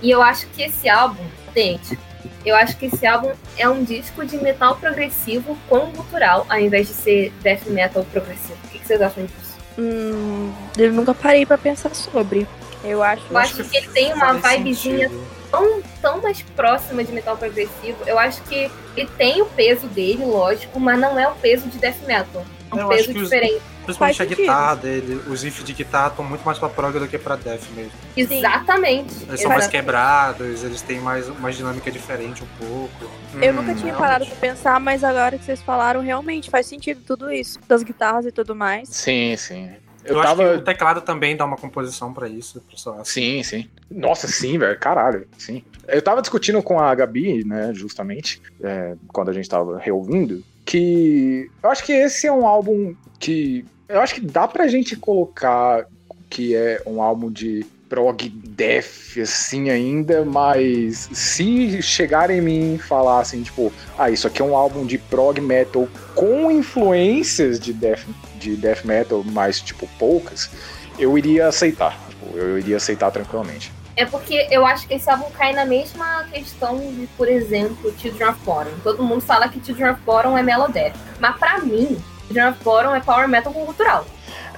e 0.00 0.12
eu 0.12 0.22
acho 0.22 0.46
que 0.48 0.62
esse 0.62 0.88
álbum, 0.88 1.24
gente, 1.52 1.98
eu 2.44 2.54
acho 2.54 2.76
que 2.76 2.86
esse 2.86 3.04
álbum 3.04 3.32
é 3.58 3.68
um 3.68 3.82
disco 3.82 4.24
de 4.24 4.36
metal 4.36 4.76
progressivo 4.76 5.58
com 5.68 5.90
gutural, 5.90 6.46
ao 6.48 6.60
invés 6.60 6.86
de 6.86 6.94
ser 6.94 7.32
death 7.42 7.66
metal 7.66 8.04
progressivo. 8.12 8.58
O 8.66 8.68
que 8.68 8.78
que 8.78 8.86
vocês 8.86 9.02
acham 9.02 9.24
disso? 9.24 9.56
Hum, 9.76 10.52
eu 10.78 10.92
nunca 10.92 11.12
parei 11.12 11.44
pra 11.44 11.58
pensar 11.58 11.92
sobre. 11.96 12.46
Eu 12.86 13.02
acho. 13.02 13.22
Eu 13.30 13.38
acho 13.38 13.64
que 13.64 13.76
ele 13.76 13.88
tem 13.88 14.12
uma 14.12 14.34
vibezinha 14.34 15.08
sentido. 15.08 15.26
tão, 15.50 15.82
tão 16.00 16.22
mais 16.22 16.40
próxima 16.42 17.02
de 17.04 17.12
metal 17.12 17.36
progressivo. 17.36 17.98
Eu 18.06 18.18
acho 18.18 18.42
que 18.42 18.70
ele 18.96 19.10
tem 19.18 19.42
o 19.42 19.46
peso 19.46 19.86
dele, 19.88 20.24
lógico, 20.24 20.78
mas 20.80 20.98
não 20.98 21.18
é 21.18 21.28
o 21.28 21.34
peso 21.34 21.68
de 21.68 21.78
death 21.78 22.00
metal. 22.06 22.44
É 22.70 22.74
um 22.74 22.78
Eu 22.80 22.88
acho 22.90 22.96
peso 22.98 23.12
que 23.12 23.18
os- 23.18 23.24
diferente. 23.24 23.62
Principalmente 23.86 24.16
Faz 24.18 24.26
a 24.26 24.34
sentido. 24.34 24.46
guitarra 24.50 24.74
dele, 24.74 25.22
os 25.28 25.42
riffs 25.44 25.64
de 25.64 25.72
guitarra 25.72 26.08
estão 26.08 26.24
muito 26.24 26.42
mais 26.44 26.58
pra 26.58 26.68
prog 26.68 26.98
do 26.98 27.06
que 27.06 27.16
pra 27.18 27.36
death 27.36 27.62
mesmo. 27.72 27.92
Exatamente. 28.16 29.14
Eles 29.28 29.40
são 29.40 29.48
mais 29.48 29.62
Exatamente. 29.64 29.70
quebrados, 29.70 30.64
eles 30.64 30.82
têm 30.82 30.98
mais 30.98 31.28
uma 31.28 31.52
dinâmica 31.52 31.88
diferente 31.88 32.42
um 32.42 32.46
pouco. 32.58 33.08
Eu 33.40 33.52
Hum, 33.52 33.56
nunca 33.56 33.74
tinha 33.74 33.92
realmente. 33.92 33.96
parado 33.96 34.26
pra 34.26 34.34
pensar, 34.36 34.80
mas 34.80 35.04
agora 35.04 35.38
que 35.38 35.44
vocês 35.44 35.62
falaram, 35.62 36.00
realmente 36.00 36.50
faz 36.50 36.66
sentido 36.66 37.00
tudo 37.06 37.30
isso. 37.32 37.60
Das 37.68 37.84
guitarras 37.84 38.26
e 38.26 38.32
tudo 38.32 38.56
mais. 38.56 38.88
Sim, 38.88 39.36
sim. 39.36 39.70
Eu, 40.06 40.14
Eu, 40.14 40.20
acho 40.20 40.30
que 40.36 40.42
tava. 40.42 40.56
o 40.56 40.60
teclado 40.62 41.00
também 41.00 41.36
dá 41.36 41.44
uma 41.44 41.56
composição 41.56 42.12
pra 42.12 42.28
isso, 42.28 42.60
pessoal. 42.70 43.04
Sim, 43.04 43.42
sim. 43.42 43.68
Nossa, 43.90 44.26
sim, 44.28 44.58
velho. 44.58 44.78
Caralho, 44.78 45.26
sim. 45.38 45.62
Eu 45.88 46.00
tava 46.02 46.20
discutindo 46.20 46.62
com 46.62 46.78
a 46.78 46.94
Gabi, 46.94 47.44
né, 47.44 47.72
justamente, 47.74 48.40
é, 48.62 48.94
quando 49.08 49.30
a 49.30 49.32
gente 49.32 49.48
tava 49.48 49.78
reouvindo, 49.78 50.42
que 50.64 51.50
eu 51.62 51.70
acho 51.70 51.84
que 51.84 51.92
esse 51.92 52.26
é 52.26 52.32
um 52.32 52.46
álbum 52.46 52.94
que. 53.18 53.64
Eu 53.88 54.00
acho 54.00 54.14
que 54.14 54.20
dá 54.20 54.48
pra 54.48 54.66
gente 54.66 54.96
colocar 54.96 55.86
que 56.28 56.56
é 56.56 56.82
um 56.84 57.00
álbum 57.00 57.30
de 57.30 57.64
prog 57.88 58.28
death, 58.28 59.18
assim, 59.20 59.70
ainda, 59.70 60.24
mas 60.24 61.08
se 61.12 61.80
chegarem 61.82 62.38
em 62.38 62.40
mim 62.40 62.74
e 62.74 62.78
falar 62.78 63.20
assim, 63.20 63.42
tipo, 63.42 63.72
ah, 63.98 64.10
isso 64.10 64.26
aqui 64.26 64.42
é 64.42 64.44
um 64.44 64.56
álbum 64.56 64.84
de 64.84 64.98
prog 64.98 65.40
metal 65.40 65.88
com 66.14 66.50
influências 66.50 67.60
de 67.60 67.72
death, 67.72 68.04
de 68.36 68.56
death 68.56 68.84
metal, 68.84 69.22
mas, 69.24 69.60
tipo, 69.60 69.88
poucas, 69.98 70.50
eu 70.98 71.16
iria 71.16 71.48
aceitar. 71.48 71.98
Tipo, 72.08 72.36
eu 72.36 72.58
iria 72.58 72.76
aceitar 72.76 73.10
tranquilamente. 73.10 73.72
É 73.96 74.04
porque 74.04 74.46
eu 74.50 74.66
acho 74.66 74.86
que 74.86 74.94
esse 74.94 75.08
álbum 75.08 75.30
cai 75.30 75.54
na 75.54 75.64
mesma 75.64 76.24
questão 76.24 76.78
de, 76.78 77.06
por 77.16 77.28
exemplo, 77.28 77.94
Children 77.98 78.28
of 78.28 78.40
Bottom. 78.44 78.70
Todo 78.82 79.02
mundo 79.02 79.22
fala 79.22 79.48
que 79.48 79.64
Children 79.64 79.92
of 79.92 80.00
Bottom 80.02 80.36
é 80.36 80.42
Melodeath. 80.42 80.94
Mas 81.18 81.36
pra 81.38 81.60
mim, 81.60 81.96
Children 82.26 82.50
of 82.50 82.62
Bottom 82.62 82.94
é 82.94 83.00
Power 83.00 83.26
Metal 83.26 83.50
com 83.50 83.64
cultural. 83.64 84.06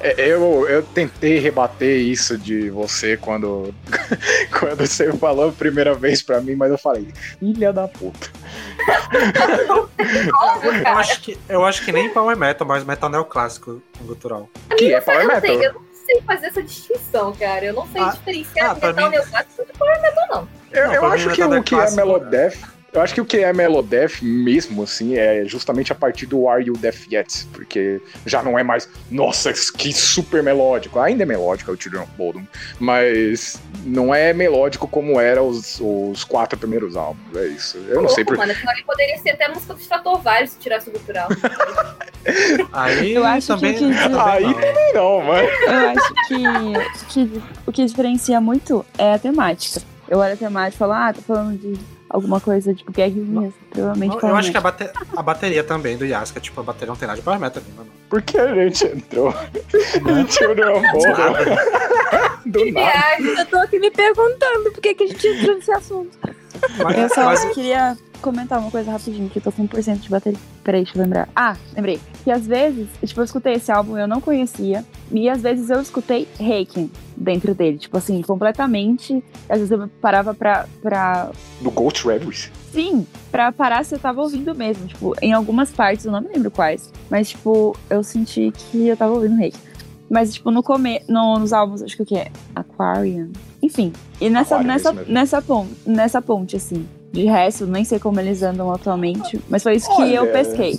É, 0.01 0.15
Eu, 0.29 0.69
eu 0.69 0.83
tentei 0.83 1.39
rebater 1.39 1.99
isso 2.01 2.37
de 2.39 2.71
você 2.71 3.17
quando, 3.17 3.75
quando 4.59 4.87
você 4.87 5.13
falou 5.15 5.49
a 5.49 5.53
primeira 5.53 5.95
vez 5.95 6.23
pra 6.23 6.41
mim, 6.41 6.55
mas 6.55 6.71
eu 6.71 6.79
falei, 6.79 7.09
filha 7.39 7.73
da 7.73 7.89
puta. 7.89 8.31
Eu 10.85 10.89
acho, 10.97 11.21
que, 11.21 11.39
eu 11.49 11.65
acho 11.65 11.85
que 11.85 11.93
nem 11.93 12.11
Power 12.11 12.37
Metal, 12.37 12.67
mas 12.67 12.85
Metal 12.85 13.09
neoclássico 13.11 13.83
gutural. 14.03 14.49
Que 14.77 14.95
é 14.95 15.01
Power 15.01 15.21
eu, 15.23 15.29
não 15.29 15.35
Metal. 15.35 15.57
sei, 15.57 15.67
eu 15.67 15.73
não 15.75 15.83
sei 16.07 16.23
fazer 16.23 16.47
essa 16.47 16.63
distinção, 16.63 17.33
cara. 17.35 17.65
Eu 17.65 17.75
não 17.75 17.87
sei 17.89 18.01
Ah, 18.03 18.11
diferenciar 18.11 18.71
ah, 18.71 18.75
metal 18.75 18.95
mim- 18.95 19.11
neoclássico 19.11 19.65
de 19.67 19.73
Power 19.79 20.03
Metal, 20.03 20.25
não. 20.31 20.49
Eu, 20.71 20.87
Não, 20.87 20.95
eu 20.95 21.07
acho 21.07 21.31
que 21.31 21.43
o 21.43 21.63
que 21.63 21.75
é 21.75 21.91
Melodeath. 21.93 22.59
Eu 22.91 23.03
acho 23.03 23.13
que 23.15 23.21
o 23.21 23.25
que 23.25 23.37
é 23.39 23.53
Melodeath 23.53 24.23
mesmo, 24.23 24.83
assim, 24.83 25.15
é 25.17 25.45
justamente 25.45 25.93
a 25.93 25.95
partir 25.95 26.25
do 26.25 26.49
Are 26.49 26.65
You 26.65 26.73
Death 26.75 27.07
Yet? 27.13 27.47
Porque 27.53 28.01
já 28.25 28.43
não 28.43 28.59
é 28.59 28.63
mais, 28.63 28.89
nossa, 29.11 29.53
que 29.53 29.93
super 29.93 30.43
melódico. 30.43 30.99
Ainda 30.99 31.23
é 31.23 31.27
melódico, 31.27 31.71
é 31.71 31.75
o 31.75 31.81
Children 31.81 32.03
of 32.05 32.13
Bodom, 32.17 32.43
mas 32.81 33.61
não 33.85 34.15
é 34.15 34.33
melódico 34.33 34.89
como 34.89 35.21
era 35.21 35.43
os, 35.43 35.79
os 35.81 36.25
quatro 36.25 36.59
primeiros 36.59 36.97
álbuns. 36.97 37.37
É 37.37 37.47
isso. 37.49 37.77
Eu 37.89 38.01
não 38.01 38.09
sei 38.09 38.25
Louco, 38.25 38.37
por 38.37 38.47
mano. 38.47 38.55
Ali 38.69 38.83
poderia 38.85 39.19
ser 39.19 39.31
até 39.31 39.49
música 39.49 39.75
do 39.75 39.81
Stratovarius 39.81 40.51
se 40.53 40.59
tirasse 40.59 40.89
o 40.89 40.93
cultural. 40.93 41.29
Aí 42.73 43.15
Eu 43.15 43.25
acho 43.25 43.47
também. 43.49 43.75
que 43.75 43.79
que- 43.81 43.95
também 43.99 44.21
Aí 44.21 44.43
não. 44.95 45.19
Não, 45.21 45.25
mano. 45.27 45.49
Eu 45.49 45.89
acho 45.91 46.15
que, 46.29 47.07
que 47.29 47.43
o 47.67 47.73
que 47.73 47.85
diferencia 47.85 48.41
muito 48.41 48.85
é 48.97 49.15
a 49.15 49.19
temática. 49.19 49.81
Eu 50.09 50.19
olho 50.19 50.33
a 50.33 50.37
temática 50.37 50.75
e 50.75 50.79
falo, 50.79 50.93
ah, 50.93 51.13
tá 51.13 51.21
falando 51.21 51.59
de 51.59 51.79
alguma 52.11 52.41
coisa 52.41 52.75
tipo 52.75 52.91
guerrinhas, 52.93 53.53
provavelmente 53.71 54.15
Eu, 54.15 54.21
Power 54.21 54.37
acho 54.37 54.51
que 54.51 54.57
a, 54.57 54.61
bate- 54.61 54.91
a 55.17 55.23
bateria 55.23 55.63
também 55.65 55.97
do 55.97 56.05
Yaska, 56.05 56.41
tipo, 56.41 56.61
a 56.61 56.63
bateria 56.65 56.89
não 56.89 56.97
tem 56.97 57.07
nada 57.07 57.19
de 57.19 57.25
Power 57.25 57.39
Metal. 57.41 57.63
né, 57.63 57.69
mano? 57.77 57.91
Por 58.09 58.23
que 58.23 58.39
a 58.39 58.55
gente 58.55 58.87
entrou 58.87 59.35
em 59.75 60.31
Children 60.31 60.69
of 60.71 60.87
Bodom? 60.93 61.33
Do 62.47 62.65
nada. 62.73 62.91
Viagem. 62.91 63.39
Eu 63.39 63.47
tô 63.47 63.59
aqui 63.59 63.79
me 63.79 63.91
perguntando 63.91 64.71
por 64.73 64.81
que, 64.81 64.95
que 64.95 65.05
a 65.05 65.07
gente 65.09 65.27
entrou 65.27 65.57
nesse 65.57 65.73
assunto. 65.73 66.19
Mas, 66.83 66.99
Eu 66.99 67.09
só 67.11 67.25
mas- 67.27 67.45
queria 67.55 67.97
comentar 68.19 68.59
uma 68.59 68.71
coisa 68.71 68.91
rapidinho, 68.91 69.29
que 69.29 69.39
eu 69.39 69.43
tô 69.43 69.53
com 69.53 69.67
1% 69.67 70.01
de 70.01 70.09
bateria. 70.09 70.39
Peraí, 70.63 70.83
deixa 70.83 70.99
eu 70.99 71.03
lembrar. 71.03 71.29
Ah, 71.35 71.57
lembrei. 71.75 72.01
Que 72.25 72.31
às 72.31 72.47
vezes, 72.47 72.89
tipo, 73.05 73.21
eu 73.21 73.25
escutei 73.25 73.55
esse 73.55 73.71
álbum 73.73 73.97
e 73.97 74.01
eu 74.01 74.09
não 74.09 74.21
conhecia. 74.21 74.85
E 75.11 75.29
às 75.29 75.43
vezes 75.43 75.71
eu 75.71 75.81
escutei 75.81 76.29
Reiken 76.39 76.91
dentro 77.17 77.55
dele. 77.55 77.79
Tipo 77.79 77.97
assim, 77.97 78.21
completamente. 78.23 79.23
Às 79.49 79.59
vezes 79.59 79.71
eu 79.71 79.89
parava 80.01 80.35
pra, 80.35 80.67
pra 80.83 81.31
Do 81.61 81.71
Ghost 81.71 82.07
Reveries. 82.07 82.51
Sim, 82.73 83.07
pra 83.31 83.51
parar 83.51 83.85
se 83.85 83.95
eu 83.95 83.99
tava 83.99 84.21
ouvindo 84.21 84.55
mesmo. 84.55 84.87
Tipo, 84.87 85.15
em 85.23 85.33
algumas 85.33 85.71
partes, 85.71 86.05
eu 86.05 86.13
não 86.13 86.21
me 86.21 86.29
lembro 86.29 86.51
quais. 86.51 86.93
Mas, 87.11 87.31
tipo, 87.31 87.77
eu 87.89 88.03
senti 88.03 88.53
que 88.53 88.89
eu 88.89 88.97
tava 88.97 89.13
ouvindo 89.13 89.37
Reiki. 89.37 89.59
Mas, 90.11 90.35
tipo, 90.35 90.51
no 90.51 90.63
come... 90.63 91.03
no, 91.09 91.39
nos 91.39 91.53
álbuns, 91.53 91.83
acho 91.83 91.97
que 91.97 92.03
o 92.03 92.07
que 92.07 92.17
é? 92.17 92.31
Aquarium. 92.55 93.31
Enfim. 93.63 93.93
E 94.21 94.31
nessa, 94.31 94.57
Aquarium, 94.57 94.73
nessa, 94.73 94.93
mesmo. 94.93 95.13
nessa, 95.13 95.43
ponte, 95.43 95.73
nessa 95.87 96.23
ponte, 96.23 96.57
assim. 96.57 96.87
De 97.19 97.25
resto, 97.25 97.67
nem 97.67 97.85
sei 97.85 97.99
como 97.99 98.21
eles 98.21 98.45
andam 98.45 98.73
atualmente. 98.73 99.41
Mas 99.49 99.65
foi 99.65 99.75
isso 99.75 99.89
que 99.97 100.03
Olha, 100.03 100.19
eu 100.19 100.27
pesquei. 100.31 100.79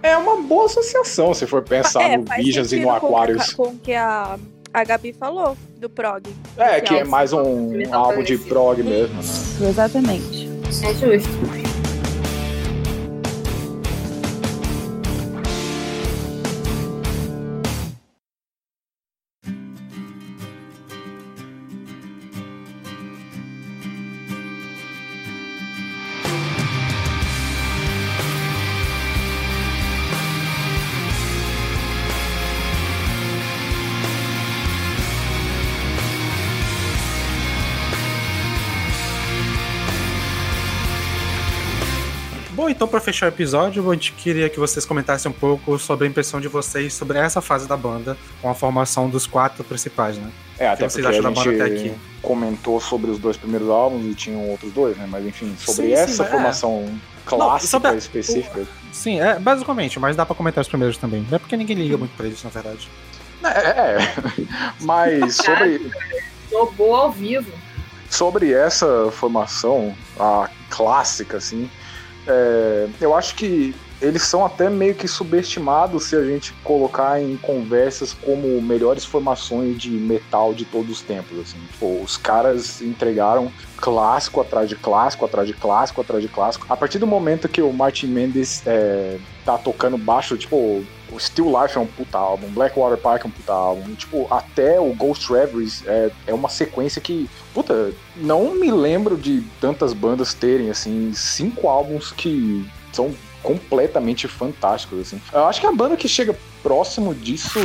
É 0.00 0.16
uma 0.16 0.40
boa 0.40 0.66
associação 0.66 1.34
se 1.34 1.48
for 1.48 1.62
pensar 1.62 2.02
é, 2.08 2.16
no 2.16 2.24
Visions 2.36 2.72
e 2.72 2.78
no 2.78 2.86
com 2.86 3.00
que 3.00 3.06
Aquarius. 3.06 3.52
Com 3.54 3.62
o 3.64 3.76
que 3.76 3.92
a, 3.92 4.38
a 4.72 4.84
Gabi 4.84 5.12
falou, 5.12 5.56
do 5.78 5.90
prog. 5.90 6.22
É, 6.56 6.76
Esse 6.76 6.82
que 6.82 6.94
é 6.94 6.98
álbum. 6.98 7.10
mais 7.10 7.32
um 7.32 7.70
Metal 7.70 8.04
álbum 8.04 8.22
de 8.22 8.38
prog 8.38 8.80
mesmo, 8.84 9.16
né? 9.16 9.68
Exatamente. 9.68 10.48
É 10.84 10.94
justo. 10.94 11.79
Pra 43.00 43.06
fechar 43.06 43.26
o 43.26 43.28
episódio, 43.30 43.90
a 43.90 43.94
gente 43.94 44.12
queria 44.12 44.46
que 44.50 44.58
vocês 44.60 44.84
comentassem 44.84 45.30
um 45.30 45.32
pouco 45.34 45.78
sobre 45.78 46.06
a 46.06 46.10
impressão 46.10 46.38
de 46.38 46.48
vocês 46.48 46.92
sobre 46.92 47.16
essa 47.16 47.40
fase 47.40 47.66
da 47.66 47.74
banda, 47.74 48.14
com 48.42 48.50
a 48.50 48.54
formação 48.54 49.08
dos 49.08 49.26
quatro 49.26 49.64
principais, 49.64 50.18
né? 50.18 50.30
É, 50.58 50.68
até 50.68 50.86
vocês 50.86 51.02
porque 51.02 51.06
a 51.06 51.18
acham 51.18 51.32
da 51.32 51.40
banda 51.42 51.64
até 51.64 51.76
gente 51.78 51.88
aqui? 51.92 52.00
comentou 52.20 52.78
sobre 52.78 53.10
os 53.10 53.18
dois 53.18 53.38
primeiros 53.38 53.70
álbuns 53.70 54.04
e 54.04 54.14
tinham 54.14 54.46
outros 54.50 54.70
dois, 54.72 54.98
né? 54.98 55.06
Mas 55.10 55.24
enfim, 55.24 55.56
sobre 55.58 55.82
Sim, 55.82 55.88
sim, 55.88 55.92
essa 55.94 56.22
mas 56.24 56.28
é. 56.28 56.30
formação 56.30 57.00
clássica 57.24 57.70
sobre 57.70 57.88
a- 57.88 57.94
específica. 57.94 58.66
Sim, 58.92 59.18
é, 59.18 59.38
basicamente, 59.38 59.98
mas 59.98 60.14
dá 60.14 60.26
pra 60.26 60.34
comentar 60.34 60.60
os 60.60 60.68
primeiros 60.68 60.98
também. 60.98 61.24
Não 61.30 61.36
é 61.36 61.38
porque 61.38 61.56
ninguém 61.56 61.76
liga 61.76 61.96
muito 61.96 62.14
pra 62.14 62.26
eles, 62.26 62.44
na 62.44 62.50
verdade. 62.50 62.86
É, 63.42 63.48
é. 63.48 63.98
mas 64.82 65.36
sobre, 65.36 65.90
Jogou 66.50 66.94
ao 66.94 67.10
vivo. 67.10 67.50
sobre 68.10 68.52
essa 68.52 69.10
formação, 69.10 69.96
a 70.18 70.50
clássica, 70.68 71.38
assim, 71.38 71.70
é, 72.26 72.88
eu 73.00 73.14
acho 73.14 73.34
que 73.34 73.74
eles 74.00 74.22
são 74.22 74.44
até 74.44 74.70
meio 74.70 74.94
que 74.94 75.06
subestimados 75.06 76.04
se 76.04 76.16
a 76.16 76.24
gente 76.24 76.54
colocar 76.64 77.20
em 77.20 77.36
conversas 77.36 78.14
como 78.14 78.60
melhores 78.62 79.04
formações 79.04 79.78
de 79.78 79.90
metal 79.90 80.54
de 80.54 80.64
todos 80.64 80.90
os 80.90 81.02
tempos, 81.02 81.38
assim. 81.38 81.58
Tipo, 81.70 82.02
os 82.02 82.16
caras 82.16 82.80
entregaram 82.80 83.52
clássico 83.76 84.40
atrás 84.40 84.68
de 84.68 84.76
clássico, 84.76 85.24
atrás 85.24 85.46
de 85.46 85.52
clássico, 85.52 86.00
atrás 86.00 86.22
de 86.22 86.28
clássico. 86.28 86.66
A 86.68 86.76
partir 86.76 86.98
do 86.98 87.06
momento 87.06 87.48
que 87.48 87.60
o 87.60 87.72
Martin 87.72 88.06
Mendes 88.06 88.62
é, 88.66 89.18
tá 89.44 89.58
tocando 89.58 89.98
baixo, 89.98 90.36
tipo, 90.38 90.82
o 91.12 91.18
Still 91.18 91.46
Life 91.60 91.76
é 91.76 91.80
um 91.80 91.86
puta 91.86 92.18
álbum, 92.18 92.48
Blackwater 92.48 92.98
Park 92.98 93.24
é 93.24 93.28
um 93.28 93.30
puta 93.30 93.52
álbum, 93.52 93.94
tipo, 93.94 94.26
até 94.30 94.80
o 94.80 94.94
Ghost 94.94 95.32
Reveries 95.32 95.82
é, 95.86 96.10
é 96.26 96.34
uma 96.34 96.48
sequência 96.48 97.00
que, 97.00 97.28
puta, 97.52 97.92
não 98.16 98.54
me 98.54 98.70
lembro 98.70 99.16
de 99.16 99.42
tantas 99.60 99.92
bandas 99.92 100.34
terem, 100.34 100.70
assim, 100.70 101.12
cinco 101.14 101.68
álbuns 101.68 102.12
que 102.12 102.68
são 102.92 103.14
completamente 103.42 104.28
fantásticos, 104.28 105.00
assim. 105.00 105.20
Eu 105.32 105.46
acho 105.46 105.60
que 105.60 105.66
a 105.66 105.72
banda 105.72 105.96
que 105.96 106.08
chega 106.08 106.36
próximo 106.62 107.14
disso 107.14 107.58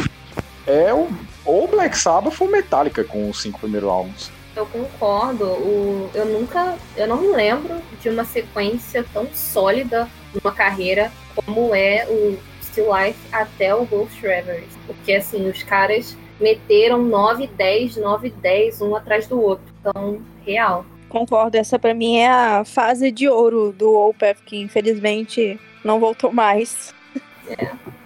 é 0.66 0.94
o 0.94 1.10
ou 1.44 1.68
Black 1.68 1.98
Sabbath 1.98 2.40
ou 2.42 2.50
Metallica 2.50 3.04
com 3.04 3.30
os 3.30 3.42
cinco 3.42 3.60
primeiros 3.60 3.90
álbuns. 3.90 4.32
Eu 4.56 4.66
concordo. 4.66 5.46
O, 5.46 6.10
eu 6.14 6.26
nunca. 6.26 6.78
Eu 6.96 7.08
não 7.08 7.18
me 7.18 7.28
lembro 7.28 7.82
de 8.02 8.10
uma 8.10 8.24
sequência 8.24 9.06
tão 9.14 9.28
sólida 9.34 10.10
numa 10.34 10.52
carreira 10.52 11.12
como 11.36 11.76
é 11.76 12.08
o 12.10 12.40
Still 12.76 12.94
Life 12.94 13.18
até 13.32 13.74
o 13.74 13.86
Ghost 13.86 14.22
Reveries. 14.22 14.78
Porque 14.86 15.14
assim, 15.14 15.50
os 15.50 15.64
caras 15.64 16.18
meteram 16.40 17.02
9, 17.02 17.48
10, 17.48 17.96
9, 17.96 18.30
10, 18.30 18.82
um 18.82 18.96
atrás 18.96 19.26
do 19.28 19.42
outro. 19.42 19.66
Então, 19.80 20.22
real. 20.46 20.86
Concordo, 21.08 21.56
essa 21.56 21.80
pra 21.80 21.94
mim 21.94 22.18
é 22.18 22.30
a 22.30 22.66
fase 22.66 23.12
de 23.12 23.30
ouro 23.30 23.72
do 23.72 23.94
Opeth, 23.94 24.42
que 24.46 24.58
infelizmente 24.58 25.58
não 25.84 26.00
voltou 26.00 26.34
mais. 26.34 26.94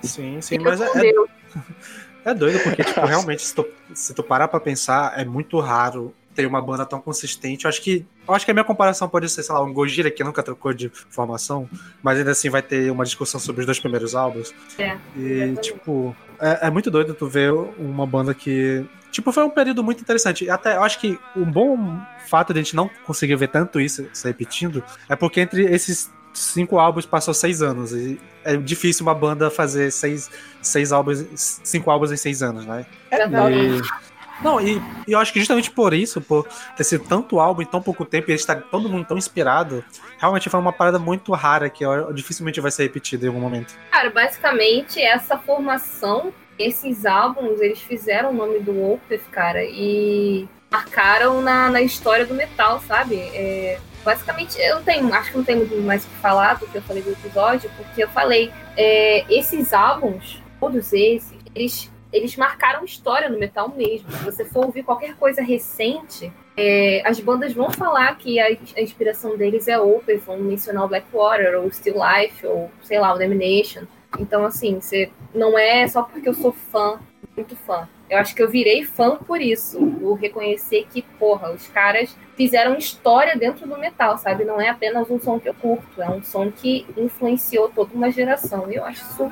Sim, 0.04 0.40
sim, 0.42 0.58
Fica 0.58 0.70
mas 0.70 0.82
é, 0.82 0.86
é, 0.86 1.02
Deus. 1.02 1.30
é 2.26 2.34
doido, 2.36 2.60
porque, 2.60 2.84
tipo, 2.84 3.00
realmente, 3.02 3.42
se 3.42 3.56
tu, 3.56 3.66
se 3.96 4.14
tu 4.14 4.22
parar 4.22 4.48
pra 4.48 4.60
pensar, 4.60 5.20
é 5.20 5.26
muito 5.26 5.60
raro 5.60 6.14
ter 6.40 6.46
uma 6.46 6.62
banda 6.62 6.86
tão 6.86 7.02
consistente. 7.02 7.66
Eu 7.66 7.70
acho 7.70 7.82
que. 7.82 8.06
Eu 8.26 8.34
acho 8.34 8.46
que 8.46 8.52
a 8.52 8.54
minha 8.54 8.64
comparação 8.64 9.10
pode 9.10 9.28
ser, 9.28 9.44
sei 9.44 9.54
lá, 9.54 9.62
um 9.62 9.74
Gojira 9.74 10.10
que 10.10 10.24
nunca 10.24 10.42
trocou 10.42 10.74
de 10.74 10.90
formação, 11.10 11.70
mas 12.02 12.18
ainda 12.18 12.32
assim 12.32 12.50
vai 12.50 12.62
ter 12.62 12.90
uma 12.90 13.04
discussão 13.04 13.40
sobre 13.42 13.62
os 13.62 13.66
dois 13.66 13.80
primeiros 13.80 14.16
álbuns. 14.16 14.54
É, 14.78 14.98
E, 15.18 15.56
tipo, 15.62 16.16
é, 16.40 16.68
é 16.68 16.70
muito 16.70 16.90
doido 16.90 17.14
tu 17.14 17.28
ver 17.28 17.52
uma 17.78 18.08
banda 18.08 18.34
que. 18.34 18.86
Tipo, 19.12 19.34
foi 19.34 19.44
um 19.44 19.50
período 19.50 19.84
muito 19.84 20.00
interessante. 20.02 20.46
E 20.46 20.50
Até 20.50 20.78
eu 20.78 20.84
acho 20.84 20.98
que 21.00 21.20
um 21.36 21.44
bom 21.44 22.00
fato 22.28 22.54
de 22.54 22.60
a 22.60 22.64
gente 22.64 22.76
não 22.76 22.90
conseguir 23.06 23.36
ver 23.36 23.50
tanto 23.50 23.82
isso 23.82 24.08
se 24.14 24.26
repetindo 24.28 24.82
é 25.10 25.16
porque 25.16 25.42
entre 25.42 25.64
esses 25.66 26.10
cinco 26.32 26.78
álbuns 26.80 27.06
passou 27.06 27.34
seis 27.34 27.62
anos. 27.62 27.92
E 27.92 28.18
é 28.46 28.56
difícil 28.56 29.04
uma 29.06 29.16
banda 29.16 29.50
fazer 29.50 29.92
seis, 29.92 30.30
seis 30.62 30.92
álbuns, 30.92 31.26
cinco 31.64 31.90
álbuns 31.92 32.12
em 32.12 32.18
seis 32.18 32.42
anos, 32.44 32.66
né? 32.66 32.86
Exatamente. 33.12 33.84
E- 33.84 34.09
Não, 34.42 34.60
e, 34.62 34.82
e 35.08 35.12
eu 35.12 35.20
acho 35.20 35.34
que 35.34 35.40
justamente 35.40 35.70
por 35.70 35.94
isso, 35.94 36.22
por 36.22 36.48
ter 36.78 36.84
sido 36.84 37.04
tanto 37.06 37.40
álbum 37.40 37.62
em 37.62 37.66
tão 37.66 37.82
pouco 37.82 38.06
tempo 38.06 38.32
e 38.32 38.34
estarem 38.34 38.64
todo 38.72 38.88
mundo 38.88 39.06
tão 39.06 39.18
inspirado, 39.18 39.84
realmente 40.18 40.50
foi 40.50 40.60
uma 40.60 40.72
parada 40.72 40.98
muito 40.98 41.32
rara 41.34 41.70
que 41.70 41.84
eu- 41.84 42.14
dificilmente 42.14 42.62
vai 42.62 42.72
ser 42.72 42.84
repetida 42.84 43.26
em 43.26 43.28
algum 43.28 43.42
momento. 43.42 43.76
Cara, 43.92 44.10
basicamente, 44.10 45.02
essa 45.02 45.38
formação, 45.38 46.34
esses 46.58 47.06
álbuns, 47.06 47.60
eles 47.60 47.80
fizeram 47.82 48.32
o 48.32 48.34
nome 48.34 48.60
do 48.60 48.82
Opeth, 48.92 49.22
cara, 49.32 49.64
e 49.64 50.48
marcaram 50.72 51.42
na, 51.42 51.70
na 51.70 51.82
história 51.82 52.26
do 52.26 52.34
metal, 52.34 52.82
sabe? 52.88 53.16
É, 53.34 53.80
basicamente, 54.06 54.58
eu 54.60 54.82
tenho, 54.84 55.14
acho 55.14 55.32
que 55.32 55.38
não 55.38 55.44
tem 55.44 55.56
muito 55.58 55.76
mais 55.82 56.06
o 56.06 56.08
que 56.08 56.16
falar 56.18 56.54
do 56.60 56.68
que 56.68 56.78
eu 56.78 56.82
falei 56.84 57.02
do 57.04 57.12
episódio, 57.12 57.70
porque 57.76 58.04
eu 58.04 58.10
falei, 58.10 58.52
é, 58.78 59.26
esses 59.34 59.74
álbuns, 59.74 60.42
todos 60.60 60.94
esses, 60.94 61.34
eles, 61.56 61.92
eles 62.12 62.36
marcaram 62.36 62.84
história 62.84 63.30
no 63.30 63.38
metal 63.38 63.70
mesmo. 63.70 64.12
Se 64.12 64.24
você 64.24 64.46
for 64.46 64.66
ouvir 64.66 64.84
qualquer 64.84 65.16
coisa 65.16 65.42
recente, 65.42 66.32
é, 66.58 67.02
as 67.06 67.20
bandas 67.20 67.54
vão 67.54 67.70
falar 67.70 68.18
que 68.18 68.40
a, 68.40 68.48
a 68.48 68.82
inspiração 68.82 69.38
deles 69.38 69.68
é 69.68 69.80
Opeth, 69.80 70.18
vão 70.18 70.38
mencionar 70.38 70.86
o 70.86 70.88
Blackwater, 70.88 71.60
ou 71.60 71.72
Still 71.72 71.96
Life, 71.96 72.46
ou 72.46 72.72
sei 72.84 73.00
lá, 73.00 73.14
o 73.14 73.18
Domination. 73.18 73.84
Então, 74.18 74.44
assim, 74.44 74.80
você 74.80 75.12
não 75.34 75.58
é 75.58 75.88
só 75.88 76.02
porque 76.02 76.28
eu 76.28 76.34
sou 76.34 76.52
fã, 76.52 77.00
muito 77.36 77.56
fã. 77.56 77.88
Eu 78.10 78.18
acho 78.18 78.34
que 78.34 78.42
eu 78.42 78.50
virei 78.50 78.84
fã 78.84 79.18
por 79.18 79.40
isso. 79.40 79.80
Por 80.00 80.16
reconhecer 80.16 80.88
que, 80.92 81.04
porra, 81.04 81.52
os 81.52 81.68
caras 81.68 82.16
fizeram 82.36 82.76
história 82.76 83.38
dentro 83.38 83.68
do 83.68 83.78
metal, 83.78 84.18
sabe? 84.18 84.44
Não 84.44 84.60
é 84.60 84.70
apenas 84.70 85.10
um 85.12 85.20
som 85.20 85.40
que 85.40 85.48
eu 85.48 85.54
curto, 85.54 86.02
é 86.02 86.10
um 86.10 86.24
som 86.24 86.52
que 86.52 86.88
influenciou 86.98 87.70
toda 87.70 87.94
uma 87.94 88.10
geração. 88.10 88.72
E 88.72 88.76
eu 88.76 88.84
acho 88.84 89.04
isso 89.04 89.32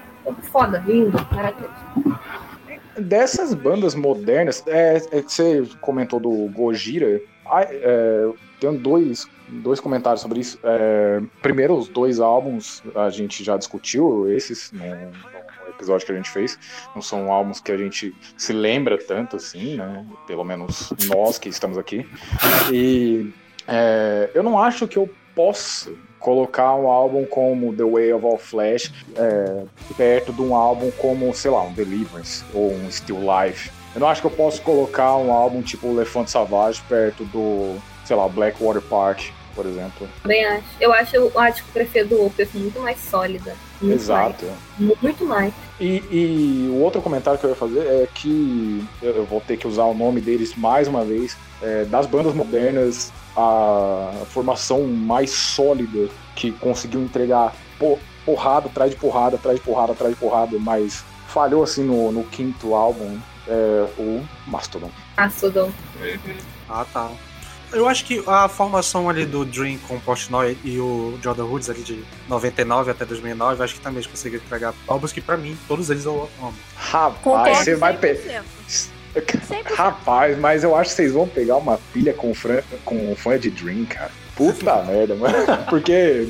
foda, 0.52 0.84
lindo, 0.86 1.18
maravilhoso. 1.32 1.74
Dessas 2.99 3.53
bandas 3.53 3.95
modernas, 3.95 4.64
é, 4.68 4.98
é 5.11 5.22
que 5.22 5.32
você 5.32 5.68
comentou 5.82 6.19
do 6.19 6.49
Gojira, 6.52 7.22
é, 7.69 8.30
tenho 8.60 8.78
dois, 8.78 9.28
dois 9.48 9.80
comentários 9.80 10.22
sobre 10.22 10.40
isso. 10.40 10.60
É, 10.64 11.22
primeiro, 11.41 11.78
os 11.78 11.88
dois 11.88 12.19
álbuns 12.19 12.84
a 12.95 13.10
gente 13.10 13.44
já 13.44 13.57
discutiu, 13.57 14.30
esses 14.32 14.72
no, 14.72 14.84
no 14.84 15.69
episódio 15.69 16.06
que 16.06 16.11
a 16.11 16.15
gente 16.15 16.30
fez. 16.30 16.57
Não 16.95 17.02
são 17.02 17.32
álbuns 17.32 17.60
que 17.60 17.72
a 17.72 17.78
gente 17.78 18.15
se 18.36 18.52
lembra 18.52 18.98
tanto 18.98 19.36
assim, 19.36 19.78
né? 19.78 20.06
Pelo 20.26 20.44
menos 20.44 20.91
nós 21.07 21.38
que 21.38 21.49
estamos 21.49 21.78
aqui. 21.78 22.07
E 22.72 23.32
é, 23.68 24.32
eu 24.34 24.44
não 24.44 24.60
acho 24.60 24.88
que 24.88 24.98
eu 24.98 25.10
possa 25.36 25.91
colocar 26.19 26.76
um 26.76 26.88
álbum 26.88 27.26
como 27.26 27.73
The 27.73 27.84
Way 27.84 28.14
of 28.14 28.26
All 28.26 28.38
Flesh 28.38 28.91
é, 29.15 29.64
perto 29.95 30.34
de 30.34 30.41
um 30.41 30.56
álbum 30.56 30.91
como, 30.91 31.34
sei 31.34 31.52
lá, 31.52 31.64
um 31.64 31.73
Deliverance 31.73 32.44
ou 32.53 32.73
um 32.73 32.91
Still 32.91 33.19
Life. 33.19 33.72
Eu 33.94 34.02
não 34.02 34.07
acho 34.07 34.22
que 34.22 34.27
eu 34.27 34.31
posso 34.31 34.61
colocar 34.61 35.15
um 35.18 35.31
álbum 35.31 35.61
tipo 35.61 35.88
Elefante 35.88 36.31
Savage 36.31 36.81
perto 36.88 37.23
do, 37.26 37.77
sei 38.06 38.15
lá, 38.15 38.27
Blackwater 38.27 38.81
Park, 38.81 39.22
por 39.56 39.65
exemplo. 39.65 40.07
Também 40.22 40.45
acho. 40.45 40.65
Eu 40.80 40.94
acho, 40.94 41.15
eu 41.15 41.31
acho 41.39 41.64
que 41.64 41.69
eu 41.69 41.73
prefiro 41.73 42.07
do 42.10 42.26
Opeth 42.26 42.49
muito 42.53 42.80
mais 42.80 42.99
sólida. 42.99 43.56
Muito 43.81 43.95
Exato. 43.95 44.45
Mais, 44.77 45.02
muito 45.02 45.26
mais. 45.26 45.53
E, 45.80 46.03
e 46.11 46.69
o 46.72 46.81
outro 46.81 47.02
comentário 47.02 47.39
que 47.39 47.45
eu 47.45 47.49
ia 47.49 47.56
fazer 47.56 47.80
é 47.80 48.07
que 48.14 48.85
eu 49.02 49.15
eu 49.15 49.26
vou 49.26 49.41
ter 49.41 49.57
que 49.57 49.68
usar 49.68 49.85
o 49.85 49.94
nome 49.94 50.22
deles 50.22 50.56
mais 50.56 50.88
uma 50.88 51.03
vez. 51.03 51.35
é, 51.61 51.85
das 51.85 52.06
bandas 52.06 52.34
modernas, 52.35 53.11
a 53.38 54.12
formação 54.32 54.84
mais 54.88 55.30
sólida 55.32 56.10
que 56.36 56.52
conseguiu 56.54 57.02
entregar 57.02 57.54
po- 57.78 58.00
porrada 58.26 58.68
atrás 58.68 58.90
de 58.92 58.98
porrada, 58.98 59.36
atrás 59.36 59.58
de 59.60 59.64
porrada, 59.64 59.92
atrás 59.94 60.14
de 60.14 60.20
porrada, 60.20 60.58
mas 60.60 61.04
falhou 61.28 61.64
assim 61.64 61.84
no, 61.84 62.12
no 62.12 62.24
quinto 62.24 62.74
álbum, 62.74 63.18
é 63.48 63.88
o 63.98 64.24
Mastodon. 64.48 64.90
Mastodon. 65.16 65.72
Ah, 66.68 66.86
tá. 66.92 67.10
Eu 67.72 67.88
acho 67.88 68.06
que 68.06 68.24
a 68.26 68.48
formação 68.48 69.10
ali 69.10 69.26
do 69.26 69.44
Dream 69.44 69.78
com 69.88 69.96
o 69.98 70.00
Portnoy 70.02 70.58
e 70.64 70.80
o 70.80 71.20
Jordan 71.22 71.44
Woods 71.44 71.70
ali 71.70 71.84
de 71.84 72.02
99 72.30 72.92
até 72.92 73.06
2009, 73.06 73.60
eu 73.60 73.64
acho 73.66 73.74
que 73.76 73.82
também 73.82 73.98
eles 73.98 74.08
conseguiram 74.08 74.44
entregar 74.44 74.74
álbuns 74.88 75.12
que 75.12 75.20
pra 75.20 75.36
mim, 75.36 75.58
todos 75.68 75.90
eles 75.90 76.06
eu 76.06 76.30
amo. 76.42 76.54
Rapaz, 76.78 77.58
você 77.60 77.76
vai 77.76 77.98
100%. 77.98 78.88
Pegar. 79.14 79.40
100%. 79.48 79.74
Rapaz, 79.74 80.38
mas 80.38 80.64
eu 80.64 80.76
acho 80.76 80.90
que 80.92 80.96
vocês 80.96 81.12
vão 81.14 81.28
pegar 81.28 81.58
uma 81.58 81.80
pilha 81.94 82.14
com, 82.14 82.34
fran... 82.34 82.62
com 82.86 83.16
fã 83.16 83.38
de 83.38 83.50
Dream, 83.50 83.86
cara. 83.86 84.12
Puta 84.36 84.82
merda, 84.84 85.16
mano. 85.16 85.36
Porque 85.70 86.28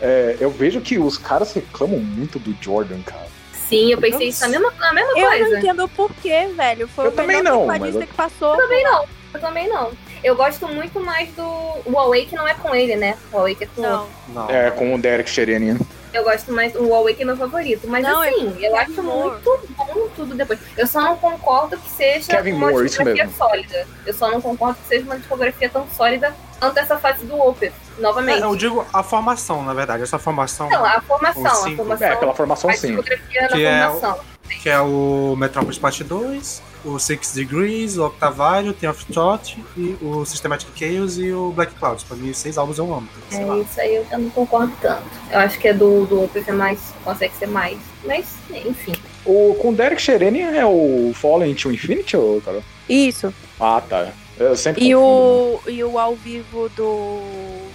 é, 0.00 0.36
eu 0.40 0.50
vejo 0.50 0.80
que 0.80 0.98
os 0.98 1.16
caras 1.18 1.52
reclamam 1.52 1.98
muito 1.98 2.38
do 2.38 2.54
Jordan, 2.62 3.00
cara. 3.02 3.26
Sim, 3.68 3.90
eu 3.92 3.98
pensei 3.98 4.28
isso 4.28 4.40
na 4.42 4.48
mesma, 4.48 4.70
na 4.78 4.92
mesma 4.92 5.12
Eu 5.18 5.22
não 5.30 5.38
coisa. 5.38 5.58
entendo 5.58 5.84
o 5.84 5.88
porquê, 5.88 6.46
velho. 6.54 6.86
Foi 6.88 7.06
Eu 7.06 7.10
o 7.10 7.12
também 7.14 7.42
não, 7.42 7.66
mas 7.66 7.94
eu- 7.94 8.00
que 8.02 8.14
passou. 8.14 8.56
também 8.56 8.84
não. 8.84 9.04
Eu 9.32 9.40
também 9.40 9.66
não. 9.68 9.92
Eu 10.22 10.36
gosto 10.36 10.68
muito 10.68 11.00
mais 11.00 11.30
do. 11.30 11.42
O 11.86 11.98
Awake 11.98 12.34
não 12.34 12.46
é 12.46 12.52
com 12.54 12.74
ele, 12.74 12.96
né? 12.96 13.16
O 13.32 13.38
Awake 13.38 13.64
é 13.64 13.66
com 13.74 13.80
Não. 13.80 14.06
Não. 14.28 14.50
É, 14.50 14.70
com 14.70 14.94
o 14.94 14.98
Derek 14.98 15.28
Sherenian. 15.30 15.78
Eu 16.12 16.24
gosto 16.24 16.52
mais. 16.52 16.74
O 16.74 16.94
Awake 16.94 17.22
é 17.22 17.24
meu 17.24 17.36
favorito. 17.36 17.88
Mas 17.88 18.02
Não, 18.04 18.22
é 18.22 18.28
assim, 18.28 18.54
eu 18.60 18.76
acho 18.76 19.02
Moore. 19.02 19.30
muito 19.30 19.74
bom 19.76 20.08
tudo 20.14 20.34
depois. 20.34 20.58
Eu 20.76 20.86
só 20.86 21.00
não 21.00 21.16
concordo 21.16 21.78
que 21.78 21.90
seja 21.90 22.36
Kevin 22.36 22.52
uma 22.52 22.70
Moore, 22.70 22.86
isso 22.86 22.96
discografia 22.98 23.24
mesmo. 23.24 23.38
sólida. 23.38 23.86
Eu 24.06 24.14
só 24.14 24.30
não 24.30 24.40
concordo 24.40 24.78
que 24.82 24.88
seja 24.88 25.04
uma 25.04 25.16
discografia 25.18 25.68
tão 25.70 25.86
sólida 25.88 26.34
tanto 26.60 26.78
essa 26.78 26.96
fase 26.96 27.26
do 27.26 27.36
Opeth, 27.40 27.72
novamente. 27.98 28.40
É, 28.40 28.44
eu 28.44 28.54
digo 28.54 28.86
a 28.92 29.02
formação, 29.02 29.64
na 29.64 29.74
verdade. 29.74 30.04
Essa 30.04 30.16
formação. 30.18 30.70
Não, 30.70 30.84
a 30.84 31.00
formação, 31.00 31.44
a 31.44 31.76
formação. 31.76 32.06
É, 32.06 32.12
aquela 32.12 32.34
formação 32.34 32.70
a 32.70 32.74
sim. 32.74 32.86
discografia 32.88 33.48
Que 33.48 33.64
na 33.64 33.68
é 33.68 33.88
formação. 33.90 34.31
Que 34.60 34.68
é 34.68 34.80
o 34.80 35.34
Metropolis 35.36 35.78
Part 35.78 36.02
2, 36.04 36.62
o 36.84 36.98
Six 36.98 37.32
Degrees, 37.34 37.96
o 37.96 38.06
Octavio, 38.06 38.70
o 38.70 38.72
Ten 38.72 38.90
of 38.90 39.04
Thought, 39.12 39.58
e 39.76 39.96
o 40.00 40.24
Systematic 40.24 40.68
Chaos 40.76 41.18
e 41.18 41.32
o 41.32 41.50
Black 41.52 41.74
Clouds. 41.74 42.04
Pra 42.04 42.16
mim, 42.16 42.32
seis 42.32 42.56
álbuns 42.58 42.78
eu 42.78 42.92
amo. 42.94 43.08
Sei 43.30 43.44
lá. 43.44 43.56
É, 43.56 43.60
isso 43.60 43.80
aí 43.80 43.96
eu 43.96 44.06
já 44.08 44.18
não 44.18 44.30
concordo 44.30 44.72
tanto. 44.80 45.02
Eu 45.30 45.38
acho 45.40 45.58
que 45.58 45.68
é 45.68 45.72
do, 45.74 46.06
do 46.06 46.24
Opeth 46.24 46.44
é 46.48 46.52
mais. 46.52 46.92
consegue 47.04 47.34
ser 47.34 47.46
mais. 47.46 47.78
Mas, 48.04 48.34
enfim. 48.50 48.94
O, 49.24 49.54
com 49.60 49.70
o 49.70 49.74
Derek 49.74 50.00
Sherenian 50.00 50.50
é 50.50 50.64
o 50.66 51.12
Fallen 51.14 51.54
to 51.54 51.72
Infinity, 51.72 52.16
ou, 52.16 52.40
cara? 52.40 52.62
Isso. 52.88 53.32
Ah, 53.60 53.80
tá. 53.80 54.08
Eu 54.38 54.56
sempre 54.56 54.82
E 54.88 54.94
confundo 54.94 55.60
o, 55.66 55.70
e 55.70 55.84
o 55.84 55.98
ao 55.98 56.16
vivo 56.16 56.68
do. 56.70 57.20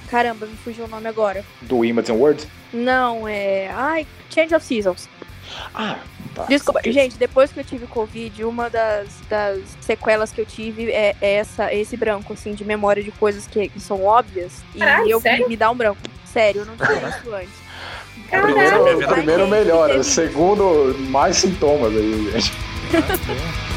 Caramba, 0.09 0.45
me 0.45 0.55
fugiu 0.57 0.85
o 0.85 0.87
nome 0.87 1.07
agora. 1.07 1.45
do 1.61 1.85
Image 1.85 2.11
and 2.11 2.15
Words. 2.15 2.47
Não, 2.73 3.27
é. 3.27 3.69
Ai, 3.73 4.05
Change 4.29 4.53
of 4.55 4.65
Seasons. 4.65 5.07
Ah, 5.73 5.97
tá. 6.35 6.45
Desculpa, 6.45 6.79
Saquei. 6.79 6.91
gente, 6.91 7.17
depois 7.17 7.51
que 7.51 7.59
eu 7.59 7.63
tive 7.63 7.87
Covid, 7.87 8.43
uma 8.43 8.69
das, 8.69 9.07
das 9.29 9.77
sequelas 9.81 10.31
que 10.31 10.41
eu 10.41 10.45
tive 10.45 10.91
é 10.91 11.15
essa, 11.21 11.73
esse 11.73 11.95
branco, 11.97 12.33
assim, 12.33 12.53
de 12.53 12.63
memória 12.65 13.03
de 13.03 13.11
coisas 13.11 13.47
que, 13.47 13.69
que 13.69 13.79
são 13.79 14.03
óbvias. 14.03 14.63
E 14.75 14.79
Caralho, 14.79 15.09
eu 15.09 15.21
sério? 15.21 15.47
me 15.49 15.55
dá 15.55 15.69
um 15.69 15.75
branco. 15.75 15.99
Sério, 16.25 16.61
eu 16.61 16.65
não 16.65 16.75
tinha 16.75 17.09
isso 17.09 17.33
antes. 17.33 17.67
Primeiro, 18.29 18.83
Caralho, 18.83 19.07
primeiro 19.07 19.47
melhora, 19.47 20.03
segundo, 20.03 20.95
mais 21.09 21.37
sintomas 21.37 21.93
aí, 21.93 22.31
gente. 22.31 22.51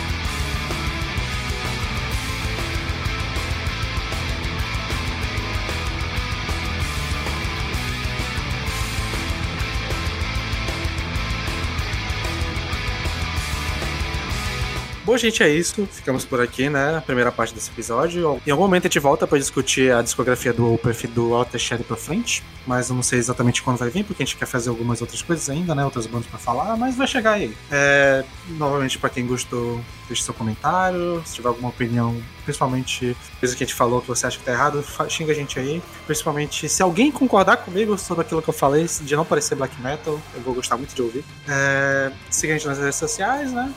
Bom, 15.10 15.18
gente, 15.18 15.42
é 15.42 15.48
isso. 15.48 15.88
Ficamos 15.90 16.24
por 16.24 16.40
aqui, 16.40 16.70
né? 16.70 16.98
A 16.98 17.00
primeira 17.00 17.32
parte 17.32 17.52
desse 17.52 17.68
episódio. 17.68 18.40
Em 18.46 18.50
algum 18.52 18.62
momento 18.62 18.84
a 18.84 18.86
gente 18.86 19.00
volta 19.00 19.26
pra 19.26 19.38
discutir 19.38 19.92
a 19.92 20.02
discografia 20.02 20.52
do 20.52 20.72
Opeth 20.72 21.08
do 21.08 21.34
Alter 21.34 21.58
Shadow 21.58 21.84
pra 21.84 21.96
frente. 21.96 22.44
Mas 22.64 22.90
eu 22.90 22.94
não 22.94 23.02
sei 23.02 23.18
exatamente 23.18 23.60
quando 23.60 23.76
vai 23.76 23.90
vir, 23.90 24.04
porque 24.04 24.22
a 24.22 24.26
gente 24.26 24.36
quer 24.36 24.46
fazer 24.46 24.68
algumas 24.68 25.00
outras 25.00 25.20
coisas 25.20 25.50
ainda, 25.50 25.74
né? 25.74 25.84
Outras 25.84 26.06
bandas 26.06 26.28
pra 26.28 26.38
falar, 26.38 26.76
mas 26.76 26.94
vai 26.94 27.08
chegar 27.08 27.32
aí. 27.32 27.56
É, 27.72 28.22
novamente, 28.50 28.98
pra 28.98 29.10
quem 29.10 29.26
gostou, 29.26 29.80
deixe 30.06 30.22
seu 30.22 30.32
comentário. 30.32 31.20
Se 31.26 31.34
tiver 31.34 31.48
alguma 31.48 31.70
opinião, 31.70 32.22
principalmente 32.44 33.16
coisa 33.40 33.56
que 33.56 33.64
a 33.64 33.66
gente 33.66 33.74
falou 33.74 34.00
que 34.00 34.06
você 34.06 34.28
acha 34.28 34.38
que 34.38 34.44
tá 34.44 34.52
errado, 34.52 34.84
xinga 35.08 35.32
a 35.32 35.34
gente 35.34 35.58
aí. 35.58 35.82
Principalmente 36.06 36.68
se 36.68 36.84
alguém 36.84 37.10
concordar 37.10 37.56
comigo 37.56 37.98
sobre 37.98 38.22
aquilo 38.22 38.40
que 38.40 38.50
eu 38.50 38.54
falei, 38.54 38.86
de 39.00 39.16
não 39.16 39.24
parecer 39.24 39.56
black 39.56 39.74
metal, 39.82 40.20
eu 40.36 40.40
vou 40.42 40.54
gostar 40.54 40.76
muito 40.76 40.94
de 40.94 41.02
ouvir. 41.02 41.24
É, 41.48 42.12
siga 42.30 42.54
a 42.54 42.56
gente 42.56 42.68
nas 42.68 42.78
redes 42.78 42.94
sociais, 42.94 43.50
né? 43.50 43.74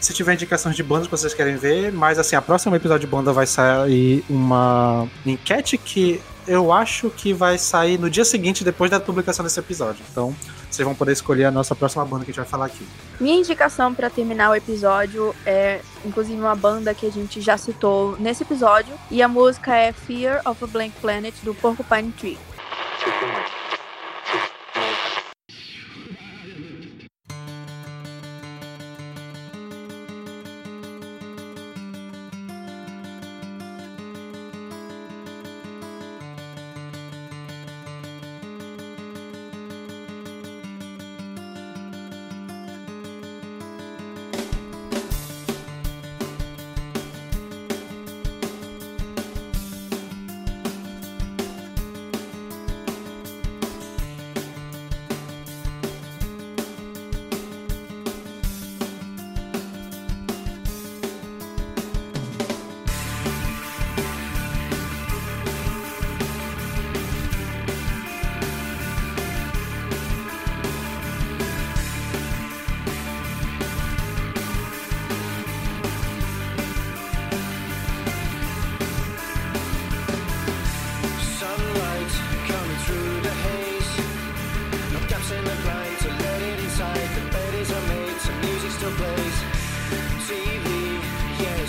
Se 0.00 0.12
tiver 0.12 0.34
indicações 0.34 0.76
de 0.76 0.82
bandas 0.82 1.06
que 1.06 1.10
vocês 1.10 1.34
querem 1.34 1.56
ver, 1.56 1.92
mas 1.92 2.18
assim, 2.18 2.36
a 2.36 2.42
próxima 2.42 2.76
episódio 2.76 3.06
de 3.06 3.10
banda 3.10 3.32
vai 3.32 3.46
sair 3.46 4.24
uma 4.28 5.08
enquete 5.24 5.76
que 5.78 6.20
eu 6.46 6.72
acho 6.72 7.10
que 7.10 7.32
vai 7.32 7.58
sair 7.58 7.98
no 7.98 8.08
dia 8.08 8.24
seguinte, 8.24 8.62
depois 8.62 8.90
da 8.90 9.00
publicação 9.00 9.44
desse 9.44 9.58
episódio. 9.58 10.04
Então, 10.10 10.34
vocês 10.70 10.84
vão 10.84 10.94
poder 10.94 11.12
escolher 11.12 11.46
a 11.46 11.50
nossa 11.50 11.74
próxima 11.74 12.04
banda 12.04 12.24
que 12.24 12.30
a 12.30 12.34
gente 12.34 12.40
vai 12.40 12.48
falar 12.48 12.66
aqui. 12.66 12.86
Minha 13.20 13.38
indicação 13.38 13.94
pra 13.94 14.08
terminar 14.10 14.50
o 14.50 14.54
episódio 14.54 15.34
é, 15.44 15.80
inclusive, 16.04 16.38
uma 16.38 16.54
banda 16.54 16.94
que 16.94 17.06
a 17.06 17.10
gente 17.10 17.40
já 17.40 17.56
citou 17.56 18.16
nesse 18.18 18.42
episódio. 18.42 18.94
E 19.10 19.22
a 19.22 19.28
música 19.28 19.74
é 19.74 19.92
Fear 19.92 20.42
of 20.44 20.62
a 20.62 20.66
Blank 20.66 20.92
Planet, 21.00 21.34
do 21.42 21.54
Porcupine 21.54 22.12
Tree. 22.12 22.38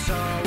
so 0.08 0.47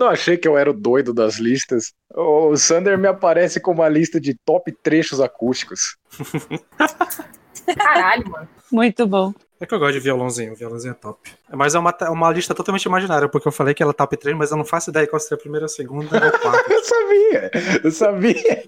Quando 0.00 0.08
eu 0.08 0.14
achei 0.14 0.38
que 0.38 0.48
eu 0.48 0.56
era 0.56 0.70
o 0.70 0.72
doido 0.72 1.12
das 1.12 1.36
listas, 1.36 1.92
o 2.16 2.56
Sander 2.56 2.96
me 2.96 3.06
aparece 3.06 3.60
com 3.60 3.70
uma 3.70 3.86
lista 3.86 4.18
de 4.18 4.34
top 4.46 4.72
trechos 4.82 5.20
acústicos. 5.20 5.98
Caralho, 7.76 8.26
mano. 8.30 8.48
Muito 8.72 9.06
bom. 9.06 9.34
É 9.60 9.66
que 9.66 9.74
eu 9.74 9.78
gosto 9.78 9.92
de 9.92 10.00
violãozinho, 10.00 10.56
violãozinho 10.56 10.92
é 10.92 10.94
top. 10.94 11.30
Mas 11.52 11.74
é 11.74 11.78
uma, 11.78 11.94
uma 12.08 12.32
lista 12.32 12.54
totalmente 12.54 12.86
imaginária, 12.86 13.28
porque 13.28 13.46
eu 13.46 13.52
falei 13.52 13.74
que 13.74 13.82
ela 13.82 13.90
é 13.90 13.92
top 13.92 14.16
3, 14.16 14.34
mas 14.34 14.50
eu 14.50 14.56
não 14.56 14.64
faço 14.64 14.88
ideia 14.88 15.06
qual 15.06 15.20
seria 15.20 15.36
a 15.36 15.40
primeira, 15.40 15.66
a 15.66 15.68
segunda 15.68 16.16
ou 16.16 16.28
a 16.28 16.38
quarta. 16.38 16.72
Eu 16.72 16.82
sabia, 16.82 17.50
eu 17.84 17.90
sabia. 17.92 18.64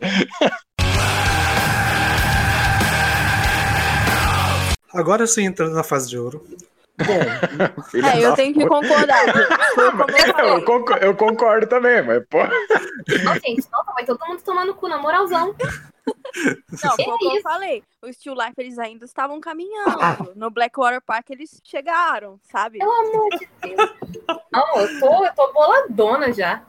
Agora 4.92 5.26
sim, 5.26 5.46
entrando 5.46 5.72
na 5.72 5.82
fase 5.82 6.10
de 6.10 6.18
ouro. 6.18 6.44
Bom, 7.06 8.06
É, 8.06 8.24
eu 8.24 8.34
tenho 8.34 8.54
que 8.54 8.66
concordar. 8.66 9.28
Eu. 9.28 10.52
Eu 10.52 10.64
concordo, 10.64 11.04
eu 11.04 11.16
concordo 11.16 11.66
também, 11.66 12.02
mas 12.02 12.22
pô. 12.28 12.38
Não, 12.38 13.34
gente, 13.34 13.66
nossa, 13.70 13.92
vai 13.92 14.04
todo 14.04 14.24
mundo 14.26 14.42
tomar 14.42 14.64
no 14.64 14.74
cu, 14.74 14.88
na 14.88 14.98
moralzão. 14.98 15.54
Não, 16.82 16.96
como 16.96 17.30
eu 17.30 17.32
isso? 17.34 17.42
falei. 17.42 17.82
O 18.02 18.12
Still 18.12 18.34
Life 18.34 18.54
eles 18.58 18.78
ainda 18.78 19.04
estavam 19.04 19.40
caminhando. 19.40 20.32
No 20.34 20.50
Blackwater 20.50 21.00
Park 21.00 21.30
eles 21.30 21.60
chegaram, 21.64 22.38
sabe? 22.42 22.78
Pelo 22.78 22.90
amor 22.90 23.28
de 23.38 23.48
Deus. 23.60 23.90
Não, 24.50 24.76
eu 24.76 25.00
tô, 25.00 25.24
eu 25.24 25.34
tô 25.34 25.52
boladona 25.52 26.32
já. 26.32 26.62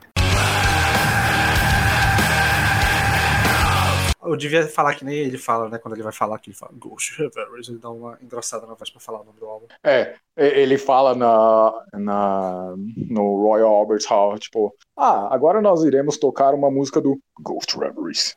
Eu 4.25 4.35
devia 4.35 4.67
falar 4.67 4.95
que 4.95 5.05
nem 5.05 5.15
ele 5.15 5.37
fala, 5.37 5.69
né? 5.69 5.77
Quando 5.77 5.95
ele 5.95 6.03
vai 6.03 6.11
falar 6.11 6.39
que 6.39 6.49
ele 6.49 6.57
fala 6.57 6.71
Ghost 6.75 7.17
Reveries, 7.17 7.69
ele 7.69 7.79
dá 7.79 7.89
uma 7.89 8.17
engrossada 8.21 8.65
na 8.65 8.73
voz 8.73 8.89
pra 8.89 8.99
falar 8.99 9.21
o 9.21 9.23
nome 9.23 9.39
do 9.39 9.45
álbum. 9.45 9.67
É, 9.83 10.15
ele 10.37 10.77
fala 10.77 11.15
na, 11.15 11.73
na, 11.93 12.73
no 13.09 13.41
Royal 13.41 13.73
Albert 13.73 14.03
Hall, 14.09 14.37
tipo, 14.37 14.75
ah, 14.97 15.33
agora 15.33 15.61
nós 15.61 15.83
iremos 15.83 16.17
tocar 16.17 16.53
uma 16.53 16.69
música 16.69 17.01
do 17.01 17.19
Ghost 17.39 17.77
Reveries. 17.77 18.35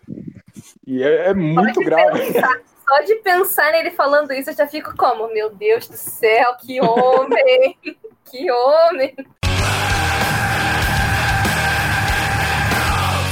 E 0.86 1.02
é, 1.02 1.28
é 1.28 1.34
muito 1.34 1.74
Pode 1.74 1.86
grave. 1.86 2.32
pensar. 2.32 2.60
Só 2.88 3.02
de 3.02 3.16
pensar 3.16 3.72
nele 3.72 3.90
falando 3.90 4.32
isso, 4.32 4.50
eu 4.50 4.54
já 4.54 4.66
fico 4.68 4.96
como? 4.96 5.32
Meu 5.32 5.50
Deus 5.50 5.88
do 5.88 5.96
céu, 5.96 6.56
que 6.56 6.80
homem! 6.80 7.76
que 8.30 8.50
homem! 8.50 9.14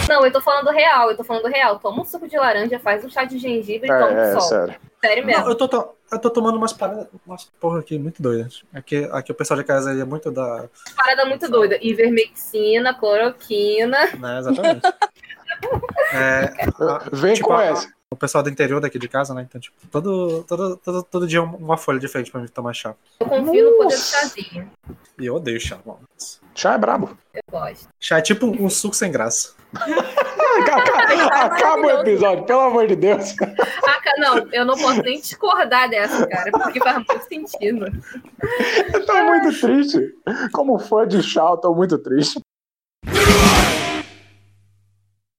Não, 0.08 0.24
eu 0.24 0.32
tô 0.32 0.40
falando 0.40 0.70
real, 0.70 1.10
eu 1.10 1.16
tô 1.16 1.24
falando 1.24 1.46
real. 1.46 1.78
Toma 1.78 2.02
um 2.02 2.04
suco 2.04 2.28
de 2.28 2.36
laranja, 2.36 2.78
faz 2.78 3.04
um 3.04 3.10
chá 3.10 3.24
de 3.24 3.38
gengibre 3.38 3.88
e 3.88 3.92
toma 3.92 4.10
É, 4.10 4.14
um 4.14 4.18
é, 4.18 4.32
sol. 4.32 4.40
sério. 4.42 4.74
Sério 5.04 5.22
Não, 5.22 5.26
mesmo. 5.32 5.48
eu 5.50 5.54
tô, 5.54 5.68
to- 5.68 5.90
eu 6.12 6.18
tô 6.18 6.30
tomando 6.30 6.56
umas 6.56 6.72
paradas, 6.72 7.06
umas 7.26 7.44
porra 7.60 7.80
aqui 7.80 7.98
muito 7.98 8.22
doidas. 8.22 8.62
Aqui, 8.72 9.08
aqui 9.12 9.32
o 9.32 9.34
pessoal 9.34 9.58
de 9.58 9.64
casa 9.64 9.90
é 9.92 10.04
muito 10.04 10.30
da. 10.30 10.66
Parada 10.96 11.24
muito 11.26 11.50
doida. 11.50 11.78
Ivermectina, 11.82 12.94
cloroquina. 12.94 13.98
Né, 14.18 14.38
exatamente. 14.38 14.80
É, 16.12 16.52
a- 16.84 17.02
Vem 17.12 17.34
tipo, 17.34 17.48
com 17.48 17.54
a- 17.54 17.64
essa. 17.64 17.88
O 18.14 18.16
pessoal 18.16 18.42
do 18.42 18.50
interior 18.50 18.80
daqui 18.80 18.98
de 18.98 19.08
casa, 19.08 19.34
né? 19.34 19.44
Então, 19.48 19.60
tipo, 19.60 19.76
todo, 19.90 20.44
todo, 20.44 20.76
todo, 20.76 21.02
todo 21.02 21.26
dia 21.26 21.42
uma 21.42 21.76
folha 21.76 21.98
diferente 21.98 22.30
pra 22.30 22.40
mim 22.40 22.48
tomar 22.48 22.72
chá. 22.72 22.94
Eu 23.20 23.26
confio 23.26 23.70
no 23.70 23.76
poder 23.76 23.96
do 23.96 24.00
chazinho. 24.00 24.70
E 25.18 25.26
eu 25.26 25.34
odeio 25.34 25.60
chá, 25.60 25.78
mano. 25.84 26.00
Chá 26.54 26.74
é 26.74 26.78
brabo. 26.78 27.16
Eu 27.34 27.42
gosto. 27.50 27.88
Chá 27.98 28.18
é 28.18 28.22
tipo 28.22 28.46
um 28.46 28.70
suco 28.70 28.94
sem 28.94 29.10
graça. 29.10 29.54
Acaba 31.32 31.82
o 31.82 31.90
episódio, 32.00 32.44
pelo 32.44 32.60
amor 32.60 32.86
de 32.86 32.96
Deus. 32.96 33.34
Ah, 34.16 34.20
não, 34.20 34.48
eu 34.52 34.64
não 34.64 34.76
posso 34.76 35.02
nem 35.02 35.18
discordar 35.18 35.88
dessa, 35.88 36.26
cara, 36.26 36.50
porque 36.52 36.78
faz 36.78 36.96
muito 36.96 37.28
sentido. 37.28 37.86
Eu 38.92 39.06
tô 39.06 39.24
muito 39.24 39.60
triste. 39.60 40.14
Como 40.52 40.78
fã 40.78 41.08
de 41.08 41.22
chá, 41.22 41.42
eu 41.42 41.56
tô 41.56 41.74
muito 41.74 41.98
triste. 41.98 42.40